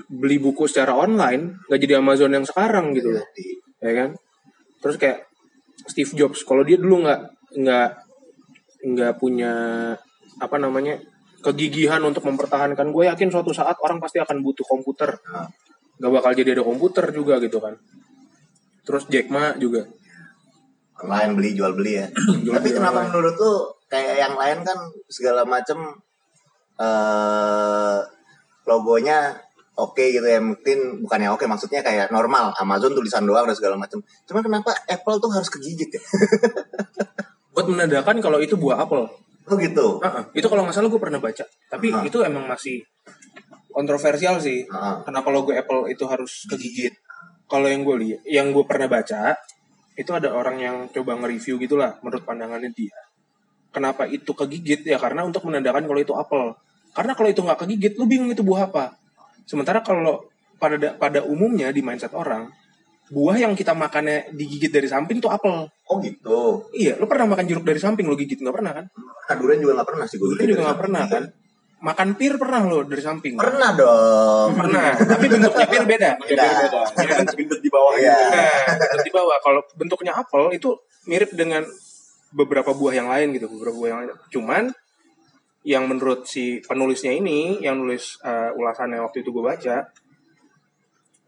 beli 0.08 0.36
buku 0.36 0.68
secara 0.68 0.92
online 0.92 1.56
nggak 1.68 1.80
jadi 1.80 1.94
Amazon 2.00 2.36
yang 2.36 2.44
sekarang 2.44 2.92
gitu 2.92 3.16
loh 3.16 3.24
ya 3.80 3.92
kan 3.96 4.10
terus 4.84 4.96
kayak 5.00 5.24
Steve 5.88 6.12
Jobs 6.14 6.44
kalau 6.44 6.64
dia 6.64 6.76
dulu 6.76 7.04
nggak 7.08 7.20
nggak 7.64 7.88
nggak 8.92 9.12
punya 9.16 9.52
apa 10.38 10.56
namanya 10.60 11.00
kegigihan 11.40 12.02
untuk 12.04 12.26
mempertahankan 12.28 12.92
gue 12.92 13.04
yakin 13.08 13.30
suatu 13.30 13.54
saat 13.56 13.78
orang 13.80 13.98
pasti 14.02 14.20
akan 14.20 14.42
butuh 14.44 14.66
komputer 14.66 15.16
Nah. 15.28 15.48
nggak 15.98 16.12
bakal 16.14 16.30
jadi 16.36 16.54
ada 16.58 16.64
komputer 16.66 17.10
juga 17.10 17.40
gitu 17.42 17.58
kan 17.58 17.74
terus 18.84 19.08
Jack 19.10 19.28
Ma 19.28 19.56
juga 19.56 19.86
online 20.98 21.32
beli 21.38 21.50
jual 21.54 21.72
beli 21.78 21.92
ya. 21.94 22.06
Jual 22.44 22.58
Tapi 22.58 22.68
beli 22.68 22.74
kenapa 22.74 23.06
online. 23.06 23.10
menurut 23.14 23.34
lu 23.38 23.52
kayak 23.86 24.14
yang 24.18 24.34
lain 24.34 24.58
kan 24.66 24.78
segala 25.06 25.46
macam 25.46 25.78
eh 26.78 27.98
logonya 28.68 29.34
oke 29.78 30.04
gitu 30.10 30.26
ya 30.26 30.38
mungkin 30.42 31.02
bukannya 31.06 31.28
oke 31.32 31.44
maksudnya 31.46 31.80
kayak 31.80 32.10
normal 32.10 32.52
Amazon 32.58 32.94
tulisan 32.94 33.24
doang 33.26 33.46
dan 33.46 33.56
segala 33.56 33.74
macam. 33.78 34.02
Cuman 34.26 34.42
kenapa 34.42 34.70
Apple 34.86 35.18
tuh 35.18 35.30
harus 35.34 35.48
kegigit 35.50 35.90
ya? 35.94 36.02
buat 37.54 37.66
menandakan 37.66 38.22
kalau 38.22 38.38
itu 38.38 38.54
buah 38.54 38.86
apel 38.86 39.10
Oh 39.48 39.56
gitu. 39.56 39.96
Heeh, 40.04 40.22
itu 40.36 40.46
kalau 40.46 40.68
nggak 40.68 40.76
salah 40.76 40.92
gue 40.92 41.00
pernah 41.00 41.16
baca. 41.24 41.40
Tapi 41.72 41.86
Ah. 41.88 42.04
itu 42.04 42.20
emang 42.20 42.44
masih 42.44 42.84
kontroversial 43.72 44.36
sih. 44.44 44.68
Heeh. 44.68 44.94
Kenapa 45.08 45.32
logo 45.32 45.56
Apple 45.56 45.88
itu 45.88 46.04
harus 46.04 46.44
kegigit? 46.46 46.92
kalau 47.48 47.64
yang 47.64 47.80
gue 47.80 47.96
lihat, 47.96 48.20
yang 48.28 48.52
gue 48.52 48.60
pernah 48.68 48.92
baca 48.92 49.32
itu 49.96 50.10
ada 50.12 50.36
orang 50.36 50.60
yang 50.60 50.76
coba 50.92 51.16
nge-review 51.16 51.56
gitulah 51.58 51.96
menurut 52.04 52.22
pandangannya 52.22 52.70
dia. 52.76 52.92
Kenapa 53.72 54.04
itu 54.04 54.36
kegigit 54.36 54.84
ya 54.84 55.00
karena 55.00 55.24
untuk 55.24 55.48
menandakan 55.48 55.88
kalau 55.88 55.96
itu 55.96 56.12
apel. 56.12 56.52
Karena 56.92 57.12
kalau 57.14 57.28
itu 57.30 57.40
nggak 57.40 57.58
kegigit, 57.64 57.92
lu 57.96 58.04
bingung 58.06 58.30
itu 58.30 58.42
buah 58.42 58.68
apa. 58.70 58.96
Sementara 59.48 59.80
kalau 59.80 60.26
pada 60.58 60.76
pada 60.98 61.22
umumnya 61.22 61.70
di 61.70 61.80
mindset 61.80 62.12
orang, 62.12 62.50
buah 63.08 63.36
yang 63.40 63.56
kita 63.56 63.72
makannya 63.72 64.34
digigit 64.36 64.68
dari 64.68 64.88
samping 64.90 65.22
itu 65.22 65.28
apel. 65.30 65.68
Oh 65.88 65.96
gitu. 66.04 66.68
Iya, 66.76 67.00
lu 67.00 67.08
pernah 67.08 67.32
makan 67.32 67.44
jeruk 67.48 67.64
dari 67.64 67.80
samping 67.80 68.04
lu 68.04 68.18
gigit 68.18 68.36
nggak 68.42 68.52
pernah 68.52 68.72
kan? 68.76 68.84
Nah, 69.28 69.34
durian 69.40 69.60
juga 69.62 69.72
nggak 69.80 69.88
pernah 69.88 70.04
sih 70.04 70.16
gue. 70.20 70.28
Dulu 70.28 70.42
juga 70.44 70.62
nggak 70.68 70.80
pernah 70.80 71.02
kan? 71.08 71.24
Makan 71.78 72.08
pir 72.18 72.34
pernah 72.42 72.60
lo 72.66 72.82
dari 72.82 72.98
samping. 72.98 73.38
Pernah 73.38 73.70
dong. 73.78 74.50
Pernah, 74.58 74.98
tapi 74.98 75.24
bentuknya 75.30 75.66
pir 75.70 75.84
beda. 75.86 76.10
Beda. 76.18 76.42
Ya, 76.42 77.12
bentuk- 77.22 77.38
Gendut 77.38 77.60
di 77.62 77.70
bawah 77.70 77.94
Iya. 77.94 78.18
Nah, 78.18 78.74
bentuk 78.82 79.02
di 79.06 79.12
bawah. 79.14 79.36
Kalau 79.38 79.60
bentuknya 79.78 80.12
apel 80.18 80.44
itu 80.58 80.74
mirip 81.06 81.30
dengan 81.38 81.62
beberapa 82.34 82.74
buah 82.74 82.92
yang 82.98 83.08
lain 83.08 83.30
gitu, 83.38 83.46
beberapa 83.48 83.78
buah 83.78 83.88
yang 83.88 83.98
lain. 84.04 84.10
Cuman 84.28 84.64
yang 85.66 85.90
menurut 85.90 86.26
si 86.28 86.62
penulisnya 86.62 87.14
ini, 87.14 87.58
yang 87.62 87.82
nulis 87.82 88.18
uh, 88.22 88.54
ulasannya 88.54 89.02
waktu 89.02 89.26
itu 89.26 89.30
gue 89.34 89.44
baca, 89.44 89.76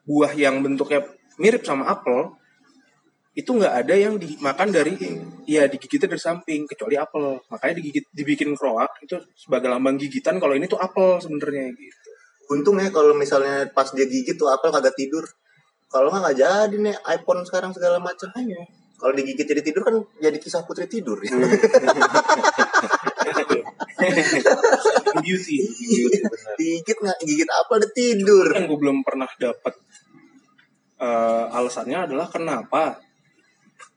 buah 0.06 0.32
yang 0.34 0.62
bentuknya 0.62 1.06
mirip 1.38 1.64
sama 1.66 1.88
apel 1.88 2.34
itu 3.30 3.46
nggak 3.46 3.86
ada 3.86 3.94
yang 3.94 4.18
dimakan 4.18 4.74
dari 4.74 4.98
ya 5.46 5.70
digigitnya 5.70 6.10
dari 6.10 6.20
samping 6.20 6.66
kecuali 6.66 6.98
apel 6.98 7.38
makanya 7.46 7.78
digigit 7.78 8.04
dibikin 8.10 8.58
kroak 8.58 8.90
itu 9.06 9.22
sebagai 9.38 9.70
lambang 9.70 9.94
gigitan 9.96 10.42
kalau 10.42 10.58
ini 10.58 10.66
tuh 10.66 10.82
apel 10.82 11.22
sebenarnya 11.22 11.70
gitu 11.70 12.10
Untung 12.50 12.82
ya 12.82 12.90
kalau 12.90 13.14
misalnya 13.14 13.70
pas 13.70 13.86
dia 13.94 14.10
gigit 14.10 14.34
tuh 14.34 14.50
apel 14.50 14.74
kagak 14.74 14.98
tidur. 14.98 15.22
Kalau 15.86 16.10
nggak 16.10 16.22
nggak 16.22 16.36
jadi 16.38 16.76
nih 16.82 16.94
iPhone 17.14 17.46
sekarang 17.46 17.70
segala 17.70 18.02
macam. 18.02 18.26
Kalau 19.00 19.12
digigit 19.14 19.46
jadi 19.46 19.62
tidur 19.62 19.86
kan 19.86 19.94
jadi 20.18 20.34
kisah 20.34 20.66
putri 20.66 20.90
tidur 20.90 21.22
ya. 21.22 21.30
beauty 25.24 25.56
Digigit 26.58 26.98
nggak 27.00 27.18
gigit 27.24 27.50
apel 27.50 27.76
dia 27.80 27.90
tidur. 27.92 28.46
yang 28.52 28.66
gue 28.68 28.78
belum 28.78 28.98
pernah 29.04 29.28
dapat 29.36 29.74
eh, 31.00 31.44
alasannya 31.54 32.08
adalah 32.10 32.26
kenapa 32.28 32.98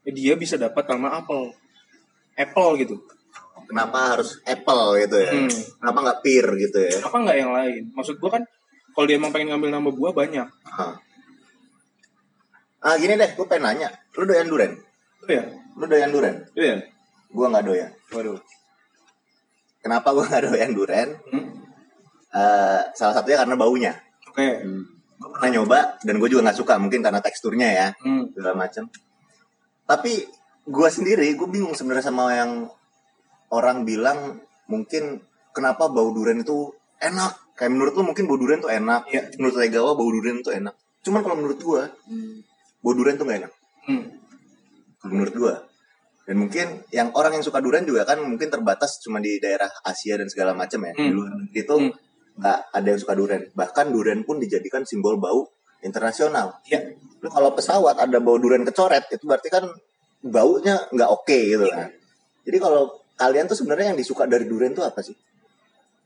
dia 0.04 0.36
bisa 0.36 0.60
dapat 0.60 0.84
nama 0.92 1.20
apel 1.24 1.52
apple 2.36 2.72
gitu 2.80 2.98
Kenapa 3.64 4.20
harus 4.20 4.44
apple 4.44 5.00
gitu 5.08 5.24
ya? 5.24 5.32
Hmm. 5.32 5.48
Kenapa 5.80 5.98
nggak 6.04 6.20
pear 6.20 6.46
gitu 6.60 6.78
ya? 6.84 7.00
apa 7.00 7.16
nggak 7.16 7.38
yang 7.40 7.52
lain 7.56 7.84
maksud 7.96 8.20
gue 8.20 8.30
kan 8.30 8.44
kalau 8.94 9.06
dia 9.10 9.18
emang 9.18 9.32
pengen 9.34 9.56
ngambil 9.56 9.70
nama 9.72 9.90
buah 9.90 10.14
banyak 10.14 10.48
Hah. 10.68 10.94
Ah 12.84 13.00
gini 13.00 13.16
deh, 13.16 13.32
gue 13.32 13.46
pengen 13.48 13.64
nanya. 13.64 13.90
Lu 14.20 14.28
doyan 14.28 14.52
duren? 14.52 14.76
Itu 15.24 15.32
ya 15.32 15.44
Lu 15.80 15.88
doyan 15.88 16.12
duren? 16.12 16.36
Iya. 16.52 16.84
Gue 17.32 17.46
nggak 17.48 17.64
doyan. 17.66 17.92
Waduh. 18.12 18.38
Kenapa 19.84 20.16
gue 20.16 20.24
nggak 20.24 20.44
doyan 20.48 20.72
duren? 20.72 21.10
Hmm. 21.28 21.48
Eh, 22.34 22.82
salah 22.96 23.14
satunya 23.14 23.44
karena 23.44 23.54
baunya. 23.60 23.94
oke 24.26 24.48
Gue 25.20 25.30
pernah 25.40 25.50
nyoba 25.54 25.80
dan 26.02 26.18
gue 26.18 26.28
juga 26.28 26.50
nggak 26.50 26.58
suka 26.58 26.76
mungkin 26.82 27.04
karena 27.06 27.20
teksturnya 27.22 27.68
ya 27.70 27.88
Hmm. 28.02 28.32
segala 28.34 28.56
macam. 28.58 28.88
Tapi 29.84 30.24
gue 30.64 30.88
sendiri 30.90 31.28
gue 31.36 31.48
bingung 31.52 31.76
sebenarnya 31.76 32.10
sama 32.10 32.32
yang 32.34 32.72
orang 33.52 33.84
bilang 33.84 34.40
mungkin 34.66 35.22
kenapa 35.52 35.92
bau 35.92 36.10
durian 36.16 36.42
itu 36.42 36.72
enak. 36.98 37.54
Kayak 37.54 37.72
menurut 37.78 37.94
lu 37.94 38.04
mungkin 38.08 38.26
bau 38.26 38.40
durian 38.40 38.64
tuh 38.64 38.72
enak. 38.74 39.06
Iya. 39.12 39.22
Menurut 39.38 39.56
Legawa 39.60 39.92
bau 39.94 40.10
durian 40.10 40.40
tuh 40.42 40.56
enak. 40.56 40.74
Cuman 41.04 41.22
kalau 41.22 41.36
menurut 41.38 41.60
gue 41.60 41.82
bau 42.82 42.94
durian 42.96 43.20
tuh 43.20 43.28
gak 43.28 43.40
enak. 43.46 43.54
Hmm. 43.86 44.04
Menurut 45.06 45.36
gue. 45.36 45.54
Dan 46.24 46.40
mungkin 46.40 46.88
yang 46.96 47.12
orang 47.20 47.36
yang 47.36 47.44
suka 47.44 47.60
durian 47.60 47.84
juga 47.84 48.08
kan 48.08 48.24
mungkin 48.24 48.48
terbatas 48.48 49.04
cuma 49.04 49.20
di 49.20 49.44
daerah 49.44 49.68
Asia 49.84 50.16
dan 50.16 50.32
segala 50.32 50.56
macam 50.56 50.80
ya. 50.88 50.96
Di 50.96 51.04
Hmm. 51.04 51.16
luar 51.16 51.32
negeri 51.36 51.60
itu 51.60 51.76
Hmm. 51.76 51.92
nggak 52.40 52.60
ada 52.72 52.88
yang 52.88 53.00
suka 53.00 53.14
durian. 53.14 53.44
Bahkan 53.52 53.86
durian 53.92 54.20
pun 54.24 54.40
dijadikan 54.40 54.88
simbol 54.88 55.20
bau 55.20 55.52
internasional. 55.84 56.64
ya 56.72 56.80
Lu 57.20 57.28
kalau 57.32 57.52
pesawat 57.56 58.00
ada 58.00 58.20
bau 58.24 58.36
durian 58.40 58.64
kecoret 58.64 59.08
itu 59.12 59.24
berarti 59.28 59.48
kan 59.52 59.64
baunya 60.24 60.80
nggak 60.92 61.10
oke 61.12 61.36
gitu 61.36 61.68
kan. 61.68 61.92
Jadi 62.44 62.58
kalau 62.60 62.88
kalian 63.16 63.48
tuh 63.48 63.56
sebenarnya 63.60 63.92
yang 63.92 64.00
disuka 64.00 64.24
dari 64.24 64.48
durian 64.48 64.72
tuh 64.72 64.84
apa 64.88 65.04
sih? 65.04 65.16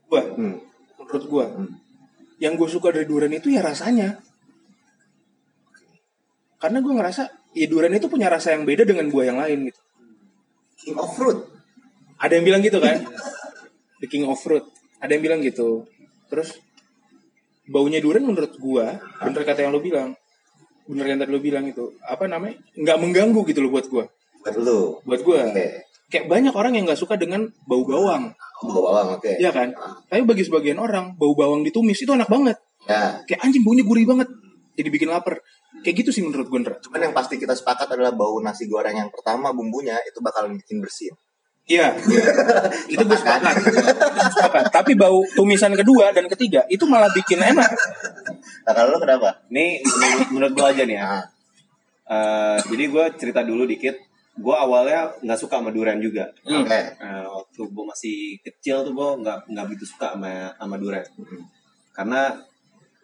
gue 0.08 0.22
Hmm. 0.34 0.56
menurut 0.98 1.24
gue 1.28 1.44
Hmm. 1.46 1.70
yang 2.40 2.56
gue 2.56 2.64
suka 2.64 2.88
dari 2.90 3.04
durian 3.04 3.28
itu 3.30 3.52
ya 3.52 3.60
rasanya 3.60 4.16
karena 6.58 6.78
gue 6.82 6.90
ngerasa 6.96 7.22
ya 7.54 7.66
durian 7.70 7.94
itu 7.94 8.08
punya 8.10 8.26
rasa 8.26 8.56
yang 8.56 8.66
beda 8.66 8.82
dengan 8.82 9.06
buah 9.12 9.26
yang 9.30 9.38
lain 9.38 9.70
gitu 9.70 9.80
King 10.88 10.96
of 11.04 11.12
fruit. 11.12 11.38
ada 12.18 12.32
yang 12.32 12.44
bilang 12.48 12.62
gitu 12.64 12.78
kan? 12.80 13.04
The 14.00 14.08
king 14.08 14.24
of 14.24 14.40
fruit. 14.40 14.64
Ada 14.98 15.14
yang 15.14 15.22
bilang 15.22 15.40
gitu. 15.44 15.84
Terus 16.32 16.56
baunya 17.68 18.00
durian 18.00 18.24
menurut 18.24 18.56
gua 18.56 18.96
bener 19.20 19.44
kata 19.44 19.68
yang 19.68 19.76
lo 19.76 19.84
bilang 19.84 20.16
bener 20.88 21.04
yang 21.04 21.20
tadi 21.20 21.30
lo 21.36 21.40
bilang 21.44 21.68
itu 21.68 21.92
apa 22.00 22.24
namanya? 22.24 22.56
Nggak 22.72 22.96
mengganggu 22.96 23.40
gitu 23.52 23.60
loh 23.60 23.70
buat 23.76 23.86
gua. 23.92 24.04
Buat 24.40 24.56
lu. 24.56 24.80
buat 25.04 25.20
gua. 25.20 25.52
Oke. 25.52 25.84
kayak 26.08 26.24
banyak 26.24 26.56
orang 26.56 26.72
yang 26.72 26.88
nggak 26.88 26.96
suka 26.96 27.20
dengan 27.20 27.52
bau 27.68 27.84
bawang. 27.84 28.32
Bau 28.64 28.80
bawang 28.80 29.20
oke. 29.20 29.36
ya 29.36 29.52
kan? 29.52 29.76
Tapi 30.08 30.24
bagi 30.24 30.48
sebagian 30.48 30.80
orang 30.80 31.20
bau 31.20 31.36
bawang 31.36 31.60
ditumis 31.60 32.00
itu 32.00 32.08
enak 32.08 32.32
banget. 32.32 32.56
Ya. 32.88 33.20
kayak 33.28 33.44
anjing 33.44 33.60
baunya 33.60 33.84
gurih 33.84 34.08
banget. 34.08 34.32
Jadi 34.80 34.88
bikin 34.88 35.12
lapar 35.12 35.44
kayak 35.84 35.96
gitu 36.04 36.10
sih 36.14 36.22
menurut 36.24 36.46
gue 36.48 36.58
Ndra. 36.60 36.76
Cuman 36.82 37.10
yang 37.10 37.14
pasti 37.14 37.36
kita 37.36 37.54
sepakat 37.54 37.94
adalah 37.94 38.14
bau 38.14 38.38
nasi 38.42 38.66
goreng 38.66 38.96
yang 38.96 39.10
pertama 39.12 39.54
bumbunya 39.54 39.98
itu 40.06 40.18
bakalan 40.22 40.58
bikin 40.58 40.82
bersin. 40.82 41.14
Iya, 41.68 41.92
itu 42.92 43.02
gue 43.04 43.18
sepakat. 43.18 43.54
Sepakat. 44.32 44.64
Tapi 44.72 44.96
bau 44.96 45.20
tumisan 45.36 45.76
kedua 45.76 46.16
dan 46.16 46.24
ketiga 46.32 46.64
itu 46.72 46.88
malah 46.88 47.12
bikin 47.12 47.44
enak. 47.44 47.68
Nah 48.64 48.72
kalau 48.72 48.96
lu 48.96 48.98
kenapa? 49.04 49.44
Ini 49.52 49.84
menurut, 49.84 50.28
menurut 50.32 50.52
gue 50.56 50.66
aja 50.72 50.82
nih 50.88 50.96
ya. 50.96 51.04
Nah, 51.04 51.24
Eh, 52.08 52.58
jadi 52.72 52.84
gue 52.88 53.04
cerita 53.20 53.40
dulu 53.44 53.68
dikit. 53.68 53.92
Gue 54.38 54.54
awalnya 54.54 55.12
nggak 55.20 55.38
suka 55.38 55.60
sama 55.60 55.74
durian 55.74 56.00
juga. 56.00 56.30
Hmm. 56.46 56.64
Oke. 56.64 56.80
Eh, 56.96 57.26
waktu 57.28 57.60
gue 57.68 57.84
masih 57.84 58.16
kecil 58.40 58.86
tuh 58.86 58.92
gue 58.96 59.08
nggak 59.20 59.38
nggak 59.52 59.64
begitu 59.68 59.84
suka 59.84 60.16
sama 60.16 60.48
sama 60.56 60.76
durian. 60.80 61.04
Karena 61.92 62.32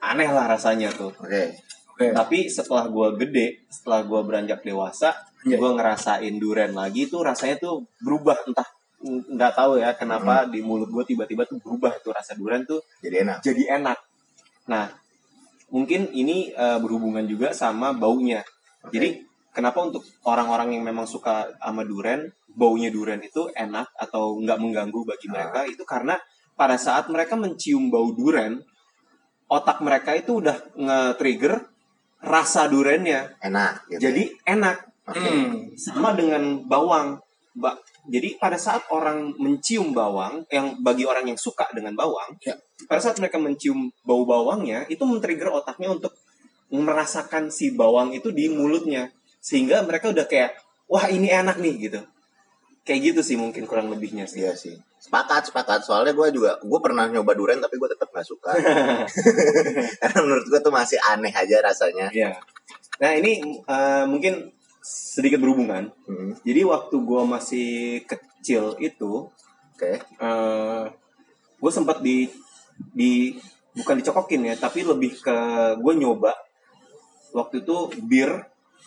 aneh 0.00 0.30
lah 0.32 0.48
rasanya 0.48 0.88
tuh. 0.94 1.12
Oke. 1.20 1.52
Oke. 1.94 2.10
Tapi 2.10 2.38
setelah 2.50 2.90
gue 2.90 3.08
gede, 3.22 3.46
setelah 3.70 4.02
gue 4.02 4.20
beranjak 4.26 4.66
dewasa, 4.66 5.14
Iya. 5.46 5.60
gue 5.60 5.70
ngerasain 5.78 6.34
durian 6.40 6.72
lagi 6.74 7.06
tuh 7.06 7.22
rasanya 7.22 7.60
tuh 7.60 7.84
berubah 8.02 8.34
entah 8.48 8.64
nggak 9.04 9.52
tahu 9.52 9.76
ya 9.76 9.92
kenapa 9.92 10.48
di 10.48 10.64
mulut 10.64 10.88
gue 10.88 11.04
tiba-tiba 11.12 11.44
tuh 11.44 11.60
berubah 11.60 11.92
tuh 12.00 12.16
rasa 12.16 12.32
durian 12.32 12.64
tuh 12.64 12.80
Jadi 13.04 13.20
enak. 13.20 13.38
jadi 13.44 13.62
enak. 13.76 13.98
Nah, 14.72 14.88
mungkin 15.68 16.08
ini 16.16 16.48
eh, 16.50 16.78
berhubungan 16.80 17.28
juga 17.28 17.52
sama 17.52 17.92
baunya. 17.92 18.40
Jadi 18.88 19.20
kenapa 19.52 19.84
untuk 19.84 20.02
orang-orang 20.24 20.80
yang 20.80 20.88
memang 20.88 21.04
suka 21.04 21.52
sama 21.60 21.84
durian, 21.84 22.24
baunya 22.56 22.88
durian 22.88 23.20
itu 23.20 23.52
enak 23.52 23.92
atau 24.00 24.40
nggak 24.40 24.58
mengganggu 24.58 25.00
bagi 25.04 25.28
mereka 25.28 25.68
itu 25.68 25.84
karena 25.84 26.16
pada 26.56 26.80
saat 26.80 27.12
mereka 27.12 27.36
mencium 27.36 27.92
bau 27.92 28.08
durian, 28.16 28.56
otak 29.52 29.84
mereka 29.84 30.16
itu 30.16 30.40
udah 30.40 30.56
nge-trigger 30.80 31.73
rasa 32.24 32.66
duriannya. 32.66 33.38
Enak. 33.44 33.72
Gitu. 33.92 34.00
Jadi 34.10 34.22
enak 34.48 34.76
Oke. 35.08 35.20
Hmm. 35.20 35.52
sama 35.76 36.16
dengan 36.16 36.64
bawang. 36.64 37.20
Ba- 37.54 37.78
jadi 38.04 38.36
pada 38.36 38.58
saat 38.60 38.84
orang 38.92 39.32
mencium 39.40 39.96
bawang, 39.96 40.44
yang 40.52 40.76
bagi 40.84 41.08
orang 41.08 41.24
yang 41.24 41.40
suka 41.40 41.70
dengan 41.72 41.96
bawang, 41.96 42.36
Ya. 42.44 42.52
pada 42.84 43.00
saat 43.00 43.16
mereka 43.16 43.40
mencium 43.40 43.88
bau 44.04 44.28
bawangnya, 44.28 44.84
itu 44.92 45.00
men-trigger 45.08 45.48
otaknya 45.48 45.88
untuk 45.94 46.12
merasakan 46.68 47.48
si 47.48 47.72
bawang 47.72 48.12
itu 48.12 48.28
di 48.34 48.50
mulutnya, 48.52 49.08
sehingga 49.40 49.80
mereka 49.86 50.12
udah 50.12 50.26
kayak, 50.28 50.52
wah 50.90 51.08
ini 51.08 51.30
enak 51.32 51.56
nih 51.62 51.74
gitu. 51.88 52.00
Kayak 52.84 53.00
gitu 53.00 53.20
sih 53.24 53.36
mungkin 53.40 53.64
kurang 53.64 53.88
lebihnya 53.88 54.28
sih. 54.28 54.44
Iya 54.44 54.52
sih. 54.54 54.76
Sepakat, 55.00 55.48
sepakat. 55.48 55.88
Soalnya 55.88 56.12
gue 56.12 56.28
juga, 56.36 56.60
gue 56.60 56.80
pernah 56.84 57.08
nyoba 57.08 57.32
durian 57.32 57.60
tapi 57.60 57.80
gue 57.80 57.88
tetap 57.88 58.12
gak 58.12 58.28
suka. 58.28 58.52
Karena 60.00 60.18
menurut 60.20 60.46
gue 60.48 60.60
tuh 60.60 60.74
masih 60.74 61.00
aneh 61.08 61.32
aja 61.32 61.64
rasanya. 61.64 62.12
Iya. 62.12 62.36
Nah 63.00 63.10
ini 63.16 63.60
eh, 63.64 64.04
mungkin 64.04 64.52
sedikit 64.84 65.40
berhubungan. 65.40 65.88
Hmm. 66.04 66.36
Jadi 66.44 66.60
waktu 66.68 66.96
gue 67.00 67.22
masih 67.24 67.70
kecil 68.04 68.76
itu, 68.76 69.32
Oke. 69.72 70.04
eh 70.04 70.84
gue 71.64 71.72
sempat 71.72 72.04
di 72.04 72.28
di 72.92 73.32
bukan 73.72 73.96
dicokokin 74.04 74.52
ya 74.52 74.54
tapi 74.60 74.84
lebih 74.84 75.16
ke 75.16 75.36
gue 75.80 75.92
nyoba 75.96 76.36
waktu 77.32 77.64
itu 77.64 77.88
bir 78.04 78.44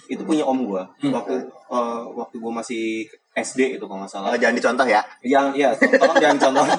itu 0.08 0.22
punya 0.24 0.46
om 0.46 0.62
gue 0.62 0.84
waktu 1.10 1.50
eh, 1.50 2.04
waktu 2.14 2.36
gue 2.38 2.54
masih 2.54 2.86
SD 3.38 3.78
itu 3.78 3.86
kalau 3.86 4.02
nggak 4.02 4.10
salah 4.10 4.34
Oh, 4.34 4.38
jangan 4.38 4.58
dicontoh 4.58 4.88
ya. 4.88 5.02
yang 5.22 5.54
ya 5.54 5.70
tolong 5.78 6.18
jangan 6.18 6.38
contoh 6.50 6.66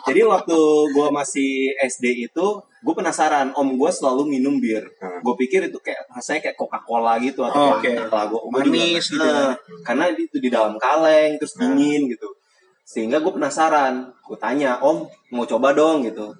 Jadi 0.00 0.26
waktu 0.26 0.58
gue 0.90 1.06
masih 1.12 1.70
SD 1.78 2.26
itu, 2.26 2.46
gue 2.82 2.94
penasaran. 2.96 3.54
Om 3.54 3.78
gue 3.78 3.90
selalu 3.92 4.26
minum 4.26 4.58
bir. 4.58 4.82
Hmm. 4.98 5.22
Gue 5.22 5.38
pikir 5.38 5.70
itu 5.70 5.78
kayak 5.78 6.02
rasanya 6.10 6.50
kayak 6.50 6.56
Coca-Cola 6.58 7.14
gitu 7.20 7.44
Oh, 7.44 7.46
atau 7.46 7.78
oke. 7.78 7.86
Coca-Cola. 7.86 8.24
Gua- 8.26 8.42
gua 8.42 8.58
Manis 8.58 9.06
gitu 9.06 9.22
ya. 9.22 9.54
Karena 9.86 10.10
itu 10.10 10.34
di 10.34 10.50
dalam 10.50 10.74
kaleng 10.74 11.38
terus 11.38 11.54
Hmm. 11.54 11.76
dingin 11.78 12.10
gitu. 12.10 12.26
Sehingga 12.82 13.22
gue 13.22 13.30
penasaran. 13.30 14.10
Gue 14.18 14.34
tanya, 14.34 14.82
Om 14.82 15.06
mau 15.30 15.46
coba 15.46 15.70
dong 15.70 16.02
gitu. 16.02 16.34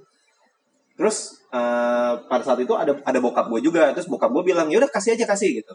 Terus 0.97 1.39
eh, 1.51 2.12
pada 2.27 2.43
saat 2.43 2.59
itu 2.59 2.74
ada 2.74 2.91
ada 2.97 3.19
bokap 3.19 3.47
gue 3.47 3.61
juga. 3.62 3.95
Terus 3.95 4.07
bokap 4.07 4.31
gue 4.32 4.43
bilang, 4.47 4.66
yaudah 4.66 4.87
kasih 4.87 5.15
aja 5.15 5.27
kasih 5.28 5.62
gitu. 5.62 5.70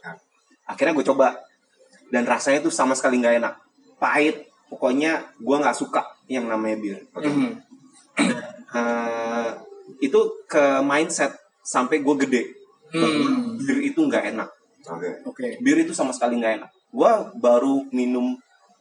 Akhirnya 0.66 0.92
gue 0.92 1.06
coba. 1.06 1.32
Dan 2.08 2.24
rasanya 2.24 2.60
tuh 2.60 2.72
sama 2.72 2.92
sekali 2.92 3.20
nggak 3.20 3.40
enak. 3.40 3.56
Pahit. 3.98 4.48
Pokoknya 4.66 5.30
gue 5.38 5.56
nggak 5.56 5.78
suka 5.78 6.04
yang 6.28 6.50
namanya 6.50 6.78
bir. 6.82 6.98
Mhm. 7.16 7.50
Eh, 8.76 9.50
itu 10.04 10.20
ke 10.50 10.84
mindset 10.84 11.32
sampai 11.64 12.04
gue 12.04 12.16
gede. 12.28 12.42
Hmm. 12.92 13.60
Bir 13.60 13.80
itu 13.82 14.00
nggak 14.04 14.36
enak. 14.36 14.50
Oke. 14.92 15.10
Oke. 15.26 15.46
Bir 15.64 15.78
itu 15.80 15.96
sama 15.96 16.12
sekali 16.12 16.40
nggak 16.40 16.54
enak. 16.64 16.70
Gue 16.92 17.12
baru 17.40 17.88
minum 17.92 18.36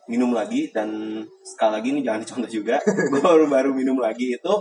minum 0.05 0.36
lagi 0.36 0.69
dan 0.69 1.23
sekali 1.41 1.73
lagi 1.81 1.89
ini 1.95 2.01
jangan 2.05 2.20
dicontoh 2.27 2.51
juga. 2.51 2.77
gue 2.85 3.20
baru 3.20 3.45
baru 3.49 3.70
minum 3.73 3.97
lagi 3.99 4.36
itu 4.36 4.55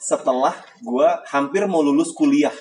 setelah 0.00 0.52
gue 0.84 1.08
hampir 1.28 1.64
mau 1.68 1.80
lulus 1.80 2.12
kuliah. 2.12 2.52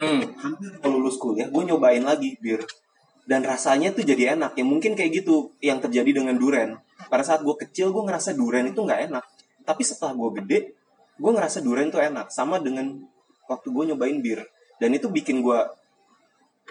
Hmm. 0.00 0.24
Hampir 0.40 0.72
mau 0.82 0.90
lulus 0.98 1.14
kuliah, 1.20 1.46
gue 1.46 1.62
nyobain 1.62 2.02
lagi 2.02 2.34
bir. 2.42 2.64
Dan 3.22 3.46
rasanya 3.46 3.94
tuh 3.94 4.02
jadi 4.02 4.34
enak. 4.34 4.58
Ya 4.58 4.64
mungkin 4.66 4.98
kayak 4.98 5.22
gitu 5.22 5.54
yang 5.62 5.78
terjadi 5.78 6.22
dengan 6.22 6.34
duren. 6.36 6.78
Pada 7.06 7.22
saat 7.22 7.42
gue 7.46 7.54
kecil, 7.54 7.94
gue 7.94 8.02
ngerasa 8.02 8.34
duren 8.34 8.70
itu 8.70 8.80
nggak 8.82 9.12
enak. 9.12 9.24
Tapi 9.62 9.82
setelah 9.86 10.14
gue 10.14 10.30
gede, 10.42 10.58
gue 11.18 11.30
ngerasa 11.30 11.62
duren 11.62 11.88
tuh 11.92 12.02
enak. 12.02 12.30
Sama 12.34 12.58
dengan 12.58 12.98
waktu 13.46 13.68
gue 13.70 13.84
nyobain 13.94 14.18
bir. 14.18 14.42
Dan 14.82 14.94
itu 14.98 15.06
bikin 15.06 15.42
gue 15.46 15.58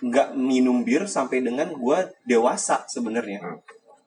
nggak 0.02 0.34
minum 0.34 0.82
bir 0.82 1.06
sampai 1.06 1.46
dengan 1.46 1.72
gue 1.72 1.98
dewasa 2.26 2.84
sebenarnya. 2.90 3.62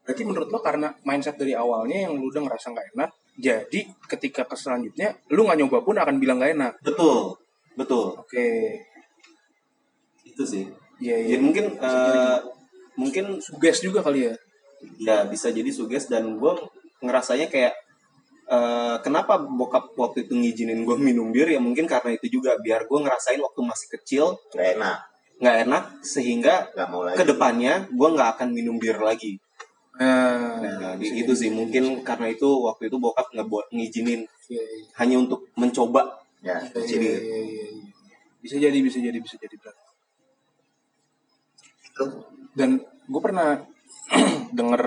Berarti 0.04 0.22
menurut 0.26 0.48
lo 0.52 0.60
karena 0.60 0.92
mindset 1.06 1.40
dari 1.40 1.56
awalnya 1.56 2.08
yang 2.08 2.20
lu 2.20 2.28
udah 2.28 2.44
ngerasa 2.44 2.76
nggak 2.76 2.86
enak, 2.92 3.10
jadi 3.40 3.80
ketika 4.04 4.44
ke 4.44 4.56
selanjutnya 4.58 5.16
lu 5.32 5.48
nggak 5.48 5.58
nyoba 5.64 5.78
pun 5.80 5.96
akan 5.96 6.20
bilang 6.20 6.38
nggak 6.42 6.52
enak. 6.54 6.72
Betul, 6.84 7.40
betul. 7.72 8.20
Oke. 8.20 8.46
Itu 10.28 10.44
sih. 10.44 10.68
Iya 11.00 11.16
iya. 11.18 11.28
Jadi 11.34 11.42
mungkin 11.42 11.64
eh, 11.74 12.38
mungkin 12.94 13.24
Suges 13.38 13.78
juga 13.80 14.00
kali 14.00 14.30
ya. 14.30 14.34
ya 15.00 15.24
bisa 15.24 15.48
jadi 15.48 15.66
suges 15.72 16.06
dan 16.06 16.36
gue 16.36 16.52
ngerasanya 17.00 17.48
kayak 17.48 17.72
eh, 18.46 18.96
kenapa 19.00 19.40
bokap 19.40 19.96
waktu 19.96 20.28
itu 20.28 20.36
ngizinin 20.36 20.84
gue 20.84 20.96
minum 20.96 21.32
bir 21.32 21.48
ya 21.48 21.56
mungkin 21.56 21.88
karena 21.88 22.12
itu 22.12 22.28
juga 22.28 22.60
biar 22.60 22.84
gue 22.84 22.98
ngerasain 23.00 23.40
waktu 23.40 23.60
masih 23.64 23.88
kecil 23.96 24.24
Gak 24.52 24.76
enak. 24.76 24.98
nggak 25.34 25.56
enak 25.66 25.84
sehingga 26.04 26.68
Gak 26.70 26.88
mau 26.92 27.00
lagi. 27.02 27.16
ke 27.16 27.24
depannya 27.26 27.88
gue 27.88 28.08
nggak 28.12 28.28
akan 28.38 28.48
minum 28.52 28.76
bir 28.76 29.00
lagi 29.00 29.40
Nah, 29.94 30.58
nah, 30.58 30.92
gitu 30.98 31.32
sih 31.32 31.54
mungkin 31.54 32.02
karena 32.02 32.26
itu 32.26 32.44
waktu 32.66 32.90
itu 32.90 32.98
bokap 32.98 33.30
ngebuat 33.30 33.70
ngizinin 33.70 34.26
Iya, 34.44 34.60
iya. 34.60 34.84
hanya 34.98 35.16
untuk 35.22 35.48
mencoba 35.56 36.18
Ya, 36.44 36.60
Iya, 36.60 36.82
jadi 36.84 37.08
iya, 37.08 37.38
iya, 37.40 37.64
iya. 37.64 37.88
Bisa 38.42 38.56
jadi, 38.60 38.78
bisa 38.78 38.98
jadi, 39.00 39.16
bisa 39.16 39.40
jadi. 39.40 39.56
Dan 42.54 42.78
gue 42.82 43.20
pernah 43.22 43.60
denger 44.58 44.82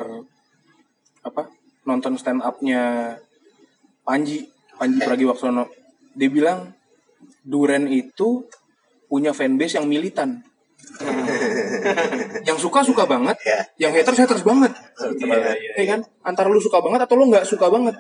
apa 1.23 1.51
nonton 1.83 2.15
stand 2.15 2.43
upnya 2.43 3.15
Panji 4.03 4.47
Panji 4.75 4.99
Pragiwaksono. 5.03 5.67
Dia 6.15 6.29
bilang 6.31 6.71
Duren 7.43 7.87
itu 7.87 8.43
punya 9.07 9.31
fanbase 9.31 9.79
yang 9.79 9.87
militan. 9.87 10.43
yang 12.47 12.55
suka 12.59 12.79
suka 12.83 13.03
banget, 13.03 13.35
ya. 13.43 13.59
yang 13.87 13.91
haters 13.91 14.19
haters 14.19 14.43
banget. 14.43 14.71
Iya, 15.19 15.55
Iya 15.75 15.85
kan? 15.95 15.99
Antara 16.23 16.47
lu 16.47 16.59
suka 16.63 16.79
banget 16.79 17.03
atau 17.03 17.15
lu 17.19 17.27
nggak 17.27 17.43
suka 17.43 17.67
banget. 17.67 17.95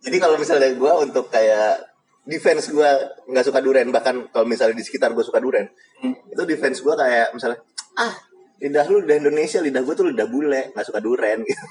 Jadi 0.00 0.16
kalau 0.18 0.36
misalnya 0.38 0.70
gue 0.74 0.92
untuk 1.02 1.28
kayak 1.28 1.90
defense 2.24 2.70
gue 2.70 2.90
nggak 3.32 3.44
suka 3.48 3.58
duren 3.64 3.88
bahkan 3.90 4.28
kalau 4.30 4.44
misalnya 4.44 4.76
di 4.76 4.84
sekitar 4.84 5.16
gue 5.16 5.24
suka 5.24 5.40
duren 5.40 5.66
Hmm. 6.00 6.16
itu 6.32 6.42
defense 6.48 6.80
gue 6.80 6.94
kayak 6.96 7.36
misalnya 7.36 7.60
ah 7.98 8.14
lidah 8.60 8.84
lu 8.92 9.00
lidah 9.02 9.16
Indonesia 9.24 9.58
lidah 9.64 9.80
gue 9.80 9.94
tuh 9.96 10.06
lidah 10.12 10.28
bule 10.28 10.70
nggak 10.76 10.84
suka 10.84 11.00
duren 11.00 11.40
gitu 11.42 11.64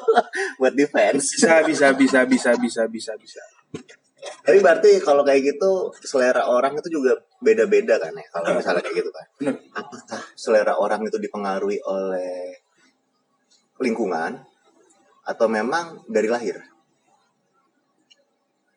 buat 0.60 0.74
defense 0.76 1.32
Bisa, 1.40 1.64
bisa, 1.64 1.86
bisa, 1.96 2.20
bisa, 2.28 2.50
bisa, 2.60 2.82
bisa, 2.86 3.12
bisa. 3.16 3.42
tapi 4.44 4.58
berarti 4.60 5.00
kalau 5.00 5.24
kayak 5.24 5.56
gitu 5.56 5.88
selera 6.04 6.44
orang 6.46 6.76
itu 6.76 6.92
juga 6.92 7.16
beda-beda 7.40 7.96
kan 7.96 8.12
ya 8.12 8.26
kalau 8.28 8.52
misalnya 8.52 8.84
kayak 8.84 9.00
gitu 9.00 9.10
kan 9.10 9.26
Bener. 9.40 9.54
apakah 9.72 10.20
selera 10.36 10.74
orang 10.76 11.00
itu 11.08 11.16
dipengaruhi 11.16 11.80
oleh 11.82 12.58
lingkungan 13.80 14.36
atau 15.24 15.46
memang 15.48 16.04
dari 16.06 16.28
lahir 16.28 16.60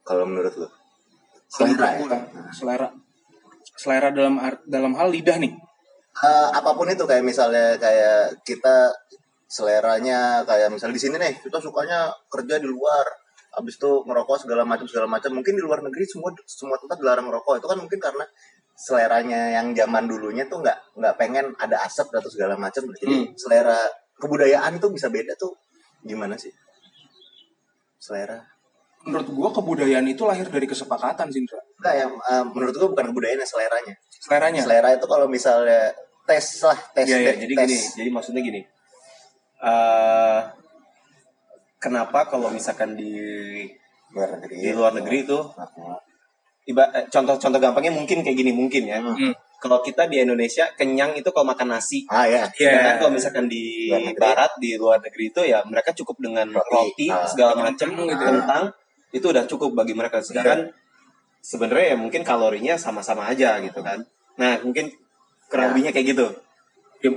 kalau 0.07 0.25
menurut 0.25 0.53
lu 0.57 0.69
selera 1.49 1.87
ya 1.97 1.99
Gua, 2.01 2.17
selera. 2.55 2.87
Selera 3.79 4.09
dalam 4.11 4.35
art- 4.37 4.65
dalam 4.67 4.91
hal 4.97 5.07
lidah 5.09 5.39
nih. 5.39 5.53
Eh, 6.19 6.47
apa 6.51 6.75
pun 6.75 6.91
itu 6.91 7.07
kayak 7.07 7.23
misalnya 7.23 7.79
kayak 7.79 8.43
kita 8.43 8.91
seleranya 9.47 10.43
kayak 10.43 10.67
misalnya 10.67 10.99
di 10.99 11.01
sini 11.01 11.15
nih 11.15 11.33
kita 11.39 11.63
sukanya 11.63 12.11
kerja 12.27 12.59
di 12.59 12.67
luar 12.67 13.07
habis 13.55 13.79
itu 13.79 13.91
ngerokok 14.03 14.43
segala 14.43 14.67
macam 14.67 14.83
segala 14.83 15.07
macam. 15.07 15.31
Mungkin 15.31 15.55
di 15.55 15.63
luar 15.63 15.79
negeri 15.79 16.03
semua 16.03 16.35
semua 16.43 16.75
tempat 16.75 16.99
dilarang 16.99 17.31
ngerokok. 17.31 17.63
Itu 17.63 17.67
kan 17.71 17.79
mungkin 17.79 17.99
karena 18.03 18.27
seleranya 18.75 19.41
yang 19.59 19.71
zaman 19.71 20.11
dulunya 20.11 20.43
tuh 20.51 20.59
nggak 20.59 20.99
nggak 20.99 21.15
pengen 21.15 21.55
ada 21.55 21.87
asap 21.87 22.11
atau 22.11 22.27
segala 22.27 22.59
macam. 22.59 22.83
Jadi 22.99 23.31
selera 23.39 23.79
kebudayaan 24.19 24.75
itu 24.75 24.87
bisa 24.91 25.07
beda 25.07 25.39
tuh. 25.39 25.55
Gimana 26.03 26.35
sih? 26.35 26.51
Selera. 27.95 28.43
Menurut 29.07 29.31
gua 29.31 29.49
kebudayaan 29.55 30.03
itu 30.11 30.27
lahir 30.27 30.51
dari 30.51 30.67
kesepakatan 30.67 31.31
sih, 31.31 31.39
enggak 31.39 31.95
eh, 31.95 32.43
menurut 32.51 32.75
gua 32.75 32.91
bukan 32.91 33.15
kebudayaan 33.15 33.47
seleranya. 33.47 33.95
Seleranya. 34.19 34.61
selera 34.67 34.89
itu 34.91 35.07
kalau 35.07 35.31
misalnya 35.31 35.95
tes 36.29 36.45
lah 36.61 36.77
tes 36.93 37.05
Iya, 37.05 37.17
iya, 37.17 37.31
deh, 37.31 37.35
jadi 37.41 37.53
tes. 37.55 37.65
gini, 37.65 37.77
jadi 37.97 38.09
maksudnya 38.11 38.41
gini. 38.41 38.61
eh 39.59 40.39
kenapa 41.77 42.27
kalau 42.27 42.47
misalkan 42.49 42.93
di 42.93 43.11
luar 44.09 44.37
negeri 44.37 44.55
di 44.57 44.71
luar 44.71 44.91
negeri 44.93 45.17
itu 45.21 45.39
Nah, 45.57 45.99
iba 46.65 46.83
eh, 46.93 47.05
contoh-contoh 47.07 47.57
gampangnya 47.57 47.89
mungkin 47.89 48.21
kayak 48.21 48.37
gini 48.37 48.51
mungkin 48.51 48.85
ya. 48.85 49.01
Hmm. 49.01 49.33
Kalau 49.59 49.81
kita 49.81 50.05
di 50.05 50.21
Indonesia 50.21 50.69
kenyang 50.71 51.11
itu 51.13 51.27
kalau 51.29 51.43
makan 51.45 51.73
nasi. 51.73 52.05
ah 52.07 52.23
ya 52.23 52.45
Iya. 52.47 52.69
Sedangkan 52.71 52.95
kalau 52.97 53.11
misalkan 53.11 53.45
di 53.45 53.89
Luar 53.89 53.99
negeri. 54.05 54.21
barat 54.21 54.51
di 54.55 54.71
luar 54.77 54.97
negeri 55.01 55.23
itu 55.27 55.41
ya 55.43 55.59
mereka 55.65 55.91
cukup 55.91 56.15
dengan 56.21 56.47
Roti. 56.47 56.71
roti, 56.71 57.07
Ah. 57.09 57.25
segala 57.25 57.51
macam 57.57 57.89
Kentang 57.89 58.07
gitu. 58.07 58.23
kentang 58.23 58.63
itu 59.09 59.25
udah 59.27 59.43
cukup 59.43 59.69
bagi 59.73 59.91
mereka. 59.91 60.21
Sedangkan 60.21 60.69
sebenarnya 61.41 61.87
ya 61.91 61.97
mungkin 61.97 62.21
kalorinya 62.21 62.77
sama-sama 62.77 63.25
aja 63.25 63.57
gitu 63.59 63.81
kan. 63.81 63.99
Nah, 64.37 64.61
mungkin 64.61 64.93
kurang 65.49 65.65
Ya. 65.65 65.69
lebihnya 65.73 65.91
kayak 65.91 66.07
gitu. 66.13 66.27
Ya, 67.01 67.09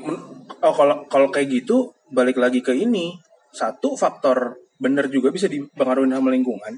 oh 0.65 0.75
kalau 0.75 1.05
kalau 1.07 1.29
kayak 1.29 1.53
gitu 1.53 1.93
balik 2.11 2.41
lagi 2.41 2.65
ke 2.65 2.73
ini. 2.73 3.15
Satu 3.53 3.93
faktor 4.01 4.57
bener 4.81 5.13
juga 5.13 5.29
bisa 5.29 5.45
dipengaruhi 5.47 6.09
sama 6.09 6.33
lingkungan. 6.33 6.73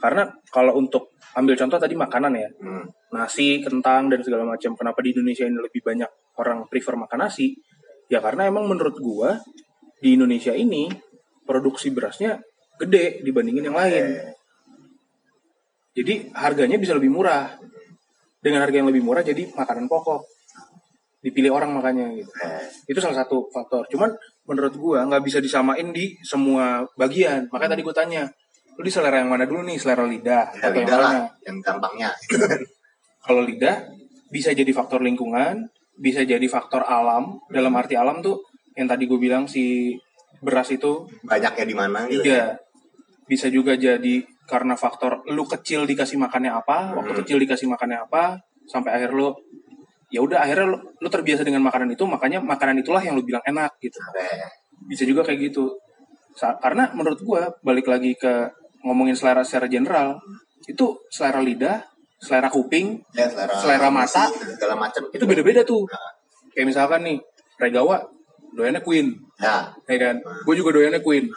Karena 0.00 0.28
kalau 0.52 0.76
untuk 0.76 1.16
ambil 1.32 1.56
contoh 1.56 1.80
tadi 1.80 1.96
makanan 1.96 2.32
ya. 2.36 2.48
Hmm. 2.60 2.84
nasi 3.10 3.58
kentang 3.58 4.06
dan 4.06 4.22
segala 4.22 4.46
macam. 4.46 4.76
Kenapa 4.78 5.02
di 5.02 5.10
Indonesia 5.10 5.42
ini 5.42 5.58
lebih 5.58 5.82
banyak 5.82 6.10
orang 6.38 6.70
prefer 6.70 6.94
makan 6.94 7.26
nasi? 7.26 7.58
Ya 8.06 8.22
karena 8.22 8.46
emang 8.46 8.70
menurut 8.70 8.94
gua 9.02 9.34
di 9.98 10.14
Indonesia 10.14 10.54
ini 10.54 10.86
produksi 11.42 11.90
berasnya 11.90 12.38
gede 12.78 13.24
dibandingin 13.26 13.66
yang 13.66 13.74
lain. 13.74 14.30
Jadi 15.90 16.30
harganya 16.38 16.78
bisa 16.78 16.94
lebih 16.94 17.10
murah. 17.10 17.58
Dengan 18.40 18.62
harga 18.64 18.80
yang 18.80 18.88
lebih 18.88 19.04
murah 19.04 19.20
jadi 19.20 19.52
makanan 19.52 19.84
pokok 19.90 20.22
dipilih 21.20 21.52
orang 21.52 21.76
makanya 21.76 22.08
gitu. 22.16 22.32
Eh, 22.40 22.64
itu 22.88 22.98
salah 22.98 23.24
satu 23.24 23.48
faktor. 23.52 23.84
Cuman 23.92 24.12
menurut 24.48 24.74
gua 24.80 25.04
nggak 25.04 25.22
bisa 25.24 25.38
disamain 25.38 25.92
di 25.92 26.16
semua 26.24 26.84
bagian. 26.96 27.48
Makanya 27.52 27.76
tadi 27.76 27.82
gua 27.84 27.96
tanya 27.96 28.22
lu 28.80 28.82
di 28.88 28.92
selera 28.92 29.20
yang 29.20 29.28
mana 29.28 29.44
dulu 29.44 29.60
nih? 29.68 29.76
Selera 29.76 30.08
lidah 30.08 30.44
ya 30.56 30.72
atau 30.72 30.72
yang 30.72 30.88
lidah 30.88 30.98
lah 30.98 31.12
mana? 31.12 31.28
yang 31.44 31.56
gampangnya. 31.60 32.10
Kalau 33.28 33.42
lidah 33.44 33.76
bisa 34.32 34.56
jadi 34.56 34.72
faktor 34.72 35.04
lingkungan 35.04 35.68
bisa 36.00 36.24
jadi 36.24 36.46
faktor 36.48 36.80
alam. 36.88 37.36
Dalam 37.52 37.76
arti 37.76 37.94
alam 38.00 38.24
tuh 38.24 38.40
yang 38.72 38.88
tadi 38.88 39.04
gue 39.04 39.20
bilang 39.20 39.44
si 39.44 39.92
beras 40.40 40.72
itu 40.72 41.04
banyaknya 41.20 41.64
di 41.68 41.76
mana 41.76 42.08
gitu 42.08 42.24
iya. 42.24 42.56
Bisa 43.28 43.52
juga 43.52 43.76
jadi 43.76 44.24
karena 44.48 44.74
faktor 44.74 45.22
lu 45.30 45.44
kecil 45.46 45.84
dikasih 45.86 46.16
makannya 46.18 46.50
apa 46.50 46.96
waktu 46.96 47.12
Hmm. 47.14 47.20
kecil 47.22 47.36
dikasih 47.38 47.70
makannya 47.70 48.02
apa 48.02 48.40
sampai 48.66 48.98
akhir 48.98 49.14
lu 49.14 49.30
ya 50.10 50.20
udah 50.20 50.42
akhirnya 50.42 50.66
lu, 50.66 50.78
lu 50.98 51.08
terbiasa 51.08 51.46
dengan 51.46 51.62
makanan 51.62 51.94
itu 51.94 52.02
makanya 52.04 52.42
makanan 52.42 52.82
itulah 52.82 53.00
yang 53.00 53.14
lu 53.14 53.22
bilang 53.22 53.42
enak 53.46 53.78
gitu. 53.78 53.96
Bisa 54.90 55.06
juga 55.06 55.22
kayak 55.22 55.50
gitu. 55.50 55.78
Sa- 56.34 56.58
karena 56.58 56.90
menurut 56.94 57.22
gua 57.22 57.50
balik 57.62 57.86
lagi 57.90 58.14
ke 58.18 58.50
ngomongin 58.82 59.14
selera 59.14 59.42
secara 59.46 59.66
general 59.70 60.18
itu 60.66 60.98
selera 61.10 61.40
lidah 61.42 61.78
selera 62.20 62.52
kuping 62.52 63.00
ya 63.16 63.26
selera, 63.28 63.52
Selera 63.56 63.88
mata. 63.88 64.28
segala 64.28 64.76
macam 64.76 65.02
itu 65.10 65.24
beda-beda 65.24 65.64
tuh. 65.64 65.88
Kayak 66.52 66.66
misalkan 66.74 67.00
nih 67.06 67.18
Regawa 67.60 68.02
doyannya 68.56 68.82
Queen 68.82 69.14
ya. 69.38 69.70
ya 69.86 69.96
kan? 70.00 70.16
Gue 70.44 70.54
juga 70.58 70.74
doyannya 70.74 71.00
Queen. 71.00 71.30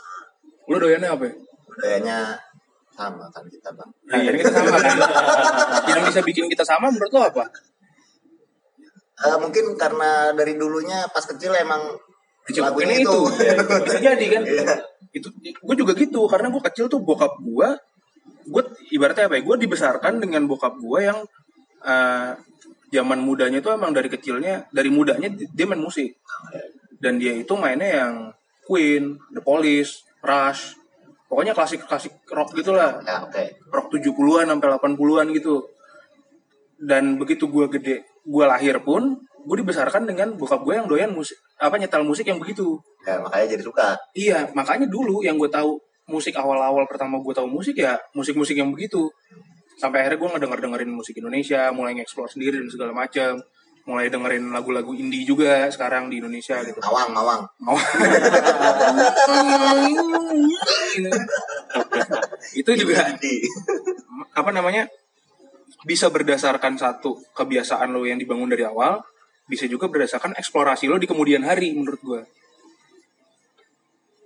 Lu 0.68 0.76
doyannya 0.80 1.10
apa? 1.14 1.26
Ya? 1.30 1.34
budayanya 1.74 2.20
sama 2.94 3.26
kan 3.34 3.42
kita 3.50 3.74
bang. 3.74 3.90
Nah, 4.06 4.22
jadi 4.22 4.38
kita 4.38 4.52
sama 4.54 4.70
kan? 4.78 4.98
Yang 5.90 6.02
bisa 6.14 6.22
bikin 6.22 6.46
kita 6.46 6.62
sama 6.62 6.94
menurut 6.94 7.10
lo 7.10 7.22
apa 7.26 7.44
Eh, 9.24 9.38
mungkin 9.40 9.66
karena 9.80 10.36
dari 10.36 10.60
dulunya 10.60 11.08
pas 11.08 11.24
kecil 11.24 11.56
emang 11.56 11.96
kecil 12.44 12.60
lagunya 12.68 13.00
itu, 13.00 13.08
itu. 13.08 13.64
bisa 13.88 14.00
jadi 14.04 14.26
kan 14.28 14.44
Iya. 14.44 14.76
itu 15.16 15.28
gue 15.64 15.76
juga 15.78 15.94
gitu 15.96 16.28
karena 16.28 16.52
gue 16.52 16.60
kecil 16.60 16.92
tuh 16.92 17.00
bokap 17.00 17.40
gue 17.40 17.68
gue 18.44 18.62
ibaratnya 18.92 19.32
apa 19.32 19.40
ya 19.40 19.44
gue 19.48 19.56
dibesarkan 19.64 20.20
dengan 20.20 20.44
bokap 20.44 20.76
gue 20.76 21.00
yang 21.08 21.24
eh, 21.84 22.32
zaman 22.92 23.20
mudanya 23.24 23.64
itu 23.64 23.72
emang 23.72 23.96
dari 23.96 24.12
kecilnya 24.12 24.68
dari 24.70 24.92
mudanya 24.92 25.32
di- 25.32 25.48
dia 25.48 25.64
main 25.64 25.80
musik 25.80 26.20
dan 27.00 27.16
dia 27.16 27.32
itu 27.32 27.54
mainnya 27.56 28.04
yang 28.04 28.14
Queen, 28.64 29.20
The 29.32 29.44
Police, 29.44 30.08
Rush, 30.20 30.80
pokoknya 31.28 31.52
klasik 31.52 31.84
klasik 31.84 32.16
rock 32.28 32.56
gitulah 32.56 32.96
ya 33.04 33.24
oke 33.24 33.44
rock 33.72 33.88
70-an 33.92 34.48
sampai 34.48 34.68
80-an 34.72 35.28
gitu. 35.32 35.68
Dan 36.80 37.16
begitu 37.16 37.48
gue 37.48 37.68
gede, 37.70 38.04
gue 38.24 38.46
lahir 38.48 38.80
pun 38.82 39.20
gue 39.44 39.56
dibesarkan 39.60 40.08
dengan 40.08 40.32
bokap 40.40 40.64
gue 40.64 40.74
yang 40.80 40.88
doyan 40.88 41.12
musik 41.12 41.36
apa 41.60 41.76
nyetel 41.76 42.08
musik 42.08 42.24
yang 42.24 42.40
begitu. 42.40 42.80
ya 43.04 43.20
makanya 43.20 43.60
jadi 43.60 43.64
suka 43.64 44.00
Iya, 44.16 44.48
makanya 44.56 44.88
dulu 44.88 45.20
yang 45.20 45.36
gue 45.36 45.52
tahu 45.52 45.76
musik 46.08 46.36
awal-awal 46.36 46.88
pertama 46.88 47.20
gue 47.20 47.34
tahu 47.36 47.48
musik 47.48 47.76
ya 47.76 48.00
musik-musik 48.16 48.56
yang 48.56 48.72
begitu. 48.72 49.12
Sampai 49.76 50.06
akhirnya 50.06 50.20
gue 50.24 50.30
ngedenger 50.32 50.60
dengerin 50.64 50.92
musik 50.96 51.18
Indonesia, 51.20 51.72
mulai 51.76 51.98
nge-explore 52.00 52.32
sendiri 52.32 52.64
dan 52.64 52.70
segala 52.72 52.96
macam. 52.96 53.42
Mulai 53.84 54.08
dengerin 54.08 54.48
lagu-lagu 54.56 54.96
indie 54.96 55.28
juga 55.28 55.68
sekarang 55.68 56.08
di 56.08 56.24
Indonesia 56.24 56.56
gitu. 56.64 56.80
mawang 56.80 57.44
Mau. 57.60 57.76
itu 62.60 62.72
juga 62.80 63.12
apa 64.32 64.50
namanya 64.56 64.88
bisa 65.84 66.08
berdasarkan 66.08 66.80
satu 66.80 67.20
kebiasaan 67.36 67.92
lo 67.92 68.08
yang 68.08 68.20
dibangun 68.20 68.48
dari 68.48 68.64
awal 68.64 69.04
bisa 69.44 69.68
juga 69.68 69.92
berdasarkan 69.92 70.40
eksplorasi 70.40 70.88
lo 70.88 70.96
di 70.96 71.08
kemudian 71.08 71.44
hari 71.44 71.76
menurut 71.76 72.00
gue 72.00 72.22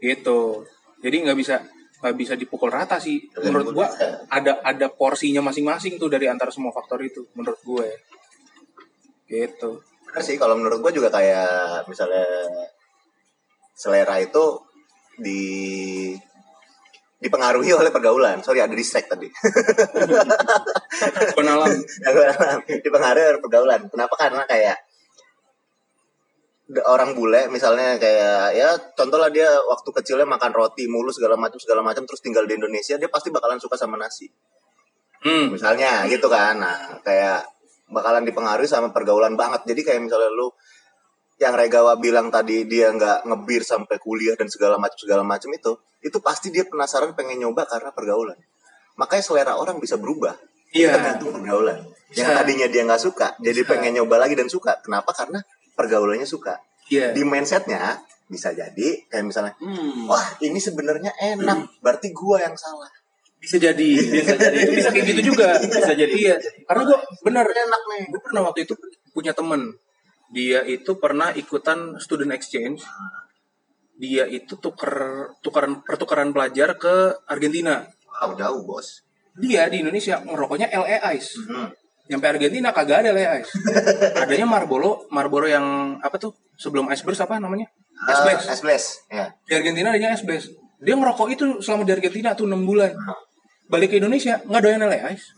gitu. 0.02 0.66
Jadi 1.02 1.26
nggak 1.26 1.38
bisa 1.38 1.56
nggak 1.98 2.16
bisa 2.18 2.34
dipukul 2.38 2.70
rata 2.70 3.02
sih. 3.02 3.18
Menurut 3.42 3.74
gue 3.74 3.88
ada 4.30 4.62
ada 4.62 4.88
porsinya 4.94 5.42
masing-masing 5.42 5.98
tuh 5.98 6.10
dari 6.10 6.30
antara 6.30 6.54
semua 6.54 6.70
faktor 6.70 7.02
itu 7.02 7.26
menurut 7.34 7.58
gue 7.66 7.88
gitu. 9.28 9.82
Bener 10.06 10.22
sih 10.24 10.38
kalau 10.38 10.56
menurut 10.58 10.80
gue 10.86 11.02
juga 11.02 11.10
kayak 11.10 11.90
misalnya 11.90 12.26
selera 13.74 14.22
itu 14.22 14.62
di 15.18 16.14
dipengaruhi 17.18 17.74
oleh 17.74 17.90
pergaulan. 17.90 18.46
Sorry 18.46 18.62
ada 18.62 18.74
distract 18.78 19.10
tadi. 19.14 19.28
penalam 21.38 21.74
dipengaruhi 22.86 23.26
oleh 23.34 23.42
pergaulan. 23.42 23.82
Kenapa? 23.90 24.14
Karena 24.18 24.44
kayak 24.46 24.78
orang 26.84 27.16
bule 27.16 27.48
misalnya 27.48 27.96
kayak 27.96 28.52
ya 28.52 28.76
contoh 28.92 29.16
lah 29.16 29.32
dia 29.32 29.48
waktu 29.56 29.88
kecilnya 29.88 30.28
makan 30.28 30.52
roti 30.52 30.84
mulu 30.92 31.08
segala 31.16 31.40
macam 31.40 31.56
segala 31.56 31.80
macam 31.80 32.04
terus 32.04 32.20
tinggal 32.20 32.44
di 32.44 32.60
Indonesia 32.60 33.00
dia 33.00 33.08
pasti 33.08 33.32
bakalan 33.32 33.56
suka 33.56 33.80
sama 33.80 33.96
nasi 33.96 34.28
hmm. 35.24 35.56
misalnya 35.56 36.04
gitu 36.12 36.28
kan 36.28 36.60
nah 36.60 37.00
kayak 37.08 37.48
bakalan 37.88 38.28
dipengaruhi 38.28 38.68
sama 38.68 38.92
pergaulan 38.92 39.40
banget 39.40 39.64
jadi 39.64 39.80
kayak 39.80 40.12
misalnya 40.12 40.28
lu 40.28 40.52
yang 41.38 41.54
Regawa 41.54 42.02
bilang 42.02 42.34
tadi 42.34 42.66
dia 42.66 42.90
nggak 42.90 43.30
ngebir 43.30 43.62
sampai 43.62 44.02
kuliah 44.02 44.34
dan 44.34 44.50
segala 44.50 44.82
macam 44.82 44.98
segala 44.98 45.22
macam 45.22 45.54
itu 45.54 45.78
itu 46.02 46.18
pasti 46.22 46.50
dia 46.50 46.66
penasaran 46.66 47.14
pengen 47.14 47.42
nyoba 47.46 47.66
karena 47.70 47.94
pergaulan. 47.94 48.38
Makanya 48.98 49.24
selera 49.24 49.54
orang 49.58 49.78
bisa 49.78 49.98
berubah. 50.02 50.34
Iya. 50.76 51.00
tergantung 51.00 51.32
pergaulan. 51.32 51.80
Yang 52.12 52.28
Bisa. 52.28 52.38
tadinya 52.44 52.68
dia 52.68 52.82
nggak 52.84 53.02
suka 53.02 53.28
jadi 53.40 53.62
Bisa. 53.64 53.70
pengen 53.72 53.92
nyoba 54.02 54.20
lagi 54.20 54.36
dan 54.36 54.52
suka. 54.52 54.76
Kenapa? 54.84 55.16
Karena 55.16 55.40
pergaulannya 55.80 56.28
suka. 56.28 56.60
Iya. 56.92 57.16
Di 57.16 57.24
mindsetnya 57.24 58.02
bisa 58.28 58.52
jadi 58.52 59.08
kayak 59.08 59.24
misalnya 59.24 59.56
Hmm. 59.64 60.04
wah 60.12 60.36
ini 60.44 60.60
sebenarnya 60.60 61.16
enak 61.16 61.80
berarti 61.80 62.12
gua 62.12 62.44
yang 62.44 62.56
salah. 62.60 62.92
Bisa 63.40 63.56
jadi 63.62 63.90
bisa 63.96 64.34
jadi. 64.36 64.58
Itu 64.60 64.74
bisa 64.76 64.90
kayak 64.92 65.06
gitu 65.14 65.22
juga. 65.32 65.56
Bisa 65.62 65.94
jadi 65.94 66.10
iya. 66.18 66.36
Karena 66.66 66.84
gue 66.90 66.98
benar 67.22 67.46
enak 67.46 67.82
nih. 67.86 68.02
Gue 68.10 68.22
pernah 68.26 68.42
waktu 68.50 68.66
itu 68.66 68.74
punya 69.14 69.32
temen 69.32 69.78
dia 70.28 70.64
itu 70.68 71.00
pernah 71.00 71.32
ikutan 71.32 71.96
student 72.00 72.36
exchange. 72.36 72.84
Dia 73.98 74.30
itu 74.30 74.60
tuker 74.60 74.94
tukaran 75.42 75.82
pertukaran 75.82 76.30
pelajar 76.36 76.78
ke 76.78 77.26
Argentina. 77.26 77.88
Wow 78.08 78.36
jauh 78.36 78.62
bos. 78.68 79.08
Dia 79.38 79.70
di 79.72 79.82
Indonesia 79.82 80.22
ngerokoknya 80.22 80.70
LA 80.74 80.98
Ice. 81.18 81.38
Hmm. 81.48 81.72
nyampe 82.08 82.24
Argentina 82.24 82.72
kagak 82.72 83.04
ada 83.04 83.12
LA 83.12 83.44
Ice. 83.44 83.52
Adanya 84.24 84.48
Marlboro 84.48 85.12
Marlboro 85.12 85.44
yang 85.44 86.00
apa 86.00 86.16
tuh 86.16 86.32
sebelum 86.56 86.88
Ice 86.92 87.04
Burst 87.04 87.20
apa 87.20 87.36
namanya? 87.36 87.68
Ice 88.08 88.22
Blast. 88.24 88.46
Uh, 88.48 88.62
Blast, 88.64 88.88
ya. 89.12 89.26
di 89.44 89.54
Argentina 89.58 89.92
adanya 89.92 90.16
Ice 90.16 90.24
Blast. 90.24 90.54
Dia 90.78 90.94
ngerokok 90.94 91.28
itu 91.34 91.46
selama 91.60 91.84
di 91.84 91.94
Argentina 91.98 92.38
tuh 92.38 92.46
6 92.46 92.64
bulan. 92.64 92.94
Balik 93.68 93.92
ke 93.92 93.96
Indonesia 94.00 94.40
nggak 94.46 94.62
doyan 94.64 94.86
LA 94.88 95.00
Ice. 95.18 95.34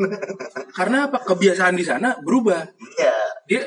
Karena 0.78 1.08
apa? 1.08 1.22
Kebiasaan 1.22 1.78
di 1.78 1.84
sana 1.86 2.18
berubah. 2.20 2.60
Iya. 3.00 3.16
dia 3.44 3.62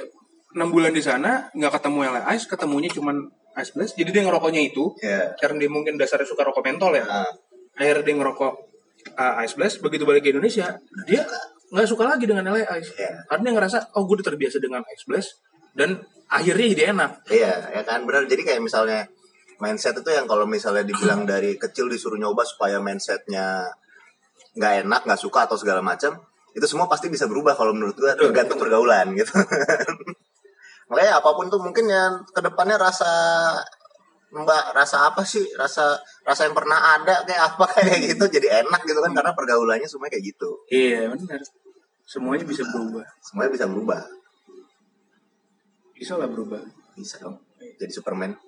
enam 0.57 0.73
bulan 0.73 0.89
di 0.89 1.03
sana 1.05 1.53
nggak 1.53 1.71
ketemu 1.77 1.97
LA 2.09 2.21
Ice 2.33 2.49
ketemunya 2.49 2.89
cuman 2.89 3.29
Ice 3.61 3.71
Blast 3.77 3.93
jadi 3.93 4.09
dia 4.09 4.23
ngerokoknya 4.25 4.61
itu 4.65 4.93
Iya. 4.99 5.37
karena 5.37 5.61
dia 5.61 5.69
mungkin 5.69 5.93
dasarnya 5.97 6.25
suka 6.25 6.41
rokok 6.45 6.65
mentol 6.65 6.97
ya. 6.97 7.05
Nah, 7.05 7.29
akhirnya 7.77 8.03
dia 8.05 8.15
ngerokok 8.17 8.53
uh, 9.13 9.43
Ice 9.45 9.53
Blast 9.53 9.81
begitu 9.81 10.03
balik 10.03 10.25
ke 10.25 10.33
Indonesia 10.33 10.77
dia 11.05 11.21
nggak 11.69 11.87
suka 11.87 12.09
lagi 12.09 12.25
dengan 12.25 12.45
LA 12.49 12.65
Ice 12.81 12.91
Iya. 12.97 13.25
karena 13.29 13.41
dia 13.45 13.53
ngerasa 13.61 13.77
oh 13.93 14.03
gue 14.09 14.17
udah 14.17 14.27
terbiasa 14.33 14.57
dengan 14.57 14.81
Ice 14.93 15.05
Blast 15.05 15.41
dan 15.77 16.01
akhirnya 16.27 16.73
jadi 16.73 16.83
enak. 16.91 17.11
Iya, 17.29 17.53
ya 17.71 17.81
kan? 17.85 18.01
Benar. 18.03 18.25
Jadi 18.25 18.41
kayak 18.43 18.59
misalnya 18.65 19.05
mindset 19.61 19.93
itu 19.95 20.09
yang 20.09 20.25
kalau 20.25 20.49
misalnya 20.49 20.81
dibilang 20.83 21.23
dari 21.31 21.53
kecil 21.55 21.85
disuruh 21.87 22.17
nyoba 22.17 22.41
supaya 22.43 22.81
mindsetnya 22.81 23.69
nggak 24.57 24.73
enak, 24.89 25.01
nggak 25.05 25.21
suka 25.21 25.45
atau 25.45 25.53
segala 25.53 25.85
macam, 25.85 26.17
itu 26.57 26.65
semua 26.65 26.89
pasti 26.89 27.13
bisa 27.13 27.29
berubah 27.29 27.53
kalau 27.53 27.77
menurut 27.77 27.93
gua 27.93 28.17
tergantung 28.17 28.57
pergaulan 28.57 29.13
gitu. 29.13 29.37
Makanya 30.87 31.19
apa 31.19 31.29
pun 31.35 31.51
tuh 31.51 31.59
mungkin 31.59 31.85
yang 31.87 32.23
ke 32.31 32.39
depannya 32.39 32.79
rasa 32.79 33.11
Mbak 34.27 34.75
rasa 34.75 35.07
apa 35.07 35.23
sih? 35.23 35.43
Rasa 35.55 35.95
rasa 36.27 36.47
yang 36.47 36.55
pernah 36.55 36.99
ada 36.99 37.23
kayak 37.23 37.41
apa 37.55 37.65
kayak 37.87 38.15
gitu 38.15 38.25
jadi 38.27 38.63
enak 38.63 38.83
gitu 38.83 38.99
kan 38.99 39.11
karena 39.15 39.31
pergaulannya 39.31 39.87
semuanya 39.87 40.19
kayak 40.19 40.25
gitu. 40.35 40.49
Iya 40.67 41.11
benar 41.11 41.39
semuanya 42.07 42.47
bisa 42.47 42.63
berubah. 42.63 43.03
Semuanya 43.19 43.51
bisa 43.51 43.67
berubah. 43.67 44.01
Bisa 45.91 46.15
lah 46.15 46.31
berubah. 46.31 46.63
Bisa 46.95 47.19
dong. 47.19 47.43
Jadi 47.59 47.91
Superman. 47.91 48.31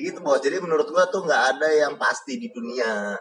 Gitu 0.00 0.16
bos. 0.24 0.40
Jadi 0.40 0.56
menurut 0.64 0.88
gua 0.88 1.04
tuh 1.12 1.28
nggak 1.28 1.42
ada 1.56 1.68
yang 1.68 2.00
pasti 2.00 2.40
di 2.40 2.48
dunia. 2.48 3.12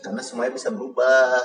Karena 0.00 0.22
semuanya 0.24 0.56
bisa 0.56 0.72
berubah 0.72 1.36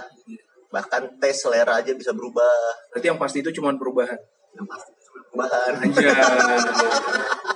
bahkan 0.75 1.07
tes 1.23 1.39
selera 1.39 1.79
aja 1.79 1.95
bisa 1.95 2.11
berubah. 2.11 2.51
Berarti 2.91 3.07
yang 3.07 3.15
pasti 3.15 3.39
itu 3.39 3.55
cuma 3.55 3.71
perubahan? 3.79 4.19
Yang 4.51 4.67
pasti 4.67 4.91
perubahan. 5.07 5.71
Aja 5.79 6.11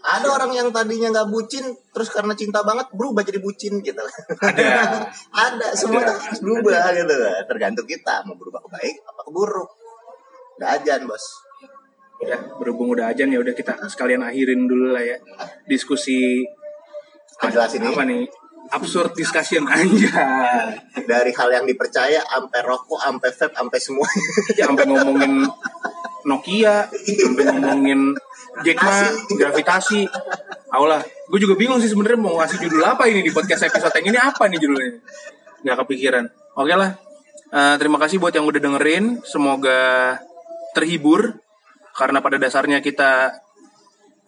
ada 0.00 0.28
orang 0.32 0.52
yang 0.56 0.68
tadinya 0.72 1.12
nggak 1.12 1.28
bucin 1.28 1.76
terus 1.92 2.08
karena 2.08 2.32
cinta 2.32 2.64
banget 2.64 2.88
berubah 2.92 3.24
jadi 3.24 3.40
bucin 3.40 3.80
gitu. 3.80 4.00
Ada. 4.40 5.08
Ada 5.48 5.68
semua 5.76 6.04
Ada. 6.04 6.18
harus 6.18 6.40
berubah 6.44 6.92
gitu. 6.96 7.14
Tergantung 7.48 7.86
kita 7.88 8.24
mau 8.28 8.36
berubah 8.36 8.60
ke 8.64 8.68
baik 8.74 8.96
apa 9.06 9.20
ke 9.24 9.30
buruk. 9.32 9.70
Udah 10.60 10.68
ajan 10.76 11.00
bos. 11.08 11.24
Ya 12.20 12.36
berhubung 12.60 12.92
udah 12.92 13.16
ajan 13.16 13.32
ya 13.32 13.40
udah 13.40 13.56
kita 13.56 13.80
sekalian 13.88 14.20
akhirin 14.24 14.68
dulu 14.68 14.92
lah 14.92 15.04
ya. 15.04 15.16
Diskusi 15.64 16.44
ini. 17.40 17.88
apa 17.88 18.04
nih 18.04 18.28
absurd 18.70 19.12
discussion 19.18 19.66
aja 19.66 20.10
dari 21.10 21.30
hal 21.34 21.48
yang 21.50 21.66
dipercaya 21.66 22.22
sampai 22.22 22.60
rokok 22.62 23.00
sampai 23.02 23.30
vape 23.34 23.54
sampai 23.56 23.78
semua. 23.82 24.08
Ya 24.58 24.64
sampai 24.70 24.86
ngomongin 24.86 25.46
Nokia 26.26 26.86
sampai 26.90 27.44
ngomongin 27.50 28.14
Jack 28.66 28.78
Ma 28.82 29.08
gravitasi. 29.34 30.06
Aulah, 30.70 31.02
gue 31.02 31.38
juga 31.42 31.58
bingung 31.58 31.82
sih 31.82 31.90
sebenarnya 31.90 32.18
mau 32.20 32.38
ngasih 32.38 32.62
judul 32.62 32.86
apa 32.86 33.10
ini 33.10 33.26
di 33.26 33.34
podcast 33.34 33.66
episode 33.66 33.90
yang 33.98 34.14
ini 34.14 34.18
apa 34.22 34.46
nih 34.46 34.58
judulnya? 34.62 34.92
Nggak 35.66 35.76
kepikiran. 35.86 36.24
Oke 36.54 36.74
lah 36.78 37.10
Eh, 37.50 37.74
terima 37.82 37.98
kasih 37.98 38.22
buat 38.22 38.30
yang 38.30 38.46
udah 38.46 38.62
dengerin. 38.62 39.26
Semoga 39.26 40.14
terhibur 40.70 41.34
karena 41.98 42.22
pada 42.22 42.38
dasarnya 42.38 42.78
kita 42.78 43.34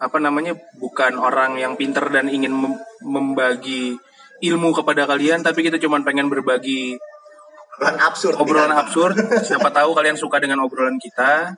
apa 0.02 0.19
namanya 0.19 0.59
bukan 0.82 1.14
orang 1.23 1.55
yang 1.55 1.78
pinter 1.78 2.02
dan 2.10 2.27
ingin 2.27 2.51
mem- 2.51 2.82
membagi 3.06 3.94
ilmu 4.43 4.74
kepada 4.74 5.06
kalian 5.06 5.40
tapi 5.40 5.62
kita 5.62 5.78
cuma 5.78 6.02
pengen 6.02 6.27
berbagi 6.27 6.98
Obrolan 7.73 7.98
absurd. 8.01 8.35
obrolan 8.36 8.69
kan? 8.69 8.78
absurd 8.81 9.14
siapa 9.43 9.69
tahu 9.70 9.90
kalian 9.93 10.14
suka 10.14 10.39
dengan 10.39 10.60
obrolan 10.60 10.98
kita 10.98 11.56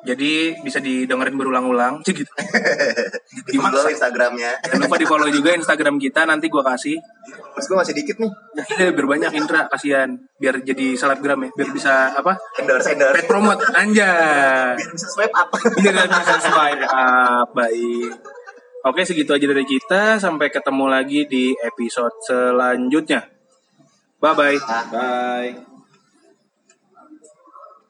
jadi 0.00 0.56
bisa 0.58 0.80
didengerin 0.80 1.36
berulang-ulang 1.36 2.00
Cik, 2.00 2.16
gitu 2.24 2.32
Di 3.44 3.54
follow 3.54 3.84
Instagramnya. 3.84 4.56
jangan 4.64 4.88
lupa 4.88 4.96
di 4.96 5.04
follow 5.04 5.28
juga 5.28 5.52
Instagram 5.52 6.00
kita 6.00 6.24
nanti 6.24 6.48
gua 6.48 6.64
kasih 6.64 6.96
Terus 7.50 7.66
gue 7.66 7.76
masih 7.76 7.92
dikit 7.92 8.16
nih. 8.16 8.30
Nah, 8.30 8.64
iya, 8.72 8.88
biar 8.90 9.06
banyak 9.06 9.32
Indra 9.36 9.68
kasihan 9.68 10.08
biar 10.40 10.64
jadi 10.64 10.96
selebgram 10.96 11.44
ya 11.44 11.50
biar 11.52 11.68
bisa 11.68 12.16
apa 12.16 12.32
Endorse, 12.56 12.96
endorse. 12.96 13.14
paid 13.14 13.28
promote 13.28 13.60
anjay 13.76 14.72
Biar 14.72 14.90
bisa 14.90 15.06
swipe 15.06 15.34
up. 15.36 15.48
biar 15.76 15.94
bisa 16.08 16.34
swipe 16.40 16.86
up 16.88 17.48
baik 17.52 18.10
oke 18.84 19.02
segitu 19.04 19.32
aja 19.34 19.46
dari 19.46 19.64
kita. 19.64 20.16
Sampai 20.20 20.52
ketemu 20.52 20.86
lagi 20.88 21.26
di 21.26 21.52
episode 21.60 22.14
selanjutnya. 22.24 23.28
Bye 24.20 24.34
bye. 24.36 24.58
Bye. 24.92 25.69